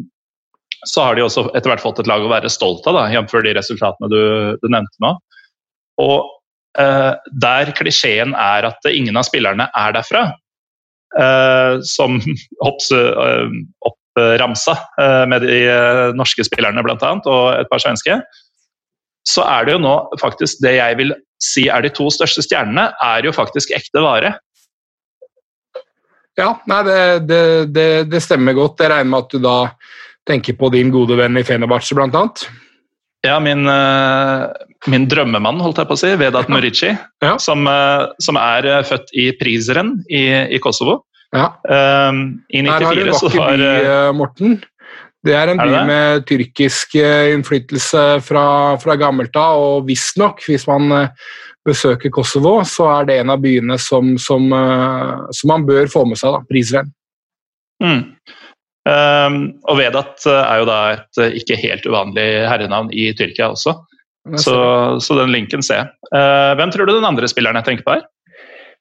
så 0.85 1.05
har 1.07 1.15
de 1.15 1.23
også 1.23 1.47
etter 1.55 1.71
hvert 1.71 1.83
fått 1.83 2.01
et 2.03 2.09
lag 2.09 2.23
å 2.23 2.31
være 2.31 2.51
stolt 2.51 2.85
av, 2.89 2.99
jf. 3.11 3.37
de 3.45 3.53
resultatene 3.55 4.09
du, 4.11 4.19
du, 4.59 4.67
nevnte 4.67 5.03
nå. 5.03 5.13
Og 6.03 6.27
uh, 6.79 7.13
der 7.41 7.71
klisjeen 7.79 8.35
er 8.35 8.67
at 8.67 8.89
ingen 8.91 9.17
av 9.17 9.25
spillerne 9.27 9.69
er 9.71 9.95
derfra, 9.97 10.27
som 11.87 12.17
Hopps 12.65 12.89
oppramsa 12.91 14.73
med 15.31 15.45
de 15.47 15.61
norske 16.19 16.43
spillerne 16.45 16.83
bl.a. 16.83 17.13
og 17.15 17.45
et 17.55 17.69
par 17.71 17.81
svenske, 17.81 18.19
så 19.25 19.45
er 19.47 19.65
det 19.65 19.77
jo 19.77 19.79
nå 19.81 19.93
faktisk 20.21 20.59
det 20.61 20.75
jeg 20.75 20.99
vil 20.99 21.15
si 21.41 21.67
er 21.69 21.85
de 21.85 21.93
to 21.93 22.09
største 22.13 22.43
stjernene, 22.45 22.89
er 23.03 23.27
jo 23.27 23.33
faktisk 23.35 23.73
ekte 23.77 24.03
vare. 24.03 24.35
Ja, 26.37 26.51
nei, 26.69 26.83
det, 26.85 26.99
det, 27.25 27.41
det, 27.73 27.89
det 28.11 28.21
stemmer 28.21 28.53
godt. 28.57 28.83
Jeg 28.83 28.93
regner 28.93 29.09
med 29.09 29.25
at 29.25 29.33
du 29.33 29.41
da 29.41 29.57
tenker 30.27 30.57
på 30.59 30.69
din 30.73 30.91
gode 30.93 31.17
venn 31.17 31.39
i 31.39 31.45
Fenerbahçe, 31.45 31.97
bl.a.? 31.97 32.23
Ja, 33.25 33.39
min, 33.41 33.65
uh, 33.65 34.45
min, 34.91 35.07
drømmemann, 35.09 35.61
holdt 35.63 35.81
jeg 35.81 35.89
på 35.89 35.97
å 35.97 35.99
si, 35.99 36.11
Vedat 36.19 36.51
Murici, 36.53 36.91
ja. 37.23 37.33
som, 37.41 37.65
uh, 37.65 38.13
som, 38.21 38.37
er 38.37 38.69
uh, 38.69 38.83
født 38.85 39.09
i 39.17 39.31
Prizren 39.39 39.95
i, 40.05 40.27
i 40.53 40.61
Kosovo. 40.63 41.01
Ja. 41.35 41.49
I 41.67 42.61
94 42.63 42.69
Her 42.71 42.85
har 42.85 42.95
du 42.95 43.09
vakker 43.11 43.41
by, 43.59 43.71
Morten. 44.15 44.53
Det 45.27 45.35
er 45.35 45.51
en 45.51 45.59
by 45.59 45.73
med 45.87 46.25
tyrkisk 46.29 46.95
eh, 46.99 47.33
innflytelse 47.35 48.05
fra, 48.25 48.45
fra 48.81 48.95
gammelt 48.99 49.35
av, 49.39 49.59
og 49.59 49.87
visstnok, 49.89 50.43
hvis 50.47 50.67
man 50.69 50.93
eh, 50.95 51.29
besøker 51.67 52.13
Kosovo, 52.13 52.61
så 52.67 52.87
er 52.95 53.07
det 53.09 53.19
en 53.21 53.33
av 53.33 53.41
byene 53.43 53.79
som, 53.81 54.15
som, 54.21 54.47
eh, 54.55 55.15
som 55.35 55.51
man 55.51 55.67
bør 55.67 55.89
få 55.91 56.05
med 56.07 56.19
seg, 56.19 56.35
da, 56.35 56.43
Prizren. 56.47 56.93
Mm. 57.83 58.03
Um, 58.87 59.41
og 59.67 59.81
Vedat 59.81 60.23
er 60.31 60.61
jo 60.61 60.67
da 60.69 60.77
et 60.93 61.19
ikke 61.41 61.57
helt 61.59 61.83
uvanlig 61.89 62.23
herrenavn 62.47 62.87
i 62.95 63.09
Tyrkia 63.19 63.49
også. 63.51 63.73
Så, 64.39 64.55
så, 65.03 65.17
den 65.19 65.33
linken 65.35 65.63
ser 65.63 65.81
jeg. 65.81 65.89
Uh, 66.11 66.55
hvem 66.59 66.71
tror 66.71 66.87
du 66.87 66.93
den 66.95 67.07
andre 67.07 67.27
spilleren 67.27 67.59
jeg 67.59 67.67
tenker 67.67 67.85
på 67.87 67.97
her? 67.97 68.05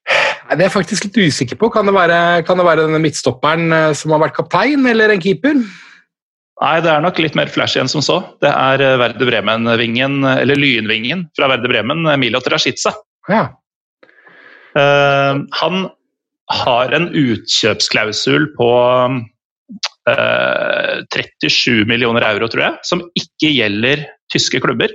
Det 0.07 0.61
er 0.61 0.69
jeg 0.69 0.75
faktisk 0.77 1.09
litt 1.09 1.19
usikker 1.27 1.59
på. 1.59 1.73
Kan 1.75 1.91
det 1.91 1.95
være, 1.97 2.21
kan 2.47 2.59
det 2.59 2.69
være 2.69 2.87
denne 2.87 3.03
midtstopperen 3.03 3.75
som 3.99 4.15
har 4.15 4.23
vært 4.23 4.37
kaptein, 4.39 4.87
eller 4.87 5.11
en 5.11 5.23
keeper? 5.23 5.59
Nei, 6.57 6.79
det 6.81 6.89
er 6.89 7.03
nok 7.05 7.19
litt 7.21 7.35
mer 7.37 7.51
flashy 7.53 7.83
enn 7.83 7.91
som 7.91 8.01
så. 8.05 8.17
Det 8.41 8.49
er 8.49 8.81
eh, 8.81 8.97
Verde 9.01 9.29
Bremen-vingen, 9.29 10.23
eller 10.25 10.57
Lynvingen 10.57 11.27
fra 11.37 11.51
Verde 11.53 11.69
Bremen, 11.69 12.07
eh, 12.09 12.17
Milot 12.21 12.49
Rashica. 12.49 12.95
Ja. 13.29 13.51
Uh, 14.77 15.43
han 15.57 15.87
har 16.53 16.93
en 16.97 17.09
utkjøpsklausul 17.17 18.51
på 18.57 18.71
uh, 19.09 20.95
37 21.13 21.85
millioner 21.89 22.25
euro, 22.29 22.49
tror 22.53 22.65
jeg, 22.67 22.79
som 22.89 23.05
ikke 23.21 23.51
gjelder 23.53 24.07
tyske 24.33 24.61
klubber. 24.65 24.95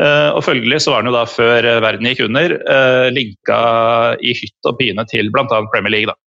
Uh, 0.00 0.32
og 0.34 0.42
Følgelig 0.46 0.80
så 0.82 0.94
var 0.94 1.04
han 1.04 1.10
jo 1.10 1.14
da, 1.14 1.22
før 1.28 1.70
verden 1.84 2.10
gikk 2.10 2.24
under, 2.26 2.56
linka 3.14 3.60
i 4.24 4.34
hytt 4.34 4.70
og 4.70 4.78
pine 4.80 5.06
til 5.10 5.30
bl.a. 5.30 5.62
Premier 5.70 5.94
League. 5.94 6.10
Da. 6.10 6.18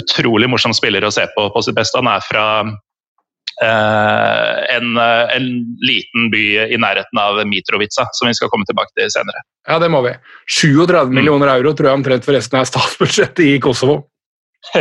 utrolig 0.00 0.48
morsom 0.50 0.72
spiller 0.74 1.04
å 1.06 1.12
se 1.14 1.24
på 1.32 1.48
på 1.54 1.64
sitt 1.64 1.76
beste. 1.78 2.00
Han 2.00 2.10
er 2.10 2.24
fra 2.26 2.46
en, 3.60 4.96
eh, 4.96 5.36
en, 5.36 5.48
liten 5.84 6.30
by 6.32 6.44
i 6.72 6.78
nærheten 6.80 7.18
av 7.20 7.40
Mitrovica, 7.46 8.06
som 8.16 8.28
vi 8.28 8.34
skal 8.34 8.48
komme 8.52 8.64
tilbake 8.68 8.92
til 8.96 9.10
senere. 9.12 9.42
Ja, 9.68 9.78
det 9.82 9.90
må 9.92 10.00
vi. 10.06 10.14
37 10.48 11.10
mm. 11.10 11.14
millioner 11.18 11.52
euro 11.56 11.74
tror 11.76 11.90
jeg 11.90 12.00
omtrent 12.00 12.28
forresten 12.28 12.60
er 12.60 12.68
statsbudsjettet 12.68 13.44
i 13.44 13.58
Kosovo. 13.62 13.98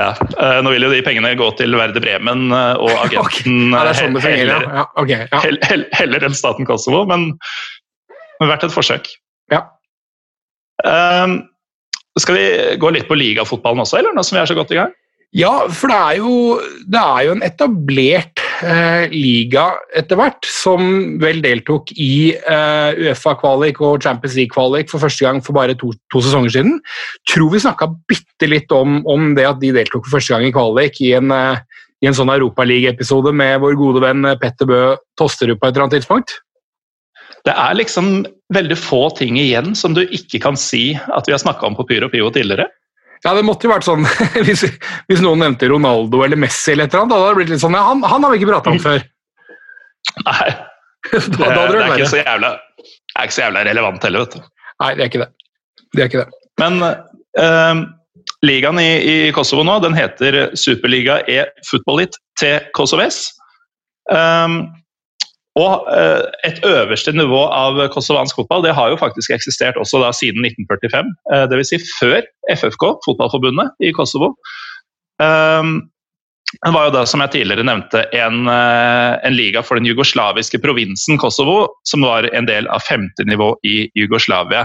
ja, 0.00 0.10
eh, 0.12 0.60
Nå 0.64 0.74
vil 0.74 0.88
jo 0.88 0.92
de 0.92 1.02
pengene 1.06 1.32
gå 1.40 1.50
til 1.60 1.76
Verde 1.80 2.02
Bremen 2.04 2.52
og 2.52 2.92
agenten 3.06 3.72
okay. 3.72 3.88
ja, 3.88 3.96
sånn 4.02 4.20
heller, 4.24 4.68
ja. 4.68 4.86
Okay, 5.00 5.28
heller, 5.32 5.88
heller 5.96 6.28
enn 6.28 6.36
staten 6.36 6.68
Kosovo, 6.68 7.06
men, 7.08 7.30
men 8.40 8.52
verdt 8.52 8.68
et 8.68 8.76
forsøk. 8.76 9.08
Ja. 9.52 9.64
Um, 10.84 11.42
skal 12.20 12.36
vi 12.36 12.46
gå 12.80 12.90
litt 12.92 13.08
på 13.08 13.16
ligafotballen 13.16 13.82
også, 13.84 14.00
eller 14.00 14.12
nå 14.16 14.24
som 14.26 14.36
vi 14.36 14.42
er 14.42 14.50
så 14.50 14.56
godt 14.58 14.72
i 14.74 14.80
gang? 14.80 14.92
Ja, 15.30 15.52
for 15.70 15.92
det 15.92 15.96
er 15.96 16.16
jo, 16.18 16.30
det 16.90 17.00
er 17.00 17.26
jo 17.28 17.34
en 17.36 17.44
etablert 17.46 18.40
eh, 18.66 19.04
liga 19.12 19.68
etter 19.94 20.18
hvert, 20.18 20.48
som 20.50 20.82
vel 21.22 21.38
deltok 21.44 21.92
i 21.94 22.32
eh, 22.34 22.98
Uefa-kvalik 22.98 23.78
og 23.78 24.02
Champions 24.02 24.34
League-kvalik 24.34 24.90
for 24.90 25.02
første 25.04 25.22
gang 25.22 25.38
for 25.46 25.54
bare 25.54 25.76
to, 25.78 25.92
to 26.10 26.22
sesonger 26.24 26.50
siden. 26.56 26.80
Tror 27.30 27.52
vi 27.54 27.62
snakka 27.62 27.92
bitte 28.10 28.50
litt 28.50 28.74
om, 28.74 29.04
om, 29.06 29.30
det 29.38 29.46
at 29.46 29.62
de 29.62 29.70
deltok 29.78 30.08
for 30.08 30.18
første 30.18 30.34
gang 30.34 30.48
i 30.48 30.54
kvalik 30.56 30.98
i 31.06 31.12
en, 31.20 31.30
eh, 31.30 31.62
i 32.02 32.10
en 32.10 32.18
sånn 32.18 32.34
Europaliga-episode 32.34 33.30
med 33.30 33.60
vår 33.62 33.78
gode 33.78 34.02
venn 34.02 34.26
Petter 34.42 34.66
Bø 34.66 34.82
Tosterud 35.20 35.60
på 35.60 35.68
et 35.68 35.76
eller 35.76 35.86
annet 35.86 36.00
tidspunkt. 36.00 36.40
Det 37.46 37.54
er 37.54 37.78
liksom 37.78 38.24
veldig 38.50 38.76
få 38.76 39.04
ting 39.14 39.38
igjen 39.38 39.76
som 39.78 39.94
du 39.94 40.02
ikke 40.02 40.42
kan 40.42 40.58
si 40.58 40.90
at 40.98 41.30
vi 41.30 41.38
har 41.38 41.40
snakka 41.40 41.70
om 41.70 41.78
på 41.78 41.86
Pyro 41.86 42.10
Pivo 42.10 42.34
tidligere. 42.34 42.66
Ja, 43.24 43.34
det 43.36 43.44
måtte 43.44 43.68
jo 43.68 43.74
vært 43.74 43.84
sånn 43.84 44.06
hvis, 44.46 44.64
hvis, 45.10 45.20
noen 45.20 45.42
nevnte 45.44 45.68
Ronaldo 45.68 46.22
eller 46.24 46.40
Messi 46.40 46.72
eller 46.72 46.88
et 46.88 46.94
eller 46.94 47.04
annet, 47.04 47.12
da 47.12 47.20
hadde 47.20 47.32
det 47.34 47.40
blitt 47.42 47.52
litt 47.54 47.62
sånn 47.62 47.76
Ja, 47.76 47.84
han, 47.90 48.02
han 48.06 48.24
har 48.24 48.32
vi 48.32 48.40
ikke 48.40 48.50
prata 48.52 48.72
om 48.72 48.80
før. 48.82 49.04
Nei. 50.24 50.48
da, 51.10 51.18
det, 51.20 51.38
da 51.38 51.62
det, 51.68 51.84
er 51.84 51.94
ikke 51.94 52.10
så 52.12 52.20
jævla, 52.20 52.50
er 53.16 53.28
ikke 53.28 53.36
så 53.36 53.44
jævla 53.46 53.64
relevant 53.68 54.04
heller, 54.08 54.26
vet 54.26 54.36
du. 54.36 54.50
Nei, 54.80 54.90
det 54.96 55.04
er 55.04 55.10
ikke 55.12 55.22
det. 55.22 55.30
Det 55.90 56.02
er 56.02 56.10
ikke 56.10 56.22
det. 56.22 56.40
Men 56.60 56.80
eh, 56.84 57.82
ligaen 58.46 58.80
i, 58.80 58.88
i, 59.12 59.14
Kosovo 59.36 59.64
nå, 59.66 59.78
den 59.84 59.96
heter 59.96 60.40
Superliga 60.58 61.20
E 61.28 61.42
Footballit 61.68 62.16
til 62.40 62.68
Kosoves. 62.76 63.26
Um, 64.10 64.62
og 65.58 65.86
eh, 65.90 66.22
et 66.46 66.60
øverste 66.66 67.12
nivå 67.16 67.40
av 67.50 67.78
kosovansk 67.90 68.38
fotball 68.38 68.62
det 68.62 68.74
har 68.76 68.92
jo 68.92 68.98
faktisk 69.00 69.32
eksistert 69.34 69.78
også 69.80 70.02
da 70.02 70.12
siden 70.14 70.44
1945. 70.46 71.08
Eh, 71.34 71.46
Dvs. 71.50 71.72
Si 71.72 71.80
før 71.98 72.20
FFK, 72.54 72.84
fotballforbundet 73.06 73.74
i 73.82 73.90
Kosovo. 73.96 74.36
Um, 75.18 75.90
det 76.50 76.70
var 76.74 76.88
jo 76.88 76.94
da, 76.94 77.02
som 77.06 77.22
jeg 77.22 77.34
tidligere 77.34 77.66
nevnte, 77.66 78.04
en, 78.16 78.48
en, 78.50 79.34
liga 79.36 79.60
for 79.62 79.78
den 79.78 79.86
jugoslaviske 79.86 80.58
provinsen 80.58 81.18
Kosovo, 81.20 81.68
som 81.86 82.02
var 82.02 82.26
en 82.34 82.48
del 82.48 82.66
av 82.74 82.82
femte 82.82 83.22
nivå 83.22 83.52
i 83.62 83.84
Jugoslavia. 83.94 84.64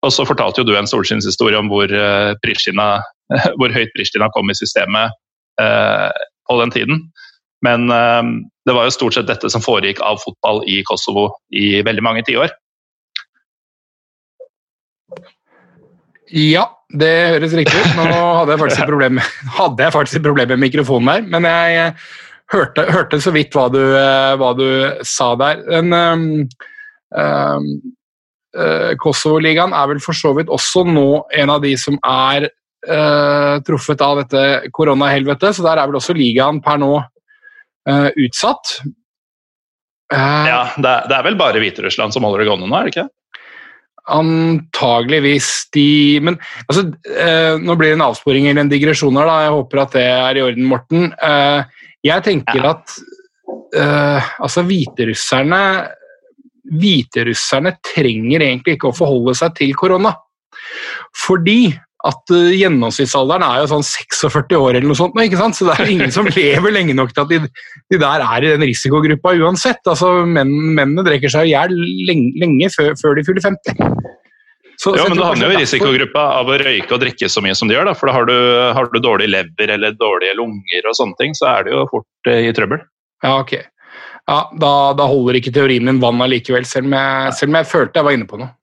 Og 0.00 0.14
så 0.14 0.24
fortalte 0.24 0.62
jo 0.62 0.70
du 0.70 0.72
en 0.78 0.88
solskinnshistorie 0.88 1.60
om 1.60 1.68
hvor, 1.68 1.92
hvor 3.60 3.76
høyt 3.76 3.92
Pristina 3.92 4.30
kom 4.32 4.48
i 4.48 4.56
systemet 4.56 5.12
på 5.60 6.60
den 6.62 6.72
tiden. 6.72 7.04
Men 7.64 7.90
um, 7.92 8.32
det 8.66 8.74
var 8.76 8.88
jo 8.88 8.94
stort 8.94 9.16
sett 9.16 9.28
dette 9.28 9.50
som 9.52 9.64
foregikk 9.64 10.00
av 10.04 10.20
fotball 10.22 10.62
i 10.70 10.80
Kosovo 10.88 11.28
i 11.52 11.80
veldig 11.84 12.04
mange 12.04 12.24
tiår. 12.28 12.52
Ja, 16.30 16.64
det 16.94 17.10
høres 17.34 17.54
riktig 17.58 17.74
ut. 17.74 17.94
Nå 17.98 18.06
hadde 18.06 18.54
jeg 18.54 18.62
faktisk 18.62 18.82
et 18.84 18.90
problem, 18.90 19.20
problem 20.28 20.52
med 20.54 20.62
mikrofonen 20.62 21.10
der, 21.10 21.24
men 21.34 21.48
jeg 21.48 21.94
hørte, 22.54 22.86
hørte 22.90 23.20
så 23.22 23.32
vidt 23.34 23.54
hva 23.54 23.66
du, 23.72 23.80
hva 24.40 24.52
du 24.58 24.68
sa 25.06 25.32
der. 25.40 25.64
Den, 25.66 25.92
um, 25.92 26.28
um, 27.14 27.68
Kosovo-ligaen 29.02 29.74
er 29.76 29.92
vel 29.92 30.00
for 30.02 30.16
så 30.16 30.32
vidt 30.38 30.50
også 30.50 30.82
nå 30.88 31.24
en 31.38 31.52
av 31.54 31.62
de 31.62 31.76
som 31.78 31.98
er 32.06 32.48
uh, 32.50 33.58
truffet 33.66 34.02
av 34.02 34.22
dette 34.22 34.70
koronahelvetet, 34.74 35.54
så 35.54 35.66
der 35.66 35.78
er 35.78 35.90
vel 35.90 36.00
også 36.00 36.16
ligaen 36.18 36.62
per 36.64 36.80
nå 36.82 36.94
uh, 37.88 38.10
utsatt. 38.16 38.74
Uh, 40.10 40.46
ja, 40.48 40.60
det 40.76 40.90
er, 40.90 41.08
det 41.08 41.16
er, 41.16 41.24
vel 41.28 41.38
bare 41.38 41.62
Hviterussland 41.62 42.14
som 42.14 42.26
holder 42.26 42.42
det 42.42 42.50
gående 42.50 42.68
nå, 42.68 42.74
er 42.76 42.88
det 42.88 42.94
ikke? 42.94 43.06
Antageligvis 44.10 45.48
de 45.76 46.18
Men 46.24 46.38
altså, 46.66 46.88
uh, 46.90 47.54
nå 47.62 47.76
blir 47.78 47.92
det 47.92 48.00
en 48.00 48.08
avsporing 48.08 48.48
eller 48.50 48.64
en 48.64 48.72
digresjon 48.72 49.20
her, 49.20 49.30
da. 49.30 49.38
Jeg 49.46 49.56
håper 49.58 49.84
at 49.84 49.96
det 49.98 50.08
er 50.08 50.40
i 50.40 50.44
orden, 50.48 50.68
Morten. 50.70 51.08
jeg 52.06 52.26
tenker 52.26 52.64
ja. 52.64 52.74
at 52.74 52.98
altså, 54.40 54.64
hviterusserne 54.66 55.62
Hviterusserne 56.70 57.72
trenger 57.82 58.44
egentlig 58.44 58.76
ikke 58.76 58.90
å 58.92 58.94
forholde 58.94 59.32
seg 59.34 59.56
til 59.58 59.72
korona. 59.74 60.12
Fordi 61.18 61.72
at 62.08 62.32
uh, 62.32 62.52
gjennomsnittsalderen 62.56 63.44
er 63.44 63.60
jo 63.60 63.70
sånn 63.74 63.84
46 63.84 64.56
år 64.56 64.78
eller 64.78 64.88
noe 64.88 64.98
sånt. 64.98 65.18
Ikke 65.20 65.40
sant? 65.40 65.56
Så 65.58 65.66
det 65.68 65.76
er 65.76 65.90
ingen 65.92 66.14
som 66.14 66.28
lever 66.38 66.72
lenge 66.72 66.96
nok 66.96 67.12
til 67.12 67.24
at 67.26 67.32
de, 67.32 67.40
de 67.92 68.00
der 68.00 68.24
er 68.24 68.46
i 68.46 68.52
den 68.54 68.64
risikogruppa 68.64 69.34
uansett. 69.36 69.82
Altså, 69.84 70.20
menn, 70.24 70.52
Mennene 70.76 71.04
drikker 71.06 71.32
seg 71.32 71.50
i 71.50 71.52
hjel 71.52 71.74
lenge, 72.08 72.32
lenge 72.40 72.70
før, 72.72 72.94
før, 73.00 73.18
de 73.18 73.26
fyller 73.26 73.44
50. 73.44 73.98
Så, 74.80 74.94
jo, 74.96 75.04
men 75.10 75.18
Du 75.18 75.24
havner 75.26 75.50
jo 75.50 75.58
i 75.58 75.60
risikogruppa 75.60 76.22
av 76.38 76.48
å 76.48 76.56
røyke 76.62 76.96
og 76.96 77.02
drikke 77.02 77.28
så 77.28 77.42
mye 77.44 77.56
som 77.58 77.68
de 77.68 77.76
gjør. 77.76 77.90
Da. 77.90 77.96
For 77.98 78.08
da 78.08 78.14
har 78.16 78.30
du, 78.30 78.36
har 78.78 78.88
du 78.88 78.96
dårlig 79.04 79.28
lever 79.28 79.74
eller 79.76 79.98
dårlige 79.98 80.38
lunger 80.38 80.88
og 80.88 80.96
sånne 80.96 81.20
ting, 81.20 81.36
så 81.36 81.50
er 81.52 81.66
du 81.66 81.74
jo 81.74 81.84
fort 81.90 82.30
uh, 82.32 82.38
i 82.40 82.54
trøbbel. 82.56 82.80
Ja, 83.20 83.34
ok. 83.42 83.58
Ja, 84.30 84.38
da, 84.62 84.72
da 84.96 85.10
holder 85.10 85.36
ikke 85.36 85.52
teorien 85.52 85.84
min 85.84 86.00
vann 86.00 86.22
allikevel, 86.24 86.64
selv, 86.68 86.94
selv 87.36 87.52
om 87.52 87.60
jeg 87.60 87.68
følte 87.68 88.00
jeg 88.00 88.08
var 88.08 88.16
inne 88.16 88.28
på 88.30 88.40
noe. 88.40 88.54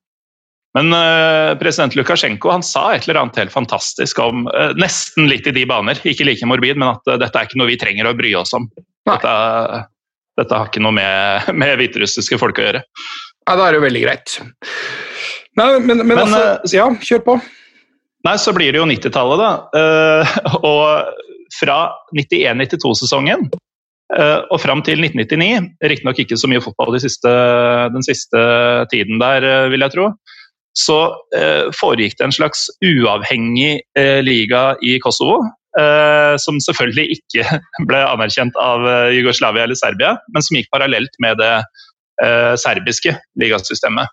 Men 0.76 0.94
uh, 0.94 1.58
president 1.60 1.96
Lukasjenko 1.96 2.52
han 2.52 2.66
sa 2.66 2.90
et 2.94 3.08
eller 3.08 3.22
annet 3.22 3.40
helt 3.40 3.54
fantastisk 3.54 4.20
om 4.22 4.46
uh, 4.52 4.74
nesten 4.78 5.30
litt 5.30 5.48
i 5.48 5.56
de 5.56 5.66
baner, 5.70 6.00
ikke 6.04 6.28
like 6.28 6.50
morbid, 6.50 6.80
men 6.80 6.92
at 6.92 7.10
uh, 7.10 7.18
dette 7.22 7.40
er 7.40 7.48
ikke 7.48 7.60
noe 7.62 7.72
vi 7.72 7.80
trenger 7.82 8.10
å 8.10 8.16
bry 8.18 8.34
oss 8.38 8.54
om. 8.58 8.68
Dette, 9.08 9.36
dette, 10.38 10.54
har 10.54 10.70
ikke 10.70 10.84
noe 10.84 10.96
med, 10.98 11.48
med 11.62 11.78
hviterussiske 11.82 12.40
folk 12.42 12.60
å 12.60 12.68
gjøre. 12.68 12.84
Ja, 13.48 13.56
Da 13.56 13.62
er 13.64 13.74
det 13.74 13.80
jo 13.80 13.86
veldig 13.88 14.04
greit. 14.04 14.40
Nei, 15.58 15.70
men, 15.80 15.88
men, 15.88 16.04
men 16.12 16.26
altså, 16.26 16.76
ja, 16.76 16.90
kjør 17.02 17.24
på. 17.26 17.38
Nei, 18.28 18.36
så 18.42 18.52
blir 18.54 18.76
det 18.76 18.82
jo 18.82 18.90
90-tallet, 18.90 19.40
da. 19.40 19.82
og 20.68 21.56
fra 21.58 21.78
91-92-sesongen 22.12 23.48
og 23.48 24.60
fram 24.64 24.82
til 24.88 25.02
1999, 25.04 25.70
riktignok 25.90 26.20
ikke 26.22 26.38
så 26.40 26.48
mye 26.52 26.62
fotball 26.64 26.94
de 26.96 27.02
siste, 27.04 27.32
den 27.92 28.06
siste 28.06 28.42
tiden 28.92 29.20
der, 29.20 29.48
vil 29.72 29.84
jeg 29.84 29.96
tro, 29.96 30.06
så 30.78 30.98
eh, 31.36 31.68
foregikk 31.76 32.18
det 32.20 32.28
en 32.28 32.36
slags 32.36 32.68
uavhengig 32.86 33.80
eh, 33.98 34.20
liga 34.26 34.76
i 34.86 34.98
Kosovo. 35.04 35.42
Eh, 35.78 36.36
som 36.42 36.58
selvfølgelig 36.64 37.20
ikke 37.20 37.60
ble 37.90 38.00
anerkjent 38.02 38.56
av 38.62 38.86
eh, 38.88 39.18
Jugoslavia 39.18 39.68
eller 39.68 39.78
Serbia, 39.78 40.16
men 40.34 40.46
som 40.46 40.58
gikk 40.58 40.72
parallelt 40.74 41.20
med 41.22 41.38
det 41.42 41.54
eh, 42.24 42.54
serbiske 42.58 43.14
ligasystemet. 43.42 44.10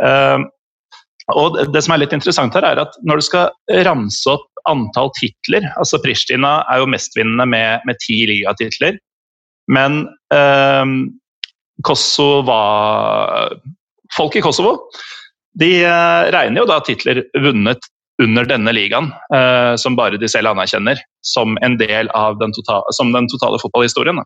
Eh, 0.00 0.38
og 1.36 1.58
det 1.74 1.82
som 1.84 1.94
er 1.94 2.02
litt 2.02 2.14
interessant 2.16 2.56
her, 2.56 2.64
er 2.66 2.80
at 2.82 2.96
når 3.06 3.20
du 3.20 3.26
skal 3.28 3.84
ramse 3.86 4.32
opp 4.32 4.46
antall 4.68 5.12
titler 5.16 5.68
altså 5.80 6.00
Pristina 6.02 6.58
er 6.72 6.80
jo 6.82 6.88
mestvinnende 6.90 7.46
med, 7.48 7.84
med 7.88 8.00
ti 8.02 8.18
ligatitler, 8.28 8.98
men 9.70 10.02
Kosovo 11.86 12.58
Folk 14.16 14.36
i 14.36 14.42
Kosovo 14.42 14.74
de 15.58 15.70
eh, 15.84 16.30
regner 16.34 16.62
jo 16.62 16.68
da 16.68 16.80
titler 16.84 17.24
vunnet 17.42 17.88
under 18.22 18.44
denne 18.44 18.72
ligaen, 18.76 19.08
eh, 19.34 19.74
som 19.80 19.96
bare 19.96 20.20
de 20.20 20.28
selv 20.28 20.52
anerkjenner, 20.52 21.00
som 21.24 21.56
en 21.64 21.78
del 21.80 22.10
av 22.16 22.38
den 22.40 22.52
totale, 22.56 22.84
den 23.00 23.30
totale 23.32 23.60
fotballhistorien. 23.62 24.20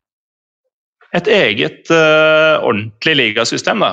Et 1.14 1.28
eget 1.30 1.92
uh, 1.94 2.58
ordentlig 2.66 3.12
ligasystem 3.14 3.84
da, 3.84 3.92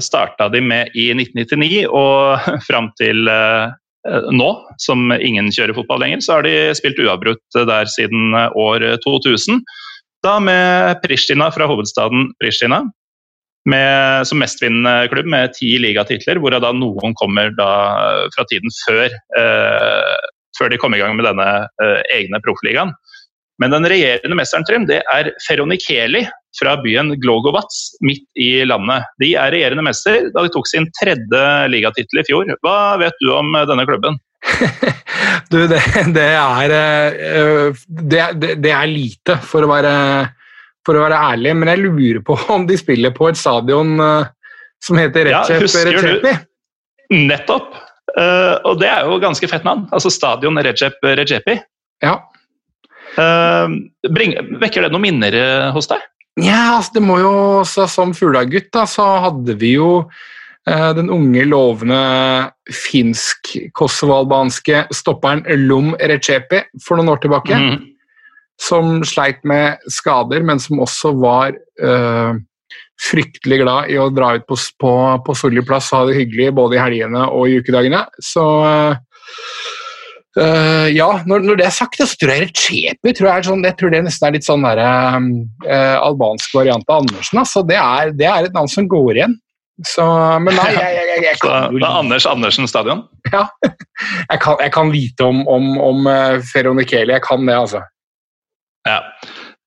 starta 0.00 0.46
de 0.48 0.62
med 0.64 0.94
i 0.96 1.10
1999, 1.12 1.82
og 1.92 2.46
fram 2.68 2.88
til 2.96 3.28
nå, 3.28 4.46
som 4.80 5.12
ingen 5.12 5.50
kjører 5.52 5.76
fotball 5.76 6.00
lenger, 6.00 6.22
så 6.24 6.38
har 6.38 6.46
de 6.46 6.54
spilt 6.78 7.02
uavbrutt 7.04 7.60
der 7.68 7.92
siden 7.92 8.32
år 8.32 8.86
2000. 9.04 9.60
Da 10.24 10.38
med 10.40 11.02
Pristina 11.04 11.50
fra 11.52 11.68
hovedstaden 11.68 12.30
Pristina, 12.40 12.86
med, 13.68 14.26
som 14.28 14.40
mestvinnende 14.42 15.08
klubb 15.12 15.28
med 15.30 15.54
ti 15.56 15.74
ligatitler, 15.82 16.40
hvorav 16.40 16.64
da 16.64 16.72
noen 16.76 17.14
kommer 17.18 17.52
da 17.58 17.70
fra 18.34 18.46
tiden 18.50 18.72
før, 18.84 19.12
eh, 19.40 20.16
før 20.58 20.72
de 20.72 20.80
kom 20.80 20.96
i 20.96 21.02
gang 21.02 21.16
med 21.18 21.28
denne 21.28 21.48
eh, 21.82 22.02
egne 22.18 22.40
proffligaen. 22.44 22.94
Men 23.58 23.74
den 23.74 23.88
regjerende 23.90 24.36
mesteren 24.38 24.66
Trym, 24.66 24.86
det 24.86 25.00
er 25.10 25.32
Feronikeli 25.42 26.22
fra 26.58 26.76
byen 26.82 27.16
Glogovac 27.22 27.74
midt 28.06 28.26
i 28.38 28.62
landet. 28.66 29.06
De 29.22 29.32
er 29.34 29.50
regjerende 29.54 29.84
mester 29.86 30.30
da 30.34 30.44
de 30.46 30.52
tok 30.54 30.68
sin 30.70 30.86
tredje 31.00 31.42
ligatittel 31.72 32.22
i 32.22 32.26
fjor. 32.28 32.54
Hva 32.62 32.78
vet 33.02 33.18
du 33.22 33.32
om 33.34 33.50
denne 33.58 33.86
klubben? 33.88 34.18
du, 35.50 35.58
det, 35.66 35.82
det, 36.14 36.28
er, 36.38 36.74
eh, 36.78 37.84
det, 37.88 38.22
det, 38.62 38.72
er 38.72 38.90
lite, 38.90 39.40
for 39.42 39.66
å 39.66 39.72
være 39.72 39.94
for 40.86 40.98
å 40.98 41.04
være 41.04 41.20
ærlig, 41.32 41.54
men 41.58 41.70
jeg 41.72 41.84
lurer 41.84 42.22
på 42.24 42.38
om 42.54 42.66
de 42.68 42.78
spiller 42.80 43.14
på 43.16 43.30
et 43.30 43.40
stadion 43.40 43.96
uh, 44.00 44.30
som 44.84 45.00
heter 45.00 45.30
Recep 45.30 45.66
ja, 45.66 45.84
Recepi. 45.90 46.34
Nettopp. 47.14 47.76
Uh, 48.14 48.56
og 48.66 48.78
det 48.80 48.88
er 48.90 49.06
jo 49.06 49.18
ganske 49.22 49.50
fett 49.50 49.66
navn. 49.66 49.86
Altså 49.94 50.12
stadion 50.12 50.60
Recep 50.64 51.02
Recepi. 51.02 51.58
Ja. 52.04 52.14
Uh, 53.18 53.66
bring, 54.14 54.36
vekker 54.62 54.86
det 54.86 54.92
noen 54.94 55.06
minner 55.08 55.34
hos 55.74 55.90
deg? 55.90 56.04
Ja, 56.38 56.76
altså, 56.76 56.98
det 56.98 57.02
må 57.02 57.18
jo, 57.18 57.64
så, 57.66 57.88
Som 57.90 58.14
fuglegutt 58.14 58.76
så 58.90 59.04
hadde 59.24 59.54
vi 59.58 59.72
jo 59.74 60.06
uh, 60.06 60.92
den 60.96 61.10
unge, 61.10 61.44
lovende 61.48 62.52
finsk-kosovo-albanske 62.70 64.86
stopperen 64.94 65.42
Lom 65.66 65.94
Recepi 65.98 66.62
for 66.84 66.96
noen 66.98 67.08
år 67.14 67.20
tilbake. 67.24 67.54
Mhm. 67.58 67.87
Som 68.58 69.04
sleit 69.06 69.44
med 69.46 69.78
skader, 69.92 70.42
men 70.42 70.58
som 70.58 70.80
også 70.82 71.12
var 71.14 71.54
øh, 71.54 72.38
fryktelig 72.98 73.60
glad 73.62 73.92
i 73.92 73.98
å 74.00 74.08
dra 74.14 74.34
ut 74.38 74.46
på, 74.48 74.56
på, 74.82 74.92
på 75.26 75.36
Solli 75.38 75.62
plass 75.66 75.92
og 75.92 76.00
ha 76.00 76.08
det 76.08 76.18
hyggelig 76.18 76.50
både 76.58 76.78
i 76.78 76.82
helgene 76.82 77.28
og 77.30 77.48
i 77.48 77.58
ukedagene. 77.62 78.02
Så 78.24 78.44
øh, 80.38 80.86
ja, 80.90 81.10
når, 81.28 81.46
når, 81.46 81.60
det 81.60 81.68
er 81.68 81.76
sagt, 81.76 82.00
så 82.02 82.18
tror 82.18 82.34
jeg 82.34 82.48
Recepi 82.48 83.14
tror 83.14 83.30
jeg, 83.30 83.48
sånn, 83.48 83.66
jeg 83.68 83.78
tror 83.78 83.94
det 83.94 84.04
nesten 84.08 84.28
er 84.28 84.38
litt 84.38 84.48
sånn 84.48 84.66
der, 84.66 84.82
øh, 84.82 85.98
albansk 86.02 86.56
variant 86.58 86.88
av 86.88 87.04
Andersen. 87.04 87.42
Altså, 87.44 87.62
det, 87.68 87.78
er, 87.78 88.16
det 88.18 88.26
er 88.30 88.48
et 88.48 88.56
navn 88.56 88.72
som 88.72 88.90
går 88.90 89.12
igjen. 89.14 89.38
Så, 89.86 90.02
men 90.42 90.56
nei, 90.58 90.72
jeg, 90.74 90.90
jeg, 90.90 91.06
jeg, 91.06 91.20
jeg 91.22 91.38
kan 91.44 91.76
Det 91.76 91.86
er 91.86 92.00
Anders 92.00 92.24
Andersen 92.26 92.66
stadion? 92.66 93.06
Ja. 93.30 93.46
Jeg 94.30 94.38
kan, 94.42 94.60
kan 94.70 94.90
lite 94.94 95.26
om, 95.26 95.40
om, 95.50 95.72
om 95.82 96.06
Feronikeli. 96.52 97.10
Jeg 97.16 97.22
kan 97.24 97.42
det, 97.46 97.56
altså. 97.58 97.80
Ja. 98.88 98.98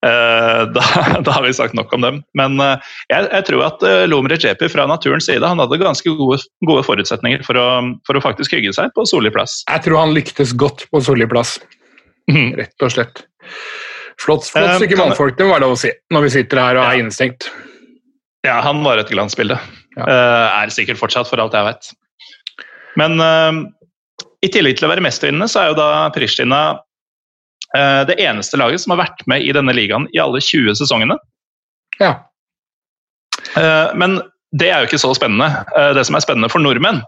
Uh, 0.02 0.66
da, 0.74 0.82
da, 1.22 1.34
har 1.36 1.44
vi 1.46 1.52
sagt 1.54 1.76
nok 1.78 1.92
om 1.94 2.04
dem. 2.04 2.20
Men 2.38 2.58
uh, 2.60 2.74
jeg, 3.12 3.28
jeg, 3.28 3.46
tror 3.48 3.66
at 3.68 3.84
Lomre 4.10 4.38
Jepi 4.40 4.70
fra 4.72 4.88
naturens 4.90 5.28
side 5.30 5.46
han 5.46 5.62
hadde 5.62 5.78
ganske 5.82 6.16
gode, 6.18 6.40
gode 6.66 6.82
forutsetninger 6.86 7.44
for 7.46 7.60
å, 7.60 7.66
for 8.08 8.18
å, 8.18 8.24
faktisk 8.24 8.56
hygge 8.56 8.74
seg 8.76 8.90
på 8.96 9.06
solig 9.08 9.34
plass. 9.34 9.60
Jeg 9.70 9.86
tror 9.86 10.02
han 10.02 10.16
lyktes 10.16 10.56
godt 10.58 10.86
på 10.90 11.02
solig 11.04 11.30
plass, 11.30 11.58
mm. 12.30 12.56
rett 12.58 12.86
og 12.86 12.96
slett. 12.96 13.26
Flott, 14.20 14.46
flott 14.46 14.76
stykke 14.78 14.98
mannfolk, 14.98 15.36
det 15.38 15.46
må 15.46 15.54
være 15.54 15.64
lov 15.64 15.76
å 15.76 15.82
si, 15.82 15.90
når 16.14 16.26
vi 16.26 16.34
sitter 16.34 16.60
her 16.60 16.78
og 16.80 16.84
ja. 16.84 16.90
er 16.90 17.02
innestengt. 17.02 17.48
Ja, 18.46 18.58
han 18.66 18.82
var 18.82 18.98
et 18.98 19.10
glansbilde. 19.10 19.56
Ja. 19.96 20.06
Er 20.62 20.72
sikkert 20.74 20.98
fortsatt, 20.98 21.28
for 21.30 21.42
alt 21.42 21.54
jeg 21.54 21.66
vet. 21.66 21.90
Men 22.98 23.22
i 24.42 24.50
tillegg 24.50 24.78
til 24.78 24.88
å 24.88 24.90
være 24.90 25.04
mestvinnende, 25.04 25.46
så 25.50 25.62
er 25.62 25.70
jo 25.70 25.78
da 25.78 25.88
Pristina 26.14 26.62
det 27.72 28.18
eneste 28.20 28.58
laget 28.60 28.82
som 28.82 28.92
har 28.92 29.02
vært 29.06 29.22
med 29.30 29.44
i 29.44 29.52
denne 29.56 29.72
ligaen 29.76 30.04
i 30.12 30.20
alle 30.20 30.42
20 30.44 30.76
sesongene. 30.76 31.16
Ja. 32.00 32.14
men 33.96 34.16
det 34.56 34.68
er 34.68 34.80
jo 34.80 34.88
ikke 34.88 35.00
så 35.00 35.12
spennende. 35.16 35.48
det 35.96 36.04
som 36.08 36.16
er 36.16 36.24
spennende 36.24 36.50
for 36.52 36.60
nordmenn, 36.60 37.02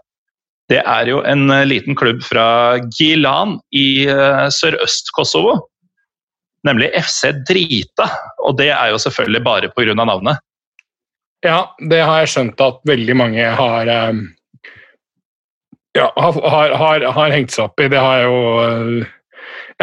det 0.69 0.79
er 0.81 1.09
jo 1.09 1.19
en 1.25 1.49
liten 1.67 1.97
klubb 1.97 2.23
fra 2.25 2.77
Gilan 2.97 3.59
i 3.75 4.05
sørøst-Kosovo. 4.53 5.59
Nemlig 6.65 6.89
FC 6.97 7.33
Drita, 7.45 8.07
og 8.41 8.57
det 8.57 8.71
er 8.73 8.93
jo 8.93 9.01
selvfølgelig 9.01 9.43
bare 9.45 9.69
pga. 9.73 9.93
navnet. 9.93 10.41
Ja, 11.45 11.75
det 11.77 12.01
har 12.01 12.23
jeg 12.23 12.33
skjønt 12.33 12.61
at 12.65 12.81
veldig 12.89 13.17
mange 13.17 13.45
har 13.59 13.93
ja, 15.95 16.13
har, 16.15 16.71
har, 16.75 17.05
har 17.15 17.31
hengt 17.31 17.53
seg 17.55 17.69
opp 17.69 17.79
i. 17.79 17.87
Det 17.91 17.99
har 18.01 18.19
jeg 18.19 18.27
jo 18.27 18.39
eh, 18.63 19.13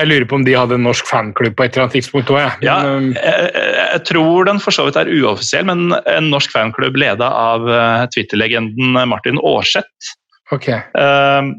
Jeg 0.01 0.09
lurer 0.09 0.25
på 0.25 0.39
om 0.39 0.45
de 0.47 0.55
hadde 0.57 0.79
en 0.79 0.87
norsk 0.87 1.05
fanklubb 1.05 1.57
på 1.59 1.67
et 1.67 1.75
eller 1.75 1.85
annet 1.85 1.99
tidspunkt 1.99 2.31
òg, 2.33 2.39
jeg. 2.41 2.53
Ja, 2.65 2.79
ehm, 2.89 3.11
jeg, 3.13 3.51
jeg, 3.77 4.01
tror 4.09 4.49
den 4.49 4.61
for 4.63 4.73
så 4.73 4.87
vidt 4.87 4.97
er 4.97 5.11
uoffisiell, 5.13 5.67
men 5.69 5.93
en 6.09 6.31
norsk 6.33 6.55
fanklubb 6.55 6.97
leda 6.97 7.29
av 7.29 7.69
uh, 7.69 8.05
Twitter-legenden 8.15 8.97
Martin 9.11 9.41
Aarseth. 9.45 10.15
Okay. 10.53 10.81
Uh, 10.97 11.53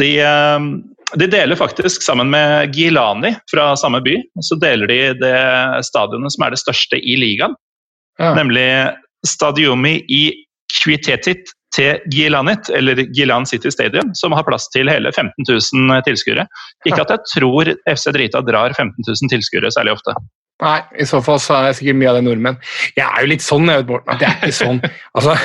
de, 0.00 0.10
de, 1.14 1.30
deler 1.30 1.58
faktisk 1.58 2.02
sammen 2.02 2.32
med 2.34 2.74
Gilani 2.74 3.36
fra 3.50 3.70
samme 3.78 4.02
by, 4.02 4.18
så 4.42 4.58
deler 4.58 4.90
de 4.90 5.00
det 5.22 5.38
stadionet 5.86 6.34
som 6.34 6.46
er 6.46 6.54
det 6.54 6.62
største 6.64 6.98
i 6.98 7.14
ligaen. 7.18 7.54
Ja. 8.18 8.34
Nemlig 8.36 8.66
Stadiumi 9.26 10.00
i 10.10 10.24
Kvitetit 10.80 11.54
til 11.74 12.02
Gilanit, 12.10 12.70
eller 12.74 13.04
Gilan 13.14 13.46
City 13.46 13.70
Stadium, 13.70 14.14
som 14.18 14.34
har 14.34 14.46
plass 14.46 14.68
til 14.74 14.90
hele 14.90 15.12
15 15.12 15.46
000 15.46 16.02
tilskuere. 16.06 16.46
Ikke 16.88 17.04
at 17.04 17.14
jeg 17.14 17.26
tror 17.36 17.72
FC 17.86 18.10
Drita 18.16 18.42
drar 18.46 18.74
15 18.74 19.06
000 19.06 19.32
tilskuere 19.32 19.72
særlig 19.74 19.94
ofte. 19.98 20.16
Nei, 20.60 20.80
i 21.00 21.06
så 21.08 21.22
fall 21.24 21.38
så 21.40 21.54
er 21.56 21.70
jeg 21.70 21.78
sikkert 21.78 21.98
mye 22.02 22.10
av 22.10 22.18
det 22.18 22.24
nordmenn. 22.26 22.58
Jeg 22.98 23.06
er 23.06 23.24
jo 23.24 23.30
litt 23.30 23.44
sånn, 23.44 23.70
jeg 23.70 23.80
vet, 23.80 23.88
Morten, 23.88 24.10
at 24.12 24.24
jeg 24.24 24.34
er 24.34 24.50
ikke 24.50 24.58
sånn 24.58 24.82
altså, 25.16 25.36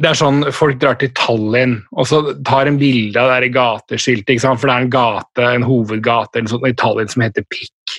Det 0.00 0.08
er 0.08 0.16
sånn 0.18 0.46
folk 0.56 0.78
drar 0.80 0.96
til 1.00 1.12
Tallinn 1.18 1.76
og 1.92 2.08
så 2.08 2.22
tar 2.46 2.70
en 2.70 2.80
bilde 2.80 3.20
av 3.20 3.34
det 3.44 3.52
gateskiltet, 3.54 4.40
for 4.40 4.70
det 4.70 4.78
er 4.78 4.86
en 4.86 4.94
gate, 4.94 5.50
en 5.58 5.66
hovedgate 5.68 6.40
eller 6.40 6.54
sånt, 6.54 6.66
i 6.70 6.78
Tallinn 6.80 7.12
som 7.12 7.26
heter 7.26 7.44
Pikk. 7.52 7.98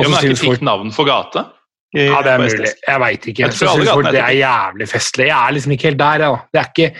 Jo, 0.00 0.08
men 0.08 0.16
Er 0.16 0.32
ikke 0.32 0.56
Pikk 0.56 0.64
navn 0.64 0.94
for 0.94 1.08
gate? 1.08 1.44
Ja, 1.96 2.18
det 2.24 2.32
er 2.32 2.42
mulig. 2.42 2.72
Jeg 2.84 3.00
veit 3.00 3.28
ikke. 3.30 3.46
Jeg 3.46 3.54
jeg 3.56 3.86
folk 3.88 4.10
det 4.12 4.20
er 4.20 4.34
jævlig 4.36 4.88
festlig. 4.90 5.28
Jeg 5.30 5.36
er 5.36 5.54
liksom 5.56 5.72
ikke 5.76 5.88
helt 5.90 6.02
der. 6.02 6.24
Ja. 6.26 6.34
Det 6.52 6.60
er 6.60 6.68
ikke, 6.72 6.90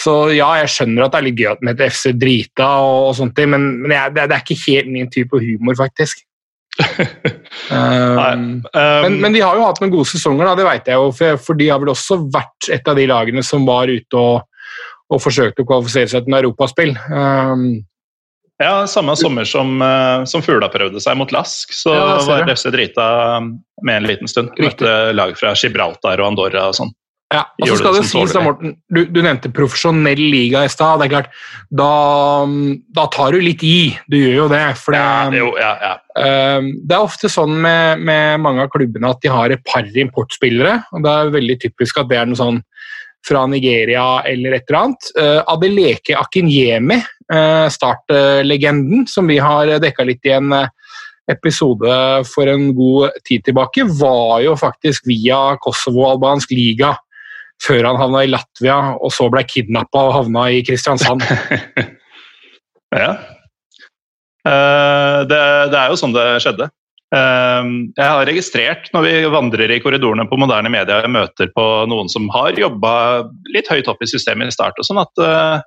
så 0.00 0.16
ja, 0.32 0.48
jeg 0.60 0.72
skjønner 0.72 1.06
at 1.06 1.14
det 1.14 1.20
er 1.20 1.26
litt 1.28 1.38
gøy 1.38 1.48
at 1.52 1.64
med 1.64 1.80
et 1.80 1.94
FC 1.94 2.12
Drita 2.16 2.68
og, 2.82 2.98
og 3.08 3.16
sånt, 3.16 3.40
men, 3.48 3.66
men 3.84 3.94
jeg, 3.96 4.14
det, 4.16 4.28
det, 4.30 4.36
er 4.36 4.44
ikke 4.44 4.60
helt 4.66 4.92
min 4.92 5.10
type 5.12 5.40
humor, 5.40 5.76
faktisk. 5.78 6.24
um, 7.68 8.62
men, 8.72 9.18
men, 9.20 9.34
de 9.34 9.42
har 9.44 9.58
jo 9.58 9.66
hatt 9.66 9.82
noen 9.82 9.92
gode 9.92 10.08
sesonger, 10.08 10.48
da, 10.48 10.56
det 10.56 10.66
veit 10.66 10.88
jeg 10.88 11.00
jo. 11.00 11.10
For, 11.16 11.40
for, 11.48 11.60
de 11.60 11.68
har 11.68 11.80
vel 11.82 11.92
også 11.92 12.22
vært 12.32 12.70
et 12.72 12.88
av 12.88 12.98
de 12.98 13.06
lagene 13.10 13.44
som 13.46 13.64
var 13.68 13.92
ute 13.92 14.20
og, 14.20 14.44
og 15.12 15.20
forsøkte 15.20 15.64
å 15.64 15.68
kvalifisere 15.68 16.12
seg 16.12 16.24
til 16.24 16.32
en 16.32 16.40
europaspill. 16.40 16.94
Um, 17.12 17.66
ja, 18.60 18.86
samme 18.86 19.16
sommer 19.16 19.46
som, 19.48 19.78
uh, 19.82 20.24
som 20.28 20.42
Fugla 20.44 20.68
prøvde 20.72 21.00
seg 21.02 21.16
mot 21.18 21.32
Lask, 21.34 21.72
så 21.74 21.94
ja, 21.96 22.08
var 22.28 22.50
FC 22.52 22.68
drita 22.74 23.06
med 23.40 23.96
en 23.96 24.08
liten 24.10 24.30
stund. 24.30 24.52
Møtte 24.60 25.12
lag 25.16 25.32
fra 25.38 25.54
Gibraltar 25.58 26.20
og 26.22 26.32
Andorra 26.32 26.68
og 26.70 26.76
sånn. 26.78 26.92
Ja, 27.32 27.46
og 27.62 27.70
så 27.70 27.76
skal 27.80 27.94
det, 27.96 28.02
det 28.04 28.10
sies, 28.10 28.32
da, 28.34 28.42
Morten, 28.44 28.74
du, 28.92 29.06
du, 29.08 29.20
nevnte 29.24 29.48
profesjonell 29.56 30.20
liga 30.20 30.66
i 30.66 30.70
stad. 30.70 31.00
Det 31.00 31.06
er 31.06 31.12
klart, 31.14 31.30
da, 31.72 31.92
da, 32.92 33.06
tar 33.14 33.32
du 33.32 33.40
litt 33.40 33.62
i. 33.64 33.94
Du 34.12 34.18
gjør 34.18 34.36
jo 34.42 34.48
det. 34.52 34.64
For 34.80 34.92
det, 34.92 35.00
ja, 35.00 35.38
jo, 35.40 35.52
ja, 35.60 35.70
ja. 35.80 35.94
Uh, 36.12 36.68
det 36.84 36.98
er 36.98 37.06
ofte 37.06 37.30
sånn 37.32 37.56
med, 37.64 38.02
med, 38.04 38.42
mange 38.44 38.66
av 38.66 38.72
klubbene 38.74 39.14
at 39.14 39.22
de 39.24 39.32
har 39.32 39.54
et 39.54 39.64
par 39.64 39.88
importspillere. 39.88 40.76
og 40.92 41.06
Det 41.06 41.14
er 41.14 41.34
veldig 41.38 41.58
typisk 41.64 42.02
at 42.02 42.12
det 42.12 42.20
er 42.20 42.28
noe 42.28 42.40
sånn 42.42 42.60
fra 43.26 43.46
Nigeria 43.46 44.04
eller 44.28 44.58
et 44.58 44.68
eller 44.68 44.80
annet. 44.82 45.10
Uh, 45.16 45.40
Adeleke 45.54 46.18
Akinyemi, 46.18 47.00
startlegenden, 47.72 49.06
som 49.08 49.30
vi 49.30 49.38
har 49.40 49.70
dekka 49.80 50.04
litt 50.04 50.28
i 50.28 50.34
en 50.36 50.52
uh, 50.52 50.68
episode 51.30 51.94
for 52.28 52.50
en 52.50 52.72
god 52.76 53.22
tid 53.28 53.44
tilbake, 53.46 53.86
var 54.00 54.40
jo 54.44 54.56
faktisk 54.58 55.06
via 55.10 55.56
Kosovo-albansk 55.62 56.54
liga 56.56 56.94
før 57.62 57.86
han 57.86 58.00
havna 58.00 58.24
i 58.24 58.30
Latvia 58.32 58.78
og 58.96 59.12
så 59.14 59.28
ble 59.30 59.44
kidnappa 59.46 60.08
og 60.08 60.16
havna 60.16 60.48
i 60.50 60.62
Kristiansand. 60.66 61.22
ja. 63.04 63.12
Det, 64.42 65.42
det, 65.70 65.78
er 65.78 65.92
jo 65.92 65.98
sånn 66.00 66.16
det 66.16 66.24
skjedde. 66.42 66.66
Jeg 67.12 68.08
har 68.08 68.24
registrert 68.26 68.88
når 68.94 69.04
vi 69.06 69.12
vandrer 69.30 69.70
i 69.70 69.78
korridorene 69.84 70.24
på 70.26 70.38
moderne 70.40 70.72
media 70.72 71.02
og 71.04 71.12
møter 71.14 71.52
på 71.54 71.66
noen 71.86 72.10
som 72.10 72.26
har 72.34 72.58
jobba 72.58 72.94
litt 73.54 73.70
høyt 73.70 73.90
opp 73.92 74.02
i 74.02 74.10
systemet 74.10 74.50
i 74.50 74.56
start, 74.56 74.80
og 74.80 74.88
sånn 74.88 75.02
at 75.04 75.22
eh, 75.22 75.62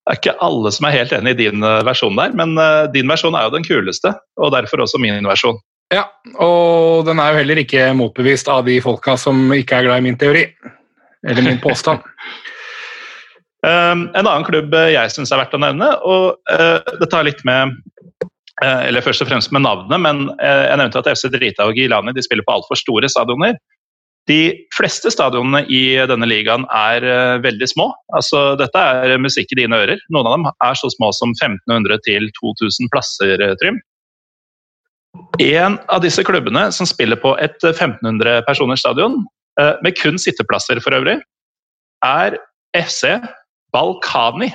det 0.00 0.14
er 0.14 0.18
ikke 0.18 0.36
alle 0.42 0.72
som 0.74 0.86
er 0.88 0.96
helt 0.96 1.12
enig 1.14 1.34
i 1.36 1.40
din 1.42 1.66
eh, 1.66 1.80
versjon 1.86 2.16
der, 2.18 2.32
men 2.36 2.56
eh, 2.58 2.86
din 2.94 3.10
versjon 3.10 3.36
er 3.36 3.46
jo 3.46 3.54
den 3.56 3.66
kuleste, 3.66 4.14
og 4.40 4.54
derfor 4.54 4.84
også 4.84 5.00
min 5.02 5.28
versjon. 5.28 5.60
Ja, 5.90 6.06
og 6.38 7.04
den 7.08 7.18
er 7.18 7.32
jo 7.32 7.40
heller 7.40 7.60
ikke 7.62 7.88
motbevist 7.98 8.48
av 8.50 8.62
de 8.68 8.78
folka 8.82 9.16
som 9.18 9.50
ikke 9.54 9.80
er 9.80 9.88
glad 9.88 10.02
i 10.02 10.06
min 10.06 10.18
teori. 10.18 10.44
Eller 11.26 11.44
min 11.44 11.58
påstand. 11.60 12.00
um, 13.66 14.06
en 14.16 14.22
annen 14.22 14.46
klubb 14.46 14.72
jeg 14.72 15.12
syns 15.12 15.34
er 15.34 15.42
verdt 15.42 15.58
å 15.58 15.60
nevne, 15.60 15.90
og 16.06 16.38
det 17.02 17.10
tar 17.10 17.26
litt 17.26 17.42
med 17.44 17.74
Eh, 18.60 18.88
eller 18.88 19.00
først 19.00 19.22
og 19.24 19.30
fremst 19.30 19.52
med 19.56 19.64
navnet, 19.64 19.96
men 20.04 20.26
eh, 20.36 20.66
jeg 20.68 20.80
nevnte 20.82 21.00
at 21.00 21.08
FC 21.14 21.30
Drita 21.32 21.64
og 21.68 21.78
Gilani 21.80 22.12
de 22.12 22.24
spiller 22.24 22.44
på 22.44 22.58
altfor 22.58 22.76
store 22.76 23.08
stadioner. 23.08 23.56
De 24.28 24.66
fleste 24.76 25.10
stadionene 25.10 25.64
i 25.72 25.96
denne 26.06 26.28
ligaen 26.28 26.66
er 26.76 27.06
eh, 27.06 27.38
veldig 27.42 27.68
små. 27.70 27.88
Altså, 28.14 28.54
dette 28.60 28.78
er 28.78 29.16
musikk 29.22 29.54
i 29.54 29.62
dine 29.62 29.78
ører. 29.80 30.02
Noen 30.12 30.28
av 30.28 30.36
dem 30.36 30.48
er 30.52 30.78
så 30.78 30.90
små 30.92 31.10
som 31.16 31.32
1500 31.32 32.02
til 32.06 32.28
2000 32.38 32.92
plasser, 32.92 33.42
Trym. 33.62 33.80
En 35.42 35.80
av 35.90 36.04
disse 36.04 36.22
klubbene 36.26 36.68
som 36.74 36.86
spiller 36.86 37.18
på 37.18 37.34
et 37.42 37.58
1500 37.64 38.44
personers 38.46 38.84
stadion, 38.84 39.22
med 39.82 39.96
kun 39.98 40.16
sitteplasser 40.20 40.78
for 40.80 40.94
øvrig, 40.94 41.16
er 42.06 42.36
FC 42.78 43.16
Balkani 43.74 44.52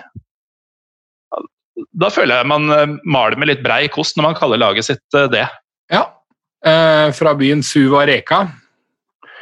da 1.96 2.10
føler 2.14 2.40
jeg 2.40 2.50
man 2.50 2.68
eh, 2.74 2.98
maler 3.08 3.40
med 3.40 3.52
litt 3.52 3.64
brei 3.66 3.86
kost 3.92 4.18
når 4.18 4.30
man 4.30 4.38
kaller 4.38 4.62
laget 4.62 4.88
sitt 4.88 5.18
eh, 5.18 5.28
det. 5.32 5.46
Ja, 5.92 6.06
eh, 6.68 7.10
fra 7.16 7.36
byen 7.38 7.64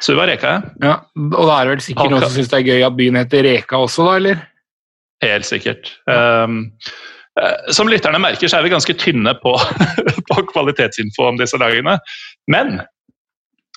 Suva 0.04 0.28
Reka. 0.28 0.52
var 0.52 0.62
Reka, 0.62 0.78
ja. 0.84 0.90
ja. 0.90 0.96
Og 1.32 1.48
da 1.48 1.56
er 1.56 1.66
det 1.66 1.76
vel 1.76 1.86
sikkert 1.88 2.12
noen 2.12 2.26
som 2.26 2.36
syns 2.36 2.52
det 2.52 2.60
er 2.60 2.70
gøy 2.70 2.88
at 2.90 2.98
byen 3.00 3.20
heter 3.22 3.48
Reka 3.48 3.82
også, 3.86 4.08
da, 4.10 4.16
eller? 4.22 4.46
Helt 5.24 5.48
sikkert. 5.48 5.94
Um, 6.06 6.66
som 7.74 7.88
lytterne 7.90 8.20
merker, 8.22 8.52
så 8.52 8.60
er 8.60 8.68
vi 8.68 8.74
ganske 8.74 8.98
tynne 9.00 9.32
på, 9.40 9.56
på 10.30 10.44
kvalitetsinfo 10.52 11.30
om 11.32 11.40
disse 11.40 11.58
lagene. 11.62 11.96
Men 12.52 12.82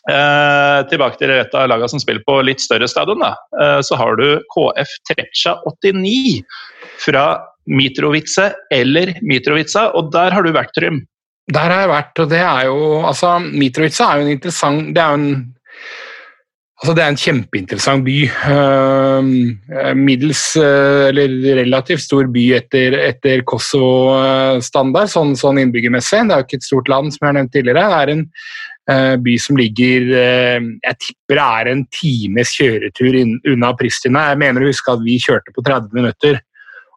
Eh, 0.06 0.80
tilbake 0.86 1.18
til 1.18 1.32
et 1.34 1.54
av 1.58 1.66
lagene 1.66 1.90
som 1.90 1.98
spiller 1.98 2.22
på 2.22 2.38
litt 2.46 2.62
større 2.62 2.86
stadion. 2.86 3.24
Eh, 3.26 3.80
så 3.82 3.98
har 3.98 4.14
du 4.20 4.38
KF 4.54 4.92
Treccia 5.10 5.56
89 5.66 6.44
fra 7.02 7.24
Mitrovice 7.66 8.52
eller 8.70 9.16
Mitrovica, 9.26 9.88
og 9.98 10.12
der 10.14 10.30
har 10.30 10.46
du 10.46 10.52
vært, 10.54 10.70
Trym. 10.78 11.02
Der 11.50 11.74
har 11.74 11.82
jeg 11.82 11.90
vært, 11.90 12.22
og 12.22 12.30
det 12.30 12.42
er 12.42 12.68
jo 12.68 12.78
altså 13.06 13.36
Mitrovica 13.42 14.06
er 14.06 14.18
jo 14.18 14.24
en 14.24 14.30
interessant 14.32 14.88
Det 14.96 14.98
er 14.98 15.12
jo 15.12 15.18
en 15.20 15.34
Altså, 16.76 16.92
det 16.92 17.02
er 17.02 17.08
en 17.08 17.16
kjempeinteressant 17.16 18.04
by. 18.04 18.16
Uh, 18.52 19.94
middels, 19.96 20.42
uh, 20.60 21.08
eller 21.08 21.32
relativt 21.62 22.04
stor 22.04 22.28
by 22.32 22.42
etter, 22.58 22.98
etter 23.00 23.40
Kosovo-standard, 23.48 25.08
sånn, 25.08 25.32
sånn, 25.40 25.62
innbyggermessig. 25.62 26.26
Det 26.28 26.36
er 26.36 26.42
jo 26.42 26.48
ikke 26.50 26.60
et 26.60 26.68
stort 26.68 26.90
land, 26.92 27.14
som 27.14 27.24
jeg 27.24 27.30
har 27.30 27.38
nevnt 27.38 27.54
tidligere. 27.56 27.86
Det 27.88 28.02
er 28.02 28.12
en 28.12 28.26
uh, 28.92 29.14
by 29.24 29.38
som 29.40 29.56
ligger 29.56 30.10
Jeg 30.12 30.98
tipper 31.06 31.40
det 31.40 31.46
er 31.46 31.72
en 31.72 31.86
times 31.96 32.52
kjøretur 32.60 33.18
unna 33.24 33.72
Pristina. 33.80 34.28
Jeg 34.34 34.42
mener 34.44 34.66
å 34.66 34.68
huske 34.68 34.92
at 34.92 35.04
vi 35.06 35.16
kjørte 35.22 35.56
på 35.56 35.64
30 35.64 35.96
minutter. 35.96 36.42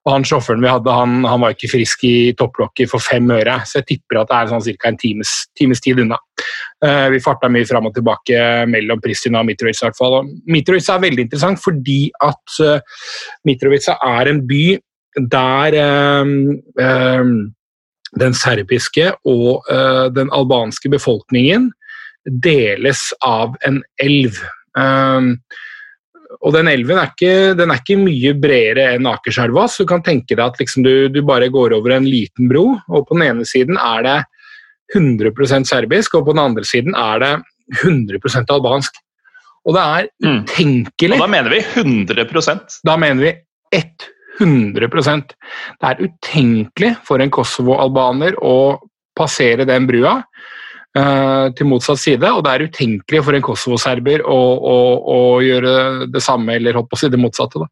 Og 0.08 0.14
han 0.14 0.26
sjåføren 0.28 0.64
vi 0.64 0.72
hadde, 0.72 0.94
han, 0.96 1.20
han 1.28 1.42
var 1.44 1.54
ikke 1.54 1.72
frisk 1.74 2.06
i 2.08 2.32
topplokket 2.40 2.92
for 2.92 3.04
fem 3.04 3.28
øre, 3.36 3.58
så 3.68 3.82
jeg 3.82 3.88
tipper 3.92 4.22
at 4.22 4.32
det 4.32 4.38
er 4.38 4.52
sånn 4.52 4.66
ca. 4.66 4.92
en 4.92 5.00
times, 5.02 5.34
times, 5.60 5.84
tid 5.84 6.02
unna. 6.06 6.20
Uh, 6.80 7.08
vi 7.12 7.22
farta 7.24 7.50
mye 7.52 7.68
fram 7.68 7.90
og 7.90 7.96
tilbake 7.98 8.44
mellom 8.72 9.02
Pristina 9.04 9.42
og 9.44 9.50
Mitrovica. 9.50 9.84
i 9.84 9.90
hvert 9.90 10.00
fall. 10.00 10.20
Mitrovica 10.48 10.96
er 10.96 11.06
veldig 11.08 11.26
interessant 11.28 11.64
fordi 11.64 12.02
at 12.26 12.60
uh, 12.64 13.02
Mitrovica 13.48 13.98
er 14.08 14.32
en 14.32 14.44
by 14.48 14.64
der 15.30 15.80
uh, 15.84 17.34
den 18.20 18.34
serbiske 18.34 19.12
og 19.30 19.68
den 20.16 20.32
albanske 20.34 20.90
befolkningen 20.90 21.68
deles 22.44 23.10
av 23.26 23.54
en 23.68 23.84
elv. 24.02 24.40
Uh, 24.78 25.36
og 26.40 26.56
den 26.56 26.70
elven 26.72 27.00
er 27.02 27.10
ikke, 27.12 27.54
den 27.60 27.72
er 27.74 27.82
ikke 27.82 28.00
mye 28.00 28.32
bredere 28.40 28.94
enn 28.96 29.08
Akerselva, 29.10 29.66
så 29.68 29.84
du 29.84 29.90
kan 29.92 30.04
tenke 30.06 30.38
deg 30.38 30.46
at 30.46 30.60
liksom 30.62 30.86
du, 30.86 30.94
du, 31.12 31.20
bare 31.28 31.50
går 31.52 31.76
over 31.76 31.98
en 31.98 32.08
liten 32.08 32.48
bro, 32.52 32.78
og 32.88 33.08
på 33.10 33.18
den 33.18 33.26
ene 33.28 33.48
siden 33.48 33.80
er 33.80 34.06
det 34.08 34.18
100% 34.96 35.68
serbisk, 35.70 36.16
og 36.16 36.30
på 36.30 36.36
den 36.36 36.44
andre 36.46 36.64
siden 36.66 36.96
er 36.98 37.24
det 37.24 37.34
100% 37.84 38.56
albansk. 38.56 39.02
Og 39.68 39.76
det 39.76 39.84
er 39.84 40.08
mm. 40.24 40.38
utenkelig 40.40 41.18
mm. 41.18 41.20
Og 41.20 41.26
da 41.26 41.32
mener 41.34 41.52
vi 41.52 41.60
100% 41.60 42.78
Da 42.88 42.94
mener 42.98 43.26
vi 43.26 43.34
100% 44.40 45.34
Det 45.36 45.90
er 45.90 46.00
utenkelig 46.06 46.94
for 47.06 47.20
en 47.20 47.34
Kosovo-albaner 47.36 48.40
å 48.40 48.80
passere 49.20 49.68
den 49.68 49.86
brua 49.90 50.16
til 50.90 51.68
motsatt 51.70 52.00
side, 52.02 52.30
og 52.34 52.42
det 52.46 52.52
er 52.52 52.64
utenkelig 52.66 53.20
for 53.22 53.38
en 53.38 53.44
Kosovo-serber 53.46 54.24
å, 54.26 54.38
å, 54.58 54.78
å, 55.14 55.18
gjøre 55.46 56.08
det 56.10 56.22
samme, 56.26 56.56
eller 56.58 56.80
hoppe 56.80 56.98
å 56.98 57.00
si 57.00 57.12
det 57.14 57.20
motsatte. 57.22 57.62
Da. 57.62 57.68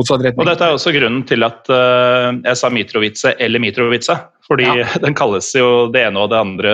Motsatt 0.00 0.24
retning. 0.24 0.46
Og 0.46 0.48
Dette 0.48 0.70
er 0.70 0.78
også 0.78 0.94
grunnen 0.96 1.26
til 1.28 1.44
at 1.44 1.68
uh, 1.68 2.32
jeg 2.32 2.60
sa 2.60 2.70
Mitrovice 2.72 3.34
eller 3.36 3.62
Mitrovice, 3.62 4.16
fordi 4.48 4.70
ja. 4.70 4.88
den 5.04 5.16
kalles 5.18 5.50
jo 5.52 5.90
det 5.92 6.06
ene 6.08 6.24
og 6.24 6.32
det 6.32 6.40
andre 6.40 6.72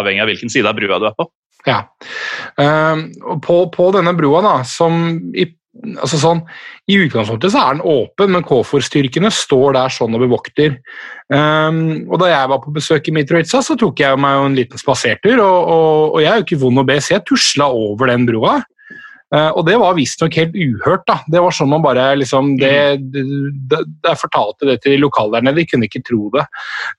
avhengig 0.00 0.24
av 0.24 0.32
hvilken 0.32 0.54
side 0.54 0.72
av 0.72 0.80
brua 0.80 1.00
du 1.02 1.10
er 1.10 1.18
på. 1.18 1.28
Ja. 1.68 1.82
Uh, 2.56 3.36
på, 3.44 3.60
på, 3.74 3.90
denne 3.96 4.16
brua, 4.16 4.42
da, 4.44 4.56
som 4.68 5.18
i 5.36 5.44
altså 5.98 6.18
sånn, 6.20 6.40
I 6.90 6.98
utgangspunktet 7.04 7.52
så 7.54 7.62
er 7.62 7.76
den 7.76 7.84
åpen, 7.86 8.32
men 8.34 8.46
KFOR-styrkene 8.46 9.30
står 9.34 9.76
der 9.76 9.92
sånn 9.94 10.16
og 10.16 10.24
bevokter. 10.24 10.78
Um, 11.30 12.08
og 12.08 12.18
Da 12.22 12.32
jeg 12.32 12.50
var 12.52 12.62
på 12.64 12.74
besøk 12.74 13.08
i 13.08 13.14
Mitrovica, 13.14 13.62
så 13.62 13.76
tok 13.78 14.00
jeg 14.02 14.18
meg 14.20 14.38
jo 14.38 14.48
en 14.48 14.58
liten 14.58 14.80
spasertur. 14.80 15.38
Og, 15.44 15.60
og, 15.74 16.16
og 16.16 16.24
jeg 16.24 16.32
er 16.32 16.40
jo 16.40 16.46
ikke 16.48 16.62
vond 16.64 16.82
å 16.82 16.86
be, 16.88 16.98
så 17.00 17.16
jeg 17.16 17.26
tusla 17.28 17.70
over 17.74 18.10
den 18.12 18.26
broa. 18.28 18.58
Uh, 19.28 19.50
og 19.60 19.66
det 19.68 19.74
var 19.76 19.96
visstnok 19.96 20.36
helt 20.40 20.54
uhørt. 20.56 21.04
da. 21.08 21.18
Det 21.28 21.40
var 21.44 21.52
sånn 21.52 21.68
man 21.68 21.84
bare 21.84 22.04
liksom 22.16 22.54
det, 22.60 22.96
det, 23.12 23.24
det, 23.68 24.14
fortalte 24.16 24.64
det 24.70 24.78
til 24.80 24.94
de 24.94 25.02
lokale 25.02 25.36
der 25.36 25.44
nede, 25.44 25.60
de 25.60 25.68
kunne 25.68 25.88
ikke 25.88 26.00
tro 26.06 26.30
det. 26.32 26.46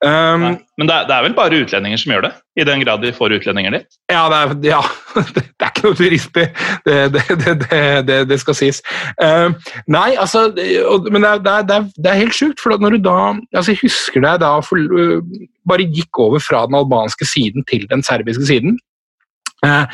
Um, 0.05 0.45
men 0.77 0.89
det 0.89 0.93
er, 0.93 1.07
det 1.09 1.15
er, 1.15 1.23
vel 1.25 1.35
bare 1.37 1.61
utlendinger 1.63 2.01
som 2.01 2.13
gjør 2.13 2.27
det? 2.27 2.31
I 2.59 2.65
den 2.67 2.83
grad 2.83 3.01
de 3.01 3.13
får 3.15 3.33
utlendinger 3.39 3.73
dit? 3.73 3.97
Ja, 4.11 4.27
det 4.29 4.37
er, 4.39 4.53
ja, 4.75 4.81
det 5.35 5.43
er 5.47 5.71
ikke 5.71 5.87
noe 5.87 5.97
turistby, 5.97 6.45
det, 6.85 8.19
det, 8.29 8.39
skal 8.43 8.57
sies. 8.57 8.83
Uh, 9.17 9.55
nei, 9.89 10.11
altså 10.13 10.49
Men 11.09 11.25
det 11.25 11.55
er, 11.55 11.87
er, 11.87 12.19
helt 12.19 12.37
sjukt, 12.37 12.61
for 12.61 12.77
når 12.77 12.97
du 12.97 13.07
da 13.07 13.17
altså 13.55 13.73
Jeg 13.73 13.81
husker 13.87 14.21
deg 14.25 14.43
da 14.43 14.53
for, 14.65 14.77
uh, 14.77 15.47
bare 15.69 15.89
gikk 15.89 16.21
over 16.21 16.43
fra 16.43 16.67
den 16.69 16.77
albanske 16.77 17.25
siden 17.25 17.65
til 17.69 17.89
den 17.89 18.05
serbiske 18.05 18.45
siden. 18.51 18.77
Eh, 19.65 19.85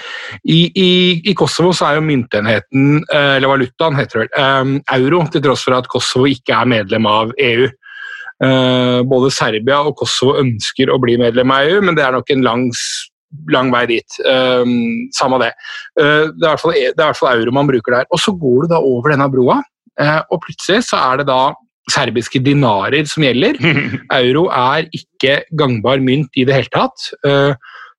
I, 0.44 0.60
i, 0.78 0.90
I, 1.26 1.34
Kosovo 1.38 1.72
så 1.74 1.90
er 1.90 1.98
jo 1.98 2.06
myntenheten, 2.06 3.00
eh, 3.10 3.32
eller 3.38 3.50
valutaen, 3.50 3.98
heter 3.98 4.22
det 4.22 4.28
vel, 4.28 4.44
eh, 4.44 5.00
euro, 5.00 5.24
til 5.34 5.44
tross 5.46 5.66
for 5.66 5.78
at 5.78 5.90
Kosovo 5.90 6.30
ikke 6.30 6.54
er 6.58 6.70
medlem 6.76 7.10
av 7.10 7.34
EU. 7.50 7.72
Både 8.36 9.30
Serbia 9.32 9.78
og 9.88 9.94
Kosovo 9.96 10.34
ønsker 10.42 10.90
å 10.92 10.98
bli 11.00 11.14
medlem 11.16 11.54
av 11.56 11.70
EU, 11.70 11.78
men 11.88 11.96
det 11.96 12.04
er 12.04 12.12
nok 12.12 12.34
en 12.34 12.42
lang, 12.44 12.66
lang 13.48 13.70
vei 13.72 13.86
dit. 13.94 14.18
Samme 15.16 15.40
det. 15.40 15.54
Det 15.96 16.04
er, 16.04 16.28
i 16.28 16.42
hvert 16.44 16.60
fall, 16.60 16.74
det 16.76 16.90
er 16.92 16.92
i 16.92 17.00
hvert 17.00 17.22
fall 17.22 17.40
euro 17.40 17.54
man 17.56 17.70
bruker 17.70 17.96
der. 17.96 18.10
Og 18.12 18.20
så 18.20 18.34
går 18.36 18.66
du 18.66 18.74
da 18.74 18.82
over 18.84 19.16
denne 19.16 19.30
broa, 19.32 19.62
og 20.28 20.44
plutselig 20.44 20.84
så 20.90 21.00
er 21.00 21.24
det 21.24 21.30
da 21.32 21.40
serbiske 21.96 22.44
dinarer 22.44 23.08
som 23.08 23.24
gjelder. 23.24 23.56
Euro 24.20 24.50
er 24.52 24.92
ikke 24.92 25.46
gangbar 25.56 26.04
mynt 26.04 26.36
i 26.36 26.44
det 26.44 26.60
hele 26.60 26.74
tatt. 26.76 27.08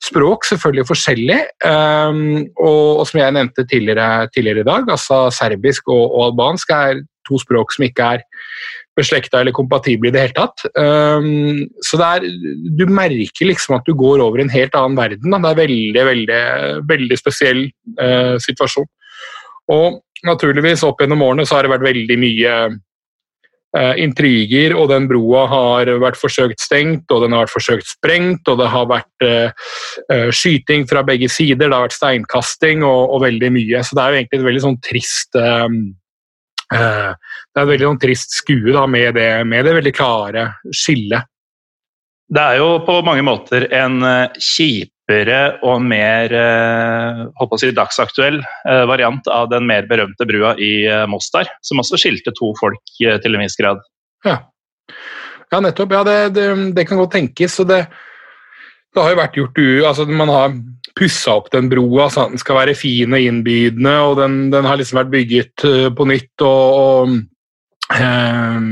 Språk 0.05 0.45
selvfølgelig 0.45 0.87
forskjellig, 0.91 1.39
um, 1.65 2.43
og, 2.61 3.05
som 3.09 3.21
jeg 3.23 3.33
nevnte 3.33 3.65
tidligere, 3.65 4.29
tidligere, 4.35 4.61
i 4.61 4.69
dag, 4.69 4.91
altså 4.93 5.27
serbisk 5.33 5.89
og, 5.89 6.05
og, 6.05 6.25
albansk 6.29 6.75
er 6.77 7.01
to 7.27 7.41
språk 7.41 7.73
som 7.75 7.87
ikke 7.87 8.11
er 8.19 8.27
beslekta 8.97 9.41
eller 9.41 9.57
kompatible 9.57 10.11
i 10.11 10.15
det 10.15 10.27
hele 10.27 10.37
tatt. 10.37 10.67
Um, 10.77 11.65
så 11.85 11.99
er, 12.05 12.29
du 12.77 12.85
merker 12.93 13.49
liksom 13.49 13.79
at 13.79 13.89
du 13.89 13.97
går 13.97 14.23
over 14.25 14.45
en 14.45 14.53
helt 14.53 14.77
annen 14.77 15.01
verden. 15.01 15.33
Det 15.33 15.51
er 15.51 15.63
veldig, 15.65 16.05
veldig, 16.13 16.43
veldig 16.93 17.21
spesiell 17.21 17.65
uh, 17.97 18.37
situasjon. 18.43 18.89
Og 19.73 20.03
naturligvis 20.29 20.85
opp 20.87 21.01
gjennom 21.01 21.25
årene 21.25 21.49
så 21.49 21.57
har 21.57 21.67
det 21.67 21.73
vært 21.73 21.89
veldig 21.89 22.21
mye 22.21 22.57
Eh, 22.57 22.86
intriger, 24.01 24.73
og 24.79 24.89
den 24.89 25.05
broa 25.11 25.43
har 25.51 25.91
vært 26.01 26.17
forsøkt 26.17 26.62
stengt, 26.62 27.11
og 27.12 27.25
den 27.25 27.35
har 27.35 27.45
vært 27.45 27.53
forsøkt 27.53 27.91
sprengt, 27.91 28.49
og 28.49 28.61
det 28.61 28.71
har 28.73 28.89
vært 28.89 29.27
uh, 29.27 30.31
skyting 30.33 30.87
fra 30.89 31.03
begge 31.05 31.29
sider, 31.33 31.67
det 31.67 31.75
har 31.75 31.85
vært 31.85 31.99
steinkasting 31.99 32.85
og, 32.87 33.11
og, 33.11 33.21
veldig 33.27 33.53
mye. 33.53 33.83
Så 33.85 33.99
det 33.99 34.03
er 34.03 34.09
jo 34.09 34.21
egentlig 34.23 34.41
et 34.41 34.49
veldig 34.49 34.64
sånn 34.64 34.81
trist 34.87 35.37
uh, 35.37 35.69
Det 36.73 36.81
er 36.81 37.62
et 37.62 37.73
veldig 37.75 37.91
sånn 37.91 38.03
trist 38.03 38.39
skue 38.39 38.73
da, 38.73 38.87
med, 38.91 39.12
det, 39.19 39.31
med 39.47 39.69
det 39.69 39.77
veldig 39.77 39.95
klare 39.97 40.49
skillet. 40.73 41.29
Det 42.27 42.43
er 42.43 42.59
jo 42.59 42.81
på 42.87 43.01
mange 43.07 43.23
måter 43.23 43.69
en 43.77 44.01
kjip 44.41 44.91
kjappere 45.07 45.61
og 45.63 45.83
mer 45.83 46.33
eh, 46.33 47.59
si, 47.59 47.71
dagsaktuell 47.71 48.41
eh, 48.41 48.85
variant 48.87 49.27
av 49.29 49.49
den 49.51 49.67
mer 49.67 49.87
berømte 49.87 50.27
brua 50.27 50.57
i 50.59 50.87
eh, 50.87 51.07
Mostar, 51.07 51.47
som 51.63 51.79
også 51.79 51.97
skilte 51.97 52.33
to 52.35 52.55
folk 52.59 52.81
til 52.99 53.35
en 53.35 53.41
viss 53.41 53.57
grad. 53.57 53.79
Ja, 54.25 54.39
ja 55.53 55.61
nettopp. 55.61 55.93
Ja, 55.93 56.03
det, 56.05 56.35
det, 56.35 56.73
det, 56.75 56.87
kan 56.87 56.99
godt 56.99 57.13
tenkes. 57.13 57.61
og 57.61 57.69
det, 57.69 57.87
det 58.95 59.03
har 59.03 59.11
jo 59.11 59.21
vært 59.21 59.37
gjort 59.37 59.63
altså 59.87 60.07
Man 60.07 60.29
har 60.29 60.53
pussa 60.97 61.37
opp 61.37 61.51
den 61.53 61.68
broa 61.68 62.09
så 62.09 62.29
den 62.30 62.39
skal 62.39 62.57
være 62.57 62.75
fin 62.75 63.13
og 63.13 63.21
innbydende, 63.21 63.97
og 64.01 64.17
den, 64.18 64.51
den 64.51 64.64
har 64.64 64.76
liksom 64.76 64.99
vært 65.03 65.13
bygget 65.13 65.67
på 65.97 66.09
nytt. 66.09 66.35
og, 66.43 66.80
og 66.80 67.09
um, 67.95 68.68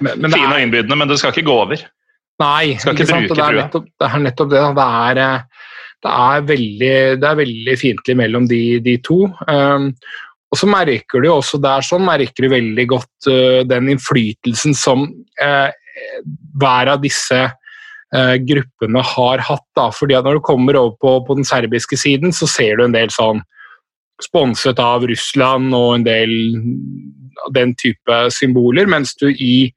men, 0.00 0.12
men 0.16 0.32
fin 0.32 0.48
og 0.48 0.60
innbydende, 0.60 0.96
men 0.96 1.10
det 1.10 1.18
skal 1.18 1.34
ikke 1.34 1.48
gå 1.50 1.60
over? 1.66 1.82
Nei, 2.38 2.76
det, 2.78 3.02
er 3.02 3.56
nettopp, 3.56 3.88
det 3.98 4.06
er 4.06 4.20
nettopp 4.22 4.52
det. 4.52 4.60
Det 4.78 4.84
er, 4.86 5.40
det 6.04 6.14
er 6.14 6.46
veldig, 6.46 6.96
det 7.22 7.34
veldig 7.42 7.76
fiendtlig 7.80 8.16
mellom 8.20 8.46
de, 8.50 8.62
de 8.84 8.96
to. 9.04 9.24
Um, 9.50 9.90
og 10.48 10.60
så 10.60 10.68
merker 10.70 11.22
du 11.22 11.28
også 11.32 11.60
der 11.60 11.84
sånn, 11.84 12.06
merker 12.06 12.46
du 12.46 12.52
veldig 12.52 12.86
godt 12.90 13.30
uh, 13.30 13.60
den 13.68 13.90
innflytelsen 13.94 14.76
som 14.78 15.08
uh, 15.42 15.68
hver 16.60 16.92
av 16.94 17.02
disse 17.02 17.40
uh, 17.48 18.36
gruppene 18.46 19.02
har 19.14 19.44
hatt. 19.48 19.66
Da. 19.76 19.88
Fordi 19.94 20.16
at 20.18 20.28
Når 20.28 20.38
du 20.38 20.46
kommer 20.46 20.78
over 20.78 20.96
på, 21.02 21.18
på, 21.26 21.38
den 21.40 21.48
serbiske 21.48 21.98
siden, 21.98 22.32
så 22.32 22.46
ser 22.50 22.78
du 22.78 22.86
en 22.86 22.96
del 22.96 23.10
sånn 23.14 23.42
sponset 24.22 24.80
av 24.82 25.04
Russland 25.06 25.74
og 25.78 25.92
en 25.98 26.06
del 26.06 26.32
den 27.54 27.74
type 27.78 28.16
symboler, 28.34 28.88
mens 28.90 29.12
du 29.18 29.28
i 29.30 29.70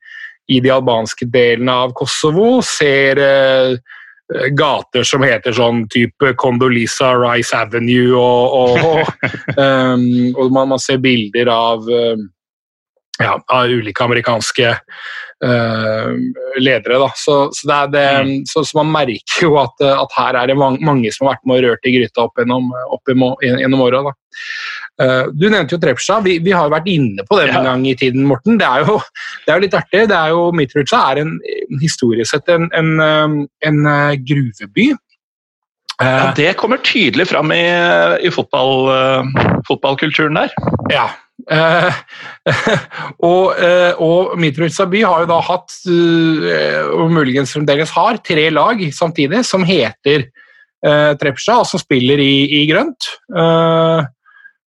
i 0.52 0.60
de 0.64 0.72
albanske 0.73 1.27
delene 1.31 1.73
av 1.85 1.93
Kosovo 1.98 2.60
ser 2.65 3.19
eh, 3.22 3.76
gater 4.58 5.03
som 5.08 5.24
heter 5.26 5.56
sånn 5.56 5.86
type 5.91 6.34
Condolisa 6.40 7.14
Rice 7.20 7.56
Avenue, 7.58 8.16
og, 8.16 8.78
og, 8.80 9.26
um, 9.58 10.06
og 10.38 10.53
man, 10.53 10.72
man, 10.74 10.80
ser 10.82 11.02
bilder 11.03 11.52
av, 11.52 11.90
ja, 13.20 13.36
av 13.36 13.72
ulike 13.72 14.03
amerikanske 14.03 14.72
uh, 15.45 16.12
ledere. 16.60 16.99
Da. 17.02 17.12
Så, 17.16 17.38
så, 17.53 17.68
det 17.68 17.82
det, 17.98 18.08
mm. 18.24 18.34
så, 18.45 18.64
så, 18.64 18.78
man 18.80 18.94
merker 18.94 19.48
jo 19.48 19.58
at, 19.62 19.84
at, 19.90 20.18
her 20.18 20.40
er 20.41 20.52
det 20.52 20.60
mange 20.60 21.14
som 21.14 21.28
har 21.28 21.38
vært 21.38 21.48
med 21.49 21.62
og 21.62 21.70
rørt 21.70 21.90
i 21.90 21.95
gryta 21.98 22.26
opp 22.28 22.41
gjennom, 22.41 22.72
opp 22.95 23.16
gjennom 23.44 23.86
åra. 23.88 24.03
Uh, 25.02 25.32
du 25.34 25.48
nevnte 25.49 25.76
jo 25.76 25.82
Trepsja. 25.82 26.19
Vi, 26.26 26.38
vi, 26.45 26.53
har 26.53 26.68
jo 26.68 26.76
vært 26.76 26.90
inne 26.91 27.26
på 27.26 27.40
det 27.40 27.49
en 27.49 27.65
gang 27.65 27.86
i 27.90 27.95
tiden, 27.98 28.28
Morten. 28.30 28.60
Det 28.61 28.68
er 28.68 28.86
jo, 28.86 28.99
det 29.45 29.53
er 29.53 29.57
jo 29.57 29.65
litt 29.65 29.78
artig. 29.80 30.03
det 30.11 30.18
er 30.18 30.36
jo 30.36 30.49
Mitrovica 30.53 30.99
er 31.11 31.23
en 31.23 31.38
historisk 31.82 32.36
sett 32.36 32.52
en, 32.53 32.69
en, 32.78 33.48
en 33.65 33.80
gruveby. 34.28 34.91
Ja, 36.02 36.32
Det 36.36 36.53
kommer 36.57 36.82
tydelig 36.82 37.28
fram 37.30 37.52
i, 37.53 37.65
i 38.26 38.32
fotball, 38.34 38.88
uh, 38.90 39.57
fotballkulturen 39.68 40.40
der. 40.40 40.53
Ja. 40.91 41.10
Uh, 41.52 41.94
og, 43.32 43.57
uh, 43.57 44.02
og 44.02 44.40
Mitrovic 44.41 44.78
by 44.91 45.03
har 45.06 45.23
jo 45.23 45.30
da 45.32 45.41
hatt, 45.45 45.76
og 46.95 47.14
muligens 47.14 47.53
fremdeles 47.56 47.94
har, 47.98 48.22
tre 48.26 48.49
lag 48.53 48.82
samtidig 48.94 49.44
som 49.48 49.65
heter 49.68 50.26
uh, 50.86 51.14
Trepsja, 51.22 51.60
og 51.61 51.69
som 51.69 51.82
spiller 51.82 52.22
i, 52.22 52.34
i 52.61 52.65
grønt. 52.72 53.11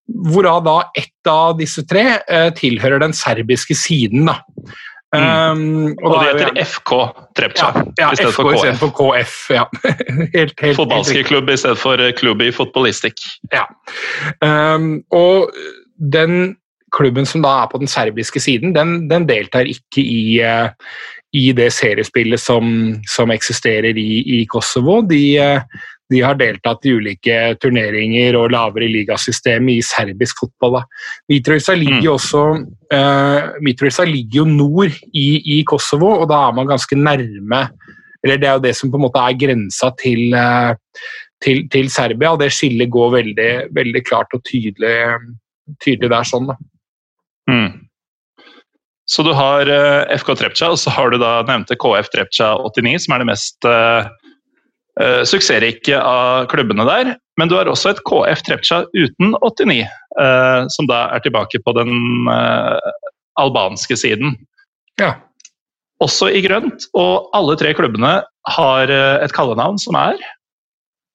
Hvorav 0.04 0.64
da 0.66 0.78
ett 0.98 1.30
av 1.30 1.54
disse 1.58 1.84
tre 1.88 2.18
tilhører 2.58 3.00
den 3.00 3.14
serbiske 3.16 3.76
siden. 3.78 4.28
da. 4.28 4.40
Um, 5.14 5.92
og, 6.02 6.08
og 6.08 6.14
de 6.16 6.30
heter 6.32 6.56
FK 6.64 6.92
Trepca 7.38 7.68
ja, 7.70 7.82
ja, 8.00 8.08
i 8.10 8.18
stedet 8.18 8.34
FK 8.34 8.80
for 8.80 8.94
KF. 8.98 9.36
Ja. 9.54 9.64
helt, 10.34 10.54
helt, 10.58 10.76
Fotballskiklubb 10.78 11.52
i 11.52 11.58
stedet 11.60 11.78
for 11.78 12.02
eh, 12.02 12.12
klubb 12.16 12.42
i 12.42 12.50
fotballistikk. 12.54 13.22
Ja. 13.54 13.66
Um, 14.42 15.04
og 15.14 15.54
den 15.98 16.56
klubben 16.94 17.26
som 17.26 17.44
da 17.44 17.52
er 17.62 17.70
på 17.70 17.78
den 17.82 17.90
serbiske 17.90 18.42
siden, 18.42 18.74
den, 18.74 19.04
den 19.10 19.28
deltar 19.28 19.70
ikke 19.70 20.02
i, 20.02 20.40
uh, 20.42 20.72
i 21.34 21.48
det 21.54 21.70
seriespillet 21.74 22.42
som, 22.42 22.96
som 23.10 23.34
eksisterer 23.34 23.98
i, 23.98 24.10
i 24.40 24.44
Kosovo. 24.50 25.00
De, 25.06 25.22
uh, 25.38 25.86
de 26.12 26.20
har 26.20 26.36
deltatt 26.36 26.84
i 26.84 26.92
ulike 26.98 27.36
turneringer 27.62 28.36
og 28.36 28.52
lavere 28.52 28.90
ligasystemet 28.92 29.78
i 29.78 29.84
serbisk 29.84 30.42
fotball. 30.42 30.82
Mitrovica 31.32 31.76
ligger, 31.78 32.10
mm. 32.10 32.14
også, 32.14 32.42
uh, 32.92 33.54
Mitrovica 33.64 34.06
ligger 34.08 34.42
jo 34.42 34.46
nord 34.50 34.98
i, 35.12 35.28
i, 35.56 35.62
Kosovo, 35.68 36.12
og 36.20 36.28
da 36.32 36.42
er 36.48 36.56
man 36.58 36.68
ganske 36.70 36.98
nærme 36.98 37.68
eller 38.24 38.38
Det 38.40 38.48
er 38.48 38.54
jo 38.56 38.64
det 38.64 38.70
som 38.72 38.88
på 38.88 38.96
en 38.96 39.02
måte 39.04 39.20
er 39.20 39.34
grensa 39.36 39.90
til, 40.00 40.32
uh, 40.32 40.72
til, 41.44 41.66
til 41.68 41.90
Serbia, 41.92 42.30
og 42.32 42.40
det 42.40 42.54
skillet 42.56 42.88
går 42.88 43.10
veldig, 43.18 43.50
veldig 43.76 44.00
klart 44.08 44.32
og 44.32 44.40
tydelig, 44.48 44.94
tydelig 45.84 46.08
der. 46.08 46.24
sånn 46.24 46.48
da. 46.48 46.56
Mm. 47.52 47.84
Så 49.04 49.20
du 49.26 49.34
har 49.36 49.68
uh, 49.68 50.08
FK 50.16 50.32
Trepcha, 50.40 50.70
og 50.72 50.80
så 50.80 50.92
har 50.96 51.12
du 51.12 51.18
da 51.20 51.42
nevnte 51.44 51.76
KF 51.76 52.08
Trepcha 52.14 52.54
89, 52.64 53.04
som 53.04 53.12
er 53.16 53.20
det 53.20 53.28
mest 53.28 53.68
uh, 53.68 54.08
uh, 55.00 55.22
suksessrike 55.26 55.98
av 55.98 56.48
klubbene 56.52 56.86
der. 56.88 57.14
Men 57.40 57.50
du 57.50 57.56
har 57.58 57.70
også 57.70 57.94
et 57.94 58.02
KF 58.06 58.44
Trepcha 58.46 58.82
uten 58.94 59.34
89, 59.40 59.80
uh, 59.82 60.24
eh, 60.24 60.60
som 60.70 60.86
da 60.90 61.08
er 61.16 61.24
tilbake 61.24 61.58
på 61.64 61.74
den 61.74 62.28
uh, 62.30 62.78
albanske 63.40 63.98
siden. 63.98 64.36
Ja. 65.00 65.16
Også 66.04 66.28
i 66.30 66.42
grønt, 66.44 66.86
og 66.94 67.30
alle 67.34 67.56
tre 67.58 67.72
klubbene 67.74 68.20
har 68.54 68.90
et 69.24 69.32
kallenavn 69.32 69.78
som 69.80 69.96
er 69.96 70.18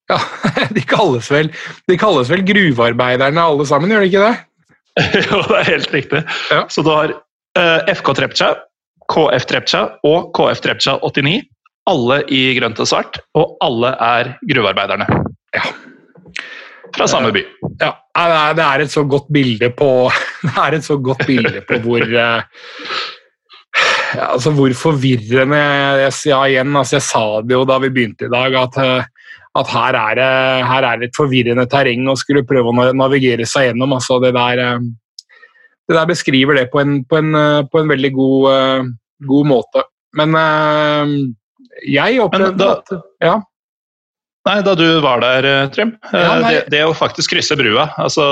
Ja, 0.09 0.17
de 0.75 0.81
kalles 0.89 1.27
vel, 1.29 1.51
de 1.85 1.97
kalles 1.99 2.31
vel 2.31 2.41
gruvearbeiderne 2.47 3.43
alle 3.43 3.67
sammen, 3.69 3.91
gjør 3.93 4.01
de 4.01 4.09
ikke 4.09 4.23
det? 4.23 4.39
jo, 5.27 5.41
det 5.45 5.59
er 5.59 5.67
helt 5.67 5.93
riktig. 5.93 6.23
Ja. 6.49 6.63
Så 6.73 6.81
du 6.83 6.89
har 6.89 7.13
FK 7.91 8.15
Trepcha, 8.17 8.49
KF 9.13 9.45
Trepcha 9.51 9.83
og 10.07 10.31
KF 10.35 10.63
Trepcha 10.65 10.97
89 11.05 11.43
alle 11.89 12.23
i 12.33 12.41
grønt 12.57 12.79
og 12.81 12.89
svart, 12.89 13.21
og 13.37 13.57
alle 13.65 13.93
er 14.05 14.33
gruvearbeiderne. 14.49 15.07
Ja. 15.55 15.65
Fra 16.95 17.05
samme 17.09 17.31
by. 17.33 17.43
Ja, 17.81 17.93
det 18.57 18.65
er 18.65 18.83
et 18.83 18.91
så 18.91 19.03
godt 19.07 19.29
bilde 19.33 19.69
på 19.77 20.09
Det 20.45 20.55
er 20.57 20.77
et 20.79 20.85
så 20.85 20.97
godt 20.97 21.25
bilde 21.27 21.61
på 21.67 21.77
hvor 21.83 22.01
eh, 22.01 22.63
altså 24.25 24.53
hvor 24.57 24.73
forvirrende 24.77 25.59
jeg, 25.59 26.13
ja, 26.31 26.39
igjen, 26.49 26.75
altså 26.75 26.97
jeg 26.97 27.05
sa 27.05 27.25
det 27.45 27.55
jo 27.55 27.65
da 27.69 27.77
vi 27.83 27.91
begynte 27.93 28.25
i 28.25 28.33
dag, 28.33 28.55
at, 28.63 28.79
eh, 28.81 29.35
at 29.61 29.73
her, 29.73 29.99
er 29.99 30.17
det, 30.19 30.31
her 30.71 30.87
er 30.87 31.01
det 31.01 31.09
et 31.09 31.19
forvirrende 31.19 31.67
terreng 31.69 32.09
å 32.09 32.17
skulle 32.19 32.47
prøve 32.47 32.73
å 32.73 32.89
navigere 32.97 33.45
seg 33.49 33.69
gjennom. 33.69 33.93
Altså 33.99 34.17
det, 34.23 34.33
der, 34.37 34.63
eh, 34.65 35.35
det 35.89 35.99
der 35.99 36.09
beskriver 36.09 36.57
det 36.57 36.69
på 36.73 36.81
en, 36.81 37.03
på 37.05 37.21
en, 37.21 37.33
på 37.69 37.83
en 37.83 37.93
veldig 37.93 38.13
god, 38.17 38.89
god 39.29 39.51
måte. 39.53 39.85
Men 40.17 40.33
jeg 41.87 42.19
opplevde 42.23 42.59
da, 42.59 42.75
at 42.79 43.23
ja. 43.23 43.37
Nei, 44.47 44.61
Da 44.63 44.73
du 44.75 44.85
var 45.03 45.21
der, 45.21 45.45
eh, 45.45 45.69
Trym. 45.69 45.91
Eh, 46.13 46.19
ja, 46.19 46.35
det, 46.41 46.61
det, 46.71 46.83
å 46.87 46.93
faktisk 46.95 47.33
krysse 47.33 47.57
brua, 47.59 47.89
altså 47.99 48.23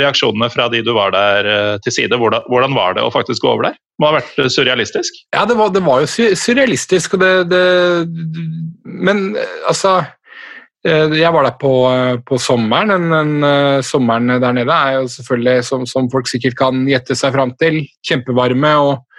reaksjonene 0.00 0.50
fra 0.52 0.68
de 0.72 0.82
du 0.84 0.92
var 0.94 1.14
der 1.14 1.48
eh, 1.48 1.76
til 1.84 1.96
side, 1.96 2.18
hvordan, 2.20 2.44
hvordan 2.52 2.76
var 2.76 2.98
det 2.98 3.04
å 3.04 3.12
faktisk 3.14 3.42
gå 3.42 3.54
over 3.54 3.70
der? 3.70 3.78
Det 3.78 4.02
må 4.02 4.10
ha 4.10 4.18
vært 4.18 4.52
surrealistisk? 4.52 5.16
Ja, 5.34 5.46
det 5.48 5.56
var, 5.58 5.72
det 5.74 5.82
var 5.86 6.04
jo 6.04 6.28
surrealistisk. 6.36 7.16
Det, 7.20 7.32
det, 7.50 7.64
men 8.84 9.32
altså 9.68 10.02
jeg 10.84 11.30
var 11.32 11.46
der 11.46 11.54
på, 11.56 11.70
på 12.28 12.36
sommeren. 12.36 12.90
Den, 12.92 13.06
den, 13.40 13.84
sommeren 13.86 14.34
der 14.42 14.52
nede 14.52 14.74
er 14.74 14.98
jo 14.98 15.06
selvfølgelig, 15.08 15.64
som, 15.64 15.86
som 15.88 16.10
folk 16.12 16.28
sikkert 16.28 16.58
kan 16.58 16.82
gjette 16.90 17.16
seg 17.16 17.32
fram 17.32 17.54
til, 17.62 17.78
kjempevarme. 18.04 18.74
og 18.84 19.13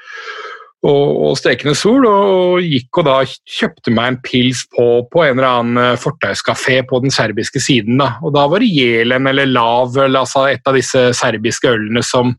og, 0.86 1.20
og 1.26 1.38
stekende 1.40 1.74
sol, 1.78 2.06
og 2.06 2.64
gikk 2.64 3.00
og 3.02 3.08
da 3.08 3.16
kjøpte 3.26 3.94
meg 3.94 4.12
en 4.12 4.20
pils 4.26 4.66
på, 4.74 4.86
på 5.12 5.24
en 5.26 5.40
eller 5.40 5.48
annen 5.50 5.82
eh, 5.82 6.00
fortauskafé 6.02 6.82
på 6.88 7.00
den 7.04 7.14
serbiske 7.14 7.62
siden. 7.64 7.98
Da. 8.02 8.14
Og 8.26 8.36
da 8.36 8.46
var 8.52 8.62
det 8.62 8.70
Jelen 8.70 9.30
eller 9.32 9.50
Lav, 9.50 9.98
altså 10.06 10.46
et 10.52 10.66
av 10.70 10.78
disse 10.78 11.08
serbiske 11.18 11.72
ølene 11.74 12.04
som, 12.06 12.36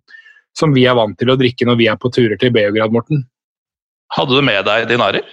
som, 0.56 0.74
vi 0.76 0.86
er 0.86 0.98
vant 0.98 1.18
til 1.18 1.32
å 1.32 1.38
drikke 1.40 1.66
når 1.66 1.80
vi 1.80 1.90
er 1.90 1.98
på 2.00 2.12
turer 2.14 2.38
til 2.40 2.54
Beograd, 2.54 2.94
Morten. 2.94 3.24
Hadde 4.14 4.38
du 4.38 4.46
med 4.46 4.62
deg 4.68 4.86
dinarer? 4.92 5.26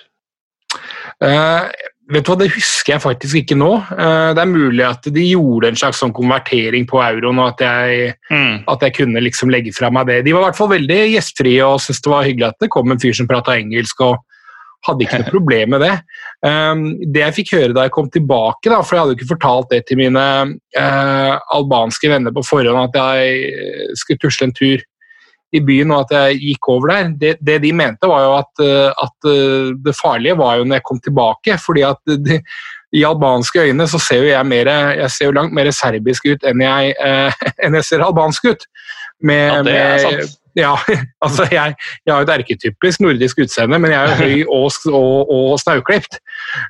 Uh, 1.22 1.69
Vet 2.11 2.25
du 2.25 2.34
hva, 2.34 2.35
Det 2.41 2.49
husker 2.51 2.95
jeg 2.95 3.03
faktisk 3.03 3.39
ikke 3.39 3.55
nå. 3.55 3.69
Eh, 3.95 4.34
det 4.35 4.41
er 4.43 4.49
mulig 4.49 4.84
at 4.84 5.07
de 5.15 5.23
gjorde 5.23 5.71
en 5.71 5.80
slags 5.80 6.01
sånn 6.03 6.11
konvertering 6.15 6.88
på 6.89 6.99
euroen, 6.99 7.39
og 7.39 7.53
at 7.53 7.63
jeg, 7.63 8.17
mm. 8.27 8.65
at 8.73 8.84
jeg 8.84 8.97
kunne 8.99 9.23
liksom 9.23 9.53
legge 9.53 9.71
fra 9.75 9.91
meg 9.93 10.09
det. 10.11 10.19
De 10.27 10.35
var 10.35 10.43
i 10.43 10.49
hvert 10.49 10.59
fall 10.59 10.73
veldig 10.73 10.99
gjestfrie 11.13 11.63
og 11.63 11.80
syntes 11.80 12.03
det 12.03 12.11
var 12.11 12.27
hyggelig 12.27 12.49
at 12.49 12.61
det 12.65 12.71
kom 12.75 12.91
en 12.91 12.99
fyr 12.99 13.15
som 13.15 13.30
prata 13.30 13.55
engelsk. 13.55 14.03
og 14.03 14.19
hadde 14.84 15.05
ikke 15.05 15.21
noe 15.21 15.31
problem 15.38 15.69
med 15.71 15.84
det. 15.85 15.93
Um, 16.43 16.81
det 17.15 17.21
jeg 17.21 17.35
fikk 17.38 17.53
høre 17.55 17.75
da 17.75 17.85
jeg 17.88 17.93
kom 17.95 18.09
tilbake, 18.11 18.67
da, 18.67 18.81
for 18.84 18.97
jeg 18.97 19.03
hadde 19.03 19.13
jo 19.13 19.19
ikke 19.21 19.30
fortalt 19.30 19.69
det 19.71 19.85
til 19.88 20.01
mine 20.01 20.23
uh, 20.75 21.35
albanske 21.55 22.11
venner 22.11 22.35
på 22.35 22.43
forhånd, 22.43 22.91
at 22.91 22.97
jeg 22.99 23.95
skulle 24.01 24.19
tusle 24.25 24.49
en 24.49 24.57
tur 24.57 24.84
i 25.53 25.61
byen 25.63 25.93
og 25.93 26.05
at 26.05 26.15
jeg 26.17 26.41
gikk 26.41 26.69
over 26.73 26.93
der. 26.93 27.09
Det, 27.21 27.34
det 27.45 27.59
de 27.63 27.73
mente, 27.75 28.09
var 28.09 28.25
jo 28.25 28.35
at, 28.39 28.63
eh, 28.65 29.03
at, 29.05 29.30
eh, 29.30 29.73
det 29.85 29.95
farlige 29.97 30.38
var 30.39 30.59
jo 30.59 30.67
når 30.67 30.80
jeg 30.80 30.88
kom 30.89 31.01
tilbake. 31.03 31.57
fordi 31.65 31.85
at 31.88 32.13
de, 32.27 32.39
i 32.93 33.03
albanske 33.03 33.61
øyne 33.61 33.88
så 33.89 33.99
ser 33.99 34.23
jo 34.23 34.30
jeg, 34.30 34.45
mer, 34.45 34.69
jeg 34.99 35.11
ser 35.11 35.25
jo 35.25 35.38
langt 35.38 35.53
mer 35.53 35.71
serbisk 35.73 36.30
ut 36.30 36.45
enn 36.45 36.61
jeg, 36.61 36.93
eh, 37.01 37.43
enn 37.65 37.80
jeg 37.80 37.89
ser 37.89 38.05
albansk 38.05 38.49
ut. 38.49 38.65
Med, 39.23 39.45
ja, 39.47 39.59
det 39.63 39.75
er 39.81 40.01
sant. 40.03 40.39
Ja, 40.53 40.75
altså 41.25 41.47
jeg, 41.49 41.73
jeg 42.05 42.13
har 42.13 42.21
et 42.21 42.30
erketypisk 42.30 43.01
nordisk 43.01 43.39
utseende, 43.41 43.80
men 43.81 43.93
jeg 43.93 43.97
er 43.97 44.11
jo 44.11 44.17
høy 44.19 44.43
og, 44.53 44.75
og, 44.93 45.31
og 45.34 45.59
snauklipt. 45.61 46.19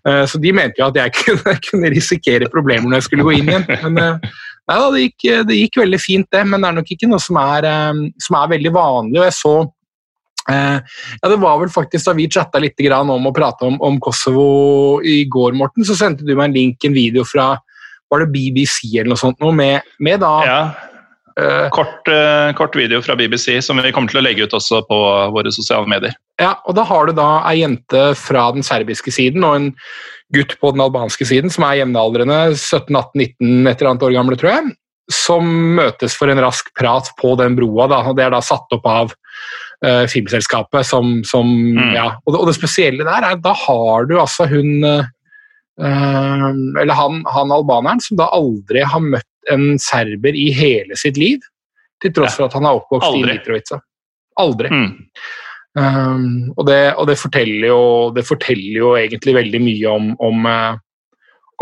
Uh, 0.07 0.23
så 0.29 0.39
de 0.39 0.53
mente 0.55 0.79
jo 0.79 0.87
at 0.87 0.99
jeg 1.01 1.11
kunne, 1.17 1.55
kunne, 1.67 1.91
risikere 1.91 2.47
problemer 2.51 2.87
når 2.87 3.01
jeg 3.01 3.07
skulle 3.09 3.27
gå 3.27 3.33
inn 3.41 3.51
igjen. 3.51 3.67
Men 3.91 4.23
nei 4.69 4.79
da, 4.79 4.89
det 4.95 5.37
det 5.49 5.59
gikk, 5.59 5.79
veldig 5.83 5.99
fint, 6.01 6.27
det. 6.31 6.43
Men 6.47 6.63
det 6.63 6.69
er 6.69 6.77
nok 6.79 6.91
ikke 6.95 7.09
noe 7.11 7.23
som 7.23 7.39
er, 7.41 7.67
um, 7.91 8.05
som 8.21 8.39
er 8.39 8.53
veldig 8.55 8.73
vanlig. 8.75 9.19
og 9.19 9.27
jeg 9.27 9.35
så 9.39 9.55
uh, 9.63 10.77
ja, 10.79 11.31
Det 11.33 11.41
var 11.41 11.59
vel 11.63 11.73
faktisk 11.73 12.07
da 12.07 12.15
vi 12.17 12.29
chatta 12.31 12.61
litt 12.63 12.79
om 12.93 13.27
å 13.27 13.35
prate 13.35 13.67
om, 13.67 13.77
om, 13.81 13.99
Kosovo 13.99 15.01
i 15.01 15.23
går, 15.25 15.53
Morten, 15.53 15.85
så 15.85 15.97
sendte 15.99 16.25
du 16.25 16.35
meg 16.35 16.49
en 16.51 16.57
link, 16.57 16.85
en 16.85 16.95
video 16.95 17.27
fra 17.27 17.53
var 18.11 18.21
det 18.21 18.33
BBC 18.33 18.93
eller 18.93 19.15
noe 19.15 19.17
sånt, 19.17 19.39
noe 19.41 19.53
med, 19.55 19.93
med 19.99 20.19
da 20.21 20.33
ja 20.45 20.63
Uh, 21.33 21.65
kort, 21.73 22.05
kort, 22.53 22.75
video 22.77 22.99
fra 23.01 23.15
BBC 23.17 23.55
som 23.65 23.79
vi 23.81 23.89
kommer 23.89 24.11
til 24.11 24.19
å 24.19 24.21
legge 24.21 24.45
ut 24.45 24.53
også 24.53 24.83
på 24.85 24.97
våre 25.33 25.49
sosiale 25.49 25.89
medier. 25.89 26.13
Ja, 26.41 26.55
og 26.65 26.75
Da 26.77 26.85
har 26.89 27.07
du 27.07 27.13
da 27.17 27.27
ei 27.49 27.59
jente 27.61 28.13
fra 28.17 28.47
den 28.55 28.65
serbiske 28.65 29.13
siden 29.13 29.43
og 29.45 29.55
en 29.57 29.67
gutt 30.33 30.55
på 30.59 30.71
den 30.73 30.81
albanske 30.81 31.27
siden 31.29 31.53
som 31.53 31.65
er 31.67 31.83
jevnaldrende, 31.83 32.55
17-18-19 32.57 33.69
et 33.69 33.75
eller 33.77 33.91
annet 33.91 34.05
år 34.07 34.15
gamle, 34.15 34.37
tror 34.39 34.49
jeg, 34.55 34.71
som 35.13 35.49
møtes 35.77 36.15
for 36.17 36.31
en 36.31 36.41
rask 36.41 36.71
prat 36.79 37.11
på 37.19 37.35
den 37.37 37.57
broa. 37.59 37.85
Da, 37.91 38.01
og 38.09 38.17
Det 38.17 38.25
er 38.25 38.33
da 38.33 38.41
satt 38.41 38.73
opp 38.73 38.87
av 38.89 39.13
uh, 39.13 40.05
filmselskapet 40.09 40.87
som, 40.89 41.19
som 41.27 41.45
mm. 41.77 41.93
ja, 41.93 42.07
og 42.23 42.33
det, 42.33 42.39
og 42.39 42.49
det, 42.49 42.57
spesielle 42.57 43.05
der 43.05 43.29
er 43.29 43.43
da 43.43 43.53
har 43.65 44.09
du 44.09 44.17
altså 44.19 44.49
hun 44.49 44.81
Eller 45.73 46.93
han, 46.93 47.23
han 47.33 47.51
albaneren 47.51 48.01
som 48.01 48.17
da 48.19 48.27
aldri 48.35 48.83
har 48.85 49.01
møtt 49.01 49.49
en 49.49 49.79
serber 49.81 50.35
i 50.37 50.51
hele 50.53 50.93
sitt 50.99 51.17
liv, 51.17 51.41
til 52.01 52.13
tross 52.13 52.37
for 52.37 52.45
at 52.45 52.53
han 52.53 52.67
er 52.69 52.77
oppvokst 52.77 53.09
Aldri. 53.09 53.23
i 53.23 53.39
Mitrovica. 53.39 53.79
Aldri. 54.39 54.69
Mm. 54.69 54.91
Um, 55.73 56.51
og, 56.53 56.67
det, 56.67 56.81
og 57.01 57.07
det, 57.09 57.17
forteller 57.17 57.65
jo, 57.71 57.83
det, 58.13 58.25
forteller 58.27 58.75
jo, 58.77 58.91
egentlig 58.99 59.33
veldig 59.39 59.61
mye 59.63 59.89
om, 59.89 60.11
om, 60.21 60.45
uh, 60.45 60.75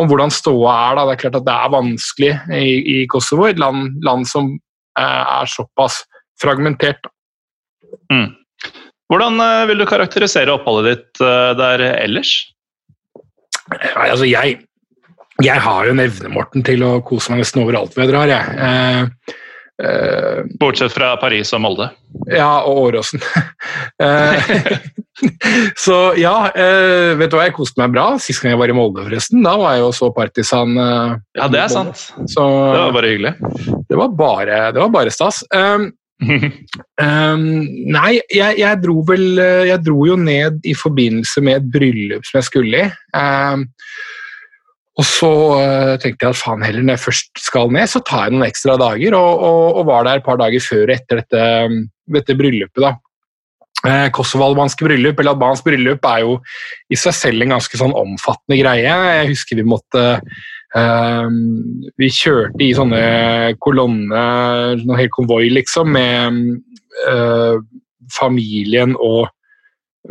om 0.01 0.09
hvordan 0.09 0.33
ståa 0.35 0.73
er. 0.75 0.97
Da. 0.99 1.05
Det 1.07 1.15
er 1.15 1.21
klart 1.23 1.39
at 1.39 1.47
det 1.47 1.55
er 1.55 1.75
vanskelig 1.77 2.33
i, 2.57 2.73
i 2.95 2.97
Kosovo, 3.11 3.47
et 3.47 3.61
land, 3.61 3.95
land 4.03 4.27
som 4.27 4.51
uh, 4.99 5.23
er 5.39 5.51
såpass 5.51 6.01
fragmentert. 6.41 7.07
Mm. 8.11 8.33
Hvordan 9.11 9.39
uh, 9.39 9.63
vil 9.71 9.83
du 9.83 9.87
karakterisere 9.87 10.57
oppholdet 10.57 10.91
ditt 10.91 11.23
der 11.59 11.85
ellers? 11.93 12.33
Nei, 13.71 14.09
altså 14.09 14.27
jeg, 14.27 14.57
jeg 15.39 15.63
har 15.63 15.87
jo 15.87 15.95
en 15.95 16.03
evne, 16.03 16.33
Morten, 16.33 16.63
til 16.67 16.83
å 16.83 16.97
kose 17.07 17.31
meg 17.31 17.45
nesten 17.45 17.63
overalt 17.63 17.95
hvor 17.95 18.03
jeg 18.03 18.11
drar. 18.11 18.31
Jeg. 18.31 19.37
Uh, 19.81 20.43
Bortsett 20.59 20.93
fra 20.93 21.15
Paris 21.17 21.53
og 21.55 21.63
Molde? 21.63 21.87
Ja, 22.29 22.61
og 22.67 22.83
Åråsen. 22.85 23.23
uh, 24.01 24.51
så 25.85 25.97
ja, 26.17 26.35
uh, 26.49 27.13
vet 27.17 27.31
du 27.31 27.37
hva, 27.37 27.47
jeg 27.47 27.55
koste 27.57 27.81
meg 27.81 27.95
bra. 27.95 28.05
Sist 28.21 28.43
gang 28.43 28.53
jeg 28.53 28.61
var 28.61 28.73
i 28.73 28.75
Molde, 28.77 29.05
forresten. 29.07 29.41
Da 29.45 29.55
var 29.59 29.77
jeg 29.77 29.85
jo 29.85 29.89
så 29.97 30.11
Partisan. 30.13 30.77
ja, 30.77 31.47
det 31.49 31.63
er 31.63 31.73
sant. 31.73 32.05
Så, 32.29 32.45
det 32.45 32.83
var 32.83 32.95
bare 32.99 33.15
hyggelig. 33.15 33.33
Det 33.89 33.97
var 33.97 34.13
bare, 34.21 34.61
det 34.75 34.83
var 34.83 34.93
bare 34.93 35.13
stas. 35.13 35.41
Um, 35.55 35.89
um, 37.01 37.45
nei, 37.89 38.19
jeg, 38.29 38.59
jeg, 38.59 38.77
dro 38.83 38.99
vel 39.07 39.39
Jeg 39.65 39.81
dro 39.81 40.03
jo 40.05 40.13
ned 40.21 40.59
i 40.69 40.75
forbindelse 40.77 41.41
med 41.41 41.57
et 41.57 41.71
bryllup 41.73 42.27
som 42.29 42.37
jeg 42.37 42.49
skulle 42.51 42.83
i. 42.85 42.91
Um, 43.17 43.65
og 44.99 45.07
så 45.07 45.29
uh, 45.55 45.93
tenkte 46.01 46.27
jeg 46.27 46.35
at 46.35 46.39
faen 46.39 46.65
heller, 46.65 46.83
når 46.83 46.97
jeg 46.97 47.05
først 47.05 47.45
skal 47.45 47.71
ned, 47.71 47.87
så 47.87 48.01
tar 48.03 48.27
jeg 48.27 48.35
noen 48.35 48.49
ekstra 48.49 48.75
dager. 48.81 49.15
Og, 49.15 49.45
og, 49.47 49.79
og 49.79 49.87
var 49.87 50.03
der 50.07 50.19
et 50.19 50.25
par 50.25 50.41
dager 50.41 50.63
før 50.65 50.83
og 50.89 50.95
etter 50.97 51.21
dette, 51.21 51.45
dette 52.17 52.35
bryllupet. 52.37 52.83
da. 52.83 52.95
Eh, 53.81 54.07
Kosovo-albanske 54.13 54.85
bryllup 54.85 55.19
eller 55.19 55.33
albansk 55.33 55.65
bryllup 55.65 56.03
er 56.05 56.19
jo 56.21 56.35
i 56.93 56.97
seg 56.99 57.15
selv 57.17 57.41
en 57.41 57.55
ganske 57.55 57.79
sånn 57.79 57.95
omfattende 57.97 58.59
greie. 58.59 58.85
Jeg 58.85 59.29
husker 59.31 59.57
vi 59.57 59.65
måtte 59.65 60.03
uh, 60.77 61.27
Vi 61.97 62.09
kjørte 62.13 62.61
i 62.61 62.75
sånne 62.77 63.01
kolonner, 63.63 64.75
noen 64.83 64.99
hel 64.99 65.09
konvoi, 65.15 65.47
liksom, 65.55 65.95
med 65.97 66.41
uh, 67.09 67.57
familien 68.13 68.93
og 68.99 69.31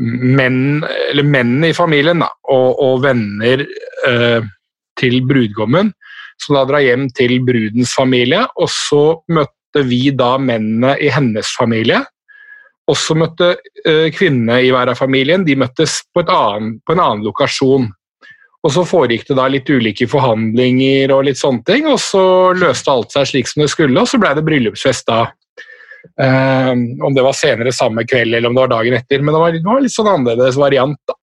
menn, 0.00 0.80
eller 1.10 1.26
mennene 1.26 1.70
i 1.70 1.76
familien 1.76 2.24
da, 2.24 2.30
og, 2.50 2.74
og 2.82 3.04
venner. 3.06 3.62
Uh, 4.02 4.50
til 5.00 5.20
brudgommen, 5.26 5.92
som 6.40 6.56
da 6.56 6.64
drar 6.68 6.84
hjem 6.84 7.08
til 7.16 7.38
brudens 7.44 7.94
familie. 7.96 8.44
Og 8.60 8.70
så 8.72 9.04
møtte 9.32 9.84
vi 9.86 10.08
da 10.16 10.34
mennene 10.40 10.96
i 11.00 11.10
hennes 11.12 11.52
familie. 11.58 12.02
Og 12.90 12.98
så 12.98 13.14
møtte 13.18 13.54
uh, 13.60 14.08
kvinnene 14.14 14.60
i 14.64 14.70
hver 14.74 14.92
av 14.92 14.98
familien 14.98 15.46
de 15.46 15.56
møttes 15.58 16.00
på, 16.14 16.24
annen, 16.26 16.78
på, 16.82 16.96
en 16.96 17.02
annen 17.04 17.26
lokasjon. 17.26 17.90
Og 18.60 18.72
Så 18.74 18.84
foregikk 18.84 19.28
det 19.28 19.38
da 19.38 19.46
litt 19.48 19.70
ulike 19.72 20.08
forhandlinger, 20.10 21.12
og 21.14 21.24
litt 21.30 21.40
sånne 21.40 21.64
ting, 21.64 21.86
og 21.88 22.00
så 22.02 22.22
løste 22.52 22.92
alt 22.92 23.14
seg 23.14 23.30
slik 23.30 23.48
som 23.48 23.62
det 23.64 23.70
skulle, 23.72 23.96
og 23.96 24.10
så 24.10 24.20
ble 24.20 24.34
det 24.36 24.44
bryllupsfest 24.44 25.06
da. 25.08 25.22
Um, 26.20 26.82
om 27.04 27.16
det 27.16 27.24
var 27.24 27.36
senere 27.36 27.72
samme 27.76 28.06
kveld 28.08 28.32
eller 28.32 28.48
om 28.48 28.54
det 28.56 28.62
var 28.62 28.70
dagen 28.72 28.96
etter, 28.96 29.20
men 29.20 29.34
det 29.36 29.40
var, 29.40 29.56
det 29.56 29.68
var 29.68 29.82
litt 29.84 29.94
sånn 29.94 30.12
annerledes 30.12 30.60
variant. 30.60 31.00
da. 31.08 31.16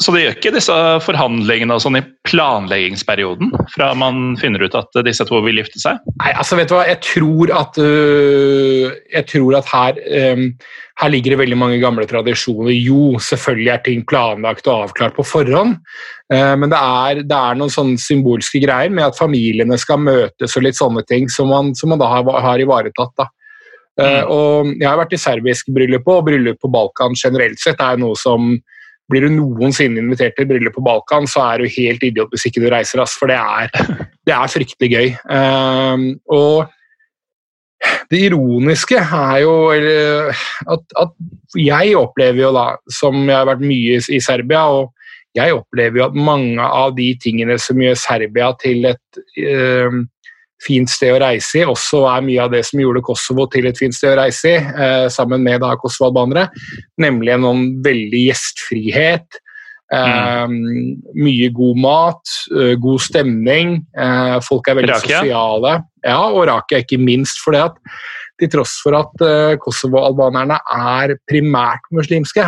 Så 0.00 0.14
det 0.14 0.22
gjør 0.22 0.36
ikke 0.38 0.52
disse 0.54 0.74
forhandlingene 1.04 1.74
og 1.76 1.82
sånn 1.84 1.98
i 1.98 2.04
planleggingsperioden, 2.24 3.50
fra 3.68 3.90
man 3.98 4.32
finner 4.40 4.62
ut 4.64 4.76
at 4.78 4.96
disse 5.04 5.26
to 5.28 5.42
vil 5.44 5.60
gifte 5.60 5.80
seg? 5.82 5.98
Nei, 6.22 6.30
altså 6.32 6.56
vet 6.56 6.70
du 6.70 6.74
hva, 6.78 6.86
jeg 6.88 7.02
tror 7.04 7.52
at, 7.52 7.76
uh, 7.76 8.86
jeg 9.12 9.26
tror 9.28 9.58
at 9.58 9.68
her, 9.68 10.00
um, 10.32 10.46
her 11.02 11.12
ligger 11.12 11.34
det 11.34 11.40
veldig 11.42 11.58
mange 11.60 11.82
gamle 11.82 12.08
tradisjoner. 12.08 12.72
Jo, 12.72 13.20
selvfølgelig 13.20 13.74
er 13.74 13.84
ting 13.84 14.06
planlagt 14.08 14.70
og 14.70 14.86
avklart 14.86 15.20
på 15.20 15.26
forhånd, 15.34 15.76
uh, 16.32 16.54
men 16.56 16.72
det 16.72 16.80
er, 16.80 17.20
det 17.20 17.42
er, 17.42 17.60
noen 17.60 17.76
sånne 17.76 18.00
symbolske 18.00 18.64
greier 18.64 18.96
med 18.96 19.10
at 19.10 19.20
familiene 19.20 19.76
skal 19.80 20.00
møtes 20.00 20.56
og 20.56 20.64
litt 20.64 20.80
sånne 20.80 21.04
ting 21.12 21.28
som 21.28 21.52
man, 21.52 21.74
som 21.76 21.92
man 21.92 22.00
da 22.00 22.08
har, 22.08 22.24
har 22.48 22.64
ivaretatt. 22.64 23.12
da. 23.20 23.28
Uh, 24.00 24.08
mm. 24.08 24.32
og 24.32 24.74
Jeg 24.78 24.88
har 24.88 25.00
vært 25.04 25.12
i 25.12 25.20
serbisk 25.20 25.72
bryllup, 25.76 26.08
og 26.08 26.24
bryllup 26.32 26.64
på 26.64 26.72
Balkan 26.72 27.12
generelt 27.20 27.60
sett 27.60 27.84
er 27.84 28.00
noe 28.00 28.16
som 28.16 28.54
blir 29.10 29.26
du 29.26 29.34
noensinne 29.34 30.00
invitert 30.02 30.36
til 30.38 30.48
bryllup 30.50 30.76
på 30.76 30.84
Balkan, 30.86 31.28
så 31.30 31.44
er 31.48 31.62
du 31.62 31.72
helt 31.76 32.04
idiot 32.06 32.32
hvis 32.32 32.46
ikke 32.48 32.62
du 32.64 32.68
reiser, 32.72 33.02
ass, 33.02 33.16
for 33.18 33.30
det 33.30 33.38
er, 33.38 33.72
det 34.28 34.36
er 34.36 34.52
fryktelig 34.54 34.90
gøy. 34.94 35.10
Um, 35.30 36.06
og 36.30 36.70
det 38.10 38.24
ironiske 38.28 39.00
er 39.00 39.36
jo 39.40 39.54
at, 39.72 40.82
at, 41.00 41.12
jeg 41.56 41.96
opplever 41.96 42.42
jo 42.42 42.50
da, 42.54 42.64
som 42.92 43.22
jeg 43.24 43.36
har 43.38 43.48
vært 43.48 43.64
mye 43.64 43.98
i 43.98 44.20
Serbia, 44.22 44.66
og 44.68 44.92
jeg 45.38 45.54
opplever 45.54 46.00
jo 46.00 46.06
at 46.08 46.18
mange 46.18 46.64
av 46.64 46.92
de 46.96 47.08
tingene 47.22 47.56
som 47.62 47.80
gjør 47.80 47.98
Serbia 47.98 48.50
til 48.60 48.88
et 48.90 49.20
um, 49.86 50.04
fint 50.60 50.90
sted 50.92 51.14
å 51.14 51.20
reise 51.22 51.62
i, 51.62 51.66
også 51.68 52.04
er 52.10 52.24
mye 52.26 52.44
av 52.44 52.52
det 52.52 52.62
som 52.68 52.80
gjorde 52.82 53.04
Kosovo 53.06 53.46
til 53.50 53.68
et 53.70 53.78
fint 53.80 53.96
sted 53.96 54.12
å 54.14 54.20
reise 54.20 54.52
i, 54.52 54.58
eh, 54.60 55.06
sammen 55.12 55.42
med 55.44 55.62
da 55.64 55.74
kosovo-albanere. 55.80 56.48
Nemlig 57.00 57.36
en 57.36 57.62
veldig 57.84 58.24
gjestfrihet. 58.28 59.40
Eh, 59.90 60.46
mm. 60.46 61.12
Mye 61.18 61.50
god 61.56 61.82
mat, 61.82 62.34
uh, 62.54 62.74
god 62.78 63.02
stemning. 63.02 63.80
Eh, 63.98 64.36
folk 64.46 64.68
er 64.68 64.78
veldig 64.78 64.94
Rakia. 64.94 65.22
sosiale. 65.24 65.76
Ja, 66.06 66.20
og 66.28 66.46
Rakia 66.46 66.84
ikke 66.84 67.00
minst. 67.02 67.40
for 67.42 67.56
det 67.56 67.64
at 67.70 67.78
til 68.40 68.48
tross 68.54 68.78
for 68.80 68.96
at 68.96 69.24
uh, 69.24 69.58
Kosovo-albanerne 69.60 70.60
er 70.72 71.16
primært 71.28 71.84
muslimske, 71.92 72.46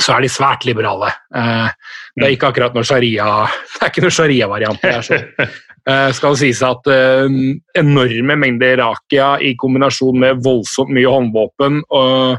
så 0.00 0.16
er 0.16 0.24
de 0.24 0.30
svært 0.32 0.66
liberale. 0.68 1.10
Eh, 1.34 1.68
det 2.16 2.24
er 2.24 2.30
mm. 2.30 2.36
ikke 2.36 2.50
akkurat 2.52 2.76
noe 2.76 2.86
sharia, 2.86 3.28
det 3.74 3.84
er 3.84 3.92
ikke 3.92 4.04
noe 4.06 4.16
sharia-variant. 4.16 4.86
Uh, 5.82 6.12
skal 6.14 6.36
sies 6.38 6.60
at 6.62 6.86
uh, 6.86 7.26
enorme 7.74 8.36
mengder 8.38 8.76
rakia 8.78 9.34
i 9.42 9.56
kombinasjon 9.58 10.20
med 10.22 10.42
voldsomt 10.44 10.92
mye 10.94 11.10
håndvåpen 11.10 11.80
og, 11.90 12.36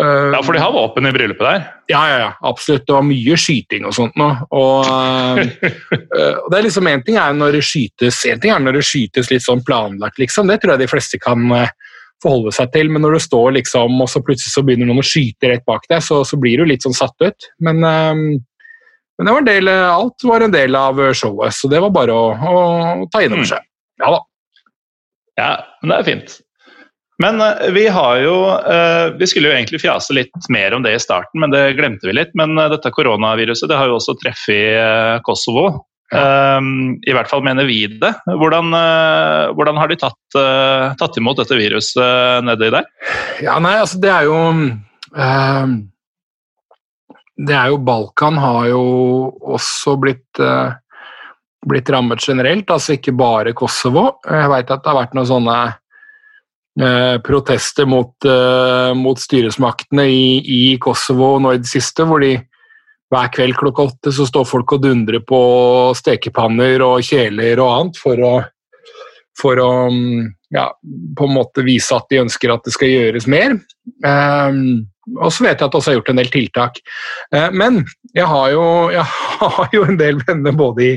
uh, 0.00 0.32
Ja, 0.34 0.40
for 0.42 0.56
de 0.56 0.62
har 0.64 0.74
våpen 0.74 1.06
i 1.06 1.12
bryllupet 1.14 1.46
der? 1.46 1.68
Ja, 1.92 2.00
ja, 2.10 2.16
ja, 2.24 2.32
absolutt. 2.42 2.82
Det 2.88 2.96
var 2.96 3.06
mye 3.06 3.38
skyting 3.38 3.86
og 3.86 3.94
sånt 3.94 4.18
nå. 4.18 4.28
Og, 4.50 4.90
og 5.38 6.50
det 6.50 6.58
er 6.58 6.66
liksom 6.66 6.90
Én 6.90 7.06
ting 7.06 7.20
er 7.22 7.38
når 7.38 7.60
det 7.60 7.64
skytes 7.70 8.18
en 8.32 8.42
ting 8.42 8.50
er 8.50 8.64
når 8.64 8.80
det 8.80 8.86
skytes 8.88 9.30
litt 9.30 9.46
sånn 9.46 9.62
planlagt, 9.62 10.18
liksom. 10.18 10.50
Det 10.50 10.58
tror 10.58 10.74
jeg 10.74 10.82
de 10.82 10.90
fleste 10.90 11.22
kan 11.22 11.46
forholde 12.22 12.50
seg 12.56 12.72
til. 12.74 12.90
Men 12.90 13.06
når 13.06 13.18
du 13.18 13.22
står 13.28 13.58
liksom, 13.60 14.00
og 14.02 14.10
så 14.10 14.22
plutselig 14.26 14.54
så 14.54 14.64
begynner 14.66 14.90
noen 14.90 15.04
å 15.04 15.06
skyte 15.06 15.52
rett 15.52 15.66
bak 15.68 15.86
deg, 15.90 16.02
så, 16.02 16.24
så 16.26 16.38
blir 16.40 16.58
du 16.58 16.66
litt 16.66 16.82
sånn 16.82 16.96
satt 16.96 17.14
ut. 17.22 17.52
Men 17.62 17.84
men 19.18 19.28
det 19.28 19.34
var 19.34 19.42
en 19.42 19.50
del, 19.50 19.68
alt 19.68 20.24
var 20.26 20.44
en 20.44 20.54
del 20.54 20.76
av 20.78 21.00
showet, 21.14 21.54
så 21.54 21.68
det 21.70 21.82
var 21.84 21.92
bare 21.94 22.14
å, 22.16 22.30
å 22.32 23.10
ta 23.12 23.20
inn 23.22 23.34
over 23.34 23.44
mm. 23.44 23.50
seg. 23.52 23.68
Ja 24.02 24.14
da. 24.14 24.22
Ja, 25.40 25.52
men 25.80 25.92
det 25.92 25.98
er 26.00 26.08
fint. 26.08 26.34
Men 27.22 27.40
uh, 27.40 27.68
vi 27.74 27.86
har 27.92 28.18
jo 28.22 28.34
uh, 28.50 29.12
Vi 29.18 29.28
skulle 29.30 29.50
jo 29.50 29.54
egentlig 29.56 29.82
fjase 29.82 30.16
litt 30.16 30.50
mer 30.52 30.74
om 30.74 30.84
det 30.84 30.96
i 30.96 31.02
starten, 31.02 31.42
men 31.42 31.54
det 31.54 31.74
glemte 31.78 32.08
vi 32.08 32.16
litt. 32.16 32.34
Men 32.38 32.56
uh, 32.58 32.68
dette 32.72 32.92
koronaviruset 32.94 33.70
det 33.70 33.78
har 33.78 33.90
jo 33.90 33.98
også 34.00 34.16
treffet 34.22 35.22
Kosovo. 35.26 35.70
Ja. 36.12 36.58
I 36.60 37.12
hvert 37.16 37.30
fall 37.30 37.40
mener 37.40 37.64
vi 37.64 37.86
det. 37.88 38.10
Hvordan, 38.28 38.74
hvordan 39.56 39.78
har 39.80 39.88
de 39.88 39.96
tatt, 39.96 40.34
tatt, 41.00 41.14
imot 41.16 41.38
dette 41.40 41.56
viruset 41.56 42.44
nedi 42.44 42.68
der? 42.74 42.84
Ja, 43.40 43.54
nei, 43.64 43.78
altså 43.80 43.96
det 44.02 44.10
er 44.12 44.26
jo 44.28 44.36
det 47.36 47.54
er 47.56 47.72
jo 47.72 47.80
Balkan 47.82 48.36
har 48.40 48.66
jo 48.70 48.82
også 49.56 49.96
blitt, 50.00 50.40
eh, 50.40 50.74
blitt 51.66 51.90
rammet 51.90 52.20
generelt, 52.20 52.70
altså 52.70 52.96
ikke 52.96 53.14
bare 53.16 53.54
Kosovo. 53.56 54.18
Jeg 54.26 54.50
veit 54.52 54.70
at 54.70 54.82
det 54.82 54.90
har 54.90 55.00
vært 55.00 55.14
noen 55.16 55.30
sånne 55.30 55.56
eh, 56.80 57.18
protester 57.24 57.88
mot, 57.88 58.12
eh, 58.24 58.92
mot 58.94 59.18
styresmaktene 59.18 60.06
i, 60.08 60.24
i, 60.44 60.62
Kosovo 60.78 61.38
nå 61.40 61.54
i 61.54 61.62
det 61.62 61.70
siste, 61.70 62.04
hvor 62.04 62.20
de 62.20 62.36
hver 63.12 63.28
kveld 63.32 63.56
klokka 63.58 63.90
åtte 63.90 64.12
så 64.12 64.24
står 64.24 64.46
folk 64.48 64.72
og 64.72 64.84
dundrer 64.86 65.20
på 65.20 65.40
stekepanner 65.96 66.80
og 66.84 67.04
kjeler 67.04 67.60
og 67.60 67.72
annet 67.74 67.98
for 68.00 68.22
å, 68.24 68.30
for 69.36 69.60
å 69.60 69.72
mm, 69.92 70.30
ja, 70.56 70.70
på 71.16 71.28
en 71.28 71.36
måte 71.36 71.64
vise 71.66 71.92
at 71.96 72.08
de 72.08 72.22
ønsker 72.22 72.52
at 72.52 72.64
det 72.64 72.72
skal 72.72 72.88
gjøres 72.88 73.28
mer. 73.28 73.58
Um, 74.04 74.88
og 75.18 75.32
så 75.32 75.46
vet 75.46 75.60
jeg 75.60 75.66
at 75.66 75.74
jeg 75.74 75.80
også 75.80 75.90
har 75.90 75.98
gjort 75.98 76.12
en 76.12 76.20
del 76.20 76.30
tiltak. 76.32 76.80
Eh, 77.34 77.48
men 77.52 77.82
jeg 78.16 78.28
har 78.28 78.54
jo, 78.54 78.64
jeg 78.94 79.04
har 79.42 79.76
jo 79.76 79.84
en 79.88 80.00
del 80.00 80.22
venner 80.26 80.56
både 80.56 80.86
i, 80.86 80.94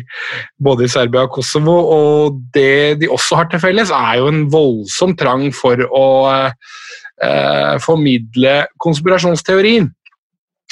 både 0.61 0.85
i, 0.85 0.91
Serbia 0.91 1.25
og 1.27 1.35
Kosovo, 1.35 1.75
og 1.97 2.39
det 2.55 3.01
de 3.01 3.11
også 3.11 3.41
har 3.41 3.51
til 3.51 3.63
felles, 3.63 3.93
er 3.93 4.21
jo 4.21 4.31
en 4.31 4.45
voldsom 4.53 5.15
trang 5.19 5.49
for 5.55 5.83
å 5.89 6.07
eh, 6.45 7.75
formidle 7.83 8.63
konspirasjonsteorien. 8.83 9.91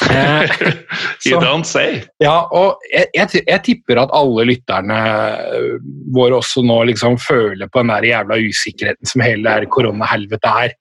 Eh, 0.10 0.50
you 1.30 1.40
don't 1.40 1.68
say. 1.70 2.02
Ja, 2.24 2.48
og 2.52 2.82
jeg, 2.92 3.08
jeg, 3.14 3.44
jeg, 3.46 3.62
tipper 3.64 4.02
at 4.02 4.14
alle 4.16 4.48
lytterne 4.50 4.98
våre 6.16 6.40
også 6.40 6.64
nå 6.66 6.80
liksom 6.90 7.20
føler 7.22 7.70
på 7.72 7.84
den 7.84 7.94
der 7.94 8.10
jævla 8.10 8.40
usikkerheten 8.42 9.10
som 9.10 9.24
hele 9.24 9.60
koronahelvetet 9.72 10.50
er. 10.50 10.76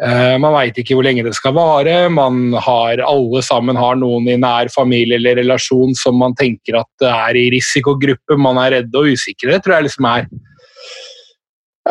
Eh, 0.00 0.36
man 0.40 0.54
veit 0.56 0.78
ikke 0.80 0.96
hvor 0.96 1.04
lenge 1.06 1.24
det 1.26 1.34
skal 1.36 1.54
vare. 1.56 1.96
Man 2.12 2.54
har 2.56 3.02
alle 3.04 3.42
sammen 3.44 3.78
har 3.78 3.98
noen 4.00 4.30
i 4.32 4.38
nær 4.40 4.72
familie 4.72 5.18
eller 5.20 5.38
relasjon 5.42 5.92
som 5.98 6.16
man 6.22 6.36
tenker 6.38 6.80
at 6.80 7.06
er 7.06 7.38
i 7.38 7.50
risikogruppe. 7.54 8.38
Man 8.40 8.60
er 8.62 8.78
redde 8.78 8.98
og 8.98 9.12
usikre. 9.12 9.52
Det 9.52 9.62
tror 9.62 9.78
jeg 9.78 9.88
liksom 9.90 10.08
er, 10.10 10.26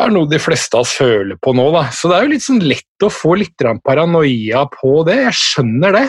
er 0.02 0.12
noe 0.12 0.28
de 0.28 0.40
fleste 0.42 0.76
av 0.76 0.84
oss 0.84 0.92
føler 0.98 1.38
på 1.40 1.54
nå. 1.56 1.70
Da. 1.76 1.86
Så 1.94 2.10
det 2.10 2.18
er 2.18 2.26
jo 2.26 2.34
litt 2.34 2.46
sånn 2.46 2.62
lett 2.66 3.06
å 3.06 3.12
få 3.12 3.38
litt 3.40 3.66
paranoia 3.86 4.66
på 4.74 4.94
det. 5.08 5.18
Jeg 5.28 5.38
skjønner 5.40 6.00
det. 6.00 6.06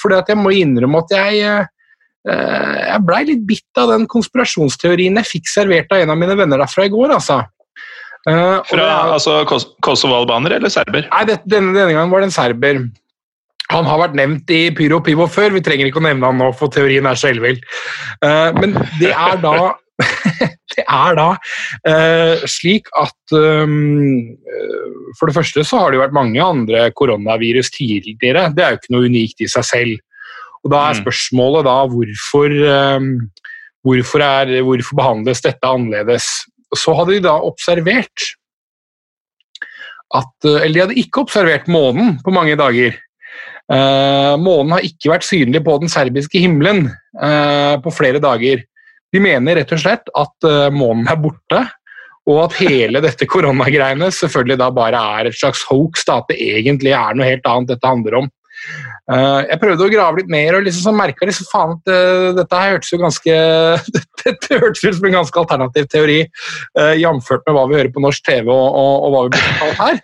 For 0.00 0.16
jeg 0.16 0.40
må 0.40 0.54
innrømme 0.56 1.04
at 1.04 1.16
jeg 1.18 1.42
uh, 1.50 1.64
jeg 2.24 3.04
blei 3.04 3.24
litt 3.28 3.42
bitt 3.44 3.80
av 3.82 3.90
den 3.92 4.06
konspirasjonsteorien 4.08 5.20
jeg 5.20 5.32
fikk 5.34 5.50
servert 5.52 5.92
av 5.92 6.00
en 6.00 6.14
av 6.14 6.20
mine 6.22 6.36
venner 6.38 6.62
derfra 6.62 6.86
i 6.88 6.94
går. 6.94 7.18
altså. 7.18 7.42
Uh, 8.24 8.60
Fra 8.64 8.84
er, 8.84 9.14
altså 9.18 9.42
Kosovo-albaner 9.84 10.56
eller 10.56 10.72
serber? 10.72 11.04
Nei, 11.10 11.24
det, 11.28 11.42
denne, 11.44 11.74
denne 11.76 11.92
gangen 11.92 12.12
var 12.12 12.24
det 12.24 12.30
en 12.30 12.36
serber. 12.38 12.80
Han 13.72 13.88
har 13.88 14.00
vært 14.00 14.16
nevnt 14.18 14.50
i 14.52 14.66
Pyro 14.76 15.00
Pivo 15.04 15.26
før, 15.30 15.54
vi 15.54 15.62
trenger 15.64 15.88
ikke 15.88 16.00
å 16.02 16.06
nevne 16.06 16.28
han 16.30 16.40
nå, 16.40 16.50
for 16.56 16.72
teorien 16.72 17.06
er 17.08 17.18
så 17.20 17.30
ellevill. 17.30 17.60
Uh, 18.24 18.50
men 18.60 18.76
det 19.00 19.12
er 19.12 19.40
da 19.42 19.74
det 20.74 20.82
er 20.82 21.14
da 21.14 21.28
uh, 21.86 22.46
slik 22.50 22.88
at 22.98 23.34
um, 23.36 24.34
For 25.14 25.30
det 25.30 25.36
første 25.36 25.62
så 25.62 25.78
har 25.78 25.92
det 25.92 26.00
jo 26.00 26.02
vært 26.02 26.16
mange 26.16 26.42
andre 26.42 26.88
koronavirus 26.98 27.70
tidligere. 27.76 28.48
Det 28.56 28.64
er 28.64 28.74
jo 28.74 28.80
ikke 28.80 28.94
noe 28.96 29.10
unikt 29.12 29.44
i 29.44 29.50
seg 29.50 29.68
selv. 29.68 30.02
Og 30.64 30.72
Da 30.72 30.80
er 30.80 30.96
mm. 30.96 31.04
spørsmålet 31.04 31.68
da 31.68 31.76
hvorfor, 31.92 32.56
um, 32.96 33.08
hvorfor, 33.86 34.24
er, 34.26 34.56
hvorfor 34.66 34.98
behandles 34.98 35.44
dette 35.44 35.70
annerledes 35.70 36.32
så 36.78 36.94
hadde 36.98 37.16
de 37.16 37.24
da 37.26 37.36
observert 37.44 38.30
at 40.14 40.46
eh, 40.46 40.60
Eller 40.62 40.74
de 40.74 40.82
hadde 40.84 41.00
ikke 41.00 41.24
observert 41.24 41.66
månen 41.70 42.18
på 42.22 42.34
mange 42.34 42.54
dager. 42.58 42.94
Eh, 43.72 44.34
månen 44.40 44.74
har 44.76 44.84
ikke 44.84 45.14
vært 45.14 45.26
synlig 45.26 45.62
på 45.64 45.78
den 45.80 45.90
serbiske 45.92 46.42
himmelen 46.42 46.86
eh, 47.16 47.74
på 47.82 47.92
flere 47.94 48.20
dager. 48.22 48.62
De 49.14 49.22
mener 49.22 49.60
rett 49.60 49.72
og 49.72 49.80
slett 49.80 50.12
at 50.20 50.48
eh, 50.48 50.68
månen 50.74 51.08
er 51.08 51.20
borte, 51.22 51.62
og 52.28 52.40
at 52.46 52.56
hele 52.60 53.02
dette 53.04 53.28
koronagreiene 53.32 54.10
selvfølgelig 54.12 54.60
da 54.60 54.70
bare 54.74 55.04
er 55.18 55.30
et 55.30 55.38
slags 55.38 55.64
hoax. 55.70 56.04
Da, 56.08 56.20
at 56.20 56.30
det 56.32 56.40
egentlig 56.42 56.94
er 56.96 57.16
noe 57.16 57.30
helt 57.30 57.48
annet 57.48 57.74
dette 57.74 57.94
handler 57.94 58.20
om. 58.22 58.30
Uh, 59.04 59.44
jeg 59.44 59.60
prøvde 59.60 59.84
å 59.84 59.92
grave 59.92 60.22
litt 60.22 60.30
mer 60.32 60.56
og 60.56 60.62
liksom 60.64 60.94
merka 60.96 61.26
liksom, 61.28 61.44
faen 61.50 61.74
at 61.74 61.90
uh, 61.92 62.28
dette 62.38 62.60
her 62.60 62.70
hørtes 62.72 62.92
jo 62.94 62.98
ganske 63.02 63.34
dette 64.24 64.60
hørtes 64.62 64.84
ut 64.86 64.96
som 64.96 65.08
en 65.10 65.16
ganske 65.18 65.40
alternativ 65.42 65.88
teori, 65.92 66.20
uh, 66.80 66.94
jamført 66.96 67.44
med 67.44 67.58
hva 67.58 67.66
vi 67.68 67.76
hører 67.76 67.92
på 67.92 68.04
norsk 68.04 68.24
TV 68.24 68.48
og, 68.48 68.64
og, 68.64 68.94
og 69.04 69.12
hva 69.12 69.24
vi 69.26 69.34
blir 69.34 69.48
fortalt 69.50 69.82
her. 69.82 70.00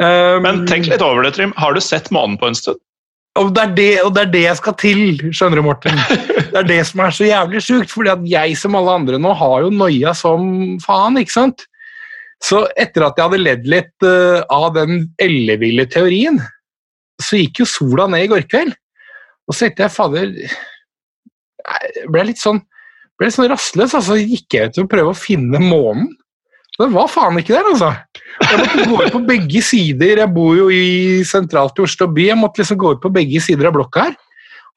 Um, 0.00 0.48
Men 0.48 0.64
tenk 0.66 0.88
litt 0.90 1.04
over 1.04 1.22
det, 1.22 1.36
Trym. 1.36 1.52
Har 1.60 1.76
du 1.76 1.82
sett 1.84 2.10
månen 2.14 2.34
på 2.40 2.50
en 2.50 2.58
stund? 2.58 2.82
Og 3.40 3.52
det, 3.56 3.62
er 3.62 3.76
det, 3.76 3.90
og 4.04 4.10
det 4.16 4.26
er 4.26 4.32
det 4.32 4.42
jeg 4.42 4.58
skal 4.58 4.74
til, 4.80 5.04
skjønner 5.32 5.60
du, 5.60 5.64
Morten. 5.64 6.00
Det 6.52 6.58
er 6.60 6.66
det 6.68 6.80
som 6.84 7.00
er 7.00 7.14
så 7.16 7.24
jævlig 7.24 7.62
sjukt, 7.64 7.92
fordi 7.94 8.10
at 8.12 8.24
jeg 8.28 8.56
som 8.60 8.74
alle 8.76 8.96
andre 8.98 9.20
nå 9.22 9.30
har 9.40 9.62
jo 9.64 9.70
noia 9.72 10.12
som 10.16 10.74
faen, 10.82 11.16
ikke 11.20 11.32
sant? 11.32 11.64
Så 12.44 12.66
etter 12.76 13.06
at 13.06 13.16
jeg 13.16 13.30
hadde 13.30 13.40
ledd 13.40 13.70
litt 13.70 14.04
uh, 14.04 14.42
av 14.52 14.74
den 14.76 15.06
elleville 15.22 15.86
teorien, 15.88 16.42
så 17.24 17.40
gikk 17.40 17.62
jo 17.62 17.68
sola 17.68 18.08
ned 18.10 18.26
i 18.26 18.30
går 18.32 18.46
kveld. 18.50 18.74
Og 19.48 19.54
så 19.54 19.66
tenkte 19.66 19.86
jeg 19.86 19.94
fader 19.94 20.28
Jeg 20.42 22.10
ble 22.12 22.28
litt 22.30 22.40
sånn 22.42 22.60
ble 23.18 23.28
litt 23.28 23.36
sånn 23.36 23.50
rastløs, 23.52 23.94
altså 23.94 24.16
gikk 24.18 24.56
jeg 24.56 24.70
ut 24.70 24.82
og 24.82 24.90
prøvde 24.90 25.12
å 25.12 25.18
finne 25.18 25.60
månen. 25.62 26.08
Den 26.80 26.94
var 26.94 27.10
faen 27.12 27.36
ikke 27.38 27.52
der, 27.52 27.68
altså. 27.68 27.90
Jeg 28.40 28.58
måtte 28.58 28.86
gå 28.88 28.96
ut 29.02 29.14
på 29.14 29.20
begge 29.28 29.60
sider. 29.62 30.22
Jeg 30.22 30.32
bor 30.32 30.56
jo 30.56 30.70
i 30.72 31.20
sentralt 31.28 31.76
i 31.78 31.84
Oslo 31.84 32.08
by. 32.10 32.24
Jeg 32.30 32.40
måtte 32.40 32.62
liksom 32.62 32.80
gå 32.80 32.94
ut 32.96 33.02
på 33.02 33.12
begge 33.12 33.42
sider 33.44 33.68
av 33.68 33.76
blokka 33.76 34.06
her. 34.08 34.16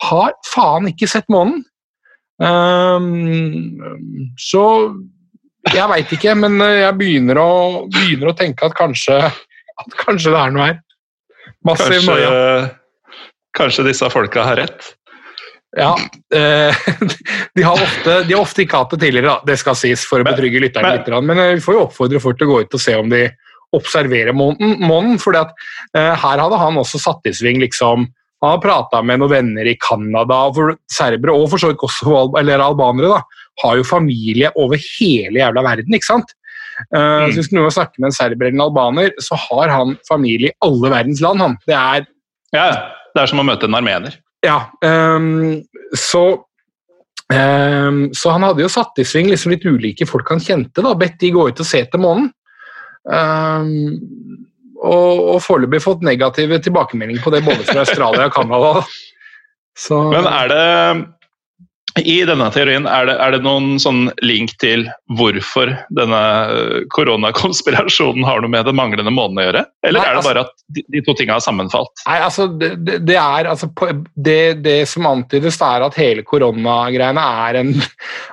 Har 0.04 0.36
faen 0.52 0.92
ikke 0.92 1.08
sett 1.10 1.32
månen. 1.32 1.64
Um, 2.36 3.80
så 4.38 4.66
jeg 5.72 5.88
veit 5.90 6.12
ikke, 6.14 6.36
men 6.38 6.60
jeg 6.60 6.98
begynner 7.00 7.40
å, 7.42 7.52
begynner 7.90 8.34
å 8.34 8.38
tenke 8.38 8.68
at 8.68 8.76
kanskje, 8.78 9.16
at 9.26 9.96
kanskje 10.04 10.36
det 10.36 10.42
er 10.42 10.54
noe 10.54 10.68
her. 10.68 10.82
Massiv 11.66 11.98
kanskje, 11.98 12.70
kanskje 13.58 13.88
disse 13.90 14.10
folka 14.14 14.46
har 14.46 14.60
rett? 14.62 14.94
Ja. 15.76 15.98
Eh, 16.36 16.76
de, 17.56 17.64
har 17.64 17.74
ofte, 17.74 18.24
de, 18.24 18.34
har 18.34 18.42
ofte, 18.42 18.64
ikke 18.64 18.80
hatt 18.80 18.94
det 18.96 19.02
tidligere, 19.04 19.34
da. 19.34 19.50
det 19.50 19.58
skal 19.60 19.78
sies, 19.80 20.06
for 20.08 20.24
å 20.24 20.28
betrygge 20.28 20.62
lytterne 20.64 20.94
litt. 20.96 21.10
Men 21.26 21.42
eh, 21.42 21.56
vi 21.58 21.64
får 21.64 21.78
jo 21.78 21.88
oppfordre 21.88 22.22
folk 22.24 22.40
til 22.40 22.48
å 22.48 22.54
gå 22.54 22.62
ut 22.64 22.78
og 22.78 22.84
se 22.86 22.96
om 23.00 23.12
de 23.12 23.26
observerer 23.76 24.36
månen. 24.36 25.18
For 25.22 25.36
eh, 25.36 25.50
her 25.96 26.44
hadde 26.44 26.62
han 26.62 26.80
også 26.80 27.02
satt 27.02 27.28
i 27.28 27.36
sving 27.36 27.60
liksom, 27.64 28.08
Han 28.44 28.52
har 28.52 28.64
prata 28.64 29.02
med 29.02 29.20
noen 29.20 29.32
venner 29.32 29.68
i 29.68 29.78
Canada. 29.82 30.46
For 30.56 30.78
serbere, 30.92 31.36
og 31.36 31.50
for 31.52 31.62
så 31.62 31.74
vidt 31.74 31.82
Kosovo, 31.82 32.30
eller 32.40 32.64
albanere, 32.64 33.18
da, 33.18 33.46
har 33.64 33.78
jo 33.80 33.88
familie 33.88 34.52
over 34.60 34.80
hele 34.80 35.42
jævla 35.42 35.64
verden. 35.66 35.96
ikke 35.98 36.12
sant? 36.14 36.36
Uh, 36.94 37.26
mm. 37.26 37.36
Hvis 37.36 37.52
noen 37.56 37.74
snakker 37.74 38.02
med 38.02 38.12
en 38.12 38.18
serber 38.18 38.50
eller 38.50 38.58
en 38.58 38.66
albaner, 38.68 39.14
så 39.24 39.38
har 39.48 39.72
han 39.74 39.96
familie 40.08 40.52
i 40.52 40.58
alle 40.66 40.92
verdens 40.94 41.24
land. 41.24 41.44
Han. 41.44 41.58
Det 41.68 41.78
er 41.78 42.08
Ja, 42.56 42.68
det 43.16 43.24
er 43.24 43.32
som 43.32 43.42
å 43.42 43.48
møte 43.48 43.70
en 43.70 43.78
armener. 43.78 44.18
Ja, 44.46 44.60
um, 44.86 45.64
så 45.98 46.24
um, 47.34 48.02
Så 48.14 48.34
han 48.36 48.46
hadde 48.46 48.62
jo 48.62 48.72
satt 48.72 49.00
i 49.02 49.08
sving 49.08 49.32
liksom 49.32 49.56
litt 49.56 49.66
ulike 49.66 50.08
folk 50.10 50.30
han 50.30 50.44
kjente, 50.44 50.84
da, 50.86 50.94
bedt 50.98 51.18
de 51.24 51.34
gå 51.34 51.48
ut 51.50 51.64
og 51.64 51.70
se 51.70 51.82
til 51.90 52.04
månen. 52.04 52.30
Um, 53.06 53.96
og, 54.76 55.20
og 55.36 55.42
foreløpig 55.46 55.82
fått 55.84 56.06
negative 56.06 56.60
tilbakemeldinger 56.62 57.24
på 57.24 57.34
det 57.34 57.44
både 57.46 57.66
fra 57.68 57.84
Australia 57.86 58.28
og 58.28 58.36
Canada. 58.36 58.86
Men 60.12 60.28
er 60.30 60.52
det 60.52 60.66
i 62.04 62.16
denne 62.28 62.48
teorien, 62.52 62.84
er 62.92 63.08
det, 63.08 63.14
er 63.24 63.32
det, 63.36 63.40
noen 63.46 63.78
sånn 63.80 64.10
link 64.26 64.52
til 64.60 64.84
hvorfor 65.16 65.72
denne 65.96 66.22
eh, 66.52 66.82
koronakonspirasjonen 66.92 68.26
har 68.28 68.42
noe 68.44 68.52
med 68.52 68.68
den 68.68 68.76
manglende 68.76 69.14
månen 69.16 69.40
å 69.40 69.46
gjøre? 69.46 69.62
Eller 69.86 70.02
Nei, 70.02 70.10
er 70.10 70.18
det 70.18 70.20
altså, 70.20 70.32
bare 70.34 70.44
at 70.44 70.66
de, 70.76 70.84
de, 70.92 71.04
to 71.06 71.16
tingene 71.16 71.38
har 71.38 71.46
sammenfalt? 71.46 72.04
Nei, 72.04 72.18
altså, 72.26 72.50
det, 72.52 72.74
det 73.08 73.16
er, 73.16 73.50
altså 73.54 73.70
det, 74.12 74.40
det, 74.66 74.76
som 74.92 75.08
antydes, 75.08 75.62
er 75.64 75.88
at 75.88 76.00
hele 76.02 76.26
koronagreiene 76.28 77.26
er 77.46 77.62
en, 77.62 77.72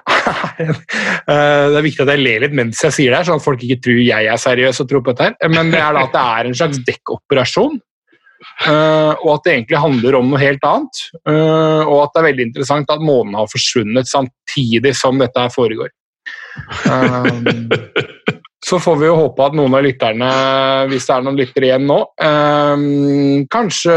er 0.17 0.67
en 0.67 0.75
uh, 0.75 1.31
Det 1.31 1.79
er 1.79 1.87
viktig 1.87 2.07
at 2.07 2.15
jeg 2.17 2.25
ler 2.25 2.47
litt 2.47 2.59
mens 2.59 2.83
jeg 2.83 2.99
sier 2.99 3.15
det, 3.15 3.23
sånn 3.31 3.39
at 3.39 3.47
folk 3.47 3.63
ikke 3.63 3.79
tror 3.87 4.03
jeg 4.03 4.33
er 4.33 4.43
seriøs 4.43 4.83
og 4.83 4.91
tror 4.91 5.07
på 5.07 5.15
dette. 5.15 5.37
her, 5.39 5.55
Men 5.55 5.71
det 5.71 5.79
er 5.85 5.95
da 5.95 6.07
at 6.09 6.19
det 6.19 6.27
er 6.27 6.51
en 6.51 6.61
slags 6.65 6.83
dekkoperasjon 6.89 7.79
og 8.69 9.29
at 9.35 9.45
det 9.45 9.55
egentlig 9.55 9.81
handler 9.83 10.19
om 10.19 10.31
noe 10.31 10.41
helt 10.43 10.65
annet. 10.67 11.03
Uh, 11.29 11.83
og 11.87 11.99
at 12.05 12.15
det 12.15 12.23
er 12.23 12.29
veldig 12.31 12.47
interessant 12.51 12.95
at 12.95 13.05
månen 13.05 13.37
har 13.39 13.51
forsvunnet 13.51 14.11
samtidig 14.11 14.95
som 14.99 15.21
dette 15.23 15.49
foregår. 15.55 15.93
Uh, 16.87 17.43
så 18.63 18.79
får 18.83 18.99
vi 19.01 19.09
jo 19.09 19.19
håpe 19.19 19.45
at 19.45 19.57
noen 19.59 19.75
av 19.75 19.85
lytterne, 19.85 20.31
hvis 20.91 21.09
det 21.09 21.15
er 21.15 21.25
noen 21.27 21.39
lyttere 21.41 21.67
igjen 21.67 21.89
nå, 21.89 21.99
kanskje 23.51 23.97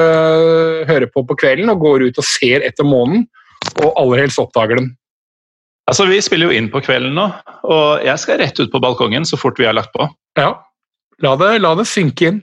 hører 0.90 1.06
på 1.14 1.22
på 1.30 1.38
kvelden 1.38 1.70
og 1.70 1.84
går 1.84 2.08
ut 2.08 2.18
og 2.18 2.26
ser 2.26 2.66
etter 2.66 2.88
månen, 2.88 3.28
og 3.78 3.94
aller 3.94 4.24
helst 4.26 4.42
oppdager 4.42 4.82
den. 4.82 4.90
Altså, 5.86 6.08
Vi 6.10 6.18
spiller 6.26 6.50
jo 6.50 6.58
inn 6.58 6.72
på 6.74 6.82
kvelden 6.82 7.14
nå, 7.14 7.28
og 7.70 8.06
jeg 8.06 8.22
skal 8.22 8.42
rett 8.42 8.58
ut 8.58 8.72
på 8.74 8.82
balkongen 8.82 9.28
så 9.30 9.38
fort 9.38 9.62
vi 9.62 9.68
har 9.70 9.78
lagt 9.78 9.94
på. 9.94 10.08
Ja, 10.40 10.56
la 11.22 11.36
det, 11.40 11.52
la 11.62 11.76
det 11.78 11.86
synke 11.90 12.32
inn. 12.32 12.42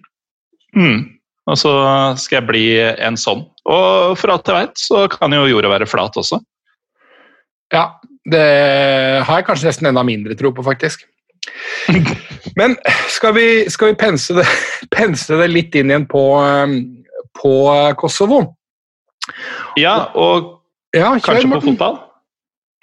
Mm. 0.79 1.01
Og 1.53 1.59
så 1.61 1.73
skal 2.21 2.39
jeg 2.39 2.49
bli 2.49 2.67
en 2.81 3.19
sånn. 3.21 3.45
Og 3.69 4.17
for 4.17 4.33
alt 4.33 4.49
jeg 4.49 4.57
veit, 4.57 4.81
så 4.81 5.05
kan 5.13 5.35
jo 5.37 5.45
jorda 5.51 5.71
være 5.75 5.89
flat 5.91 6.17
også. 6.17 6.41
Ja, 7.73 7.87
det 8.29 8.47
har 9.27 9.41
jeg 9.41 9.47
kanskje 9.49 9.69
nesten 9.69 9.91
enda 9.91 10.05
mindre 10.07 10.37
tro 10.39 10.53
på, 10.57 10.65
faktisk. 10.65 11.05
Men 12.59 12.77
skal 13.13 13.35
vi, 13.37 13.47
skal 13.73 13.93
vi 13.93 13.99
pense, 14.01 14.35
det, 14.37 14.47
pense, 14.97 15.29
det, 15.29 15.51
litt 15.51 15.77
inn 15.77 15.93
igjen 15.93 16.09
på, 16.09 16.25
um, 16.41 16.79
på 17.37 17.55
Kosovo? 18.01 18.43
Ja, 19.79 20.13
og 20.19 20.59
ja, 20.97 21.13
kanskje 21.23 21.53
på 21.53 21.63
fotball? 21.69 22.01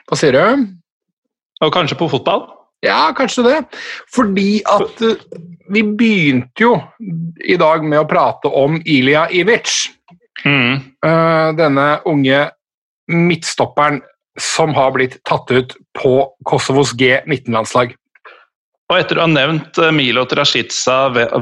Hva 0.09 0.17
sier 0.17 0.37
du? 0.37 0.65
Og 1.65 1.73
kanskje 1.73 1.97
på 1.99 2.09
fotball? 2.11 2.47
Ja, 2.85 3.09
kanskje 3.17 3.43
det. 3.45 3.57
Fordi 4.15 4.61
at 4.69 5.01
vi 5.69 5.83
begynte 5.83 6.65
jo 6.65 6.75
i 7.45 7.57
dag 7.59 7.85
med 7.85 8.01
å 8.01 8.07
prate 8.09 8.49
om 8.49 8.79
Ilja 8.85 9.27
Ivic. 9.31 9.89
Mm. 10.45 10.79
Uh, 11.05 11.49
denne 11.57 11.87
unge 12.09 12.45
midtstopperen 13.11 14.01
som 14.39 14.73
har 14.77 14.93
blitt 14.95 15.17
tatt 15.27 15.51
ut 15.51 15.75
på 15.99 16.13
Kosovos 16.47 16.93
G19-landslag. 16.97 17.95
Og 18.89 18.97
etter 18.97 19.19
å 19.19 19.25
ha 19.25 19.29
nevnt 19.29 19.77
Milo 19.93 20.23
Milot 20.25 20.35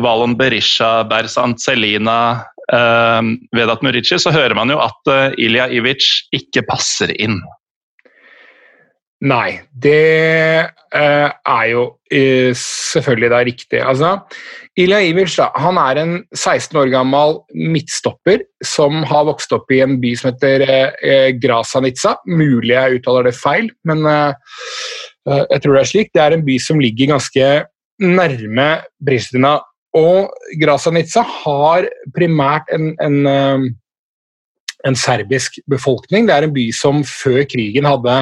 Valon 0.01 0.33
Berisha, 0.39 1.05
Berzant 1.07 1.61
Selina, 1.63 2.17
uh, 2.73 3.21
Vedat 3.55 3.85
Murici, 3.85 4.17
så 4.19 4.33
hører 4.33 4.57
man 4.57 4.73
jo 4.73 4.81
at 4.83 5.13
Ilja 5.39 5.69
Ivic 5.71 6.09
ikke 6.35 6.65
passer 6.67 7.13
inn. 7.21 7.39
Nei, 9.25 9.63
det 9.73 10.69
uh, 10.93 11.29
er 11.33 11.63
jo 11.71 11.83
uh, 11.89 12.51
selvfølgelig 12.53 13.29
da 13.33 13.39
riktig. 13.47 13.79
Altså, 13.81 14.11
Ilja 14.77 14.99
Ivic 15.07 15.39
han 15.57 15.79
er 15.81 16.01
en 16.03 16.11
16 16.35 16.77
år 16.77 16.91
gammel 16.93 17.39
midtstopper 17.57 18.43
som 18.61 19.01
har 19.09 19.25
vokst 19.25 19.55
opp 19.57 19.73
i 19.73 19.81
en 19.81 19.97
by 20.03 20.13
som 20.19 20.29
heter 20.29 20.67
uh, 20.69 21.31
Grasanica. 21.41 22.13
Mulig 22.29 22.75
jeg 22.75 22.99
uttaler 22.99 23.31
det 23.31 23.33
feil, 23.39 23.71
men 23.89 24.05
jeg 25.27 25.59
tror 25.63 25.73
det 25.73 25.81
er 25.81 25.89
slik. 25.89 26.13
Det 26.13 26.21
er 26.23 26.37
en 26.37 26.45
by 26.45 26.59
som 26.61 26.77
ligger 26.79 27.09
ganske 27.15 27.49
nærme 27.99 28.69
Pristina. 29.03 29.57
Og 29.97 30.29
Grasanica 30.61 31.25
har 31.25 31.89
primært 32.15 32.69
en, 32.71 32.93
en, 33.01 33.67
en 34.87 34.95
serbisk 34.95 35.57
befolkning. 35.67 36.29
Det 36.29 36.37
er 36.37 36.47
en 36.47 36.53
by 36.55 36.69
som 36.75 37.01
før 37.03 37.41
krigen 37.49 37.89
hadde 37.89 38.21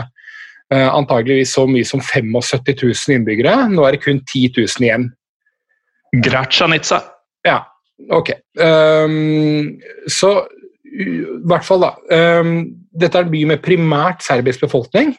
antageligvis 0.73 1.51
så 1.53 1.67
mye 1.69 1.85
som 1.85 2.01
75 2.01 2.31
000 2.81 3.15
innbyggere. 3.19 3.53
Nå 3.69 3.85
er 3.85 3.95
det 3.95 4.01
kun 4.01 4.21
10 4.23 4.55
000 4.57 4.87
igjen. 4.87 5.09
Gracanica. 6.25 7.01
Ja, 7.45 7.59
ok. 8.09 8.31
Um, 8.57 9.75
så 10.09 10.47
i 10.95 11.07
hvert 11.47 11.65
fall, 11.67 11.83
da. 11.83 11.93
Um, 12.41 12.59
dette 12.95 13.19
er 13.19 13.27
en 13.27 13.33
by 13.33 13.41
med 13.51 13.63
primært 13.63 14.23
serbisk 14.25 14.63
befolkning. 14.65 15.13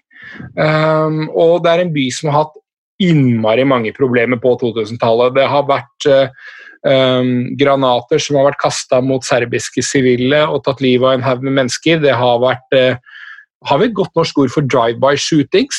Um, 0.56 1.26
og 1.30 1.64
det 1.64 1.72
er 1.72 1.84
en 1.84 1.92
by 1.94 2.06
som 2.14 2.30
har 2.32 2.46
hatt 2.46 2.56
innmari 3.02 3.66
mange 3.68 3.92
problemer 3.96 4.40
på 4.40 4.54
2000-tallet. 4.62 5.34
Det 5.36 5.44
har 5.52 5.66
vært 5.68 6.08
uh, 6.08 7.26
granater 7.60 8.22
som 8.22 8.38
har 8.40 8.48
vært 8.50 8.62
kasta 8.62 9.02
mot 9.04 9.24
serbiske 9.26 9.84
sivile 9.84 10.44
og 10.48 10.62
tatt 10.64 10.80
livet 10.84 11.10
av 11.10 11.18
en 11.18 11.26
haug 11.26 11.44
med 11.44 11.58
mennesker. 11.60 12.00
Det 12.02 12.16
har 12.16 12.40
vært 12.42 12.78
uh, 12.78 13.15
har 13.64 13.80
vi 13.80 13.88
et 13.88 13.96
godt 13.96 14.12
norsk 14.18 14.38
ord 14.42 14.52
for 14.52 14.66
drive-by 14.66 15.14
shootings? 15.20 15.78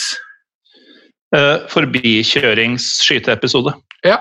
Uh, 1.35 1.67
Forbikjørings-skyteepisode. 1.69 3.73
Ja. 4.07 4.17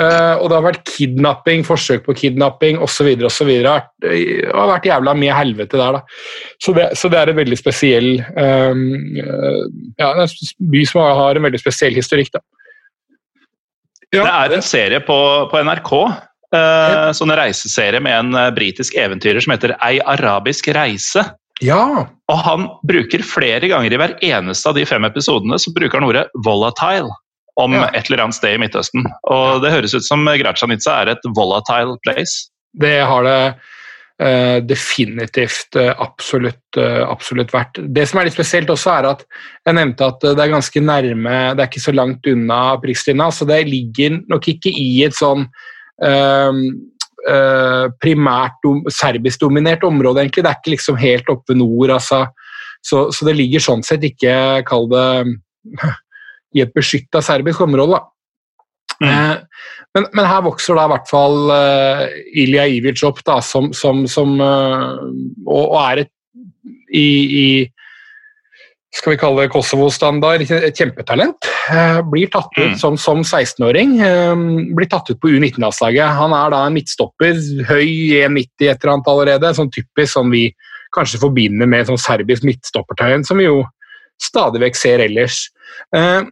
Uh, 0.00 0.40
og 0.40 0.48
det 0.48 0.56
har 0.56 0.64
vært 0.64 0.88
kidnapping, 0.88 1.60
forsøk 1.68 2.00
på 2.06 2.14
kidnapping 2.16 2.78
osv. 2.82 3.08
osv. 3.28 3.50
Det 3.60 3.68
har 4.48 4.70
vært 4.70 4.88
jævla 4.88 5.12
mye 5.20 5.34
helvete 5.36 5.76
der, 5.78 5.92
da. 5.98 6.02
Så 6.64 6.72
det, 6.76 6.86
så 6.98 7.06
det 7.12 7.18
er 7.20 7.28
en 7.30 7.38
veldig 7.38 7.58
spesiell 7.60 8.08
um, 8.34 8.80
Ja, 10.00 10.08
en 10.16 10.28
by 10.72 10.82
som 10.88 11.00
har 11.04 11.32
en 11.36 11.46
veldig 11.46 11.60
spesiell 11.60 11.94
historikk, 11.94 12.30
da. 12.34 12.40
Ja. 14.14 14.22
Det 14.24 14.32
er 14.32 14.52
en 14.56 14.64
serie 14.64 15.00
på, 15.04 15.18
på 15.50 15.56
NRK. 15.66 15.92
Uh, 16.54 17.10
sånn 17.18 17.34
reiseserie 17.34 18.00
med 18.02 18.14
en 18.14 18.30
britisk 18.56 18.94
eventyrer 18.96 19.40
som 19.42 19.52
heter 19.56 19.72
Ei 19.84 20.00
arabisk 20.00 20.68
reise. 20.74 21.22
Ja. 21.62 22.06
Og 22.32 22.40
han 22.46 22.66
bruker 22.86 23.22
flere 23.26 23.68
ganger 23.70 23.94
i 23.94 24.00
hver 24.00 24.16
eneste 24.24 24.70
av 24.70 24.78
de 24.78 24.86
fem 24.88 25.06
episodene 25.06 25.58
så 25.60 25.72
bruker 25.76 26.00
han 26.00 26.08
ordet 26.08 26.26
'volatile' 26.46 27.12
om 27.60 27.76
ja. 27.76 27.86
et 27.94 28.08
eller 28.08 28.24
annet 28.24 28.38
sted 28.38 28.56
i 28.56 28.58
Midtøsten. 28.62 29.06
Og 29.30 29.62
det 29.62 29.70
høres 29.74 29.94
ut 29.94 30.06
som 30.06 30.26
Gracanica 30.26 30.96
er 31.02 31.12
et 31.14 31.30
volatile 31.36 31.94
place. 32.02 32.48
Det 32.74 32.96
har 33.06 33.26
det 33.26 33.38
uh, 34.22 34.58
definitivt 34.66 35.78
uh, 35.78 35.92
absolutt, 36.02 36.78
uh, 36.80 37.04
absolutt 37.06 37.54
vært. 37.54 37.78
Det 37.94 38.08
som 38.10 38.18
er 38.18 38.28
litt 38.28 38.34
spesielt 38.34 38.72
også, 38.74 38.96
er 38.96 39.10
at 39.12 39.22
jeg 39.68 39.78
nevnte 39.78 40.08
at 40.10 40.26
det 40.26 40.42
er 40.42 40.56
ganske 40.56 40.82
nærme, 40.82 41.36
det 41.54 41.62
er 41.62 41.70
ikke 41.70 41.84
så 41.86 41.94
langt 41.94 42.26
unna 42.30 42.64
Pristina, 42.82 43.30
så 43.30 43.46
det 43.46 43.62
ligger 43.70 44.18
nok 44.26 44.50
ikke 44.56 44.74
i 44.74 45.04
et 45.06 45.16
sånn 45.18 45.46
primært 48.02 48.58
dom, 48.64 48.82
serbisk-dominert 48.92 49.84
område, 49.88 50.20
egentlig. 50.20 50.42
Det 50.44 50.50
er 50.50 50.58
ikke 50.60 50.74
liksom 50.74 50.98
helt 51.00 51.30
oppe 51.32 51.56
nord, 51.56 51.94
altså. 51.96 52.26
Så, 52.84 53.06
så, 53.16 53.24
det 53.24 53.36
ligger 53.38 53.62
sånn 53.64 53.84
sett 53.86 54.04
ikke, 54.04 54.34
kall 54.68 54.90
det, 54.90 55.04
i 56.56 56.64
et 56.64 56.74
beskytta 56.76 57.22
serbisk 57.24 57.64
område. 57.64 58.02
Mm. 59.00 59.08
Eh, 59.08 59.70
men, 59.96 60.08
men, 60.12 60.26
her 60.28 60.44
vokser 60.44 60.76
da 60.76 60.84
i 60.84 60.92
hvert 60.92 61.08
fall 61.10 61.38
uh, 61.48 62.04
Ilja 62.44 62.66
Ivic 62.70 63.00
opp, 63.08 63.22
da, 63.26 63.40
som, 63.42 63.72
som, 63.74 64.04
som 64.10 64.36
og, 64.42 65.64
og, 65.64 65.78
er 65.80 66.04
et 66.04 66.12
i, 66.94 67.08
i 67.40 67.46
skal 68.94 69.14
vi 69.14 69.18
kalle 69.18 69.44
det 69.44 69.50
Kosovo-standard, 69.52 70.44
kjempetalent. 70.46 71.48
Eh, 71.72 71.98
blir 72.06 72.30
tatt 72.30 72.52
ut 72.54 72.74
mm. 72.74 72.78
som, 72.78 72.98
som 73.00 73.24
16-åring. 73.24 73.96
Eh, 74.06 74.34
blir 74.76 74.88
tatt 74.90 75.10
ut 75.10 75.18
på 75.20 75.32
U19-landslaget. 75.34 76.14
Han 76.20 76.34
er 76.36 76.54
da 76.54 76.62
en 76.66 76.76
midtstopper, 76.76 77.40
høy 77.70 77.88
1,90 78.20 78.68
et 78.70 78.78
eller 78.78 78.92
annet 78.94 79.10
allerede. 79.10 79.52
Sånn 79.58 79.72
typisk 79.74 80.12
som 80.14 80.30
vi 80.30 80.46
kanskje 80.94 81.20
forbinder 81.24 81.66
med 81.70 81.90
sånn 81.90 81.98
serbisk 81.98 82.46
midtstoppertegn, 82.46 83.26
som 83.26 83.42
vi 83.42 83.48
jo 83.48 83.64
stadig 84.22 84.62
vekk 84.62 84.78
ser 84.78 85.02
ellers. 85.08 85.48
Eh, 85.96 86.22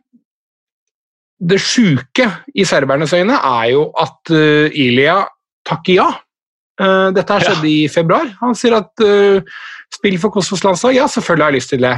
det 1.43 1.59
sjuke 1.59 2.29
i 2.55 2.67
serbernes 2.69 3.11
øyne 3.19 3.41
er 3.43 3.73
jo 3.73 3.89
at 3.99 4.31
Ilia 4.31 5.25
takker 5.67 5.97
ja. 5.97 6.05
Dette 7.15 7.37
her 7.37 7.45
skjedde 7.47 7.69
ja. 7.69 7.73
i 7.73 7.89
februar. 7.93 8.31
Han 8.41 8.57
sier 8.59 8.75
at 8.81 9.03
spill 9.93 10.17
for 10.21 10.33
Kosovos 10.35 10.65
landslag, 10.65 10.97
ja, 10.97 11.07
selvfølgelig 11.11 11.45
har 11.45 11.53
jeg 11.53 11.61
lyst 11.61 11.73
til 11.75 11.85
det. 11.85 11.97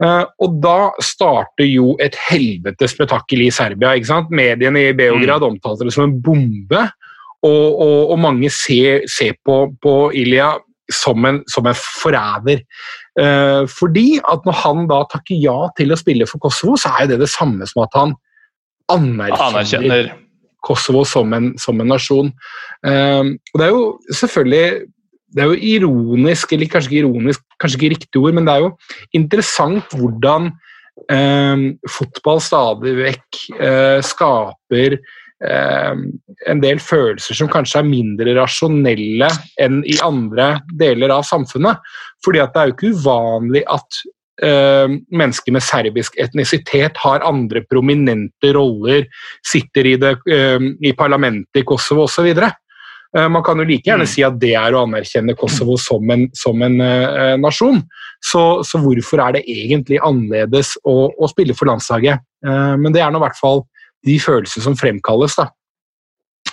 Uh, 0.00 0.24
og 0.40 0.56
da 0.64 0.78
starter 1.04 1.66
jo 1.68 1.92
et 2.00 2.16
helvetes 2.30 2.94
spetakkel 2.94 3.44
i 3.44 3.50
Serbia. 3.52 3.92
ikke 3.92 4.08
sant? 4.08 4.32
Mediene 4.32 4.86
i 4.88 4.96
Beograd 4.96 5.44
mm. 5.44 5.50
omtalte 5.52 5.86
det 5.86 5.94
som 5.96 6.06
en 6.06 6.16
bombe, 6.24 6.86
og, 7.44 7.66
og, 7.68 7.98
og 8.14 8.18
mange 8.20 8.50
ser, 8.52 9.04
ser 9.08 9.36
på, 9.44 9.62
på, 9.82 9.94
Ilja 10.16 10.54
som 10.92 11.24
en, 11.28 11.42
som 11.48 11.68
en 11.68 11.76
forræder. 11.76 12.64
Uh, 13.20 13.68
fordi 13.68 14.18
at 14.22 14.48
når 14.48 14.58
han 14.64 14.88
da 14.90 15.04
takker 15.12 15.36
ja 15.40 15.68
til 15.76 15.92
å 15.92 16.00
spille 16.00 16.28
for 16.30 16.42
Kosovo, 16.42 16.78
så 16.80 16.94
er 16.94 17.04
jo 17.04 17.14
det 17.14 17.22
det 17.26 17.32
samme 17.32 17.68
som 17.68 17.84
at 17.84 18.00
han 18.00 18.16
anerkjenner, 18.90 19.46
anerkjenner. 19.50 20.12
Kosovo 20.66 21.04
som 21.08 21.32
en, 21.36 21.52
som 21.60 21.80
en 21.80 21.92
nasjon. 21.94 22.32
Uh, 22.86 23.36
og 23.52 23.60
det 23.60 23.66
er 23.66 23.74
jo 23.74 23.84
selvfølgelig 24.22 24.64
det 25.30 25.44
er 25.44 25.52
jo 25.52 25.76
ironisk, 25.76 26.52
eller 26.52 26.70
kanskje 26.70 26.90
ikke 26.90 27.04
ironisk, 27.04 27.44
kanskje 27.62 27.78
ikke 27.78 27.94
riktig 27.94 28.20
ord, 28.20 28.34
men 28.34 28.48
det 28.48 28.54
er 28.54 28.64
jo 28.64 28.70
interessant 29.14 29.94
hvordan 29.94 30.50
eh, 31.12 31.64
fotball 31.98 32.42
stadig 32.42 32.96
vekk 32.98 33.40
eh, 33.54 33.98
skaper 34.04 34.96
eh, 34.98 36.02
en 36.50 36.62
del 36.64 36.82
følelser 36.82 37.38
som 37.38 37.50
kanskje 37.52 37.82
er 37.82 37.90
mindre 37.90 38.34
rasjonelle 38.40 39.30
enn 39.62 39.84
i 39.86 40.00
andre 40.04 40.56
deler 40.80 41.14
av 41.14 41.26
samfunnet. 41.28 41.78
Fordi 42.24 42.42
at 42.42 42.54
det 42.54 42.62
er 42.62 42.72
jo 42.72 42.78
ikke 42.78 42.94
uvanlig 42.98 43.64
at 43.70 44.02
mennesker 44.40 45.52
med 45.52 45.64
serbisk 45.64 46.14
etnisitet 46.22 46.96
har 47.02 47.24
andre 47.26 47.60
prominente 47.68 48.52
roller, 48.56 49.04
sitter 49.46 49.92
i, 49.92 49.96
det, 50.00 50.14
eh, 50.32 50.58
i 50.86 50.94
parlamentet 50.96 51.60
i 51.60 51.66
Kosovo 51.68 52.06
osv. 52.06 52.30
Eh, 53.16 53.28
man 53.28 53.42
kan 53.42 53.58
jo 53.58 53.66
like 53.66 53.88
gjerne 53.88 54.06
mm. 54.06 54.10
si 54.12 54.22
at 54.26 54.38
det 54.42 54.52
er 54.58 54.74
å 54.74 54.84
anerkjenne 54.86 55.34
Kosovo 55.38 55.76
som 55.80 56.10
en, 56.14 56.28
som 56.36 56.62
en 56.62 56.78
uh, 56.78 57.34
nasjon. 57.40 57.82
Så, 58.22 58.42
så, 58.66 58.80
hvorfor 58.82 59.22
er 59.24 59.38
det 59.38 59.46
egentlig 59.50 59.98
annerledes 60.04 60.76
å, 60.86 61.10
å 61.10 61.30
spille 61.30 61.56
for 61.56 61.70
landslaget? 61.70 62.22
Uh, 62.46 62.76
men 62.78 62.94
det 62.94 63.02
er 63.02 63.10
nå 63.10 63.20
i 63.20 63.26
hvert 63.26 63.40
fall 63.40 63.64
de 64.06 64.16
følelsene 64.22 64.68
som 64.68 64.78
fremkalles. 64.78 65.36
da. 65.40 65.50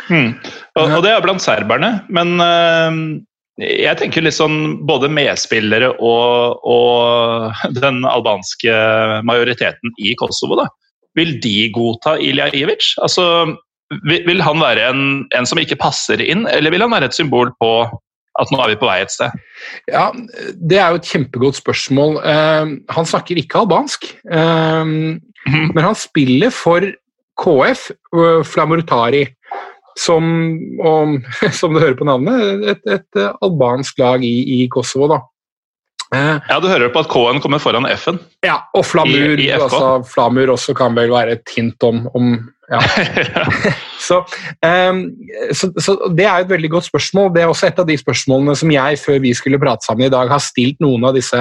Mm. 0.09 0.33
Og, 0.79 0.83
og, 0.83 1.01
det 1.05 1.13
er 1.13 1.23
blant 1.23 1.43
serberne, 1.43 1.91
men 2.09 2.35
uh, 2.41 3.01
jeg 3.57 3.97
tenker 3.97 4.21
litt 4.21 4.37
sånn 4.37 4.83
både 4.85 5.09
medspillere 5.09 5.93
og, 5.97 6.59
og, 6.61 7.53
den 7.81 8.03
albanske 8.05 8.73
majoriteten 9.27 9.95
i 9.97 10.13
Kosovo. 10.19 10.59
da. 10.61 10.67
Vil 11.17 11.37
de 11.41 11.71
godta 11.73 12.17
Ilja 12.21 12.51
Ivic? 12.53 12.91
Altså, 13.01 13.55
vil 14.05 14.43
han 14.43 14.61
være 14.61 14.91
en, 14.91 15.05
en, 15.33 15.47
som 15.49 15.59
ikke 15.61 15.79
passer 15.81 16.21
inn, 16.21 16.45
eller 16.51 16.73
vil 16.73 16.85
han 16.85 16.93
være 16.93 17.09
et 17.09 17.17
symbol 17.17 17.49
på 17.61 17.71
at 18.37 18.51
nå 18.53 18.59
er 18.61 18.73
vi 18.73 18.77
på 18.77 18.85
vei 18.85 18.99
et 19.01 19.13
sted? 19.13 19.33
Ja, 19.89 20.11
Det 20.53 20.77
er 20.77 20.93
jo 20.93 20.99
et 20.99 21.09
kjempegodt 21.09 21.57
spørsmål. 21.57 22.19
Uh, 22.21 22.77
han 22.93 23.09
snakker 23.09 23.39
ikke 23.41 23.63
albansk, 23.63 24.05
uh, 24.29 24.85
mm 24.85 25.17
-hmm. 25.47 25.73
men 25.73 25.83
han 25.83 25.95
spiller 25.95 26.53
for 26.53 26.85
KF, 27.41 27.89
uh, 28.13 28.43
Flamurtari, 28.43 29.25
som, 29.97 30.27
og, 30.83 31.17
som 31.59 31.73
du 31.73 31.81
hører 31.81 31.97
på 31.99 32.07
navnet, 32.07 32.67
et, 32.75 32.85
et 32.97 33.23
albansk 33.41 33.99
lag 34.03 34.23
i, 34.25 34.35
i 34.61 34.67
Kosovo. 34.71 35.09
da. 35.15 35.23
Uh, 36.07 36.37
ja, 36.47 36.59
Du 36.63 36.69
hører 36.71 36.91
på 36.93 37.01
at 37.03 37.09
K-en 37.11 37.41
kommer 37.43 37.59
foran 37.59 37.87
F-en? 37.91 38.21
Ja, 38.45 38.61
og 38.77 38.85
Flamur, 38.87 39.33
I, 39.35 39.49
i 39.49 39.51
altså, 39.51 39.97
Flamur 40.07 40.53
også 40.53 40.75
kan 40.77 40.95
vel 40.95 41.11
være 41.11 41.35
et 41.35 41.51
hint 41.51 41.83
om, 41.83 42.05
om 42.15 42.37
ja. 42.67 42.79
så, 44.07 44.17
um, 44.91 44.99
så, 45.55 45.69
så, 45.79 45.93
Det 46.17 46.25
er 46.27 46.43
et 46.43 46.49
veldig 46.49 46.71
godt 46.73 46.87
spørsmål. 46.89 47.29
Det 47.35 47.41
er 47.41 47.51
også 47.51 47.69
et 47.69 47.79
av 47.79 47.87
de 47.87 47.95
spørsmålene 47.99 48.55
som 48.59 48.71
jeg 48.73 48.99
før 48.99 49.21
vi 49.23 49.31
skulle 49.37 49.59
prate 49.61 49.87
sammen 49.87 50.07
i 50.07 50.11
dag, 50.11 50.27
har 50.31 50.43
stilt 50.43 50.81
noen 50.83 51.05
av 51.07 51.15
disse 51.15 51.39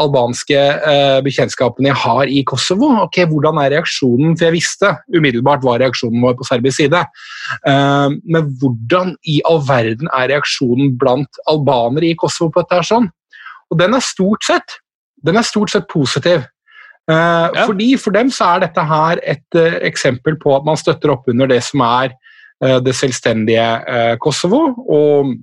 albanske 0.00 0.60
uh, 0.84 1.18
bekjentskapene 1.26 1.90
jeg 1.90 2.00
har 2.04 2.32
i 2.32 2.40
Kosovo. 2.48 2.90
Ok, 3.04 3.20
Hvordan 3.30 3.60
er 3.60 3.74
reaksjonen? 3.76 4.38
For 4.38 4.48
jeg 4.48 4.56
visste 4.56 4.94
umiddelbart 5.12 5.66
hva 5.66 5.76
reaksjonen 5.82 6.24
var 6.24 6.38
på 6.38 6.48
serbisk 6.48 6.80
side. 6.80 7.04
Uh, 7.66 8.16
men 8.24 8.48
hvordan 8.62 9.14
i 9.28 9.40
all 9.48 9.60
verden 9.68 10.08
er 10.16 10.30
reaksjonen 10.32 10.96
blant 11.00 11.44
albanere 11.50 12.12
i 12.12 12.16
Kosovo 12.18 12.52
på 12.54 12.64
dette? 12.64 12.80
her 12.80 12.88
sånn? 12.88 13.12
Og 13.70 13.78
den 13.78 13.94
er 13.96 14.02
stort 14.04 14.44
sett, 14.46 14.80
den 15.24 15.38
er 15.38 15.46
stort 15.46 15.72
sett 15.72 15.86
positiv. 15.92 16.44
Uh, 17.10 17.50
ja. 17.52 17.64
Fordi 17.68 17.90
For 18.00 18.16
dem 18.16 18.30
så 18.32 18.54
er 18.54 18.62
dette 18.64 18.84
her 18.88 19.20
et 19.20 19.58
uh, 19.58 19.80
eksempel 19.84 20.38
på 20.40 20.54
at 20.56 20.64
man 20.64 20.78
støtter 20.80 21.12
opp 21.12 21.28
under 21.28 21.50
det 21.50 21.60
som 21.66 21.82
er 21.84 22.14
uh, 22.64 22.78
det 22.84 22.94
selvstendige 22.96 23.66
Kosovo. 24.24 24.66
Og 24.88 25.34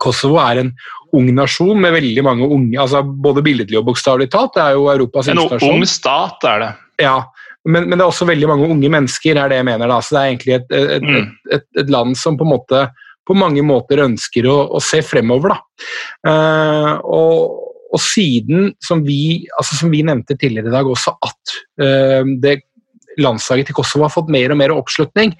Kosovo 0.00 0.38
er 0.42 0.62
en 0.62 0.70
ung 1.14 1.30
nasjon 1.34 1.78
med 1.82 1.94
veldig 1.94 2.22
mange 2.26 2.46
unge 2.50 2.78
altså 2.82 3.04
Både 3.06 3.42
billedlig 3.46 3.78
og 3.78 3.88
bokstavelig 3.90 4.30
talt. 4.30 4.54
Det 4.56 4.62
er 4.62 4.78
jo 4.78 4.88
Europas 4.92 5.30
En 5.30 5.42
ung 5.42 5.86
stat 5.88 6.46
er 6.50 6.62
det. 6.62 6.70
Ja, 7.02 7.16
men, 7.64 7.88
men, 7.88 7.96
det 7.96 8.04
er 8.04 8.10
også 8.10 8.28
veldig 8.28 8.48
mange 8.50 8.68
unge 8.70 8.90
mennesker, 8.92 9.38
er 9.40 9.50
det 9.50 9.58
jeg 9.58 9.66
mener. 9.66 9.90
da, 9.90 9.98
så 9.98 10.14
Det 10.14 10.20
er 10.20 10.30
egentlig 10.30 10.54
et, 10.54 10.74
et, 10.98 11.02
mm. 11.02 11.28
et, 11.56 11.66
et 11.80 11.90
land 11.90 12.14
som 12.18 12.36
på, 12.38 12.46
måte, 12.46 12.84
på 13.26 13.34
mange 13.34 13.64
måter 13.66 14.02
ønsker 14.04 14.46
å, 14.46 14.58
å 14.78 14.82
se 14.84 15.00
fremover. 15.02 15.56
da. 15.56 16.30
og 17.02 17.63
og 17.94 18.02
siden, 18.02 18.72
som 18.82 19.02
vi, 19.06 19.44
altså 19.58 19.78
som 19.78 19.92
vi, 19.92 20.02
nevnte 20.06 20.36
tidligere 20.38 20.70
i 20.70 20.74
dag 20.74 20.88
også, 20.90 21.14
at 21.24 21.56
uh, 21.82 22.32
det 22.42 22.58
landslaget 23.22 23.70
til 23.70 23.76
Kosovo 23.78 24.08
har 24.08 24.14
fått 24.14 24.32
mer 24.34 24.50
og 24.50 24.58
mer 24.58 24.74
oppslutning 24.74 25.36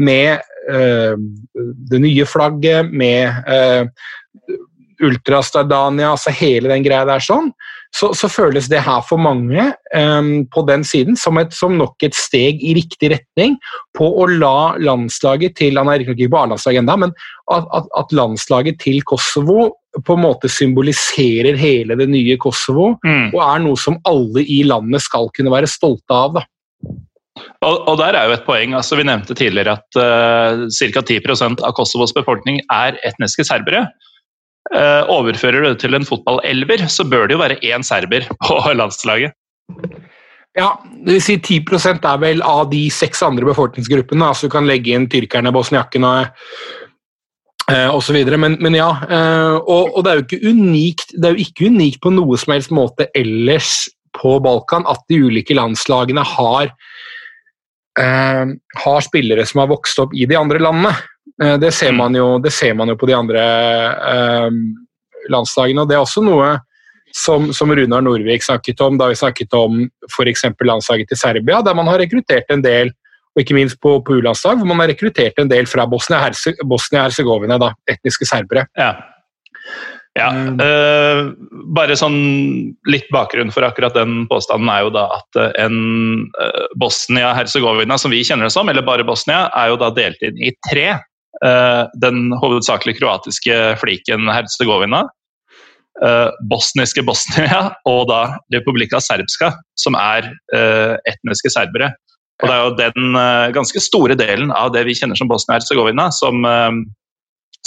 med 0.00 0.40
uh, 0.72 1.14
det 1.92 2.00
nye 2.00 2.28
flagget, 2.28 2.88
med 2.88 3.28
uh, 3.48 3.84
Ultra 5.04 5.42
Stardania, 5.46 6.14
altså 6.14 6.32
hele 6.34 6.72
den 6.72 6.86
greia 6.86 7.04
der 7.06 7.22
sånn, 7.22 7.52
så, 7.94 8.10
så, 8.16 8.28
føles 8.28 8.68
det 8.68 8.82
her 8.84 9.00
for 9.06 9.20
mange 9.20 9.62
um, 9.96 10.44
på 10.52 10.62
den 10.68 10.84
siden 10.86 11.16
som, 11.16 11.38
et, 11.40 11.54
som, 11.56 11.76
nok 11.78 12.04
et 12.04 12.16
steg 12.16 12.60
i 12.62 12.74
riktig 12.76 13.12
retning 13.14 13.56
på 13.96 14.08
å 14.22 14.26
la 14.28 14.76
landslaget 14.82 15.56
til 15.58 15.80
Han 15.80 15.90
er 15.90 16.04
ikke 16.04 16.28
på 16.28 16.40
A-landslaget 16.42 16.82
ennå, 16.82 16.98
men 17.06 17.14
at, 17.52 17.66
at, 17.74 17.88
at, 17.96 18.14
landslaget 18.14 18.80
til 18.82 19.00
Kosovo 19.08 19.70
på 20.04 20.14
en 20.14 20.22
måte 20.22 20.50
symboliserer 20.52 21.56
hele 21.58 21.96
det 21.98 22.06
nye 22.12 22.36
Kosovo, 22.40 22.92
mm. 23.06 23.32
og 23.32 23.40
er 23.42 23.64
noe 23.64 23.80
som 23.80 23.96
alle 24.06 24.44
i 24.44 24.60
landet 24.68 25.02
skal 25.02 25.30
kunne 25.34 25.52
være 25.54 25.70
stolte 25.70 26.14
av. 26.14 26.36
da. 26.36 26.44
Og, 27.64 27.74
og, 27.88 27.94
der 27.98 28.14
er 28.18 28.28
jo 28.28 28.36
et 28.36 28.44
poeng. 28.46 28.74
altså 28.76 28.98
Vi 28.98 29.06
nevnte 29.08 29.34
tidligere 29.38 29.78
at 29.78 29.98
uh, 29.98 30.66
ca. 30.68 31.02
10 31.02 31.64
av 31.64 31.72
Kosovos 31.76 32.14
befolkning 32.14 32.60
er 32.70 33.00
etniske 33.06 33.46
serbere. 33.48 33.86
Uh, 34.68 35.00
overfører 35.08 35.62
du 35.62 35.70
det 35.70 35.78
til 35.80 35.96
en 35.96 36.04
fotballelver, 36.04 36.82
så 36.92 37.06
bør 37.08 37.28
det 37.28 37.38
jo 37.38 37.40
være 37.40 37.60
én 37.64 37.84
serber 37.86 38.26
på 38.44 38.58
landslaget. 38.76 39.32
Ja, 40.58 40.74
det 41.06 41.14
vil 41.14 41.22
si 41.22 41.36
10 41.38 41.60
er 41.94 42.18
vel 42.20 42.42
av 42.44 42.66
de 42.72 42.82
seks 42.92 43.22
andre 43.22 43.46
befolkningsgruppene. 43.48 44.26
altså 44.26 44.48
Du 44.48 44.52
kan 44.52 44.66
legge 44.68 44.92
inn 44.92 45.08
tyrkerne, 45.08 45.52
bosniakkene 45.54 46.12
uh, 47.70 47.90
osv. 47.94 48.18
Men, 48.36 48.58
men 48.60 48.76
ja, 48.76 48.90
uh, 49.08 49.56
og, 49.56 49.94
og, 49.94 50.04
det 50.04 50.10
er 50.10 50.18
jo 50.18 50.26
ikke 50.26 50.52
unikt 50.52 51.14
det 51.16 51.30
er 51.30 51.36
jo 51.36 51.46
ikke 51.46 51.70
unikt 51.72 52.02
på 52.04 52.12
noe 52.12 52.36
som 52.40 52.52
helst 52.56 52.74
måte 52.74 53.08
ellers 53.16 53.86
på 54.18 54.36
Balkan 54.42 54.84
at 54.90 55.00
de 55.08 55.20
ulike 55.28 55.54
landslagene 55.54 56.24
har, 56.26 56.72
har 57.98 59.04
spillere 59.04 59.44
som 59.46 59.60
har 59.62 59.68
vokst 59.70 60.00
opp 60.02 60.14
i 60.16 60.26
de 60.26 60.34
andre 60.38 60.58
landene. 60.62 60.90
Eh, 61.42 61.58
det 61.58 61.72
ser, 61.72 61.92
mm. 61.92 61.96
man 61.96 62.14
jo, 62.14 62.38
det 62.42 62.50
ser 62.54 62.74
man 62.74 62.90
jo 62.90 62.96
på 62.98 63.08
de 63.08 63.14
andre 63.16 63.42
eh, 64.12 64.48
landslagene. 65.30 65.82
og 65.82 65.90
Det 65.90 65.98
er 65.98 66.04
også 66.04 66.24
noe 66.26 66.54
som, 67.14 67.52
som 67.56 67.72
Runar 67.74 68.02
Norvik 68.04 68.44
snakket 68.44 68.80
om 68.84 68.98
da 69.00 69.08
vi 69.10 69.18
snakket 69.18 69.54
om 69.56 69.84
f.eks. 70.10 70.44
landslaget 70.64 71.12
til 71.12 71.20
Serbia, 71.20 71.62
der 71.64 71.76
man 71.78 71.88
har 71.90 72.02
rekruttert 72.02 72.50
en 72.52 72.64
del 72.64 72.92
og 73.36 73.44
ikke 73.44 73.54
minst 73.54 73.78
på, 73.84 74.00
på 74.02 74.18
U-landslag, 74.18 74.58
hvor 74.58 74.66
man 74.66 74.80
har 74.82 74.90
rekruttert 74.90 75.38
en 75.38 75.50
del 75.50 75.68
fra 75.70 75.84
Bosnia-Hercegovina, 75.86 77.58
etniske 77.86 78.26
serbere. 78.26 78.64
Ja. 78.74 78.96
ja. 80.18 80.28
Uh, 80.58 81.30
bare 81.76 81.94
sånn 82.00 82.16
litt 82.90 83.06
bakgrunn 83.14 83.52
for 83.54 83.62
akkurat 83.68 83.94
den 83.94 84.24
påstanden 84.32 84.72
er 84.72 84.88
jo 84.88 84.90
da 84.96 85.04
at 85.20 85.38
en 85.62 85.76
uh, 86.34 86.66
Bosnia-Hercegovina, 86.82 88.00
som 88.00 88.10
vi 88.10 88.24
kjenner 88.26 88.48
det 88.48 88.56
som, 88.56 88.66
eller 88.72 88.82
bare 88.82 89.06
Bosnia, 89.06 89.44
er 89.54 89.70
jo 89.70 89.78
da 89.84 89.92
delt 89.94 90.18
inn 90.26 90.42
i 90.42 90.50
tre 90.66 90.96
Eh, 90.96 91.07
den 92.02 92.32
hovedsakelig 92.42 92.96
kroatiske 92.98 93.54
fliken 93.78 94.26
Herzegovina, 94.26 95.04
eh, 96.04 96.28
bosniske 96.50 97.04
Bosnia 97.06 97.60
og 97.92 98.08
da 98.10 98.22
Republika 98.54 99.00
Serbska, 99.02 99.52
som 99.78 99.98
er 99.98 100.32
eh, 100.54 100.94
etniske 101.10 101.52
serbere. 101.54 101.92
Og 102.42 102.48
Det 102.48 102.54
er 102.54 102.62
jo 102.62 102.92
den 102.94 103.16
ganske 103.50 103.80
store 103.82 104.14
delen 104.14 104.52
av 104.54 104.70
det 104.70 104.84
vi 104.86 104.94
kjenner 104.94 105.18
som 105.18 105.26
Bosnia-Hercegovina, 105.26 106.04
som, 106.14 106.44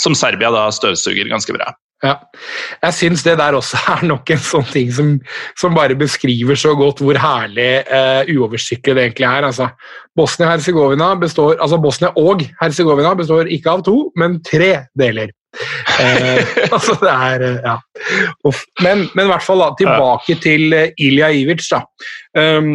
som 0.00 0.14
Serbia 0.16 0.48
da 0.48 0.62
støvsuger 0.72 1.28
ganske 1.28 1.52
bra. 1.52 1.66
Ja. 2.02 2.16
Jeg 2.82 2.94
syns 2.96 3.22
det 3.22 3.36
der 3.38 3.54
også 3.54 3.78
er 3.94 4.02
nok 4.10 4.30
en 4.34 4.40
sånn 4.42 4.66
ting 4.72 4.90
som, 4.94 5.12
som 5.58 5.76
bare 5.76 5.96
beskriver 5.98 6.58
så 6.58 6.74
godt 6.78 7.02
hvor 7.04 7.18
herlig 7.22 7.84
uh, 7.86 8.22
uoversiktlig 8.32 8.96
det 8.96 9.04
egentlig 9.06 9.28
er. 9.28 9.46
Altså, 9.50 9.68
Bosnia-Hercegovina 10.18 11.12
består, 11.20 11.54
altså 11.62 11.78
Bosnia 11.82 12.10
og 12.18 12.42
Hercegovina 12.60 13.14
består 13.18 13.50
ikke 13.54 13.76
av 13.76 13.86
to, 13.86 13.96
men 14.18 14.40
tre 14.46 14.72
deler. 14.98 15.30
uh, 15.52 16.40
altså 16.74 16.96
det 17.04 17.12
er 17.12 17.46
uh, 17.46 17.70
ja. 17.70 17.76
Men, 18.82 19.06
men, 19.12 19.26
i 19.26 19.30
hvert 19.30 19.46
fall 19.46 19.62
da, 19.62 19.70
tilbake 19.78 20.40
til 20.42 20.74
Ilja 20.98 21.30
Ivic. 21.38 21.70
da. 21.70 21.84
Um, 22.34 22.74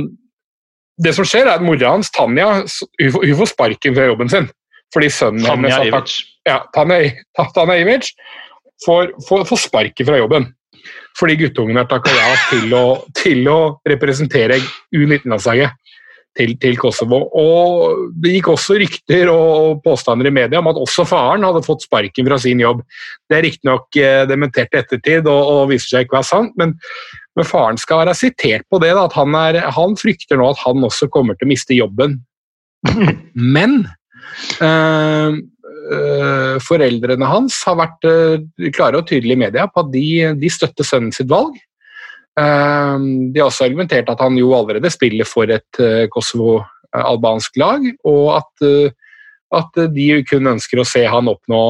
det 1.04 1.14
som 1.14 1.28
skjer, 1.28 1.46
er 1.46 1.60
at 1.60 1.66
mora 1.66 1.92
hans, 1.94 2.10
Tanja, 2.16 2.64
hun 2.64 3.20
hun 3.20 3.38
får 3.44 3.52
sparken 3.52 3.94
fra 3.94 4.08
jobben 4.08 4.32
sin. 4.32 4.48
Fordi 4.96 5.12
sønnen 5.12 5.44
Tanja 5.44 5.76
hennes 5.76 5.92
Ivic. 5.92 6.20
Ja, 6.48 6.62
Tanja, 6.74 7.12
Tanja 7.58 7.76
Ivic 7.84 8.16
får, 8.86 9.14
får, 9.28 9.48
får 9.50 9.64
sparket 9.68 10.08
fra 10.08 10.20
jobben. 10.20 10.52
Fordi 11.18 11.36
guttungen 11.40 11.80
har 11.80 11.88
takka 11.90 12.14
ja 12.14 12.34
til 12.52 12.74
å, 12.78 12.86
til 13.18 13.48
å 13.50 13.60
representere 13.90 14.60
U19-landslaget 14.94 15.74
til, 16.38 16.54
til, 16.62 16.78
Kosovo. 16.80 17.24
Og 17.40 18.14
Det 18.22 18.36
gikk 18.36 18.52
også 18.54 18.78
rykter 18.78 19.32
og 19.34 19.82
påstander 19.86 20.30
i 20.30 20.34
media 20.34 20.62
om 20.62 20.70
at 20.72 20.80
også 20.80 21.08
faren 21.10 21.46
hadde 21.48 21.66
fått 21.66 21.88
sparken 21.88 22.28
fra 22.30 22.38
sin 22.42 22.62
jobb. 22.62 22.84
Det 23.30 23.40
er 23.40 23.46
riktignok 23.48 23.88
dementert 23.98 24.32
dementert 24.38 24.78
ettertid 24.78 25.28
og, 25.32 25.42
og, 25.42 25.62
viser 25.74 25.96
seg 25.96 26.06
ikke 26.06 26.18
å 26.18 26.20
være 26.20 26.30
sant, 26.30 26.54
men, 26.60 26.76
men, 27.38 27.48
faren 27.48 27.80
skal 27.82 28.04
være 28.04 28.18
sitert 28.18 28.68
på 28.70 28.82
det. 28.84 28.94
Da, 28.94 29.08
at 29.10 29.18
han, 29.18 29.36
er, 29.40 29.62
han, 29.74 29.98
frykter 30.00 30.40
nå 30.40 30.52
at 30.54 30.62
han 30.62 30.86
også 30.86 31.10
kommer 31.14 31.38
til 31.38 31.50
å 31.50 31.54
miste 31.56 31.78
jobben. 31.78 32.20
Men 33.58 33.80
øh, 34.62 35.40
foreldrene 36.64 37.30
hans 37.30 37.62
har 37.68 37.78
vært 37.80 38.08
uh, 38.08 38.70
klare 38.76 39.02
og 39.02 39.08
tydelige 39.10 39.38
i 39.38 39.44
media 39.46 39.68
på 39.72 39.86
at 39.86 39.92
de, 39.94 40.06
de 40.40 40.52
støtter 40.52 40.88
sønnen 40.88 41.14
sitt 41.16 41.30
valg. 41.32 41.56
Uh, 42.38 43.00
de 43.34 43.40
har 43.40 43.48
også 43.48 43.68
argumentert 43.68 44.10
at 44.14 44.22
han 44.24 44.38
jo 44.40 44.54
allerede 44.58 44.92
spiller 44.94 45.28
for 45.28 45.50
et 45.54 45.82
Kosovo-albansk 46.14 47.58
lag, 47.62 47.88
og 48.08 48.38
at, 48.38 48.68
at, 49.58 49.82
de 49.96 50.08
kun 50.28 50.52
ønsker 50.54 50.82
å 50.82 50.88
se 50.88 51.06
han 51.08 51.32
oppnå 51.32 51.64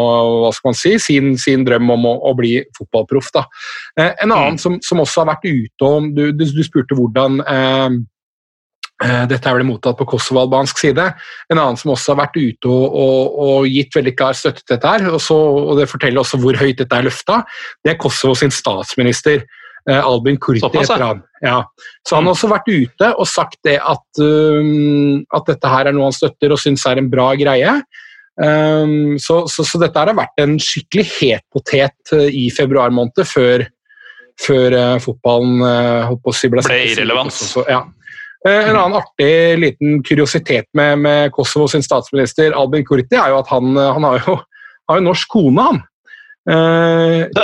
hva 0.44 0.52
skal 0.56 0.72
man 0.72 0.80
si, 0.82 0.98
sin, 1.02 1.34
sin 1.40 1.66
drøm 1.68 1.94
om 1.94 2.10
å, 2.10 2.18
å 2.32 2.36
bli 2.38 2.58
fotballproff. 2.78 3.32
en 3.38 4.32
annen 4.32 4.58
mm. 4.58 4.62
som, 4.62 4.82
som, 4.84 5.04
også 5.06 5.24
har 5.24 5.34
vært 5.36 5.50
ute 5.50 5.90
om 5.90 6.12
Du, 6.16 6.30
du, 6.32 6.46
du 6.46 6.64
spurte 6.66 6.98
hvordan 6.98 7.42
Eh, 7.48 7.90
dette 8.98 9.46
er 9.46 9.54
vel 9.60 9.68
mottatt 9.68 9.94
på 10.00 10.08
kosovo-albansk 10.10 10.80
side. 10.82 11.04
En 11.52 11.60
annen 11.60 11.78
som 11.78 11.92
også 11.94 12.16
har 12.16 12.24
vært 12.24 12.40
ute 12.40 12.72
og, 12.72 12.96
og, 12.98 13.36
og 13.44 13.68
gitt 13.70 13.94
veldig 13.94 14.16
klar 14.18 14.34
støtte 14.34 14.64
til 14.64 14.74
dette, 14.74 14.90
her, 14.90 15.12
og, 15.12 15.22
så, 15.22 15.38
og, 15.38 15.76
det 15.78 15.86
forteller 15.92 16.24
også 16.24 16.40
hvor 16.42 16.58
høyt 16.58 16.82
dette 16.82 16.98
er 16.98 17.06
løfta, 17.06 17.44
det 17.86 17.94
er 17.94 18.00
Kosovo 18.02 18.34
sin 18.40 18.54
statsminister. 18.54 19.46
Eh, 19.88 20.04
Albin 20.04 20.38
Kurti 20.38 20.68
heter 20.74 21.04
han. 21.04 21.22
Ja. 21.42 21.62
Så 22.08 22.18
han 22.18 22.28
har 22.28 22.36
også 22.36 22.50
vært 22.52 22.68
ute 22.68 23.12
og 23.14 23.30
sagt 23.30 23.60
det 23.68 23.78
at, 23.80 24.20
um, 24.20 25.22
at 25.36 25.48
dette 25.48 25.72
her 25.72 25.88
er 25.88 25.96
noe 25.96 26.10
han 26.10 26.18
støtter 26.18 26.52
og 26.52 26.60
syns 26.60 26.84
er 26.90 27.00
en 27.00 27.10
bra 27.12 27.30
greie. 27.40 27.78
Um, 28.38 29.16
så, 29.22 29.46
så, 29.50 29.64
så, 29.66 29.80
dette 29.82 29.98
har 29.98 30.14
vært 30.18 30.44
en 30.44 30.60
skikkelig 30.62 31.08
het 31.16 31.46
potet 31.54 32.14
uh, 32.14 32.28
i 32.28 32.50
februar 32.54 32.92
måned, 32.94 33.24
før, 33.26 33.64
før 34.44 34.76
uh, 34.76 34.98
fotballen 35.02 35.64
uh, 35.64 36.12
ble, 36.20 36.52
ble 36.60 36.82
irrelevant. 36.92 37.40
Ja. 37.70 37.86
Eh, 38.48 38.70
en 38.70 38.78
annen 38.78 38.98
artig 39.02 39.58
liten 39.60 40.02
kuriositet 40.08 40.70
med, 40.78 41.02
med 41.04 41.34
Kosovo 41.36 41.68
sin 41.72 41.84
statsminister 41.84 42.56
Albin 42.56 42.86
Kurti 42.88 43.18
er 43.20 43.34
jo 43.34 43.42
at 43.42 43.52
han, 43.52 43.76
han 43.76 44.08
har, 44.08 44.22
jo, 44.24 44.38
har 44.90 45.02
jo 45.02 45.08
norsk 45.10 45.34
kone, 45.34 45.68
han. 45.72 45.82
Eh, 46.48 47.42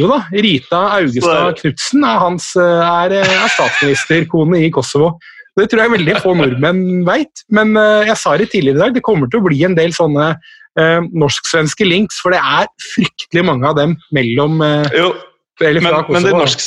jo 0.00 0.08
da, 0.08 0.22
Rita 0.32 0.84
Augestad 0.96 1.58
Knutsen 1.60 2.06
er, 2.06 2.22
hans, 2.22 2.54
er, 2.56 3.18
er 3.20 3.52
statsministerkone 3.56 4.64
i 4.64 4.72
Kosovo. 4.72 5.18
Det 5.58 5.66
tror 5.68 5.82
jeg 5.82 5.92
veldig 5.98 6.14
få 6.22 6.32
nordmenn 6.38 7.02
veit, 7.04 7.42
men 7.52 7.74
jeg 8.06 8.14
sa 8.16 8.36
det 8.38 8.52
tidligere 8.52 8.78
i 8.78 8.82
dag, 8.84 8.94
det 8.96 9.04
kommer 9.04 9.28
til 9.28 9.42
å 9.42 9.48
bli 9.48 9.58
en 9.66 9.74
del 9.76 9.92
sånne 9.92 10.30
eh, 10.78 11.00
norsk-svenske 11.10 11.84
links, 11.84 12.20
for 12.22 12.34
det 12.34 12.40
er 12.40 12.70
fryktelig 12.94 13.44
mange 13.46 13.68
av 13.68 13.76
dem 13.78 13.96
mellom 14.14 14.60
eh, 14.64 14.96
Jo, 14.96 15.10
men, 15.60 15.90
men 16.08 16.24
de 16.24 16.32
norsk, 16.32 16.62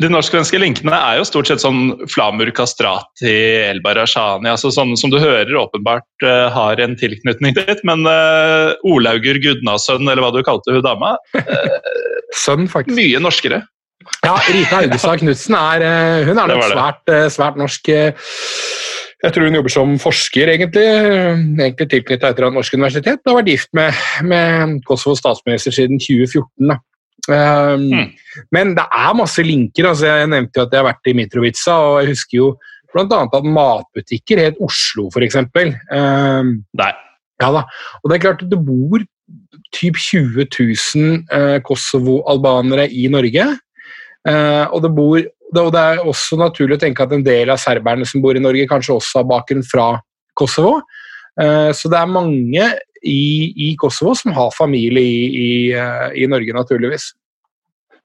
de 0.00 0.08
norsk-svenske 0.10 0.60
linkene 0.60 0.96
er 0.96 1.18
jo 1.20 1.26
stort 1.28 1.50
sett 1.50 1.62
sånn 1.62 2.06
Flamur 2.10 2.50
Kastrati, 2.56 3.34
Elbar 3.70 3.98
Rashani 4.00 4.48
altså 4.52 4.72
sånn 4.74 4.96
som 5.00 5.12
du 5.12 5.18
hører 5.20 5.52
åpenbart 5.60 6.24
uh, 6.24 6.48
har 6.54 6.80
en 6.80 6.96
tilknytning 7.00 7.56
dit. 7.58 7.82
Men 7.88 8.06
uh, 8.08 8.72
Olauger 8.88 9.40
Gudnasønn, 9.42 10.08
eller 10.08 10.24
hva 10.24 10.32
du 10.34 10.40
kalte 10.46 10.72
hun 10.74 10.84
dama 10.86 11.16
uh, 11.36 11.92
Sønn, 12.36 12.68
faktisk. 12.70 12.96
Mye 12.96 13.20
norskere. 13.22 13.64
Ja, 14.24 14.36
Rita 14.48 14.80
Haugestad 14.80 15.20
Knutsen 15.20 15.56
er, 15.56 15.82
eh, 15.84 16.28
hun 16.28 16.38
er 16.38 16.48
nok 16.48 16.64
svært, 16.70 17.02
eh, 17.08 17.28
svært 17.32 17.56
norsk. 17.60 17.88
eh, 17.88 18.12
Jeg 19.22 19.32
tror 19.34 19.44
hun 19.44 19.54
jobber 19.54 19.68
som 19.68 19.98
forsker, 19.98 20.48
egentlig. 20.48 20.80
Egentlig 21.60 21.88
tilknyttet 21.90 22.24
et 22.24 22.38
eller 22.38 22.46
annet 22.46 22.56
norsk 22.56 22.72
universitet. 22.72 23.20
Hun 23.20 23.34
har 23.34 23.42
vært 23.42 23.50
gift 23.52 23.68
med, 23.76 23.92
med 24.24 24.80
Kosovos 24.88 25.20
statsminister 25.20 25.70
siden 25.76 26.00
2014. 26.00 26.70
Da. 26.70 26.78
Um, 27.30 27.90
Mm. 27.90 28.10
Men 28.54 28.74
det 28.76 28.86
er 28.86 29.16
masse 29.18 29.42
linker. 29.42 29.88
altså 29.90 30.06
Jeg 30.06 30.30
nevnte 30.30 30.60
jo 30.60 30.66
at 30.66 30.74
jeg 30.74 30.82
har 30.82 30.90
vært 30.90 31.10
i 31.10 31.14
Mitrovica, 31.18 31.76
og 31.76 32.02
jeg 32.02 32.12
husker 32.12 32.38
jo 32.38 32.50
bl.a. 32.92 33.22
at 33.22 33.46
matbutikker 33.46 34.42
het 34.42 34.60
Oslo, 34.62 35.08
f.eks. 35.10 35.36
Um, 35.36 36.52
Nei. 36.78 36.92
ja 37.42 37.50
da, 37.54 37.64
og 38.02 38.10
det 38.10 38.16
er 38.16 38.24
klart 38.24 38.46
det 38.50 38.60
bor 38.66 39.02
typ 39.74 39.98
20 39.98 40.46
000 40.50 41.20
uh, 41.30 41.58
Kosovo-albanere 41.66 42.88
i 42.90 43.06
Norge. 43.12 43.46
Uh, 44.26 44.66
og, 44.74 44.80
det 44.84 44.90
bor, 44.94 45.18
det, 45.22 45.62
og 45.62 45.70
det 45.74 45.80
er 45.80 46.02
også 46.02 46.38
naturlig 46.40 46.76
å 46.78 46.82
tenke 46.82 47.06
at 47.06 47.14
en 47.14 47.24
del 47.24 47.52
av 47.52 47.62
serberne 47.62 48.06
som 48.08 48.22
bor 48.22 48.36
i 48.36 48.42
Norge, 48.42 48.66
kanskje 48.70 48.98
også 48.98 49.22
har 49.22 49.30
bakgrunn 49.30 49.66
fra 49.66 49.92
Kosovo. 50.38 50.80
Uh, 51.38 51.70
så 51.76 51.90
det 51.90 51.98
er 52.00 52.10
mange 52.10 52.70
i, 53.06 53.22
i 53.70 53.70
Kosovo 53.80 54.14
som 54.18 54.34
har 54.36 54.50
familie 54.56 55.02
i, 55.02 55.22
i, 55.30 55.50
eh, 55.72 56.08
i 56.20 56.26
Norge, 56.28 56.52
naturligvis. 56.52 57.12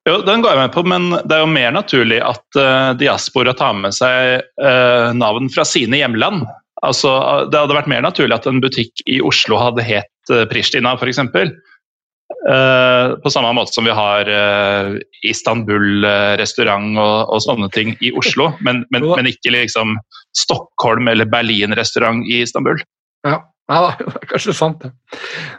Jo, 0.05 0.19
den 0.21 0.43
går 0.43 0.53
jeg 0.53 0.61
med 0.61 0.73
på, 0.75 0.83
men 0.85 1.07
det 1.25 1.33
er 1.33 1.41
jo 1.41 1.49
mer 1.49 1.71
naturlig 1.73 2.19
at 2.21 2.59
uh, 2.59 2.91
diaspora 2.99 3.55
tar 3.57 3.73
med 3.79 3.95
seg 3.95 4.43
uh, 4.61 5.09
navn 5.17 5.49
fra 5.53 5.65
sine 5.65 5.97
hjemland. 5.97 6.45
Altså, 6.85 7.09
det 7.49 7.57
hadde 7.57 7.77
vært 7.77 7.89
mer 7.89 8.03
naturlig 8.05 8.37
at 8.37 8.45
en 8.49 8.61
butikk 8.61 9.01
i 9.09 9.17
Oslo 9.25 9.57
hadde 9.57 9.85
het 9.85 10.33
uh, 10.33 10.43
Pristina, 10.51 10.93
f.eks. 10.93 11.23
Uh, 12.45 13.17
på 13.21 13.31
samme 13.33 13.49
måte 13.57 13.73
som 13.73 13.89
vi 13.89 13.95
har 13.97 14.29
uh, 14.29 14.93
Istanbul-restaurant 15.25 17.01
og, 17.01 17.33
og 17.33 17.41
sånne 17.41 17.71
ting 17.73 17.95
i 18.05 18.13
Oslo, 18.13 18.51
men, 18.65 18.83
men, 18.93 19.09
men 19.09 19.31
ikke 19.31 19.55
liksom 19.57 19.97
Stockholm 20.37 21.09
eller 21.09 21.29
Berlin-restaurant 21.33 22.29
i 22.29 22.43
Istanbul. 22.45 22.77
Ja, 23.25 23.41
ja 23.65 23.79
da, 23.81 23.91
det 23.99 24.19
er 24.21 24.29
kanskje 24.29 24.53
sant, 24.53 24.83
det. 24.83 24.91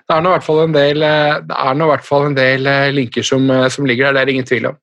Det 0.07 0.15
er 0.15 0.23
nå 0.23 0.31
i 0.31 0.37
hvert 0.37 0.47
fall 0.47 0.63
en 0.63 0.75
del, 0.77 1.03
eh, 1.03 1.41
er 1.43 2.05
fall 2.07 2.29
en 2.29 2.37
del 2.37 2.69
eh, 2.71 2.93
linker 2.95 3.27
som, 3.27 3.49
eh, 3.51 3.67
som 3.73 3.89
ligger 3.89 4.09
der, 4.09 4.19
det 4.19 4.23
er 4.23 4.35
ingen 4.35 4.47
tvil 4.47 4.71
om. 4.71 4.79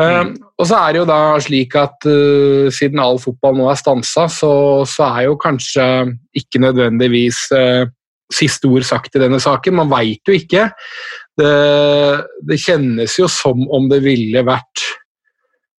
Eh, 0.00 0.22
og 0.54 0.70
så 0.70 0.78
er 0.78 0.94
det 0.94 1.02
jo 1.02 1.08
da 1.10 1.18
slik 1.42 1.74
at 1.76 2.06
uh, 2.06 2.70
siden 2.72 3.02
all 3.02 3.18
fotball 3.18 3.56
nå 3.58 3.66
er 3.66 3.78
stansa, 3.80 4.28
så, 4.30 4.52
så 4.86 5.08
er 5.10 5.26
jo 5.26 5.38
kanskje 5.40 5.86
ikke 6.38 6.62
nødvendigvis 6.62 7.40
uh, 7.58 7.90
siste 8.32 8.70
ord 8.70 8.86
sagt 8.86 9.18
i 9.18 9.22
denne 9.22 9.40
saken. 9.42 9.74
Man 9.80 9.90
veit 9.90 10.22
jo 10.30 10.36
ikke. 10.36 10.68
Det, 11.34 11.54
det 12.46 12.60
kjennes 12.62 13.18
jo 13.18 13.26
som 13.30 13.66
om 13.74 13.90
det 13.90 13.98
ville 14.06 14.44
vært 14.46 14.84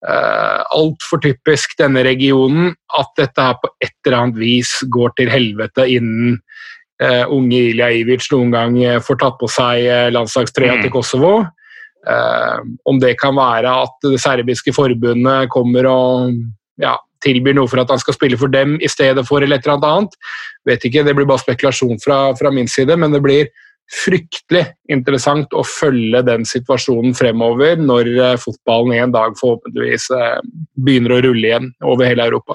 uh, 0.04 0.62
altfor 0.76 1.24
typisk 1.24 1.78
denne 1.80 2.04
regionen 2.06 2.74
at 3.00 3.16
dette 3.16 3.48
her 3.48 3.56
på 3.62 3.72
et 3.80 3.96
eller 4.04 4.20
annet 4.20 4.42
vis 4.44 4.76
går 4.92 5.16
til 5.16 5.32
helvete 5.32 5.88
innen 5.96 6.42
eh, 7.02 7.24
unge 7.32 7.60
Ilja 7.72 7.90
Ivic 7.92 8.28
noen 8.32 8.54
gang 8.54 8.78
eh, 8.84 9.02
får 9.04 9.20
tatt 9.22 9.40
på 9.42 9.50
seg 9.52 9.86
eh, 9.86 10.10
landslagstrøya 10.16 10.78
Mm. 10.78 10.82
til 10.86 10.92
Kosovo. 10.94 11.36
Uh, 12.06 12.62
om 12.86 13.00
det 13.02 13.16
kan 13.18 13.34
være 13.34 13.66
at 13.66 13.96
det 14.06 14.20
serbiske 14.22 14.70
forbundet 14.76 15.50
kommer 15.50 15.88
og 15.90 16.36
ja, 16.78 16.92
tilbyr 17.26 17.56
noe 17.58 17.66
for 17.66 17.82
at 17.82 17.90
han 17.90 17.98
skal 17.98 18.14
spille 18.14 18.38
for 18.38 18.46
dem 18.54 18.76
i 18.78 18.86
stedet 18.88 19.24
for 19.26 19.42
eller 19.42 19.58
et 19.58 19.66
eller 19.66 19.88
annet. 19.88 20.14
Vet 20.70 20.86
ikke, 20.86 21.02
Det 21.04 21.16
blir 21.18 21.26
bare 21.26 21.42
spekulasjon 21.42 21.98
fra, 22.04 22.36
fra 22.38 22.52
min 22.54 22.68
side, 22.70 22.94
men 22.96 23.10
det 23.10 23.24
blir 23.26 23.50
fryktelig 23.90 24.68
interessant 24.94 25.50
å 25.58 25.66
følge 25.66 26.22
den 26.30 26.46
situasjonen 26.46 27.18
fremover 27.18 27.82
når 27.82 28.38
fotballen 28.38 28.94
en 28.94 29.12
dag 29.18 29.34
forhåpentligvis 29.42 30.06
begynner 30.78 31.18
å 31.18 31.22
rulle 31.26 31.48
igjen 31.50 31.74
over 31.82 32.06
hele 32.06 32.30
Europa. 32.30 32.54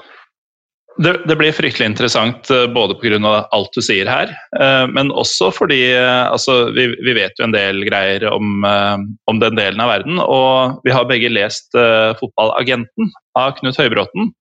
Det, 0.99 1.13
det 1.23 1.35
blir 1.39 1.53
fryktelig 1.55 1.85
interessant 1.87 2.49
eh, 2.51 2.65
både 2.67 2.97
pga. 2.99 3.47
alt 3.55 3.71
du 3.73 3.79
sier 3.81 4.09
her, 4.11 4.33
eh, 4.59 4.83
men 4.91 5.11
også 5.15 5.47
fordi 5.55 5.79
eh, 5.95 6.25
altså, 6.27 6.67
vi, 6.75 6.89
vi 6.99 7.15
vet 7.15 7.39
jo 7.39 7.47
en 7.47 7.55
del 7.55 7.85
greier 7.87 8.25
om, 8.27 8.65
om 9.31 9.39
den 9.39 9.55
delen 9.55 9.79
av 9.79 9.91
verden. 9.93 10.19
Og 10.19 10.83
vi 10.83 10.91
har 10.91 11.07
begge 11.07 11.31
lest 11.31 11.71
uh, 11.77 12.11
'Fotballagenten' 12.19 13.11
av 13.39 13.55
Knut 13.59 13.79
Høybråten. 13.79 14.33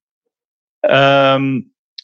Um, 0.91 1.49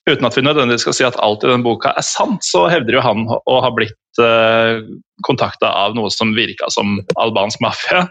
uten 0.07 0.29
at 0.29 0.37
vi 0.37 0.45
nødvendigvis 0.47 0.85
skal 0.87 0.95
si 0.95 1.07
at 1.09 1.19
alt 1.25 1.45
i 1.45 1.51
den 1.51 1.65
boka 1.67 1.91
er 1.97 2.07
sant, 2.07 2.45
så 2.47 2.67
hevder 2.71 2.99
jo 2.99 3.05
han 3.05 3.27
å 3.27 3.61
ha 3.65 3.73
blitt 3.75 4.23
uh, 4.23 4.79
kontakta 5.27 5.73
av 5.75 5.99
noe 5.99 6.13
som 6.15 6.37
virka 6.39 6.71
som 6.71 7.01
albansk 7.19 7.63
mafia 7.65 8.07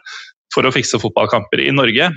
for 0.54 0.68
å 0.68 0.74
fikse 0.76 1.00
fotballkamper 1.00 1.64
i 1.64 1.72
Norge. 1.76 2.12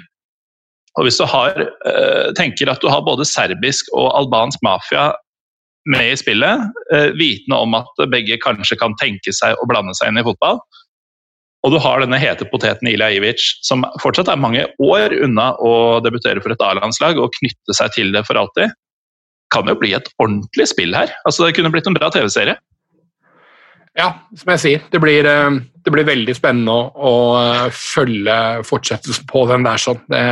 Og 0.99 1.07
hvis 1.07 1.19
du 1.20 1.25
har, 1.31 1.55
eh, 1.62 2.29
tenker 2.35 2.70
at 2.70 2.83
du 2.83 2.91
har 2.91 3.05
både 3.07 3.27
serbisk 3.29 3.87
og 3.95 4.11
albansk 4.19 4.59
mafia 4.66 5.12
med 5.87 6.12
i 6.12 6.19
spillet, 6.19 6.66
eh, 6.93 7.15
vitende 7.15 7.57
om 7.57 7.77
at 7.79 8.03
begge 8.11 8.37
kanskje 8.43 8.79
kan 8.81 8.97
tenke 9.01 9.33
seg 9.33 9.57
å 9.57 9.69
blande 9.70 9.95
seg 9.95 10.11
inn 10.11 10.19
i 10.19 10.27
fotball, 10.27 10.59
og 11.66 11.75
du 11.75 11.79
har 11.83 12.03
denne 12.03 12.19
hete 12.20 12.47
poteten 12.51 12.91
Ilja 12.91 13.11
Ivic, 13.16 13.43
som 13.66 13.85
fortsatt 14.03 14.31
er 14.31 14.41
mange 14.41 14.66
år 14.83 15.15
unna 15.25 15.51
å 15.59 15.99
debutere 16.05 16.43
for 16.43 16.55
et 16.55 16.62
A-landslag 16.62 17.19
og 17.19 17.35
knytte 17.41 17.75
seg 17.75 17.95
til 17.97 18.12
det 18.15 18.25
for 18.29 18.39
alltid, 18.39 18.75
kan 19.55 19.66
jo 19.66 19.75
bli 19.79 19.95
et 19.97 20.09
ordentlig 20.23 20.69
spill 20.70 20.95
her. 20.95 21.11
Altså 21.27 21.47
Det 21.47 21.57
kunne 21.57 21.73
blitt 21.73 21.89
en 21.89 21.97
bra 21.97 22.11
TV-serie. 22.15 22.59
Ja, 23.99 24.12
som 24.39 24.53
jeg 24.55 24.62
sier, 24.62 24.85
det 24.93 25.01
blir, 25.03 25.27
eh, 25.27 25.59
det 25.83 25.93
blir 25.93 26.07
veldig 26.07 26.35
spennende 26.37 26.70
å, 26.70 26.87
å 26.95 27.15
eh, 27.41 27.65
følge 27.75 28.37
fortsettelsen 28.66 29.27
på 29.31 29.43
den 29.51 29.66
der. 29.66 29.83
sånn. 29.83 29.99
Det, 30.07 30.23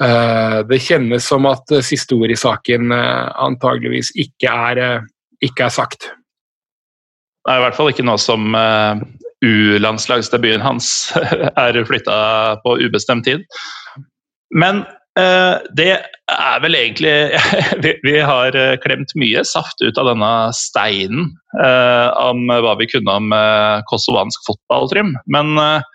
eh, 0.00 0.56
det 0.70 0.80
kjennes 0.80 1.28
som 1.28 1.48
at 1.50 1.76
siste 1.84 2.16
ord 2.16 2.32
i 2.32 2.38
saken 2.40 2.92
uh, 2.92 3.32
antageligvis 3.44 4.14
ikke 4.16 4.48
er, 4.70 4.80
uh, 4.80 5.06
ikke 5.44 5.68
er 5.68 5.76
sagt. 5.76 6.08
Det 7.44 7.52
er 7.52 7.60
i 7.60 7.64
hvert 7.66 7.76
fall 7.76 7.92
ikke 7.92 8.04
nå 8.04 8.16
som 8.18 8.56
U-landslagsdebuten 9.44 10.64
hans 10.64 10.88
er 11.66 11.84
flytta 11.86 12.16
på 12.64 12.78
ubestemt 12.80 13.28
tid. 13.28 13.44
Men 14.50 14.86
det 15.16 15.90
er 16.26 16.62
vel 16.62 16.76
egentlig 16.76 17.14
vi, 18.04 18.16
har 18.20 18.56
eh, 18.58 18.76
klemt 18.82 19.14
mye 19.18 19.44
saft 19.46 19.80
ut 19.80 19.98
av 20.00 20.10
denne 20.10 20.32
steinen 20.56 21.30
eh, 21.62 22.08
om 22.20 22.46
hva 22.50 22.74
vi 22.80 22.88
kunne 22.90 23.18
om 23.22 23.32
eh, 23.32 23.84
kosovansk 23.90 24.44
fotball, 24.48 24.90
Trym. 24.92 25.14
Men 25.30 25.54
eh, 25.62 25.86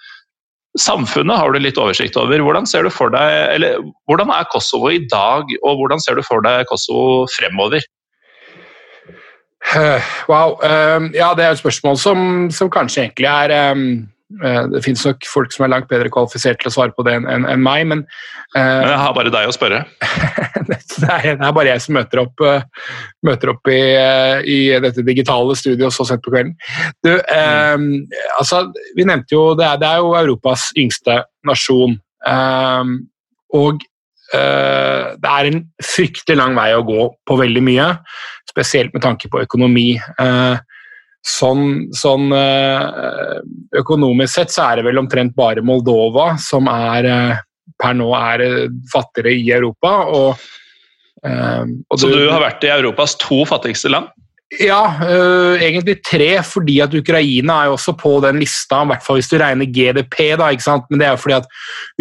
samfunnet 0.79 1.37
har 1.37 1.51
du 1.51 1.59
litt 1.59 1.79
oversikt 1.81 2.17
over. 2.19 2.41
Hvordan 2.41 2.69
ser 2.69 2.87
du 2.87 2.91
for 2.93 3.11
deg, 3.13 3.55
eller 3.57 3.81
hvordan 4.09 4.31
er 4.33 4.47
Kosovo 4.51 4.91
i 4.93 5.03
dag, 5.11 5.51
og 5.61 5.81
hvordan 5.81 6.03
ser 6.03 6.15
du 6.17 6.23
for 6.25 6.43
deg 6.45 6.65
Kosovo 6.71 7.25
fremover? 7.35 7.83
Eh, 9.75 10.09
Wow. 10.31 10.57
eh, 10.63 11.11
ja, 11.19 11.33
det 11.37 11.45
er 11.45 11.51
et 11.51 11.61
spørsmål 11.61 11.99
som, 11.99 12.49
som 12.51 12.71
kanskje 12.71 13.05
egentlig 13.05 13.29
er 13.29 13.53
eh, 13.53 13.75
eh, 13.75 13.99
Det 14.71 14.81
finnes 14.85 15.03
nok 15.05 15.27
folk 15.27 15.53
som 15.53 15.65
er 15.65 15.73
langt 15.73 15.89
bedre 15.91 16.11
kvalifisert 16.13 16.61
til 16.61 16.69
å 16.69 16.73
svare 16.73 16.95
på 16.95 17.03
det 17.07 17.17
enn 17.19 17.27
en, 17.29 17.47
en 17.49 17.61
meg, 17.61 17.83
men 17.89 18.03
uh, 18.55 18.59
Men 18.59 18.89
jeg 18.89 19.01
har 19.01 19.15
bare 19.17 19.33
deg 19.33 19.49
å 19.49 19.55
spørre. 19.55 19.81
det, 20.69 20.77
er, 21.07 21.27
det 21.35 21.47
er 21.47 21.55
bare 21.57 21.73
jeg 21.73 21.83
som 21.85 21.97
møter 21.97 22.23
opp, 22.23 22.43
uh, 22.45 22.87
møter 23.27 23.53
opp 23.53 23.71
i, 23.71 23.79
uh, 23.97 24.39
i 24.47 24.59
dette 24.83 25.05
digitale 25.07 25.57
studioet 25.59 25.95
så 25.95 26.07
sent 26.07 26.23
på 26.25 26.33
kvelden. 26.33 26.55
Du, 27.05 27.11
eh, 27.11 27.77
altså, 28.39 28.65
vi 28.97 29.05
nevnte 29.07 29.35
jo 29.35 29.51
det 29.57 29.67
er, 29.67 29.79
det 29.81 29.89
er 29.89 30.01
jo 30.03 30.13
Europas 30.19 30.69
yngste 30.79 31.21
nasjon. 31.47 31.97
eh, 32.27 32.91
og 33.57 33.81
eh, 34.33 35.07
det 35.19 35.31
er 35.31 35.49
en 35.49 35.63
fryktelig 35.83 36.37
lang 36.39 36.55
vei 36.57 36.69
å 36.75 36.85
gå 36.87 37.07
på 37.27 37.39
veldig 37.39 37.63
mye, 37.65 37.87
spesielt 38.49 38.93
med 38.95 39.03
tanke 39.05 39.31
på 39.31 39.43
økonomi. 39.43 39.89
Eh, 39.99 40.70
sånn, 41.25 41.91
sånn 41.93 42.31
eh, 42.33 43.41
økonomisk 43.77 44.33
sett 44.33 44.53
så 44.53 44.69
er 44.69 44.79
det 44.79 44.87
vel 44.89 45.01
omtrent 45.01 45.35
bare 45.37 45.63
Moldova 45.65 46.33
som 46.41 46.69
er 46.71 47.09
eh, 47.09 47.43
per 47.81 47.97
nå 47.97 48.09
er 48.17 48.45
eh, 48.45 48.71
fattigere 48.91 49.35
i 49.37 49.51
Europa. 49.53 49.93
Og, 50.09 50.49
og 51.21 51.93
du, 51.93 52.01
Så 52.01 52.09
du 52.09 52.25
har 52.25 52.41
vært 52.41 52.65
i 52.65 52.73
Europas 52.73 53.13
to 53.21 53.43
fattigste 53.49 53.93
land? 53.93 54.09
Ja, 54.59 54.81
øh, 55.07 55.61
egentlig 55.63 56.01
tre, 56.03 56.41
fordi 56.43 56.81
at 56.83 56.93
Ukraina 56.93 57.61
er 57.61 57.69
jo 57.69 57.77
også 57.77 57.93
på 57.95 58.17
den 58.25 58.41
lista, 58.41 58.81
i 58.83 58.89
hvert 58.89 59.05
fall 59.05 59.21
hvis 59.21 59.29
du 59.31 59.37
regner 59.39 59.69
GDP, 59.69 60.33
da, 60.35 60.49
ikke 60.51 60.65
sant? 60.65 60.89
men 60.89 60.99
det 60.99 61.07
er 61.07 61.13
jo 61.15 61.21
fordi 61.23 61.37
at 61.37 61.47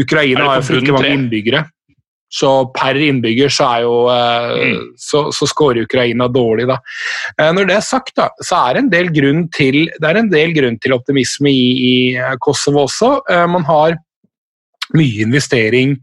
Ukraina 0.02 0.48
har 0.48 0.58
jo 0.58 0.66
fryktelig 0.66 0.96
mange 0.96 1.12
innbyggere. 1.14 1.62
Så 2.30 2.50
per 2.76 2.94
innbygger 2.94 3.50
så 3.50 3.66
er 3.74 3.80
jo 3.86 3.94
øh, 4.06 4.52
Mm. 4.60 4.82
så, 4.98 5.24
så 5.34 5.46
scorer 5.50 5.82
Ukraina 5.82 6.28
dårlig, 6.30 6.68
da. 6.70 6.76
Eh, 7.38 7.50
Når 7.56 7.66
det 7.66 7.76
er 7.76 7.86
sagt, 7.86 8.14
da, 8.16 8.28
så 8.42 8.60
er 8.68 8.74
det 8.76 8.82
en 8.84 8.92
del 8.92 9.10
grunn 9.14 9.48
til, 9.50 9.88
det 9.98 10.08
er 10.10 10.20
en 10.20 10.30
del 10.30 10.54
grunn 10.54 10.78
til 10.78 10.94
optimisme 10.94 11.50
i, 11.50 11.66
i 11.90 11.94
eh, 12.16 12.36
Kosovo 12.40 12.84
også. 12.86 13.16
Eh, 13.30 13.46
Man 13.50 13.66
har 13.66 13.98
mye 14.94 15.22
investering 15.22 15.96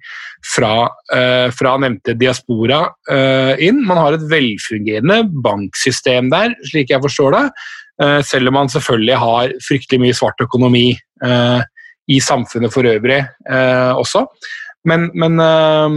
fra, 0.48 0.88
eh, 1.14 1.48
fra 1.52 1.74
nevnte 1.82 2.14
diaspora 2.20 2.86
eh, 3.12 3.56
inn. 3.68 3.82
Man 3.88 3.98
har 4.00 4.16
et 4.16 4.28
velfungerende 4.32 5.24
banksystem 5.44 6.30
der, 6.32 6.54
slik 6.72 6.92
jeg 6.94 7.04
forstår 7.04 7.36
det. 7.36 7.46
Eh, 8.04 8.22
selv 8.24 8.52
om 8.52 8.60
man 8.62 8.70
selvfølgelig 8.72 9.18
har 9.24 9.56
fryktelig 9.68 10.00
mye 10.06 10.16
svart 10.16 10.44
økonomi 10.44 10.86
eh, 11.24 11.60
i 12.08 12.20
samfunnet 12.24 12.72
for 12.72 12.88
øvrig 12.88 13.20
eh, 13.26 13.94
også. 13.98 14.24
Men, 14.86 15.10
men, 15.14 15.40
eh, 15.40 15.90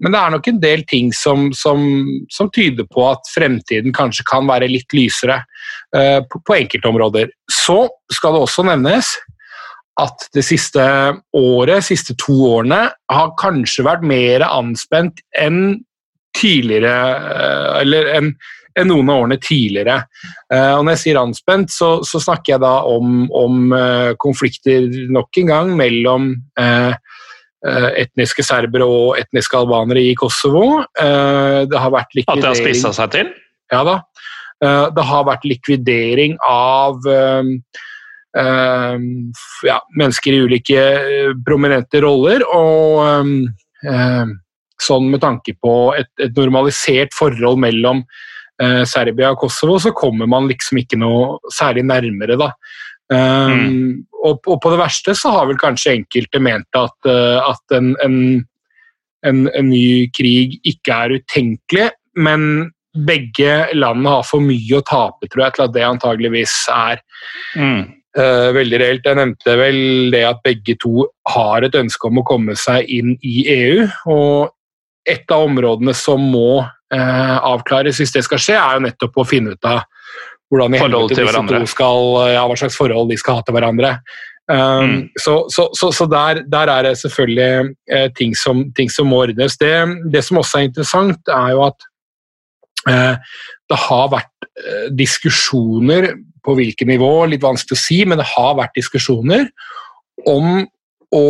men, 0.00 0.12
det 0.12 0.20
er 0.20 0.34
nok 0.34 0.48
en 0.50 0.60
del 0.62 0.84
ting 0.88 1.10
som, 1.16 1.50
som, 1.56 1.82
som, 2.32 2.50
tyder 2.54 2.86
på 2.90 3.06
at 3.10 3.32
fremtiden 3.34 3.94
kanskje 3.96 4.26
kan 4.28 4.48
være 4.50 4.70
litt 4.70 4.94
lysere 4.96 5.40
eh, 5.96 6.20
på, 6.26 6.42
på 6.44 6.58
enkelte 6.60 6.92
områder. 6.92 7.34
Så 7.50 7.82
skal 8.12 8.36
det 8.36 8.44
også 8.46 8.66
nevnes 8.68 9.14
at 10.00 10.30
det 10.32 10.46
siste 10.46 10.84
året, 11.36 11.84
siste 11.84 12.14
to 12.20 12.38
årene, 12.54 12.86
har 13.10 13.34
kanskje 13.40 13.84
vært 13.84 14.06
mer 14.06 14.46
anspent 14.46 15.20
enn 15.36 15.80
tidligere 16.38 16.94
eh, 17.34 17.76
Eller 17.82 18.14
enn 18.20 18.34
enn 18.78 18.86
noen 18.86 19.08
av 19.10 19.24
årene 19.24 19.36
tidligere. 19.42 19.96
Og 20.54 20.84
Når 20.86 20.92
jeg 20.94 21.00
sier 21.00 21.18
anspent, 21.18 21.72
så, 21.74 21.88
så 22.06 22.20
snakker 22.22 22.52
jeg 22.52 22.62
da 22.62 22.70
om, 22.86 23.24
om 23.34 23.74
konflikter 24.22 24.86
nok 25.10 25.40
en 25.42 25.50
gang 25.50 25.72
mellom 25.76 26.28
uh, 26.54 26.94
etniske 27.60 28.44
serbere 28.46 28.86
og 28.88 29.18
etniske 29.20 29.58
albanere 29.58 30.00
i 30.00 30.14
Kosovo. 30.16 30.80
det 30.96 31.78
har 31.82 31.90
vært 31.92 32.14
likvidering 32.16 32.38
At 32.38 32.44
det 32.46 32.48
har 32.48 32.56
spissa 32.56 32.92
seg 32.96 33.10
til? 33.12 33.32
Ja 33.70 33.82
da. 33.84 33.96
det 34.96 35.04
har 35.10 35.26
vært 35.28 35.44
likvidering 35.44 36.38
av 36.48 37.04
ja, 39.68 39.78
mennesker 39.92 40.32
i 40.32 40.40
ulike 40.48 40.86
prominente 41.44 42.00
roller. 42.00 42.46
og 42.48 43.28
sånn 44.80 45.10
med 45.12 45.22
tanke 45.24 45.54
på 45.60 45.74
et, 45.98 46.10
et 46.22 46.36
normalisert 46.36 47.14
forhold 47.16 47.60
mellom 47.62 48.02
eh, 48.62 48.82
Serbia 48.88 49.32
og 49.34 49.42
Kosovo, 49.44 49.78
så 49.82 49.92
kommer 49.96 50.30
man 50.30 50.48
liksom 50.50 50.80
ikke 50.82 50.98
noe 51.00 51.52
særlig 51.54 51.86
nærmere, 51.88 52.38
da. 52.40 52.52
Um, 53.10 53.52
mm. 53.58 53.94
og, 54.22 54.38
og, 54.46 54.56
på 54.62 54.70
det 54.70 54.78
verste 54.78 55.16
så 55.18 55.32
har 55.34 55.48
vel 55.48 55.58
kanskje 55.58 55.96
enkelte 55.96 56.38
ment 56.42 56.78
at, 56.78 56.94
uh, 57.10 57.40
at 57.42 57.74
en, 57.74 57.88
en, 58.04 58.18
en, 59.26 59.40
en, 59.50 59.66
ny 59.66 60.06
krig 60.14 60.60
ikke 60.62 60.94
er 60.94 61.16
utenkelig, 61.18 61.88
men 62.14 62.70
begge 62.94 63.56
landene 63.74 64.12
har 64.14 64.28
for 64.28 64.42
mye 64.42 64.78
å 64.78 64.84
tape, 64.86 65.26
tror 65.26 65.46
jeg, 65.46 65.56
til 65.56 65.66
at 65.66 65.74
det 65.74 65.86
antageligvis 65.88 66.54
er 66.74 67.02
mm. 67.58 67.82
uh, 68.18 68.48
veldig 68.54 68.80
reelt. 68.82 69.10
Jeg 69.10 69.18
nevnte 69.18 69.58
vel 69.58 69.82
det 70.14 70.24
at 70.30 70.42
begge 70.46 70.78
to 70.82 71.08
har 71.34 71.66
et 71.66 71.78
ønske 71.78 72.10
om 72.10 72.22
å 72.22 72.26
komme 72.30 72.54
seg 72.58 72.86
inn 72.94 73.16
i 73.26 73.44
EU. 73.56 73.86
og 74.14 74.56
et 75.08 75.32
av 75.32 75.46
områdene 75.48 75.94
som 75.96 76.22
må 76.32 76.60
uh, 76.60 77.36
avklares 77.48 77.98
hvis 78.00 78.12
det 78.14 78.22
skal 78.26 78.42
skje, 78.42 78.58
er 78.60 78.76
jo 78.76 78.84
nettopp 78.86 79.18
å 79.18 79.26
finne 79.26 79.56
ut 79.56 79.68
av 79.68 79.82
hvordan 80.50 80.74
i 80.74 80.82
helvete 80.82 81.16
disse 81.22 81.46
to 81.46 81.62
skal, 81.70 82.10
ja, 82.34 82.42
hva 82.48 82.58
slags 82.58 82.78
forhold 82.78 83.10
de 83.12 83.18
skal 83.20 83.38
ha 83.38 83.46
til 83.46 83.56
hverandre. 83.56 83.94
Um, 84.50 84.56
mm. 84.82 85.02
Så, 85.20 85.34
så, 85.54 85.68
så, 85.78 85.92
så 85.94 86.06
der, 86.10 86.42
der, 86.50 86.72
er 86.72 86.82
det 86.88 86.96
selvfølgelig 86.98 87.74
eh, 87.92 88.08
ting, 88.18 88.34
som, 88.34 88.64
ting, 88.74 88.90
som, 88.90 89.06
må 89.06 89.22
ordnes. 89.22 89.54
Det, 89.60 89.70
det, 90.10 90.24
som 90.26 90.40
også 90.40 90.58
er 90.58 90.66
interessant, 90.66 91.30
er 91.30 91.52
jo 91.54 91.62
at 91.68 91.86
eh, 92.90 93.36
det 93.70 93.78
har 93.84 94.10
vært 94.10 94.48
eh, 94.48 94.88
diskusjoner 94.90 96.10
på 96.42 96.56
hvilket 96.58 96.88
nivå, 96.88 97.12
litt 97.30 97.44
vanskelig 97.44 97.78
å 97.78 97.82
si, 97.84 98.00
men 98.08 98.18
det 98.18 98.26
har 98.32 98.56
vært 98.58 98.74
diskusjoner 98.80 99.46
om 100.26 100.64
å 101.14 101.26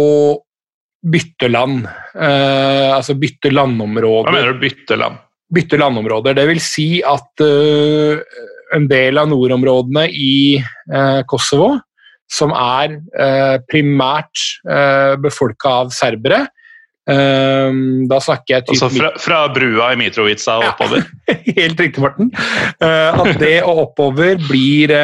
bytte 1.01 1.49
land. 1.51 1.85
Uh, 2.15 2.93
altså 2.95 3.17
bytte 3.19 3.53
landområder. 3.53 4.29
Hva 4.29 4.37
mener 4.37 4.57
du 4.57 4.65
bytte 4.65 4.97
land? 5.01 5.21
Bytte 5.51 5.81
landområder. 5.81 6.37
Det 6.39 6.47
vil 6.51 6.61
si 6.63 6.89
at 7.05 7.45
uh, 7.45 8.21
en 8.77 8.89
del 8.91 9.21
av 9.21 9.31
nordområdene 9.31 10.07
i 10.11 10.61
uh, 10.93 11.21
Kosovo, 11.31 11.77
som 12.31 12.53
er 12.55 12.93
primært 13.67 14.39
eh, 14.71 15.17
befolka 15.19 15.73
av 15.81 15.89
serbere 15.91 16.45
da 17.11 18.19
snakker 18.23 18.53
jeg 18.53 18.67
Altså 18.71 18.87
fra, 18.95 19.09
fra, 19.19 19.39
brua 19.51 19.89
i 19.91 19.97
Mitrovica 19.99 20.61
og 20.61 20.69
oppover? 20.69 21.03
Ja, 21.27 21.35
helt 21.59 21.81
riktig, 21.83 22.05
Morten. 22.05 22.31
at 22.79 23.33
det 23.41 23.65
og 23.67 23.81
oppover 23.83 24.39
blir 24.47 24.95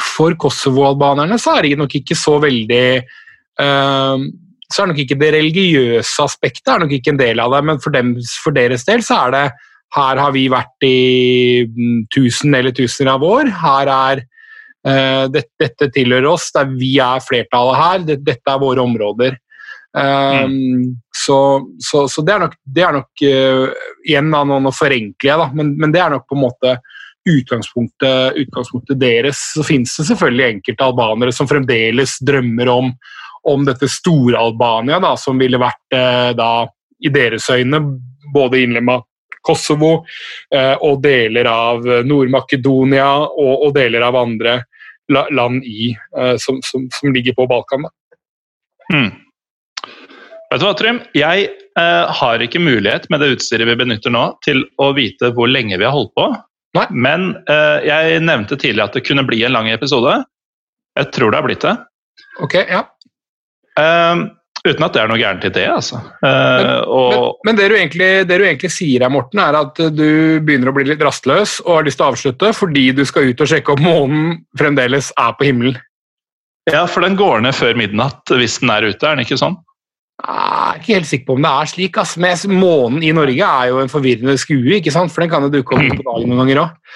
For 0.00 0.34
Kosovo-albanerne 0.40 1.38
så 1.38 1.58
er 1.58 1.68
det 1.68 1.78
nok 1.78 1.94
ikke 2.00 2.16
så 2.18 2.40
veldig 2.42 2.86
så 3.54 4.82
er 4.82 4.88
nok 4.90 4.98
ikke 4.98 5.14
det 5.20 5.28
religiøse 5.36 6.24
aspektet 6.24 6.72
er 6.72 6.80
nok 6.82 6.94
ikke 6.96 7.12
en 7.12 7.20
del 7.20 7.38
av 7.38 7.52
det, 7.54 7.60
men 7.68 7.78
for, 7.78 7.94
dem, 7.94 8.08
for 8.42 8.56
deres 8.56 8.82
del 8.88 9.04
så 9.06 9.20
er 9.28 9.34
det 9.36 9.44
her 9.94 10.18
har 10.18 10.32
vi 10.34 10.48
vært 10.50 10.86
i 10.86 11.64
tusen 12.14 12.54
eller 12.56 12.74
tusener 12.74 13.14
av 13.14 13.24
år. 13.26 13.50
Her 13.62 13.90
er 13.94 14.22
uh, 14.24 15.24
dette, 15.30 15.52
dette 15.60 15.90
tilhører 15.94 16.26
oss, 16.32 16.50
Er, 16.58 16.72
vi 16.80 16.96
er 17.02 17.22
flertallet 17.22 17.80
her. 17.80 18.06
Dette, 18.08 18.24
dette 18.26 18.54
er 18.54 18.62
våre 18.62 18.82
områder. 18.82 19.38
Um, 19.94 20.50
mm. 20.50 20.86
så, 21.14 21.38
så, 21.78 22.08
så, 22.10 22.22
det 22.26 22.32
er 22.34 22.40
nok, 22.42 22.56
det 22.66 22.82
er 22.82 22.96
nok 22.96 23.22
uh, 23.22 23.84
Igjen, 24.02 24.32
nå, 24.32 24.58
nå 24.58 24.72
forenkler 24.74 25.28
jeg, 25.28 25.38
da, 25.38 25.46
men, 25.54 25.70
men, 25.78 25.92
det 25.94 26.00
er 26.02 26.10
nok 26.16 26.24
på 26.26 26.34
en 26.34 26.42
måte 26.42 26.72
utgangspunktet, 27.30 28.36
utgangspunktet 28.36 29.00
deres. 29.00 29.40
Så 29.54 29.64
finnes 29.66 29.96
det 29.98 30.06
selvfølgelig 30.10 30.46
enkelte 30.48 30.86
albanere 30.86 31.34
som 31.34 31.48
fremdeles 31.50 32.18
drømmer 32.26 32.70
om, 32.72 32.92
om 33.50 33.64
dette 33.66 33.88
store 33.90 34.40
Albania, 34.40 35.00
da, 35.02 35.14
som 35.20 35.40
ville 35.40 35.60
vært 35.60 35.96
uh, 35.96 36.30
da, 36.36 36.52
i 37.04 37.12
deres 37.12 37.48
øyne 37.52 37.82
både 38.34 38.62
innlemma 38.64 39.00
Kosovo 39.44 39.98
uh, 40.04 40.76
og 40.80 41.02
deler 41.04 41.48
av 41.50 41.84
Nord-Makedonia 42.06 43.10
og, 43.26 43.52
og, 43.66 43.74
deler 43.76 44.06
av 44.06 44.16
andre 44.22 44.62
land 45.36 45.66
i, 45.68 45.90
som, 46.40 46.62
som, 46.64 46.86
som, 46.88 47.10
ligger 47.12 47.34
på 47.36 47.44
Balkan. 47.44 47.82
Mm. 48.88 49.10
Vet 50.54 50.62
du 50.62 50.66
hva, 50.68 50.74
Trym? 50.78 50.98
Jeg 51.18 51.48
eh, 51.50 52.10
har 52.20 52.42
ikke 52.44 52.62
mulighet 52.62 53.08
med 53.10 53.24
det 53.24 53.32
utstyret 53.34 53.66
vi 53.66 53.74
benytter 53.80 54.12
nå, 54.14 54.26
til 54.46 54.60
å 54.78 54.92
vite 54.94 55.32
hvor 55.34 55.50
lenge 55.50 55.80
vi 55.80 55.86
har 55.86 55.94
holdt 55.94 56.12
på. 56.14 56.28
Nei. 56.74 56.86
Men 56.90 57.32
eh, 57.50 57.84
jeg 57.86 58.22
nevnte 58.24 58.58
tidligere 58.58 58.90
at 58.90 58.96
det 58.98 59.04
kunne 59.06 59.26
bli 59.26 59.44
en 59.46 59.54
lang 59.54 59.68
episode. 59.70 60.16
Jeg 60.98 61.10
tror 61.14 61.30
det 61.30 61.40
har 61.40 61.46
blitt 61.46 61.66
det. 61.66 61.74
Ok, 62.42 62.56
ja. 62.66 62.82
Eh, 63.78 64.24
Uten 64.64 64.80
at 64.86 64.94
det 64.96 65.00
er 65.02 65.10
noe 65.10 65.20
gærent 65.20 65.42
i 65.44 65.50
det, 65.52 65.64
altså. 65.68 65.98
Men, 66.22 66.30
Eh, 66.64 66.84
og 66.88 67.40
men, 67.44 67.50
men 67.50 67.56
det, 67.58 67.64
du 67.68 67.74
egentlig, 67.76 68.10
det 68.24 68.38
du 68.40 68.44
egentlig 68.46 68.70
sier 68.72 69.02
her, 69.04 69.12
Morten, 69.12 69.42
er 69.44 69.58
at 69.58 69.76
du 69.92 70.40
begynner 70.40 70.70
å 70.70 70.76
bli 70.76 70.86
litt 70.88 71.02
rastløs 71.04 71.58
og 71.66 71.74
har 71.76 71.84
lyst 71.84 72.00
til 72.00 72.06
å 72.06 72.12
avslutte 72.14 72.52
fordi 72.56 72.86
du 72.96 73.02
skal 73.04 73.28
ut 73.28 73.42
og 73.44 73.50
sjekke 73.50 73.74
om 73.74 73.84
månen 73.84 74.30
fremdeles 74.56 75.10
er 75.20 75.36
på 75.36 75.50
himmelen. 75.50 75.76
Ja, 76.72 76.86
for 76.88 77.04
den 77.04 77.18
går 77.20 77.44
ned 77.44 77.52
før 77.58 77.76
midnatt 77.76 78.32
hvis 78.32 78.56
den 78.62 78.72
er 78.72 78.88
ute, 78.88 79.04
er 79.04 79.18
den 79.18 79.26
ikke 79.26 79.36
sånn? 79.36 79.58
Jeg 80.22 80.30
er 80.30 80.78
ikke 80.78 80.94
helt 80.94 81.08
sikker 81.10 81.26
på 81.26 81.34
om 81.34 81.44
det 81.44 81.50
er 81.50 81.70
slik. 81.72 81.98
ass. 81.98 82.14
Men 82.20 82.58
månen 82.60 83.02
i 83.02 83.12
Norge 83.16 83.48
er 83.50 83.70
jo 83.72 83.80
en 83.82 83.90
forvirrende 83.92 84.36
skue, 84.40 84.78
ikke 84.78 84.92
sant? 84.94 85.12
for 85.12 85.24
den 85.24 85.32
kan 85.32 85.42
jo 85.44 85.52
dukke 85.52 85.74
opp 85.76 85.96
på 85.98 86.06
dagen 86.06 86.30
noen 86.30 86.44
ganger 86.44 86.62
òg. 86.62 86.92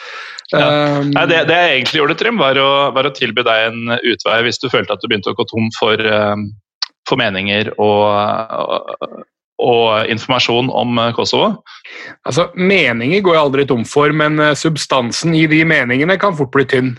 Ja. 0.53 0.69
Nei, 1.05 1.25
det, 1.29 1.43
det 1.51 1.57
jeg 1.61 1.73
egentlig 1.75 2.01
gjorde, 2.01 2.17
Trym, 2.17 2.39
var 2.41 2.57
å, 2.63 2.69
var 2.97 3.05
å 3.05 3.13
tilby 3.13 3.45
deg 3.45 3.67
en 3.67 3.99
utvei 3.99 4.39
hvis 4.47 4.63
du 4.63 4.71
følte 4.73 4.95
at 4.95 5.03
du 5.03 5.11
begynte 5.11 5.35
å 5.35 5.37
gå 5.37 5.45
tom 5.51 5.67
for, 5.77 6.01
eh, 6.01 6.39
for 7.09 7.21
meninger 7.21 7.69
og, 7.77 8.07
og, 8.57 9.19
og 9.61 10.09
informasjon 10.15 10.73
om 10.73 11.03
eh, 11.03 11.13
Kosovo. 11.19 11.51
altså, 12.25 12.49
meninger 12.57 13.21
går 13.21 13.37
jeg 13.37 13.45
aldri 13.45 13.67
tom 13.69 13.85
for, 13.89 14.15
men 14.17 14.41
eh, 14.41 14.57
substansen 14.57 15.37
i 15.37 15.45
de 15.51 15.61
meningene 15.69 16.17
kan 16.23 16.37
fort 16.39 16.55
bli 16.55 16.65
tynn. 16.71 16.95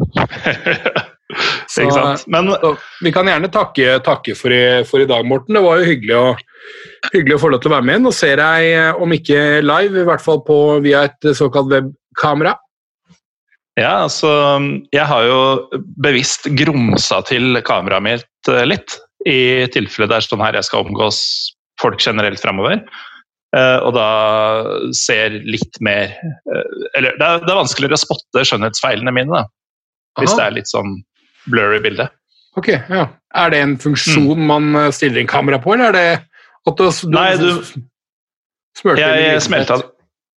Så- 1.70 1.84
Ikke 1.84 1.96
sant? 1.96 2.24
Men 2.32 2.50
Så 2.54 2.72
vi 3.04 3.12
kan 3.14 3.28
gjerne 3.30 3.50
takke, 3.52 3.98
takke 4.06 4.36
for, 4.38 4.54
i, 4.54 4.62
for 4.88 5.02
i 5.02 5.08
dag, 5.10 5.26
Morten. 5.28 5.56
Det 5.56 5.64
var 5.64 5.80
jo 5.80 5.90
hyggelig 5.90 6.16
å, 6.18 6.24
hyggelig 7.12 7.36
å 7.36 7.42
få 7.44 7.52
lov 7.52 7.62
til 7.62 7.72
å 7.72 7.76
være 7.76 7.88
med. 7.90 8.02
Nå 8.06 8.14
ser 8.16 8.40
jeg, 8.42 8.72
deg, 8.72 9.02
om 9.02 9.14
ikke 9.16 9.44
live, 9.64 10.02
i 10.02 10.08
hvert 10.08 10.24
fall 10.24 10.42
på, 10.46 10.58
via 10.84 11.04
et 11.08 11.28
eh, 11.28 11.36
såkalt 11.36 11.70
webkamera. 11.72 12.56
ja, 13.78 14.02
altså 14.04 14.30
Jeg 14.92 15.06
har 15.06 15.28
jo 15.28 15.38
bevisst 16.02 16.50
grumsa 16.58 17.22
til 17.28 17.60
kameraet 17.66 18.04
mitt 18.04 18.50
eh, 18.50 18.66
litt, 18.66 18.98
i 19.28 19.68
tilfelle 19.68 20.08
det 20.08 20.16
er 20.16 20.24
sånn 20.24 20.40
her 20.40 20.56
jeg 20.56 20.64
skal 20.64 20.86
omgås 20.86 21.20
folk 21.80 22.00
generelt 22.00 22.40
fremover. 22.40 22.80
Uh, 23.50 23.82
og 23.82 23.96
da 23.96 24.08
ser 24.94 25.40
litt 25.42 25.74
mer 25.82 26.12
uh, 26.22 26.84
Eller 26.94 27.16
det 27.18 27.24
er, 27.26 27.40
det 27.42 27.50
er 27.50 27.58
vanskeligere 27.58 27.96
å 27.98 28.02
spotte 28.04 28.44
skjønnhetsfeilene 28.46 29.10
mine, 29.10 29.40
da, 29.40 29.40
hvis 30.20 30.30
Aha. 30.30 30.38
det 30.38 30.44
er 30.44 30.54
litt 30.60 30.70
sånn 30.70 30.92
blurry 31.46 31.80
bilde. 31.84 32.08
Ok, 32.58 32.68
ja. 32.74 33.06
Er 33.34 33.50
det 33.54 33.60
en 33.62 33.76
funksjon 33.78 34.40
man 34.46 34.74
eh, 34.76 34.90
stiller 34.90 35.20
inn 35.22 35.30
kamera 35.30 35.60
på, 35.62 35.72
eller 35.76 35.92
er 35.92 35.92
det 35.92 36.06
at 36.68 36.76
du, 36.76 36.86
Nei, 37.14 37.28
du- 37.40 37.62
smørte 38.76 39.00
Jeg, 39.00 39.22
Jeg 39.32 39.42
smelta, 39.46 39.76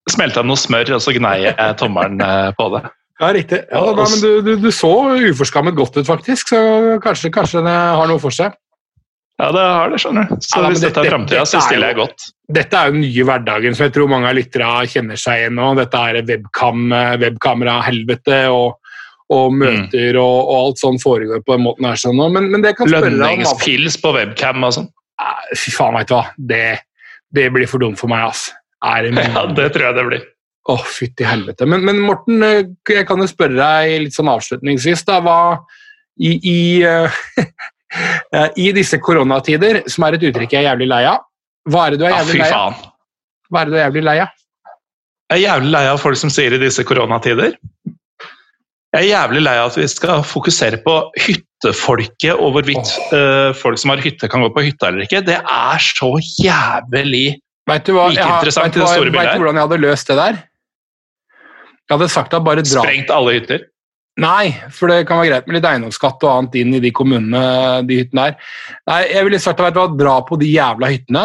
smelta 0.09 0.43
noe 0.45 0.59
smør, 0.59 0.93
og 0.97 1.01
så 1.03 1.13
gnei 1.15 1.39
jeg 1.49 1.77
tommelen 1.81 2.21
eh, 2.23 2.51
på 2.57 2.69
det. 2.75 2.83
Ja, 3.21 3.29
riktig. 3.35 3.59
Ja, 3.71 3.81
da, 3.93 4.03
men 4.09 4.19
du, 4.23 4.29
du, 4.45 4.51
du 4.63 4.71
så 4.73 4.89
uforskammet 5.31 5.75
godt 5.77 5.97
ut, 5.99 6.05
faktisk, 6.07 6.49
så 6.53 6.59
kanskje, 7.03 7.29
kanskje 7.33 7.61
det 7.65 7.73
har 7.73 8.07
noe 8.09 8.19
for 8.21 8.33
seg. 8.33 8.55
Ja, 9.41 9.47
det 9.53 9.61
har 9.65 9.89
det, 9.89 9.99
skjønner 10.01 10.27
du. 10.29 10.33
Så 10.45 10.61
Ja, 10.61 10.69
hvis 10.69 10.81
dette- 10.81 10.93
dette 11.01 11.07
er 11.07 11.13
framtida, 11.13 11.43
så 11.49 11.57
er 11.57 11.63
stiller 11.65 11.89
jeg 11.89 11.97
godt. 11.97 12.25
Dette 12.53 12.77
er 12.77 12.89
jo 12.89 12.93
den 12.97 13.01
nye 13.05 13.23
hverdagen 13.25 13.75
som 13.77 13.87
jeg 13.87 13.93
tror 13.95 14.09
mange 14.11 14.29
av 14.29 14.35
lytterne 14.37 14.83
kjenner 14.91 15.17
seg 15.19 15.39
igjen 15.41 15.55
nå. 15.57 15.69
Dette 15.79 16.01
er 16.09 16.19
webcam, 16.29 16.83
webkamera-helvete 17.23 18.39
og, 18.53 18.75
og 19.31 19.53
møter 19.55 20.17
og, 20.19 20.35
og 20.41 20.55
alt 20.57 20.81
sånn 20.81 20.99
foregår 21.01 21.43
på 21.45 21.55
den 21.55 21.63
måten 21.65 21.87
her. 21.87 21.99
Sånn. 21.99 22.17
nå. 22.19 22.27
Men, 22.33 22.49
men 22.53 22.65
det 22.65 22.75
kan 22.77 22.89
spørre 22.89 23.11
deg 23.11 23.21
Lønningspils 23.21 23.97
på 24.01 24.11
webcam 24.15 24.67
og 24.67 24.75
sånn. 24.75 24.89
Fy 25.55 25.71
faen, 25.73 25.95
veit 25.95 26.09
du 26.11 26.17
hva. 26.17 26.25
Det, 26.51 26.65
det 27.33 27.47
blir 27.55 27.69
for 27.69 27.83
dumt 27.83 27.99
for 28.01 28.11
meg, 28.11 28.27
ass. 28.33 28.49
Det 28.83 29.13
Ja, 29.35 29.45
det 29.47 29.69
tror 29.75 29.87
jeg 29.89 29.97
det 29.99 30.07
blir. 30.09 30.27
Å, 30.63 30.77
fytti 30.87 31.25
helvete. 31.27 31.67
Men, 31.67 31.83
men 31.87 31.99
Morten, 32.03 32.43
eh, 32.45 32.61
jeg 32.87 33.07
kan 33.07 33.19
jo 33.19 33.27
spørre 33.27 33.57
deg 33.57 34.05
litt 34.05 34.15
sånn 34.15 34.31
avslutningsvis, 34.31 35.03
da. 35.07 35.19
Hva 35.23 35.37
i, 36.19 36.37
i, 36.37 36.59
eh, 36.87 37.11
I 38.65 38.71
disse 38.75 38.99
koronatider, 39.03 39.83
som 39.91 40.07
er 40.07 40.17
et 40.17 40.27
uttrykk 40.29 40.55
jeg 40.55 40.63
er 40.63 40.71
jævlig 40.71 40.89
lei 40.91 41.03
av, 41.09 41.25
hva 41.69 41.87
er 41.87 41.93
det 41.93 42.01
du 42.01 42.07
er 42.07 42.15
jævlig 42.17 42.37
fy 42.37 42.41
lei 42.43 42.53
av? 42.57 42.79
Hva 43.49 43.61
er 43.61 43.69
det 43.69 43.73
du 43.73 43.77
er 43.77 43.85
jævlig 43.85 44.05
lei 44.07 44.17
av? 44.23 44.39
Jeg 45.31 45.39
er 45.39 45.43
jævlig 45.43 45.71
lei 45.73 45.83
av 45.89 46.01
folk 46.01 46.19
som 46.19 46.31
sier 46.33 46.55
i 46.55 46.61
disse 46.61 46.83
koronatider. 46.85 47.53
Jeg 48.93 49.07
er 49.07 49.09
jævlig 49.09 49.41
lei 49.41 49.53
av 49.57 49.71
at 49.71 49.77
vi 49.79 49.87
skal 49.89 50.21
fokusere 50.27 50.77
på 50.85 50.93
hyttefolket 51.17 52.35
og 52.35 52.53
hvorvidt 52.53 52.91
eh, 53.15 53.49
folk 53.57 53.81
som 53.81 53.89
har 53.89 54.03
hytte, 54.03 54.29
kan 54.29 54.45
gå 54.45 54.51
på 54.53 54.65
hytta 54.67 54.91
eller 54.91 55.07
ikke. 55.07 55.23
Det 55.25 55.39
er 55.41 55.81
så 55.81 56.11
jævlig 56.21 57.39
Vet 57.69 57.85
du, 57.87 57.93
hva, 57.95 58.09
Like 58.11 58.23
har, 58.27 58.41
interessant 58.41 58.75
i 58.75 58.81
det 58.81 58.87
store 58.91 59.07
bildet 59.07 59.21
vet 59.23 59.37
du 59.39 59.43
hvordan 59.45 59.55
jeg 59.55 59.65
hadde 59.69 59.77
løst 59.79 60.09
det 60.11 60.17
der? 60.19 60.41
Jeg 61.87 61.93
hadde 61.95 62.09
sagt 62.11 62.33
at 62.35 62.43
bare 62.43 62.65
dra 62.65 62.83
sprengt 62.83 63.13
alle 63.15 63.37
hytter. 63.37 63.63
Nei, 64.19 64.51
for 64.69 64.91
det 64.91 65.07
kan 65.09 65.21
være 65.21 65.31
greit 65.31 65.47
med 65.47 65.57
litt 65.57 65.67
eiendomsskatt 65.69 66.21
og 66.27 66.31
annet 66.33 66.57
inn 66.59 66.75
i 66.77 66.81
de 66.83 66.91
kommunene, 66.93 67.45
de 67.87 68.01
hyttene 68.03 68.27
er. 68.29 68.51
Nei, 68.91 68.99
jeg 69.09 69.25
ville 69.25 69.39
sagt 69.41 69.63
at 69.63 69.79
dra 69.97 70.17
på 70.27 70.37
de 70.41 70.51
jævla 70.51 70.91
hyttene. 70.91 71.23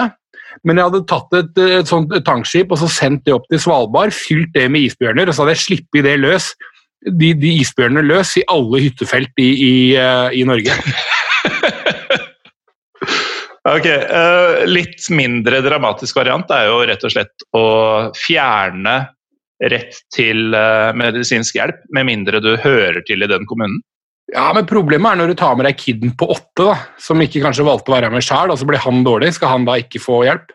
Men 0.66 0.80
jeg 0.80 0.88
hadde 0.88 1.04
tatt 1.10 1.36
et, 1.36 1.60
et 1.82 1.90
sånt 1.90 2.14
tankskip 2.26 2.72
og 2.72 2.80
så 2.80 2.88
sendt 2.90 3.26
det 3.26 3.34
opp 3.34 3.44
til 3.50 3.60
Svalbard, 3.62 4.14
fylt 4.14 4.54
det 4.56 4.64
med 4.72 4.88
isbjørner, 4.88 5.28
og 5.28 5.36
så 5.36 5.44
hadde 5.44 5.58
jeg 5.58 5.64
sluppet 5.66 6.06
det 6.06 6.16
løs. 6.22 6.48
De, 7.06 7.30
de 7.38 7.52
isbjørnene 7.62 8.02
løs 8.02 8.34
i 8.40 8.46
alle 8.50 8.80
hyttefelt 8.82 9.38
i, 9.38 9.50
i, 9.54 9.74
eh, 9.98 10.40
i 10.40 10.42
Norge. 10.48 10.74
Ok, 13.68 13.84
uh, 13.84 14.64
Litt 14.70 15.08
mindre 15.12 15.60
dramatisk 15.64 16.16
variant 16.16 16.48
er 16.54 16.68
jo 16.70 16.78
rett 16.88 17.02
og 17.04 17.12
slett 17.12 17.44
å 17.56 17.64
fjerne 18.16 18.94
rett 19.68 19.98
til 20.14 20.54
uh, 20.54 20.94
medisinsk 20.96 21.58
hjelp, 21.58 21.82
med 21.92 22.06
mindre 22.08 22.40
du 22.40 22.54
hører 22.62 23.02
til 23.08 23.24
i 23.24 23.30
den 23.30 23.44
kommunen. 23.50 23.80
Ja, 24.32 24.50
men 24.56 24.68
Problemet 24.68 25.10
er 25.10 25.20
når 25.20 25.32
du 25.32 25.38
tar 25.40 25.56
med 25.56 25.66
deg 25.68 25.80
kiden 25.80 26.12
på 26.16 26.28
åtte, 26.34 26.64
da, 26.68 26.76
som 27.00 27.20
ikke 27.24 27.42
kanskje 27.44 27.66
valgte 27.66 27.92
å 27.92 27.96
være 27.96 28.12
med 28.12 28.24
sjøl, 28.24 28.52
og 28.52 28.60
så 28.60 28.68
blir 28.68 28.80
han 28.84 29.04
dårlig. 29.06 29.32
Skal 29.36 29.54
han 29.54 29.68
da 29.68 29.78
ikke 29.80 30.02
få 30.04 30.22
hjelp? 30.28 30.52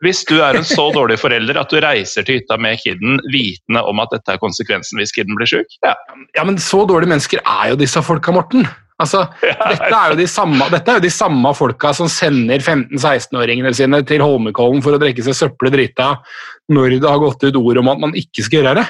Hvis 0.00 0.22
du 0.28 0.38
er 0.40 0.56
en 0.56 0.64
så 0.64 0.86
dårlig 0.94 1.18
forelder 1.20 1.58
at 1.60 1.72
du 1.72 1.76
reiser 1.84 2.24
til 2.24 2.38
hytta 2.38 2.56
med 2.60 2.78
kiden 2.80 3.18
vitende 3.32 3.82
om 3.84 4.00
at 4.00 4.14
dette 4.14 4.32
er 4.32 4.40
konsekvensen 4.40 5.00
hvis 5.00 5.12
kiden 5.12 5.36
blir 5.36 5.50
syk, 5.50 5.74
ja. 5.84 5.92
Ja, 6.38 6.44
men 6.48 6.56
så 6.62 6.86
dårlige 6.88 7.12
mennesker 7.12 7.42
er 7.44 7.74
jo 7.74 7.80
disse 7.80 8.00
folka, 8.04 8.32
Morten. 8.32 8.64
Altså, 9.00 9.26
dette, 9.42 9.90
er 9.90 10.16
de 10.16 10.28
samme, 10.28 10.68
dette 10.72 10.92
er 10.92 11.00
jo 11.00 11.04
de 11.04 11.12
samme 11.12 11.52
folka 11.56 11.92
som 11.96 12.08
sender 12.12 12.64
15-16-åringene 12.64 13.72
sine 13.76 14.00
til 14.08 14.24
Holmenkollen 14.24 14.80
for 14.84 14.96
å 14.96 15.02
drikke 15.02 15.24
seg 15.26 15.36
søppel 15.36 15.72
drita 15.74 16.14
når 16.72 16.96
det 16.98 17.08
har 17.08 17.20
gått 17.20 17.44
ut 17.44 17.60
ord 17.60 17.80
om 17.82 17.92
at 17.92 18.02
man 18.08 18.16
ikke 18.16 18.44
skal 18.46 18.60
gjøre 18.60 18.80
det. 18.80 18.88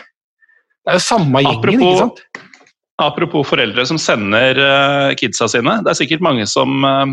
Det 0.80 0.94
er 0.94 0.98
jo 0.98 1.04
samme 1.04 1.42
gjengen, 1.42 1.58
Apropos- 1.58 1.90
ikke 1.90 2.06
sant? 2.06 2.46
Apropos 3.00 3.46
foreldre 3.48 3.86
som 3.88 3.96
sender 3.96 4.58
uh, 4.60 5.10
kidsa 5.16 5.46
sine. 5.48 5.78
Det 5.80 5.88
er 5.88 5.96
sikkert 6.02 6.24
mange 6.24 6.44
som 6.50 6.84
uh, 6.84 7.08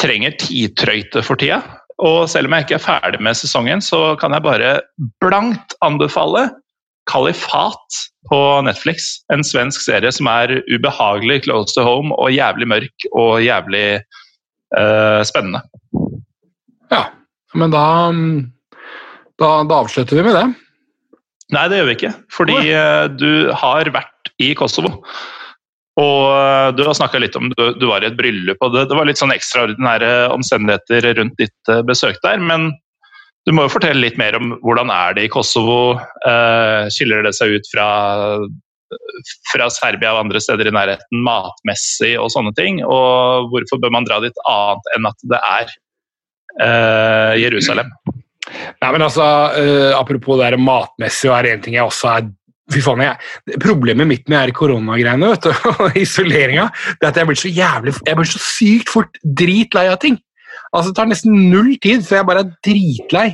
trenger 0.00 0.34
tidtrøyte 0.40 1.22
for 1.22 1.38
tida. 1.38 1.60
Og 2.00 2.24
selv 2.32 2.48
om 2.48 2.56
jeg 2.56 2.66
ikke 2.66 2.78
er 2.78 2.86
ferdig 2.86 3.20
med 3.22 3.36
sesongen, 3.36 3.82
så 3.84 4.14
kan 4.20 4.32
jeg 4.32 4.44
bare 4.46 4.72
blankt 5.22 5.76
anbefale 5.84 6.48
Kalifat 7.10 7.98
på 8.30 8.38
Netflix. 8.64 9.18
En 9.32 9.44
svensk 9.44 9.82
serie 9.84 10.12
som 10.14 10.28
er 10.30 10.60
ubehagelig 10.70 11.42
close 11.46 11.74
to 11.74 11.84
home 11.84 12.14
og 12.16 12.32
jævlig 12.32 12.68
mørk 12.70 13.06
og 13.12 13.40
jævlig 13.44 14.00
uh, 14.78 15.20
spennende. 15.26 15.62
Ja, 16.92 17.04
men 17.58 17.74
da, 17.74 17.84
da, 19.40 19.50
da 19.66 19.80
avslutter 19.82 20.20
vi 20.20 20.26
med 20.28 20.38
det. 20.38 20.46
Nei, 21.50 21.66
det 21.66 21.80
gjør 21.80 21.90
vi 21.90 21.98
ikke. 21.98 22.14
Fordi 22.32 22.58
uh, 22.70 23.04
du 23.10 23.50
har 23.58 23.90
vært 23.92 24.32
i 24.40 24.52
Kosovo. 24.58 25.00
Og 25.98 26.26
eh, 26.30 26.68
du 26.76 26.84
har 26.86 26.94
snakka 26.96 27.18
litt 27.22 27.36
om 27.38 27.50
du, 27.50 27.64
du 27.74 27.88
var 27.90 28.04
i 28.04 28.10
et 28.10 28.18
bryllup, 28.18 28.60
og 28.62 28.76
det, 28.76 28.86
det 28.90 28.96
var 28.98 29.08
litt 29.08 29.20
sånn 29.20 29.34
ekstraordinære 29.34 30.30
omstendigheter 30.34 31.10
rundt 31.18 31.36
ditt 31.40 31.72
eh, 31.72 31.82
besøk 31.86 32.20
der. 32.24 32.38
Men 32.38 32.70
du 33.48 33.54
må 33.56 33.66
jo 33.66 33.74
fortelle 33.74 34.02
litt 34.04 34.18
mer 34.20 34.36
om 34.38 34.54
hvordan 34.62 34.92
er 34.94 35.16
det 35.16 35.26
i 35.26 35.32
Kosovo? 35.32 35.98
Eh, 36.28 36.88
skiller 36.94 37.24
det 37.26 37.34
seg 37.36 37.56
ut 37.56 37.70
fra, 37.72 37.88
fra 39.50 39.68
Serbia 39.72 40.14
og 40.14 40.26
andre 40.26 40.42
steder 40.44 40.70
i 40.70 40.74
nærheten 40.76 41.24
matmessig 41.26 42.14
og 42.20 42.30
sånne 42.34 42.54
ting? 42.58 42.82
Og 42.86 43.50
hvorfor 43.52 43.82
bør 43.82 43.96
man 43.96 44.08
dra 44.08 44.20
dit 44.22 44.44
annet 44.50 44.92
enn 44.94 45.08
at 45.10 45.28
det 45.32 45.40
er 45.50 45.76
eh, 46.66 47.38
Jerusalem? 47.46 47.90
Nei, 48.50 48.90
men 48.92 49.02
altså, 49.04 49.24
eh, 49.56 49.90
Apropos 49.96 50.40
det 50.40 50.58
matmessig, 50.60 51.30
og 51.30 51.38
er 51.38 51.52
en 51.54 51.64
ting 51.64 51.76
jeg 51.76 51.86
også 51.86 52.12
er 52.12 52.30
Fy 52.70 52.82
faen, 52.84 53.02
jeg, 53.02 53.58
Problemet 53.62 54.06
mitt 54.06 54.26
med 54.30 54.38
er 54.44 54.54
koronagreiene 54.54 55.32
vet 55.32 55.46
du, 55.48 55.52
og 55.86 55.98
isoleringa, 55.98 56.68
det 57.00 57.06
er 57.06 57.12
at 57.12 57.22
jeg 57.22 57.30
blir 57.30 57.40
så 57.40 57.52
jævlig, 57.52 57.94
jeg 58.06 58.18
blir 58.18 58.30
så 58.30 58.42
sykt 58.42 58.92
fort 58.92 59.22
dritlei 59.24 59.88
av 59.90 60.00
ting. 60.02 60.20
Altså, 60.70 60.90
Det 60.90 60.96
tar 61.00 61.08
nesten 61.10 61.38
null 61.50 61.72
tid 61.82 62.04
før 62.06 62.20
jeg 62.20 62.26
bare 62.28 62.42
er 62.44 62.50
dritlei. 62.66 63.24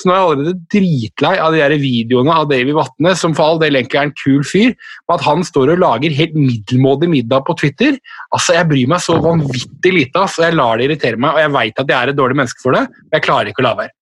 Så 0.00 0.08
nå 0.08 0.14
er 0.14 0.18
jeg 0.18 0.26
allerede 0.26 0.54
dritlei 0.72 1.32
av 1.44 1.52
de 1.52 1.60
der 1.60 1.74
videoene 1.80 2.36
av 2.40 2.46
Davy 2.48 2.72
Vatne, 2.76 3.12
som 3.20 3.34
for 3.36 3.50
all 3.50 3.60
del 3.60 3.76
egentlig 3.76 4.00
er 4.00 4.08
en 4.08 4.14
kul 4.16 4.46
fyr, 4.48 4.72
og 5.08 5.16
at 5.18 5.26
han 5.26 5.44
står 5.44 5.74
og 5.74 5.82
lager 5.82 6.16
helt 6.16 6.38
middelmådig 6.38 7.10
middag 7.12 7.44
på 7.48 7.56
Twitter. 7.60 7.98
Altså, 8.30 8.56
Jeg 8.56 8.70
bryr 8.72 8.88
meg 8.94 9.04
så 9.04 9.18
vanvittig 9.20 9.92
lite, 9.92 10.24
altså, 10.24 10.46
jeg 10.46 10.56
lar 10.56 10.80
det 10.80 10.88
irritere 10.88 11.20
meg, 11.20 11.36
og 11.36 11.44
jeg 11.44 11.54
veit 11.58 11.84
at 11.84 11.92
jeg 11.92 11.98
er 11.98 12.14
et 12.14 12.20
dårlig 12.22 12.40
menneske 12.40 12.64
for 12.64 12.78
det, 12.78 12.86
men 12.88 13.18
jeg 13.18 13.26
klarer 13.28 13.52
ikke 13.52 13.64
å 13.64 13.68
la 13.68 13.76
være. 13.82 13.94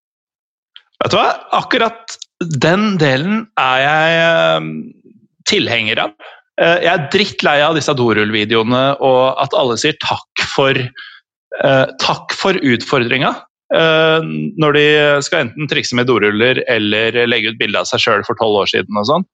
Vet 1.02 1.12
du 1.12 1.18
hva? 1.18 1.30
Akkurat 1.58 2.18
den 2.40 2.96
delen 3.00 3.44
er 3.60 3.78
jeg 3.84 4.18
eh, 4.24 4.68
tilhenger 5.48 6.00
av. 6.08 6.14
Eh, 6.60 6.78
Jeg 6.84 6.92
er 6.92 7.08
drittlei 7.12 7.56
av 7.64 7.74
disse 7.78 7.94
dorullvideoene 7.98 8.84
og 9.02 9.40
at 9.42 9.56
alle 9.58 9.76
sier 9.80 9.96
takk 10.02 10.44
for 10.54 10.78
eh, 10.78 11.86
takk 12.02 12.34
for 12.36 12.58
utfordringa. 12.58 13.32
Eh, 13.74 14.26
når 14.60 14.76
de 14.76 14.84
skal 15.24 15.46
enten 15.46 15.70
trikse 15.70 15.96
med 15.98 16.06
doruller 16.10 16.60
eller 16.70 17.24
legge 17.26 17.54
ut 17.54 17.58
bilde 17.58 17.80
av 17.80 17.88
seg 17.90 18.04
sjøl 18.04 18.26
for 18.26 18.38
tolv 18.38 18.62
år 18.64 18.70
siden. 18.70 18.98
og 19.00 19.08
sånn. 19.10 19.26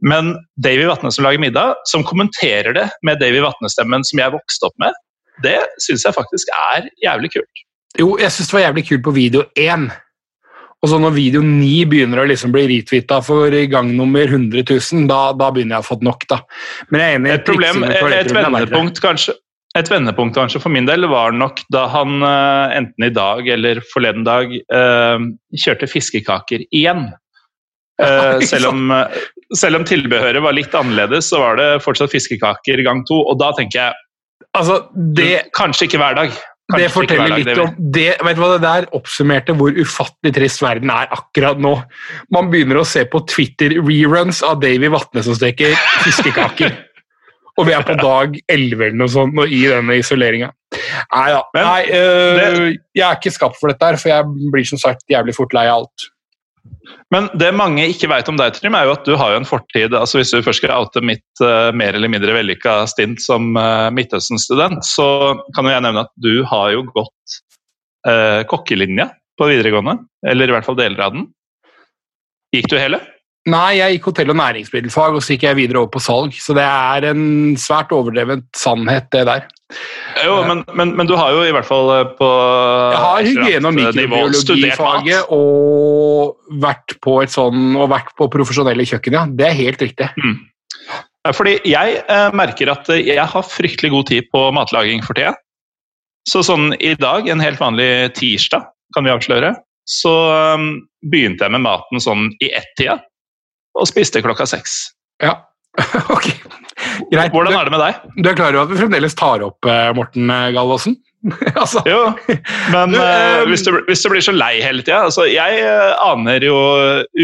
Men 0.00 0.36
Davy 0.62 0.86
Vatne 0.86 1.10
som 1.10 1.26
lager 1.26 1.42
middag, 1.42 1.74
som 1.90 2.04
kommenterer 2.06 2.74
det 2.76 2.86
med 3.02 3.18
Davy 3.18 3.40
Vatne-stemmen 3.42 4.04
som 4.06 4.20
jeg 4.22 4.34
vokste 4.34 4.68
opp 4.70 4.76
med, 4.78 4.94
det 5.42 5.58
syns 5.82 6.04
jeg 6.06 6.14
faktisk 6.14 6.50
er 6.54 6.86
jævlig 7.02 7.32
kult. 7.34 7.64
Jo, 7.98 8.12
jeg 8.20 8.30
syns 8.34 8.50
det 8.50 8.54
var 8.54 8.66
jævlig 8.68 8.84
kult 8.88 9.04
på 9.06 9.14
video 9.16 9.42
én. 9.58 9.88
Og 10.78 10.92
så 10.92 10.98
når 11.02 11.14
video 11.16 11.42
9 11.42 11.88
begynner 11.90 12.22
å 12.22 12.28
liksom 12.30 12.52
bli 12.54 12.68
retweeta 12.70 13.18
for 13.24 13.54
gang 13.70 13.90
nummer 13.98 14.30
100 14.30 14.62
000, 14.62 15.08
da, 15.10 15.20
da 15.34 15.50
begynner 15.54 15.74
jeg 15.74 15.82
å 15.82 15.84
ha 15.84 15.88
fått 15.88 16.04
nok, 16.06 16.26
da. 16.30 16.38
Men 16.92 17.02
jeg 17.02 17.10
er 17.10 17.18
enig 17.18 17.32
Et 17.34 17.46
problem, 17.48 17.86
et 17.88 18.34
vendepunkt 18.36 19.00
kanskje, 19.02 19.34
et 19.78 19.90
vendepunkt 19.90 20.38
kanskje 20.38 20.62
for 20.62 20.72
min 20.74 20.86
del 20.88 21.06
var 21.10 21.34
nok 21.34 21.64
da 21.74 21.84
han 21.92 22.22
uh, 22.22 22.70
enten 22.76 23.08
i 23.08 23.12
dag 23.14 23.48
eller 23.54 23.82
forleden 23.90 24.26
dag 24.26 24.54
uh, 24.74 25.18
kjørte 25.64 25.90
fiskekaker 25.90 26.68
igjen. 26.70 27.08
Uh, 27.98 28.38
selv, 28.46 28.68
om, 28.68 28.92
selv, 29.58 29.80
om, 29.80 29.82
tilbehøret 29.82 30.38
var 30.38 30.54
litt 30.54 30.70
annerledes, 30.78 31.32
så 31.32 31.40
var 31.42 31.56
det 31.58 31.64
fortsatt 31.82 32.12
fiskekaker 32.12 32.78
gang 32.86 33.00
to. 33.08 33.16
Og 33.26 33.40
da 33.40 33.48
tenker 33.58 33.80
jeg 33.80 33.96
altså, 34.54 34.76
det, 35.18 35.48
Kanskje 35.58 35.88
ikke 35.88 35.98
hver 35.98 36.14
dag. 36.14 36.36
Kanskje 36.68 36.84
det 36.84 36.92
forteller 36.92 37.32
litt 37.32 37.60
om 37.62 37.70
det, 37.96 38.10
vet 38.20 38.36
du 38.36 38.42
hva 38.42 38.48
det 38.52 38.64
der 38.66 38.86
oppsummerte 38.96 39.54
hvor 39.56 39.72
ufattelig 39.72 40.34
trist 40.36 40.60
verden 40.60 40.90
er 40.92 41.08
akkurat 41.16 41.60
nå. 41.64 41.70
Man 42.34 42.50
begynner 42.52 42.82
å 42.82 42.88
se 42.88 43.06
på 43.08 43.22
Twitter-reruns 43.30 44.42
av 44.44 44.60
Davy 44.60 44.90
Vatne 44.92 45.24
som 45.24 45.36
steker 45.38 45.72
fiskekaker. 46.04 46.76
Og 47.58 47.66
vi 47.66 47.74
er 47.74 47.82
på 47.82 47.96
dag 47.98 48.36
11 48.52 48.84
eller 48.84 48.98
noe 49.00 49.10
sånt 49.10 49.34
og 49.40 49.50
i 49.50 49.64
denne 49.66 49.96
isoleringa. 49.98 50.52
Nei 51.10 51.24
da. 51.32 51.40
Nei, 51.56 51.80
øh, 51.96 52.60
jeg 52.94 53.02
er 53.02 53.16
ikke 53.16 53.32
skapt 53.34 53.58
for 53.58 53.72
dette, 53.72 53.82
her, 53.82 53.98
for 53.98 54.12
jeg 54.12 54.52
blir 54.52 54.68
som 54.68 54.78
sagt 54.78 55.02
jævlig 55.10 55.34
fort 55.34 55.56
lei 55.56 55.64
av 55.66 55.80
alt. 55.80 56.06
Men 57.12 57.28
det 57.40 57.50
mange 57.56 57.86
ikke 57.88 58.10
vet 58.10 58.28
om 58.30 58.36
deg, 58.38 58.56
Trym, 58.56 58.76
er 58.76 58.88
jo 58.88 58.94
at 58.96 59.06
du 59.08 59.14
har 59.20 59.32
jo 59.32 59.40
en 59.40 59.48
fortid 59.48 59.94
altså 59.96 60.20
Hvis 60.20 60.32
du 60.34 60.44
først 60.44 60.60
skal 60.62 60.74
oute 60.76 61.02
mitt 61.04 61.42
uh, 61.44 61.70
mer 61.76 61.96
eller 61.96 62.12
mindre 62.12 62.34
vellykka 62.36 62.82
stint 62.90 63.22
som 63.24 63.50
uh, 63.56 63.88
Midtøsten-student, 63.94 64.84
så 64.86 65.08
kan 65.56 65.68
jo 65.68 65.74
jeg 65.74 65.84
nevne 65.86 66.04
at 66.04 66.12
du 66.20 66.42
har 66.48 66.72
jo 66.76 66.84
gått 66.92 67.38
uh, 68.08 68.44
kokkelinja 68.50 69.10
på 69.38 69.48
videregående. 69.50 69.98
Eller 70.28 70.50
i 70.50 70.56
hvert 70.56 70.66
fall 70.66 70.78
deler 70.78 71.04
av 71.06 71.14
den. 71.16 71.28
Gikk 72.54 72.70
du 72.72 72.78
hele? 72.80 73.00
Nei, 73.48 73.78
jeg 73.78 73.96
gikk 73.96 74.10
hotell- 74.10 74.32
og 74.32 74.36
næringsmiddelfag, 74.36 75.14
og 75.16 75.22
så 75.24 75.34
gikk 75.34 75.46
jeg 75.46 75.56
videre 75.56 75.80
over 75.80 75.92
på 75.94 76.02
salg. 76.02 76.34
Så 76.36 76.56
det 76.56 76.64
er 76.66 77.06
en 77.12 77.54
svært 77.60 77.94
overdrevet 77.96 78.44
sannhet, 78.56 79.08
det 79.14 79.24
der. 79.28 79.46
Jo, 80.24 80.40
men, 80.48 80.62
men, 80.76 80.94
men, 80.96 81.08
du 81.08 81.14
har 81.16 81.32
jo 81.36 81.42
i 81.44 81.52
hvert 81.52 81.66
fall 81.68 81.90
på 82.16 82.28
Jeg 82.28 83.00
har 83.04 83.26
hygiene- 83.26 83.68
og 83.68 83.74
mikrobiologifaget 83.76 85.32
og 85.34 85.87
vært 86.62 86.96
på 87.04 87.18
et 87.22 87.32
sånn, 87.32 87.74
og 87.76 87.90
vært 87.92 88.14
på 88.18 88.28
profesjonelle 88.32 88.86
kjøkken, 88.88 89.16
ja. 89.18 89.26
Det 89.28 89.48
er 89.48 89.58
helt 89.58 89.82
riktig. 89.84 90.08
Mm. 90.16 90.38
Fordi 91.36 91.58
jeg 91.68 91.98
eh, 92.00 92.30
merker 92.36 92.70
at 92.72 92.88
jeg 92.94 93.26
har 93.32 93.50
fryktelig 93.52 93.92
god 93.92 94.08
tid 94.08 94.28
på 94.32 94.48
matlaging 94.56 95.02
for 95.04 95.18
tida. 95.18 95.34
Så 96.28 96.42
sånn 96.44 96.72
i 96.84 96.94
dag, 96.98 97.28
en 97.28 97.42
helt 97.42 97.60
vanlig 97.60 97.88
tirsdag, 98.18 98.68
kan 98.96 99.04
vi 99.04 99.12
avsløre, 99.12 99.54
så 99.88 100.12
um, 100.56 100.70
begynte 101.08 101.46
jeg 101.46 101.54
med 101.54 101.64
maten 101.64 102.02
sånn 102.02 102.28
i 102.44 102.50
ett-tida 102.52 102.98
og 103.78 103.88
spiste 103.88 104.20
klokka 104.24 104.44
seks. 104.48 104.80
Ja, 105.22 105.38
ok. 106.16 106.28
Greit. 107.12 107.32
Hvordan 107.32 107.56
er 107.56 107.68
det 107.68 107.72
med 107.74 107.82
deg? 107.82 108.02
Du 108.18 108.28
er 108.30 108.36
klar 108.38 108.54
over 108.54 108.66
at 108.66 108.72
vi 108.72 108.80
fremdeles 108.80 109.16
tar 109.18 109.42
opp 109.46 109.66
eh, 109.68 109.90
Morten 109.96 110.30
eh, 110.30 110.50
Gallosen? 110.54 110.98
altså. 111.62 111.82
Jo, 111.88 112.02
men 112.72 112.94
du, 112.94 112.98
uh, 113.00 113.42
hvis, 113.50 113.64
du, 113.66 113.72
hvis, 113.88 114.04
du, 114.04 114.10
blir 114.12 114.22
så 114.24 114.34
lei 114.34 114.60
hele 114.62 114.84
tida 114.86 115.00
altså, 115.08 115.24
Jeg 115.26 115.64
uh, 115.66 115.96
aner 116.12 116.46
jo 116.46 116.56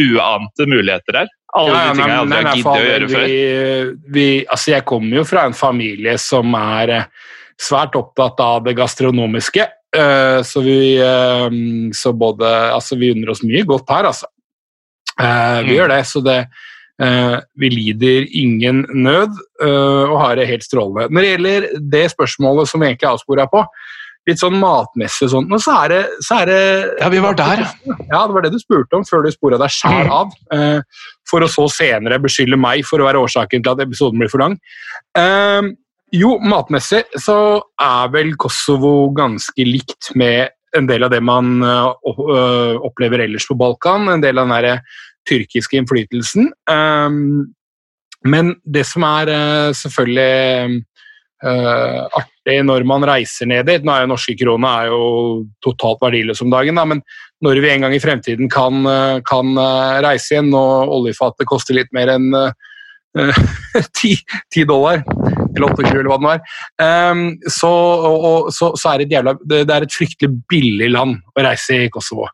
uante 0.01 0.67
muligheter 0.67 1.23
her. 1.23 1.31
Alle 1.55 1.77
ja, 1.77 1.85
de 1.87 2.01
tingene 2.01 2.11
jeg 2.11 2.25
aldri 2.25 2.41
har 2.41 2.59
giddet 2.59 2.73
å 2.73 2.89
gjøre 2.89 3.09
før. 3.13 3.95
Vi, 4.17 4.27
altså, 4.43 4.75
jeg 4.75 4.87
kommer 4.91 5.21
jo 5.21 5.25
fra 5.29 5.47
en 5.47 5.55
familie 5.55 6.17
som 6.19 6.57
er 6.59 6.97
svært 7.63 7.95
opptatt 7.99 8.43
av 8.43 8.65
det 8.67 8.75
gastronomiske. 8.81 9.69
Uh, 9.95 10.43
så 10.43 10.65
vi 10.65 10.79
så 11.95 12.11
både 12.19 12.49
Altså, 12.75 12.99
vi 12.99 13.13
unner 13.15 13.31
oss 13.31 13.45
mye 13.47 13.63
godt 13.69 13.95
her, 13.95 14.11
altså. 14.11 14.27
Uh, 15.15 15.63
vi 15.63 15.71
mm. 15.71 15.75
gjør 15.77 15.93
det, 15.93 16.01
så 16.11 16.23
det, 16.27 16.39
uh, 16.43 16.73
vi 17.59 17.71
lider 17.73 18.29
ingen 18.39 18.85
nød 18.95 19.35
uh, 19.65 20.05
og 20.07 20.17
har 20.21 20.39
det 20.39 20.49
helt 20.51 20.65
strålende. 20.67 21.11
Når 21.11 21.25
det 21.25 21.31
gjelder 21.33 21.69
det 21.91 22.07
spørsmålet 22.13 22.71
som 22.71 22.83
vi 22.83 22.93
egentlig 22.93 23.11
avspora 23.11 23.49
på, 23.51 23.65
litt 24.25 24.41
sånn 24.41 24.57
matmessig 24.57 25.27
og 25.27 25.33
sånt, 25.35 25.55
så 25.61 25.75
er, 25.83 25.93
det, 25.93 26.03
så 26.25 26.39
er 26.41 26.49
det 26.49 26.61
Ja, 27.03 27.11
vi 27.13 27.21
var 27.21 27.37
der, 27.37 27.65
ja. 27.67 27.97
Ja, 28.09 28.23
det 28.25 28.37
var 28.37 28.47
det 28.47 28.55
du 28.55 28.61
spurte 28.63 28.97
om 28.97 29.05
før 29.05 29.27
du 29.27 29.29
spora 29.35 29.59
deg 29.61 29.75
sjæl 29.75 30.09
av. 30.09 30.31
for 31.29 31.45
å 31.45 31.51
så 31.51 31.67
senere 31.69 32.23
beskylde 32.23 32.57
meg 32.57 32.87
for 32.89 33.03
å 33.03 33.09
være 33.11 33.21
årsaken 33.21 33.65
til 33.65 33.75
at 33.75 33.83
episoden 33.85 34.23
blir 34.23 34.33
for 34.33 34.41
lang. 34.41 34.57
jo, 36.15 36.39
matmessig 36.41 37.03
så 37.21 37.37
er 37.77 38.13
vel 38.15 38.33
Kosovo 38.41 39.11
ganske 39.13 39.67
likt 39.69 40.15
med 40.17 40.55
en 40.75 40.89
del 40.89 41.05
av 41.05 41.13
det 41.13 41.21
man 41.21 41.61
opplever 41.61 43.27
ellers 43.27 43.45
på 43.51 43.59
Balkan. 43.61 44.09
En 44.09 44.25
del 44.25 44.41
av 44.41 44.49
den 44.49 44.81
tyrkiske 45.29 45.79
innflytelsen. 45.81 46.51
Men 48.25 48.55
det 48.65 48.85
som 48.89 49.05
er 49.05 49.31
selvfølgelig 49.77 50.85
artig 51.45 52.57
når 52.65 52.87
man 52.89 53.05
reiser 53.05 53.51
ned 53.51 53.67
dit 53.69 53.85
Nå 53.85 53.93
er 53.93 54.05
jo 54.07 54.11
norske 54.15 54.33
krona 54.39 54.71
er 54.81 54.93
jo 54.95 55.03
totalt 55.65 56.01
verdiløs 56.01 56.41
om 56.41 56.53
dagen, 56.55 56.79
da, 56.79 56.87
men 56.89 57.03
når 57.45 57.61
vi 57.61 57.73
en 57.73 57.85
gang 57.85 57.97
i 57.97 58.01
fremtiden 58.01 58.49
kan, 58.49 58.81
kan 59.29 59.59
reise 60.07 60.39
igjen 60.39 60.55
og 60.57 60.95
oljefatet 61.01 61.49
koster 61.51 61.77
litt 61.77 61.93
mer 61.93 62.15
enn 62.15 62.31
ti 64.01 64.65
dollar, 64.67 65.03
eller 65.55 65.69
28 65.71 65.91
eller 65.93 66.09
hva 66.11 66.19
det 66.19 66.29
var, 66.29 66.41
um, 67.13 67.27
så, 67.47 67.71
og, 67.71 68.49
så, 68.55 68.73
så, 68.79 68.91
er 68.91 69.03
det, 69.03 69.07
et 69.07 69.17
jævla, 69.19 69.37
det, 69.51 69.61
er 69.71 69.87
et 69.87 69.95
fryktelig 69.95 70.33
billig 70.51 70.91
land 70.93 71.21
å 71.35 71.45
reise 71.47 71.85
i 71.85 71.93
Kosovo. 71.95 72.27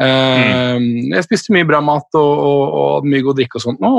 Mm. 0.00 1.10
Jeg 1.12 1.26
spiste 1.26 1.52
mye 1.52 1.66
bra 1.68 1.82
mat 1.84 2.16
og, 2.16 2.30
og, 2.40 2.62
og 2.80 3.08
mye 3.08 3.24
god 3.26 3.36
drikke 3.36 3.58
og 3.58 3.64
sånt, 3.66 3.82
og, 3.84 3.98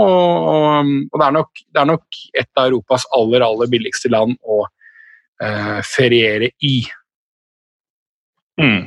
og 0.50 1.20
det, 1.20 1.26
er 1.28 1.36
nok, 1.36 1.52
det, 1.62 1.78
er 1.78 1.90
nok, 1.92 2.22
et 2.42 2.50
av 2.58 2.72
Europas 2.72 3.06
aller, 3.18 3.46
aller 3.46 3.70
billigste 3.70 4.10
land 4.10 4.34
å 4.42 4.64
uh, 4.66 5.78
feriere 5.86 6.50
i. 6.66 6.80
Mm. 8.62 8.82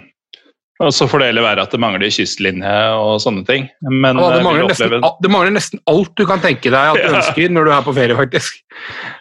Og 0.83 0.91
så 0.91 1.07
får 1.07 1.23
det 1.23 1.27
heller 1.31 1.47
være 1.47 1.65
at 1.65 1.75
det 1.75 1.79
mangler 1.83 2.11
kystlinje 2.13 2.77
og 2.99 3.21
sånne 3.23 3.45
ting. 3.47 3.69
Men, 3.87 4.19
ja, 4.19 4.31
det, 4.35 4.41
eh, 4.41 4.47
mangler 4.47 4.73
nesten, 4.73 4.95
det, 5.23 5.31
mangler 5.31 5.55
nesten, 5.55 5.83
alt 5.91 6.11
du 6.19 6.25
kan 6.27 6.43
tenke 6.43 6.73
deg 6.75 6.97
at 6.97 6.99
du 6.99 7.07
ja. 7.13 7.19
ønsker 7.21 7.53
når 7.55 7.69
du 7.69 7.75
er 7.77 7.85
på 7.87 7.95
ferie, 7.95 8.17
faktisk. 8.19 8.59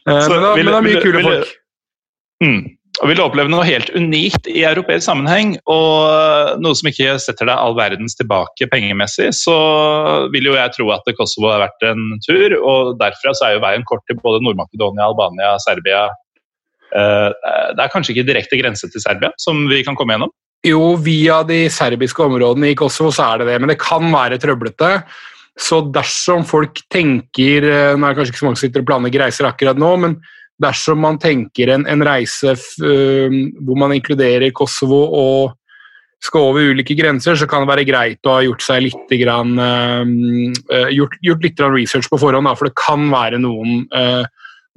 Uh, 0.07 0.15
men, 0.15 0.31
da, 0.33 0.55
vil, 0.57 0.63
men, 0.65 0.71
det 0.71 0.79
er 0.79 0.87
mye 0.87 1.03
kule 1.03 1.27
folk. 1.27 1.51
Mm. 2.43 2.63
Og 3.01 3.09
vil 3.09 3.21
oppleve 3.23 3.49
noe 3.49 3.65
helt 3.65 3.89
unikt 3.97 4.45
i 4.51 4.61
europeisk 4.69 5.07
sammenheng, 5.07 5.55
og 5.71 6.59
noe 6.61 6.77
som 6.77 6.91
ikke 6.91 7.15
setter 7.21 7.49
deg 7.49 7.57
all 7.57 7.73
verdens 7.77 8.13
tilbake 8.19 8.67
pengemessig, 8.69 9.31
så 9.33 9.55
vil 10.33 10.51
jo 10.51 10.53
jeg 10.53 10.75
tro 10.75 10.91
at 10.93 11.09
Kosovo 11.17 11.49
har 11.49 11.63
vært 11.65 11.87
en 11.89 12.03
tur. 12.21 12.53
Og 12.61 12.93
derfra 13.01 13.33
så 13.33 13.47
er 13.47 13.55
jo 13.55 13.63
veien 13.65 13.87
kort 13.89 14.05
til 14.05 14.19
både 14.21 14.43
Nord-Makedonia, 14.45 15.07
Albania, 15.07 15.55
Serbia. 15.65 16.05
Eh, 16.93 17.29
det 17.73 17.81
er 17.81 17.91
kanskje 17.95 18.13
ikke 18.13 18.27
direkte 18.29 18.61
grense 18.61 18.89
til 18.93 19.01
Serbia, 19.01 19.33
som 19.41 19.65
vi 19.71 19.81
kan 19.85 19.97
komme 19.97 20.13
gjennom? 20.13 20.33
Jo, 20.63 20.93
via 21.01 21.41
de 21.43 21.65
serbiske 21.73 22.23
områdene 22.23 22.71
i 22.71 22.77
Kosovo 22.77 23.09
så 23.11 23.25
er 23.31 23.41
det 23.41 23.49
det, 23.51 23.57
men 23.59 23.73
det 23.73 23.81
kan 23.81 24.05
være 24.13 24.37
trøblete. 24.39 24.93
Så 25.59 25.81
dersom 25.93 26.45
folk 26.49 26.79
tenker 26.93 27.65
eh, 27.67 27.97
Nå 27.97 28.05
er 28.05 28.13
det 28.13 28.21
kanskje 28.21 28.33
ikke 28.33 28.41
så 28.41 28.47
mange 28.47 28.61
som 28.61 28.67
sitter 28.67 28.85
og 28.85 28.89
planlegger 28.89 29.25
reiser 29.25 29.49
akkurat 29.49 29.81
nå, 29.81 29.91
men 30.05 30.15
dersom 30.61 31.01
man 31.01 31.17
tenker 31.21 31.71
en, 31.73 31.87
en 31.89 32.03
reise 32.05 32.53
hvor 32.53 33.77
man 33.79 33.95
inkluderer 33.95 34.53
Kosovo 34.55 35.01
og 35.17 35.55
skal 36.23 36.45
over 36.49 36.69
ulike 36.71 36.95
grenser, 36.95 37.35
så 37.35 37.47
kan 37.49 37.63
det 37.63 37.71
være 37.71 37.87
greit 37.87 38.27
å 38.29 38.37
ha 38.37 38.43
gjort 38.45 38.63
litt, 38.83 39.15
grann, 39.19 39.57
uh, 39.59 40.87
gjort, 40.93 41.17
gjort 41.25 41.43
litt 41.43 41.63
research 41.73 42.07
på 42.11 42.19
forhånd, 42.21 42.47
da, 42.47 42.55
for 42.55 42.69
det 42.69 42.77
kan 42.79 43.09
være 43.11 43.41
noen 43.43 43.83
uh, 43.91 44.23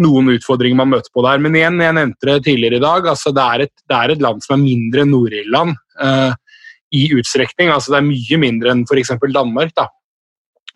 noen 0.02 0.34
utfordringer 0.34 0.76
man 0.76 0.90
møter 0.92 1.08
på 1.14 1.22
der. 1.24 1.38
Men 1.40 1.54
igjen, 1.56 1.78
jeg 1.80 1.96
nevnte 1.96 2.28
det 2.28 2.40
tidligere 2.44 2.80
i 2.80 2.84
dag, 2.84 3.06
altså 3.14 3.32
det, 3.32 3.44
er 3.44 3.64
et, 3.64 3.72
det 3.88 3.96
er 3.96 4.12
et 4.12 4.24
land 4.26 4.42
som 4.44 4.56
er 4.56 4.64
mindre 4.64 5.04
enn 5.04 5.14
Nord-Irland 5.14 5.78
uh, 6.02 6.34
i 6.92 7.06
utstrekning. 7.16 7.70
altså 7.72 7.94
Det 7.94 8.02
er 8.02 8.10
mye 8.10 8.40
mindre 8.42 8.74
enn 8.74 8.82
f.eks. 8.84 9.14
Danmark. 9.32 9.72
da. 9.76 9.88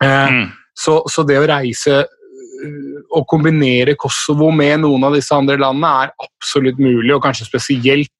Mm. 0.01 0.47
så, 0.73 0.95
så, 1.05 1.21
det 1.29 1.35
å 1.37 1.45
reise 1.45 1.99
uh, 2.61 3.03
og 3.17 3.27
kombinere 3.29 3.97
Kosovo 3.99 4.51
med 4.55 4.83
noen 4.85 5.07
av 5.07 5.17
disse 5.17 5.35
andre 5.35 5.59
landene 5.61 5.93
er 6.05 6.15
absolutt 6.27 6.81
mulig, 6.81 7.13
og 7.15 7.23
kanskje 7.25 7.49
spesielt 7.49 8.13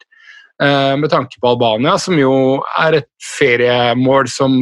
med 0.62 1.10
tanke 1.10 1.40
på 1.42 1.50
Albania, 1.50 1.96
som 1.98 2.14
jo 2.20 2.60
er 2.78 3.00
et 3.00 3.08
feriemål 3.26 4.28
som 4.30 4.60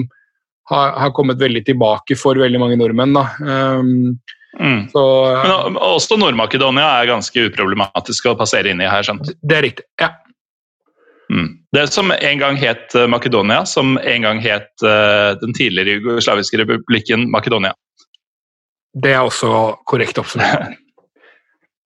har, 0.72 0.94
har 0.96 1.10
kommet 1.12 1.42
veldig 1.42 1.66
tilbake 1.68 2.16
for 2.16 2.40
veldig 2.40 2.62
mange 2.62 2.78
nordmenn. 2.80 3.18
da. 3.18 3.26
Um, 3.44 4.16
Mm. 4.60 4.90
Så, 4.90 5.02
Men 5.46 5.78
også 5.78 6.18
Nord-Makedonia 6.18 6.88
er 7.00 7.12
ganske 7.12 7.46
uproblematisk 7.50 8.32
å 8.32 8.38
passere 8.40 8.72
inn 8.72 8.82
i 8.82 8.90
her. 8.90 9.06
skjønt. 9.06 9.30
Det 9.42 9.58
er 9.58 9.66
riktig, 9.68 9.86
ja. 10.02 10.10
Mm. 11.30 11.52
Det 11.72 11.86
som 11.94 12.10
en 12.12 12.40
gang 12.42 12.58
het 12.58 12.96
eh, 12.98 13.06
Makedonia, 13.06 13.62
som 13.70 14.00
en 14.02 14.26
gang 14.26 14.40
het 14.42 14.72
uh, 14.82 15.38
den 15.38 15.54
tidligere 15.54 16.00
jugoslaviske 16.00 16.58
republikken 16.64 17.28
Makedonia. 17.30 17.76
Det 18.98 19.12
er 19.14 19.22
også 19.22 19.50
korrekt 19.90 20.18
oppsummert. 20.22 20.78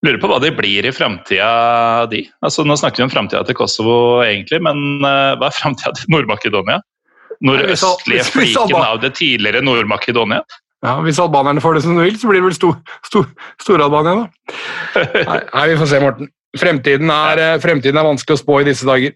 Lurer 0.03 0.19
på 0.19 0.27
hva 0.27 0.39
de 0.43 0.49
blir 0.51 0.83
i 0.83 0.91
framtida, 0.91 2.07
de. 2.11 2.25
Altså, 2.43 2.65
nå 2.67 2.75
snakker 2.79 2.99
vi 2.99 3.05
om 3.07 3.13
framtida 3.13 3.43
til 3.47 3.55
Kosovo, 3.55 3.95
egentlig, 4.25 4.59
men 4.65 4.99
uh, 4.99 5.35
hva 5.39 5.47
er 5.47 5.55
framtida 5.55 5.93
til 5.95 6.11
Nord-Makedonia? 6.11 6.81
Nordøstlige 7.43 8.25
fliken 8.27 8.75
av 8.79 8.99
det 9.03 9.13
tidligere 9.19 9.63
Nord-Makedonia? 9.63 10.43
Ja, 10.83 10.97
Hvis 11.05 11.21
albanerne 11.23 11.63
får 11.63 11.77
det 11.77 11.85
som 11.85 11.95
de 11.95 12.03
vil, 12.03 12.17
så 12.19 12.27
blir 12.27 12.43
det 12.43 12.49
vel 12.49 12.57
Stor-Albania, 12.57 13.53
Stor 13.63 13.79
da. 13.79 14.15
Nei, 15.29 15.39
nei, 15.39 15.67
vi 15.71 15.77
får 15.79 15.91
se, 15.93 16.01
Morten. 16.03 16.31
Fremtiden 16.59 17.09
er, 17.09 17.39
ja. 17.39 17.53
fremtiden 17.63 17.97
er, 17.97 18.05
vanskelig 18.05 18.35
å 18.35 18.41
spå 18.43 18.59
i 18.59 18.67
disse 18.67 18.85
dager. 18.85 19.15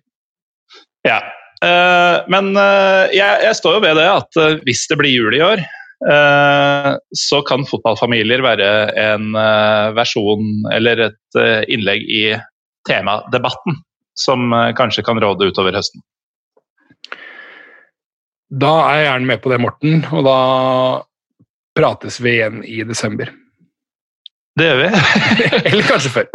Ja, 1.06 1.20
uh, 1.60 2.24
men 2.32 2.54
uh, 2.56 3.12
jeg, 3.12 3.44
jeg, 3.44 3.60
står 3.60 3.76
jo 3.76 3.84
ved 3.84 4.00
det 4.00 4.08
at 4.14 4.40
hvis 4.64 4.88
det 4.88 4.98
blir 5.04 5.12
jul 5.12 5.36
i 5.36 5.44
år, 5.44 5.68
så 5.98 7.40
kan 7.48 7.64
fotballfamilier 7.66 8.44
være 8.46 8.68
en 9.02 9.32
versjon 9.98 10.68
eller 10.70 11.02
et 11.08 11.40
innlegg 11.74 12.04
i 12.06 12.22
temadebatten 12.86 13.80
som 14.14 14.54
kanskje 14.78 15.02
kan 15.08 15.18
råde 15.24 15.50
utover 15.50 15.74
høsten. 15.74 16.06
Da 18.48 18.72
er 18.92 19.02
jeg 19.02 19.08
gjerne 19.10 19.32
med 19.32 19.42
på 19.44 19.52
det, 19.52 19.60
Morten, 19.60 20.06
og 20.14 20.24
da 20.28 20.38
prates 21.78 22.22
vi 22.24 22.38
igjen 22.38 22.62
i 22.64 22.80
desember. 22.88 23.34
Det 24.58 24.70
gjør 24.70 24.80
vi. 24.80 24.88
Eller 25.70 25.84
kanskje 25.86 26.14
før. 26.16 26.30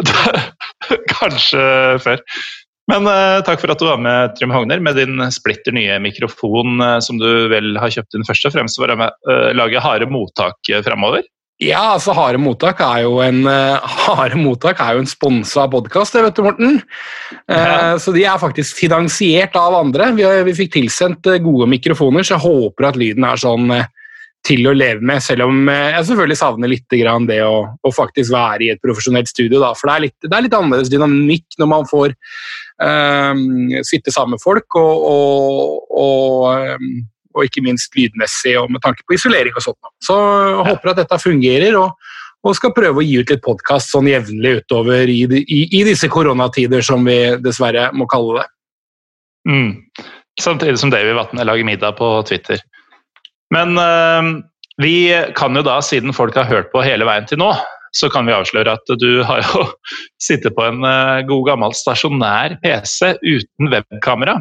kanskje 1.17 1.63
før. 2.05 2.23
Men 2.91 3.07
uh, 3.07 3.39
takk 3.47 3.61
for 3.63 3.71
at 3.71 3.79
du 3.79 3.87
var 3.87 4.01
med, 4.03 4.33
Trym 4.39 4.51
Hogner, 4.55 4.81
med 4.83 4.99
din 4.99 5.23
splitter 5.35 5.75
nye 5.75 6.01
mikrofon 6.03 6.83
uh, 6.83 6.99
som 7.05 7.21
du 7.21 7.47
vel 7.53 7.77
har 7.79 7.93
kjøpt 7.95 8.19
inn 8.19 8.27
først 8.27 8.49
og 8.49 8.57
fremst 8.57 8.81
for 8.81 8.91
å 8.91 8.97
uh, 8.99 9.53
lage 9.55 9.83
harde 9.83 10.09
mottak 10.11 10.59
uh, 10.73 10.83
framover? 10.83 11.23
Ja, 11.63 11.93
altså 11.93 12.11
Harde 12.17 12.41
mottak 12.43 12.81
er 12.83 13.05
jo 13.05 13.21
en 13.23 13.45
Harde 14.09 14.35
mottak 14.41 14.81
er 14.83 14.97
jo 14.97 15.03
en 15.05 15.07
sponsa 15.07 15.69
podkast, 15.71 16.17
vet 16.19 16.35
du, 16.35 16.43
Morten. 16.43 16.81
Ja. 17.47 18.01
Så 18.03 18.11
de 18.17 18.25
er 18.27 18.41
faktisk 18.41 18.81
finansiert 18.81 19.55
av 19.55 19.77
andre. 19.79 20.09
Vi, 20.17 20.27
vi 20.49 20.57
fikk 20.59 20.73
tilsendt 20.75 21.29
gode 21.45 21.69
mikrofoner, 21.71 22.27
så 22.27 22.35
jeg 22.35 22.45
håper 22.49 22.89
at 22.89 22.99
lyden 22.99 23.29
er 23.29 23.39
sånn 23.39 23.71
til 24.43 24.67
å 24.67 24.75
leve 24.75 25.05
med, 25.07 25.23
selv 25.23 25.47
om 25.47 25.69
jeg 25.71 26.07
selvfølgelig 26.09 26.39
savner 26.41 26.71
litt 26.71 26.97
det 27.29 27.39
å, 27.47 27.63
å 27.71 27.91
faktisk 27.95 28.33
være 28.35 28.67
i 28.67 28.71
et 28.73 28.81
profesjonelt 28.83 29.31
studio. 29.31 29.61
Da. 29.63 29.71
For 29.79 29.89
det 29.89 29.95
er, 29.95 30.05
litt, 30.09 30.17
det 30.27 30.35
er 30.35 30.47
litt 30.47 30.57
annerledes 30.59 30.91
dynamikk 30.91 31.59
når 31.61 31.71
man 31.71 31.87
får 31.87 32.15
um, 32.83 33.45
sitte 33.87 34.15
sammen 34.15 34.37
med 34.37 34.43
folk, 34.43 34.67
og, 34.81 35.07
og, 35.13 35.93
og, 36.03 36.75
um, 36.75 36.89
og, 37.37 37.45
ikke 37.47 37.63
minst 37.65 37.95
lydmessig 37.99 38.57
og 38.59 38.73
med 38.75 38.83
tanke 38.83 39.07
på 39.07 39.15
isolering 39.15 39.55
og 39.55 39.67
sånt. 39.69 39.93
Så 40.03 40.17
jeg 40.19 40.67
håper 40.73 40.91
at 40.91 41.05
dette 41.05 41.21
fungerer, 41.23 41.79
og, 41.79 42.11
og 42.43 42.59
skal 42.59 42.75
prøve 42.75 42.99
å 42.99 43.07
gi 43.07 43.21
ut 43.23 43.31
litt 43.31 43.45
podkast 43.47 43.95
sånn 43.95 44.11
jevnlig 44.11 44.57
utover 44.65 45.07
i, 45.07 45.21
i, 45.39 45.61
i, 45.69 45.85
disse 45.87 46.11
koronatider, 46.11 46.83
som 46.83 47.07
vi 47.07 47.21
dessverre 47.45 47.93
må 47.95 48.11
kalle 48.11 48.43
det. 48.43 48.49
Mm. 49.53 49.71
Samtidig 50.41 50.83
som 50.83 50.91
Davy 50.91 51.15
Vatne 51.15 51.47
lager 51.47 51.67
middag 51.67 51.95
på 51.99 52.11
Twitter. 52.27 52.59
Men 53.53 53.77
øh, 53.79 54.33
vi 54.83 54.97
kan 55.37 55.57
jo 55.57 55.65
da, 55.67 55.79
siden 55.85 56.15
folk 56.17 56.37
har 56.39 56.49
hørt 56.49 56.73
på 56.73 56.83
hele 56.85 57.07
veien 57.09 57.29
til 57.29 57.41
nå, 57.43 57.53
så 57.93 58.09
kan 58.13 58.27
vi 58.27 58.35
avsløre 58.35 58.73
at 58.79 58.93
du 59.01 59.23
har 59.27 59.43
jo 59.45 59.67
sittet 60.27 60.57
på 60.57 60.65
en 60.65 60.81
uh, 60.85 61.21
god 61.29 61.45
gammel 61.51 61.77
stasjonær 61.77 62.57
PC 62.63 63.15
uten 63.21 63.73
webkamera. 63.73 64.39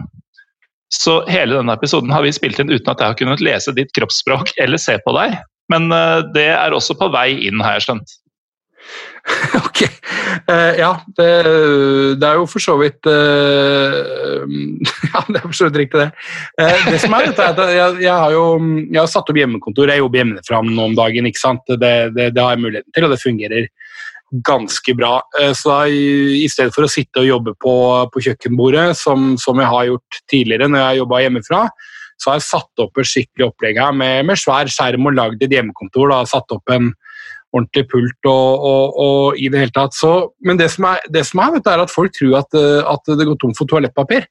Så 0.91 1.21
hele 1.31 1.55
denne 1.57 1.75
episoden 1.75 2.11
har 2.11 2.23
vi 2.23 2.33
spilt 2.35 2.59
inn 2.59 2.71
uten 2.71 2.91
at 2.91 2.99
jeg 2.99 3.13
har 3.13 3.19
kunnet 3.19 3.43
lese 3.43 3.75
ditt 3.75 3.91
kroppsspråk 3.95 4.53
eller 4.59 4.79
se 4.81 4.97
på 5.03 5.15
deg. 5.19 5.35
Men 5.71 5.91
uh, 5.91 6.23
det 6.35 6.49
er 6.55 6.75
også 6.75 6.95
på 6.99 7.11
vei 7.11 7.33
inn, 7.47 7.63
har 7.63 7.77
jeg 7.77 7.89
skjønt. 7.89 8.17
ok. 9.66 9.82
Uh, 10.49 10.74
ja, 10.80 10.91
det, 11.18 11.28
det, 12.20 12.28
er 12.28 12.40
jo 12.40 12.48
for 12.49 12.64
så 12.64 12.76
vidt 12.80 13.08
uh, 13.08 14.41
Ja, 15.12 15.22
det 15.28 15.40
er 15.40 15.45
for 15.45 15.58
så 15.58 15.68
vidt 15.70 15.80
riktig, 15.84 16.02
det. 16.02 16.10
Uh, 16.60 16.88
det 16.90 17.02
som 17.03 17.16
er, 17.18 17.30
er 17.30 17.44
at 17.52 17.62
jeg, 17.76 18.02
jeg, 18.06 18.16
har 18.24 18.34
jo 18.36 18.45
jeg 18.88 18.99
har 18.99 19.12
satt 19.12 19.32
opp 19.32 19.40
hjemmekontor. 19.41 19.91
Jeg 19.91 20.03
jobber 20.03 20.22
hjemmefra 20.22 20.64
nå 20.68 20.90
om 20.90 20.98
dagen. 20.98 21.30
ikke 21.30 21.44
sant? 21.44 21.64
Det, 21.70 21.94
det, 22.16 22.32
det, 22.36 22.41
har 22.41 22.56
jeg 22.56 22.66
muligheten 22.66 22.95
til, 22.95 23.08
og 23.08 23.14
det 23.14 23.22
fungerer 23.24 23.70
ganske 24.48 24.95
bra. 24.95 25.18
Så 25.58 25.76
i, 25.91 26.03
i 26.40 26.49
stedet 26.52 26.72
for 26.76 26.88
å 26.88 26.91
sitte 26.91 27.20
og 27.20 27.28
jobbe 27.28 27.56
på, 27.60 27.74
på 28.14 28.24
kjøkkenbordet, 28.24 28.94
som, 28.95 29.34
som, 29.41 29.60
jeg 29.60 29.68
har 29.74 29.90
gjort 29.90 30.22
tidligere 30.32 30.70
når 30.72 30.86
jeg 30.86 31.02
jobba 31.02 31.20
hjemmefra, 31.26 31.66
så 32.22 32.32
har 32.32 32.40
jeg 32.40 32.48
satt 32.48 32.84
opp 32.86 33.02
et 33.02 33.10
skikkelig 33.10 33.49
opplegg 33.49 33.80
her 33.82 33.95
med, 33.98 34.30
med 34.30 34.40
svær 34.40 34.70
skjerm 34.72 35.10
og 35.10 35.18
lagd 35.18 35.44
et 35.44 35.52
hjemmekontor. 35.52 36.14
da, 36.14 36.22
satt 36.30 36.56
opp 36.56 36.72
en 36.72 36.94
ordentlig 37.52 37.88
pult 37.91 38.30
og, 38.30 38.65
og, 38.72 38.99
og, 39.06 39.40
i 39.40 39.49
det 39.52 39.65
hele 39.65 39.76
tatt. 39.76 39.95
Så, 39.98 40.11
men 40.45 40.60
det 40.60 40.69
som 40.73 40.88
er, 40.91 41.03
det 41.11 41.26
som 41.28 41.44
er, 41.44 41.56
vet 41.56 41.65
du, 41.65 41.72
er 41.73 41.84
at 41.84 41.94
folk 41.94 42.14
tror 42.15 42.38
at, 42.41 42.57
eh, 42.57 42.80
at, 42.88 43.11
det 43.19 43.28
går 43.28 43.40
tomt 43.41 43.60
for 43.60 43.69
toalettpapir. 43.69 44.28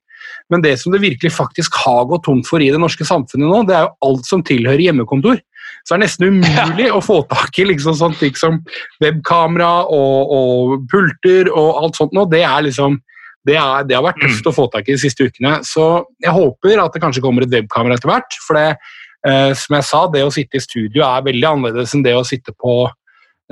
Men 0.53 0.65
det 0.65 0.77
som 0.81 0.93
det 0.93 1.03
virkelig 1.03 1.33
faktisk 1.33 1.77
har 1.85 2.07
gått 2.11 2.27
tomt 2.29 2.49
for 2.49 2.63
i 2.63 2.71
det 2.73 2.81
norske 2.81 3.07
samfunnet 3.09 3.49
nå, 3.49 3.63
det 3.69 3.77
er 3.77 3.87
jo 3.87 4.11
alt 4.11 4.29
som 4.29 4.45
tilhører 4.47 4.83
hjemmekontor. 4.89 5.41
Så 5.85 5.95
det 5.95 5.97
er 5.97 6.03
nesten 6.05 6.27
umulig 6.35 6.89
ja. 6.89 6.97
å 6.97 7.03
få 7.05 7.21
tak 7.31 7.57
i 7.61 7.67
liksom 7.71 7.97
sånt, 7.97 8.19
ting 8.21 8.37
som 8.39 8.61
webkamera 9.03 9.87
og, 9.89 10.35
og, 10.37 10.75
pulter 10.93 11.51
og 11.53 11.85
alt 11.85 12.01
sånt 12.01 12.17
nå. 12.17 12.27
Det, 12.31 12.43
er 12.45 12.67
liksom, 12.67 12.99
det, 13.49 13.57
er, 13.57 13.87
det 13.89 13.97
har 13.97 14.05
vært 14.05 14.21
tøft 14.23 14.45
mm. 14.45 14.51
å 14.51 14.57
få 14.57 14.69
tak 14.73 14.89
i 14.89 14.97
de 14.97 15.03
siste 15.03 15.29
ukene. 15.29 15.59
Så 15.67 15.87
jeg 16.23 16.37
håper 16.37 16.85
at 16.85 16.97
det 16.97 17.05
kanskje 17.05 17.25
kommer 17.25 17.47
et 17.47 17.55
webkamera 17.55 17.97
etter 17.97 18.13
hvert. 18.13 18.39
For 18.45 18.61
det, 18.61 18.67
eh, 19.29 19.51
som 19.57 19.79
jeg 19.79 19.89
sa, 19.89 20.05
det 20.13 20.25
å 20.27 20.33
sitte 20.35 20.61
i 20.61 20.65
studio 20.65 21.07
er 21.09 21.27
veldig 21.31 21.49
annerledes 21.55 21.97
enn 21.97 22.05
det 22.07 22.17
å 22.19 22.27
sitte 22.27 22.55
på 22.57 22.83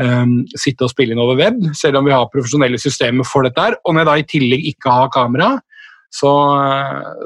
um, 0.01 0.35
sitte 0.59 0.87
og 0.87 0.93
spille 0.93 1.15
inn 1.15 1.23
over 1.23 1.39
web, 1.39 1.61
selv 1.77 2.01
om 2.01 2.09
vi 2.09 2.15
har 2.15 2.29
profesjonelle 2.33 2.81
systemer 2.81 3.27
for 3.29 3.47
dette. 3.47 3.61
her, 3.61 3.79
Og 3.85 3.95
når 3.95 4.05
jeg 4.05 4.11
da 4.11 4.17
i 4.19 4.29
tillegg 4.35 4.69
ikke 4.73 4.95
har 4.95 5.15
kamera, 5.15 5.55
så, 6.09 6.33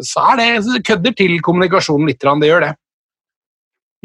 så 0.02 0.28
er 0.32 0.40
det 0.40 0.46
så 0.66 0.80
kødder 0.82 1.14
til 1.18 1.36
kommunikasjonen 1.44 2.08
litt. 2.10 2.22
Det 2.22 2.48
gjør 2.48 2.66
det. 2.66 2.72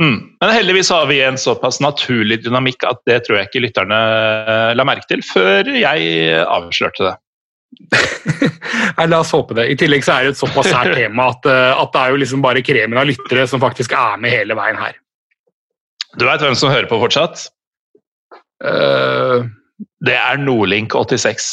Mm. 0.01 0.17
Men 0.41 0.51
heldigvis 0.53 0.91
har 0.93 1.07
vi 1.09 1.21
en 1.25 1.39
såpass 1.41 1.79
naturlig 1.81 2.43
dynamikk 2.43 2.85
at 2.85 2.99
det 3.09 3.23
tror 3.25 3.39
jeg 3.39 3.49
ikke 3.49 3.63
lytterne 3.63 3.97
eh, 3.97 4.73
la 4.77 4.85
merke 4.85 5.09
til 5.09 5.23
før 5.25 5.71
jeg 5.73 6.27
avslørte 6.43 7.07
det. 7.07 7.15
Nei, 8.97 9.07
La 9.09 9.19
oss 9.21 9.33
håpe 9.35 9.57
det. 9.57 9.67
I 9.73 9.77
tillegg 9.79 10.05
så 10.05 10.15
er 10.15 10.27
det 10.27 10.35
et 10.35 10.39
såpass 10.39 10.69
sært 10.69 10.93
tema 11.01 11.31
at, 11.33 11.49
eh, 11.49 11.73
at, 11.73 11.91
det 11.93 12.03
er 12.03 12.13
jo 12.13 12.21
liksom 12.21 12.45
bare 12.45 12.63
kremen 12.65 13.01
av 13.01 13.09
lyttere 13.09 13.47
som 13.49 13.63
faktisk 13.63 13.97
er 13.97 14.21
med 14.21 14.33
hele 14.33 14.57
veien 14.57 14.79
her. 14.79 14.97
Du 16.17 16.25
veit 16.25 16.41
hvem 16.41 16.55
som 16.57 16.71
hører 16.71 16.89
på 16.89 17.01
fortsatt? 17.01 17.47
Uh, 18.63 19.45
det 20.05 20.15
er 20.17 20.39
Nordlink86. 20.41 21.49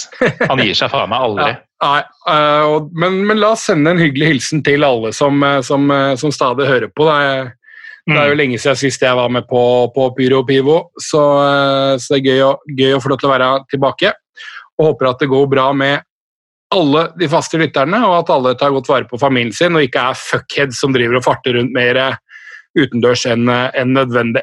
Han 0.48 0.62
gir 0.64 0.76
seg 0.76 0.92
faen 0.92 1.10
meg 1.12 1.24
aldri. 1.26 1.50
Ja, 1.52 1.58
nei, 1.84 2.00
uh, 2.30 2.86
men, 2.96 3.20
men, 3.28 3.40
la 3.40 3.52
oss 3.56 3.66
sende 3.68 3.92
en 3.92 4.00
hyggelig 4.00 4.30
hilsen 4.32 4.64
til 4.64 4.86
alle 4.86 5.12
som, 5.16 5.42
eh, 5.44 5.60
som, 5.64 5.92
som 6.20 6.32
stadig 6.32 6.68
hører 6.68 6.92
på. 6.92 7.08
Det 7.08 7.18
er, 7.20 7.52
det 8.08 8.16
er, 8.16 8.30
jo 8.30 8.36
mm. 8.36 8.40
lenge 8.40 8.60
siden 8.60 8.80
sist 8.80 9.04
jeg 9.04 9.18
var 9.18 9.32
med 9.32 9.48
på, 9.50 9.60
på 9.92 10.08
Pyro 10.16 10.42
og 10.42 10.48
Pivo, 10.48 10.78
så, 10.96 11.22
så, 12.00 12.14
det 12.14 12.20
er 12.20 12.26
gøy 12.30 12.42
å, 12.46 12.50
gøy 12.80 12.96
å 12.96 13.02
få 13.04 13.12
lov 13.12 13.20
til 13.20 13.30
å 13.30 13.34
være 13.34 13.52
tilbake. 13.72 14.12
Og 14.78 14.90
håper 14.90 15.10
at 15.12 15.22
det 15.22 15.30
går 15.32 15.46
bra 15.52 15.68
med 15.76 16.04
alle 16.74 17.04
de 17.20 17.28
faste 17.30 17.60
lytterne, 17.60 18.00
og 18.08 18.16
at 18.22 18.32
alle 18.34 18.56
tar 18.58 18.72
godt 18.74 18.90
vare 18.90 19.08
på 19.08 19.20
familien 19.20 19.52
sin 19.54 19.76
og 19.76 19.84
ikke 19.84 20.08
er 20.10 20.18
fuckheads 20.18 20.80
som 20.80 20.92
driver 20.96 21.20
og 21.20 21.26
farter 21.26 21.56
rundt 21.58 21.76
mer 21.76 22.00
utendørs 22.74 23.24
enn 23.30 23.46
en 23.48 23.94
nødvendig. 23.94 24.42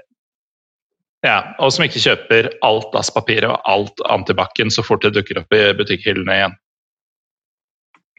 Ja, 1.22 1.54
Og 1.62 1.70
som 1.74 1.86
ikke 1.86 2.02
kjøper 2.02 2.50
alt 2.66 2.90
dasspapiret 2.96 3.50
og 3.52 3.62
alt 3.70 4.02
antibac-en 4.10 4.74
så 4.74 4.84
fort 4.86 5.04
det 5.06 5.14
dukker 5.14 5.44
opp 5.44 5.54
i 5.54 5.64
butikkhyllene 5.78 6.38
igjen. 6.40 6.56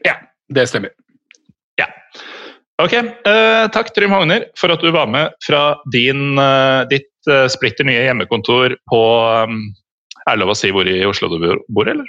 Ja, 0.07 0.15
det 0.55 0.69
stemmer. 0.71 0.93
Ja. 1.79 1.89
Ok, 2.81 2.95
uh, 2.95 3.65
takk 3.75 3.91
Trym 3.93 4.15
Hogner 4.15 4.47
for 4.59 4.73
at 4.73 4.83
du 4.83 4.89
var 4.95 5.09
med 5.11 5.35
fra 5.43 5.75
din, 5.93 6.39
uh, 6.39 6.87
ditt 6.89 7.11
uh, 7.29 7.45
splitter 7.51 7.87
nye 7.87 8.07
hjemmekontor 8.07 8.77
på 8.89 9.01
um, 9.43 9.59
Er 10.23 10.37
det 10.37 10.41
lov 10.41 10.53
å 10.53 10.57
si 10.57 10.71
hvor 10.71 10.87
i 10.87 11.01
Oslo 11.05 11.27
du 11.31 11.41
bor, 11.43 11.89
eller? 11.89 12.07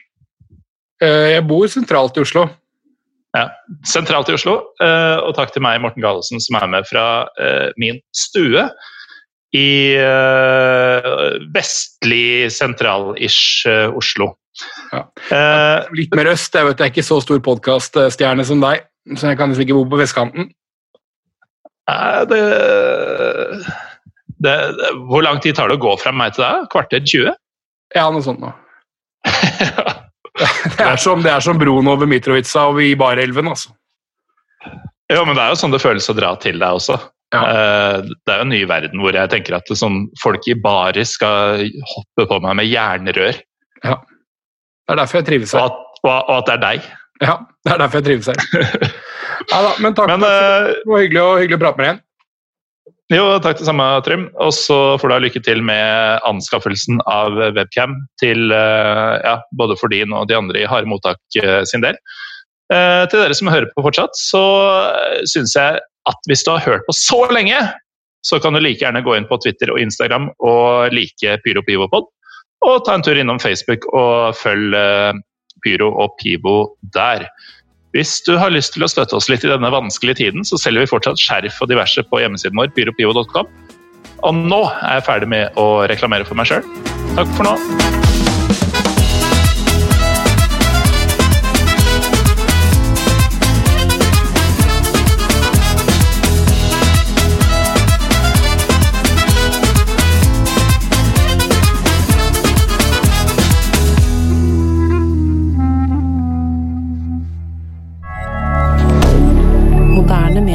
jeg 1.05 1.43
bor 1.45 1.67
sentralt 1.69 2.17
i 2.17 2.23
Oslo. 2.23 2.47
Ja, 3.35 3.49
Sentralt 3.85 4.31
i 4.31 4.37
Oslo. 4.39 4.55
og 4.81 5.33
takk 5.37 5.51
til 5.53 5.61
meg, 5.67 5.81
Morten 5.83 6.01
Galesen, 6.01 6.41
som 6.41 6.57
er 6.57 6.71
med 6.71 6.87
fra 6.89 7.27
min 7.77 7.99
stue 8.15 8.63
i 9.55 9.95
uh, 10.03 11.37
vestlig, 11.55 12.51
sentral-ish 12.51 13.69
uh, 13.71 13.95
Oslo. 13.95 14.33
Ja. 14.91 15.05
Uh, 15.31 15.95
Litt 15.95 16.15
mer 16.19 16.33
øst. 16.33 16.55
Jeg 16.55 16.67
vet 16.67 16.83
jeg 16.83 16.91
er 16.91 16.95
ikke 16.95 17.07
så 17.07 17.21
stor 17.23 17.41
podkaststjerne 17.45 18.47
som 18.47 18.63
deg, 18.65 18.87
så 19.15 19.31
jeg 19.31 19.39
kan 19.39 19.53
liksom 19.53 19.67
ikke 19.67 19.79
bo 19.79 19.87
på 19.93 20.03
vestkanten. 20.03 20.51
Det, 21.85 22.41
det, 24.41 24.47
det, 24.47 24.55
Hvor 25.11 25.25
lang 25.27 25.41
tid 25.45 25.59
tar 25.59 25.69
det 25.69 25.77
å 25.77 25.85
gå 25.85 25.97
fra 26.01 26.15
meg 26.17 26.33
til 26.35 26.47
deg? 26.47 26.69
Kvarter 26.73 27.03
20? 27.05 27.35
Ja, 27.95 28.09
noe 28.11 28.25
sånt 28.25 28.41
noe. 28.43 28.55
det, 30.79 30.85
er 30.85 30.97
som, 31.01 31.23
det 31.25 31.31
er 31.31 31.45
som 31.45 31.61
broen 31.61 31.89
over 31.93 32.09
Mitrovica 32.11 32.67
og 32.73 32.81
i 32.83 32.95
Barelven, 32.99 33.53
altså. 33.53 33.75
Jo, 35.13 35.23
men 35.29 35.37
det 35.37 35.45
er 35.45 35.53
jo 35.53 35.61
sånn 35.61 35.75
det 35.75 35.83
føles 35.85 36.09
å 36.09 36.17
dra 36.17 36.33
til 36.41 36.57
deg 36.59 36.81
også. 36.81 36.97
Ja. 37.35 37.43
Eh, 37.51 37.97
Det 38.25 38.31
er 38.35 38.41
jo 38.41 38.47
en 38.47 38.53
ny 38.55 38.61
verden 38.71 39.01
hvor 39.03 39.17
jeg 39.17 39.31
tenker 39.33 39.57
at 39.59 39.71
sånn, 39.75 40.05
folk 40.23 40.47
i 40.49 40.55
barer 40.55 41.05
skal 41.09 41.65
hoppe 41.95 42.29
på 42.31 42.41
meg 42.45 42.61
med 42.63 42.71
jernrør, 42.71 43.41
Ja. 43.85 43.99
Det 44.85 44.93
er 44.93 44.99
derfor 45.01 45.19
jeg 45.23 45.27
trives 45.31 45.53
og 45.57 45.63
at, 45.65 45.77
og, 46.05 46.11
og 46.29 46.35
at 46.39 46.47
det 46.51 46.55
er 46.55 46.63
deg. 46.65 46.89
Ja, 47.25 47.35
det 47.65 47.73
er 47.73 47.79
derfor 47.81 48.01
jeg 48.03 48.07
trives 48.11 48.27
her. 48.29 48.91
Ja, 49.51 49.59
da, 49.65 49.71
men 49.83 49.95
takk. 49.97 50.09
Men 50.13 50.23
eh, 50.25 50.67
det 50.73 50.89
var 50.89 51.01
hyggelig, 51.03 51.21
å- 51.21 51.39
hyggelig 51.41 51.57
å 51.59 51.63
prate 51.63 51.77
med 51.81 51.85
deg 51.85 51.89
igjen. 51.91 52.03
jo, 53.19 53.25
takk 53.45 53.59
det 53.59 53.67
samme, 53.69 53.87
Trym. 54.07 54.23
Og 54.41 54.53
så 54.57 54.77
får 55.01 55.11
du 55.11 55.15
ha 55.15 55.19
lykke 55.25 55.43
til 55.45 55.61
med 55.67 56.23
anskaffelsen 56.29 57.01
av 57.11 57.35
webcam 57.57 57.97
til 58.23 58.53
eh, 58.55 59.17
ja, 59.25 59.35
både 59.59 59.77
for 59.81 59.93
din 59.93 60.15
og 60.17 60.29
de 60.31 60.37
andre 60.39 60.63
i 60.63 60.69
Harde 60.71 60.89
mottak 60.89 61.19
sin 61.69 61.85
del. 61.85 61.99
Til 62.73 63.21
dere 63.21 63.35
som 63.37 63.51
hører 63.53 63.69
på 63.75 63.83
fortsatt, 63.85 64.17
så 64.17 64.41
syns 65.29 65.53
jeg 65.59 65.83
at 66.11 66.31
hvis 66.31 66.45
du 66.45 66.53
har 66.53 66.65
hørt 66.65 66.87
på 66.89 66.97
så 66.97 67.25
lenge, 67.33 67.59
så 68.25 68.41
kan 68.41 68.57
du 68.57 68.63
like 68.63 68.81
gjerne 68.81 69.05
gå 69.05 69.17
inn 69.17 69.29
på 69.29 69.39
Twitter 69.45 69.73
og 69.73 69.81
Instagram 69.81 70.31
og 70.45 70.95
like 70.97 71.39
Pyro 71.45 71.65
Pivo 71.67 71.89
Pod. 71.93 72.09
Og 72.65 72.81
ta 72.87 72.97
en 72.97 73.05
tur 73.05 73.19
innom 73.21 73.41
Facebook 73.43 73.85
og 73.93 74.37
følg 74.41 74.77
eh, 74.79 75.13
Pyro 75.65 75.91
og 76.01 76.17
Pivo 76.21 76.57
der. 76.97 77.27
Hvis 77.95 78.17
du 78.27 78.35
har 78.41 78.51
lyst 78.51 78.75
til 78.75 78.83
å 78.83 78.91
støtte 78.91 79.15
oss 79.15 79.29
litt 79.31 79.45
i 79.47 79.53
denne 79.53 79.71
vanskelige 79.71 80.25
tiden, 80.25 80.47
så 80.49 80.59
selger 80.59 80.83
vi 80.83 80.91
fortsatt 80.91 81.21
skjerf 81.21 81.61
og 81.63 81.71
diverse 81.71 82.03
på 82.09 82.23
hjemmesiden 82.25 82.59
vår, 82.59 82.73
pyropivo.com. 82.75 83.53
Og 84.25 84.41
nå 84.49 84.63
er 84.73 84.99
jeg 84.99 85.09
ferdig 85.11 85.31
med 85.31 85.61
å 85.61 85.69
reklamere 85.91 86.27
for 86.27 86.41
meg 86.41 86.51
sjøl. 86.51 86.65
Takk 87.15 87.37
for 87.39 87.53
nå. 87.53 88.34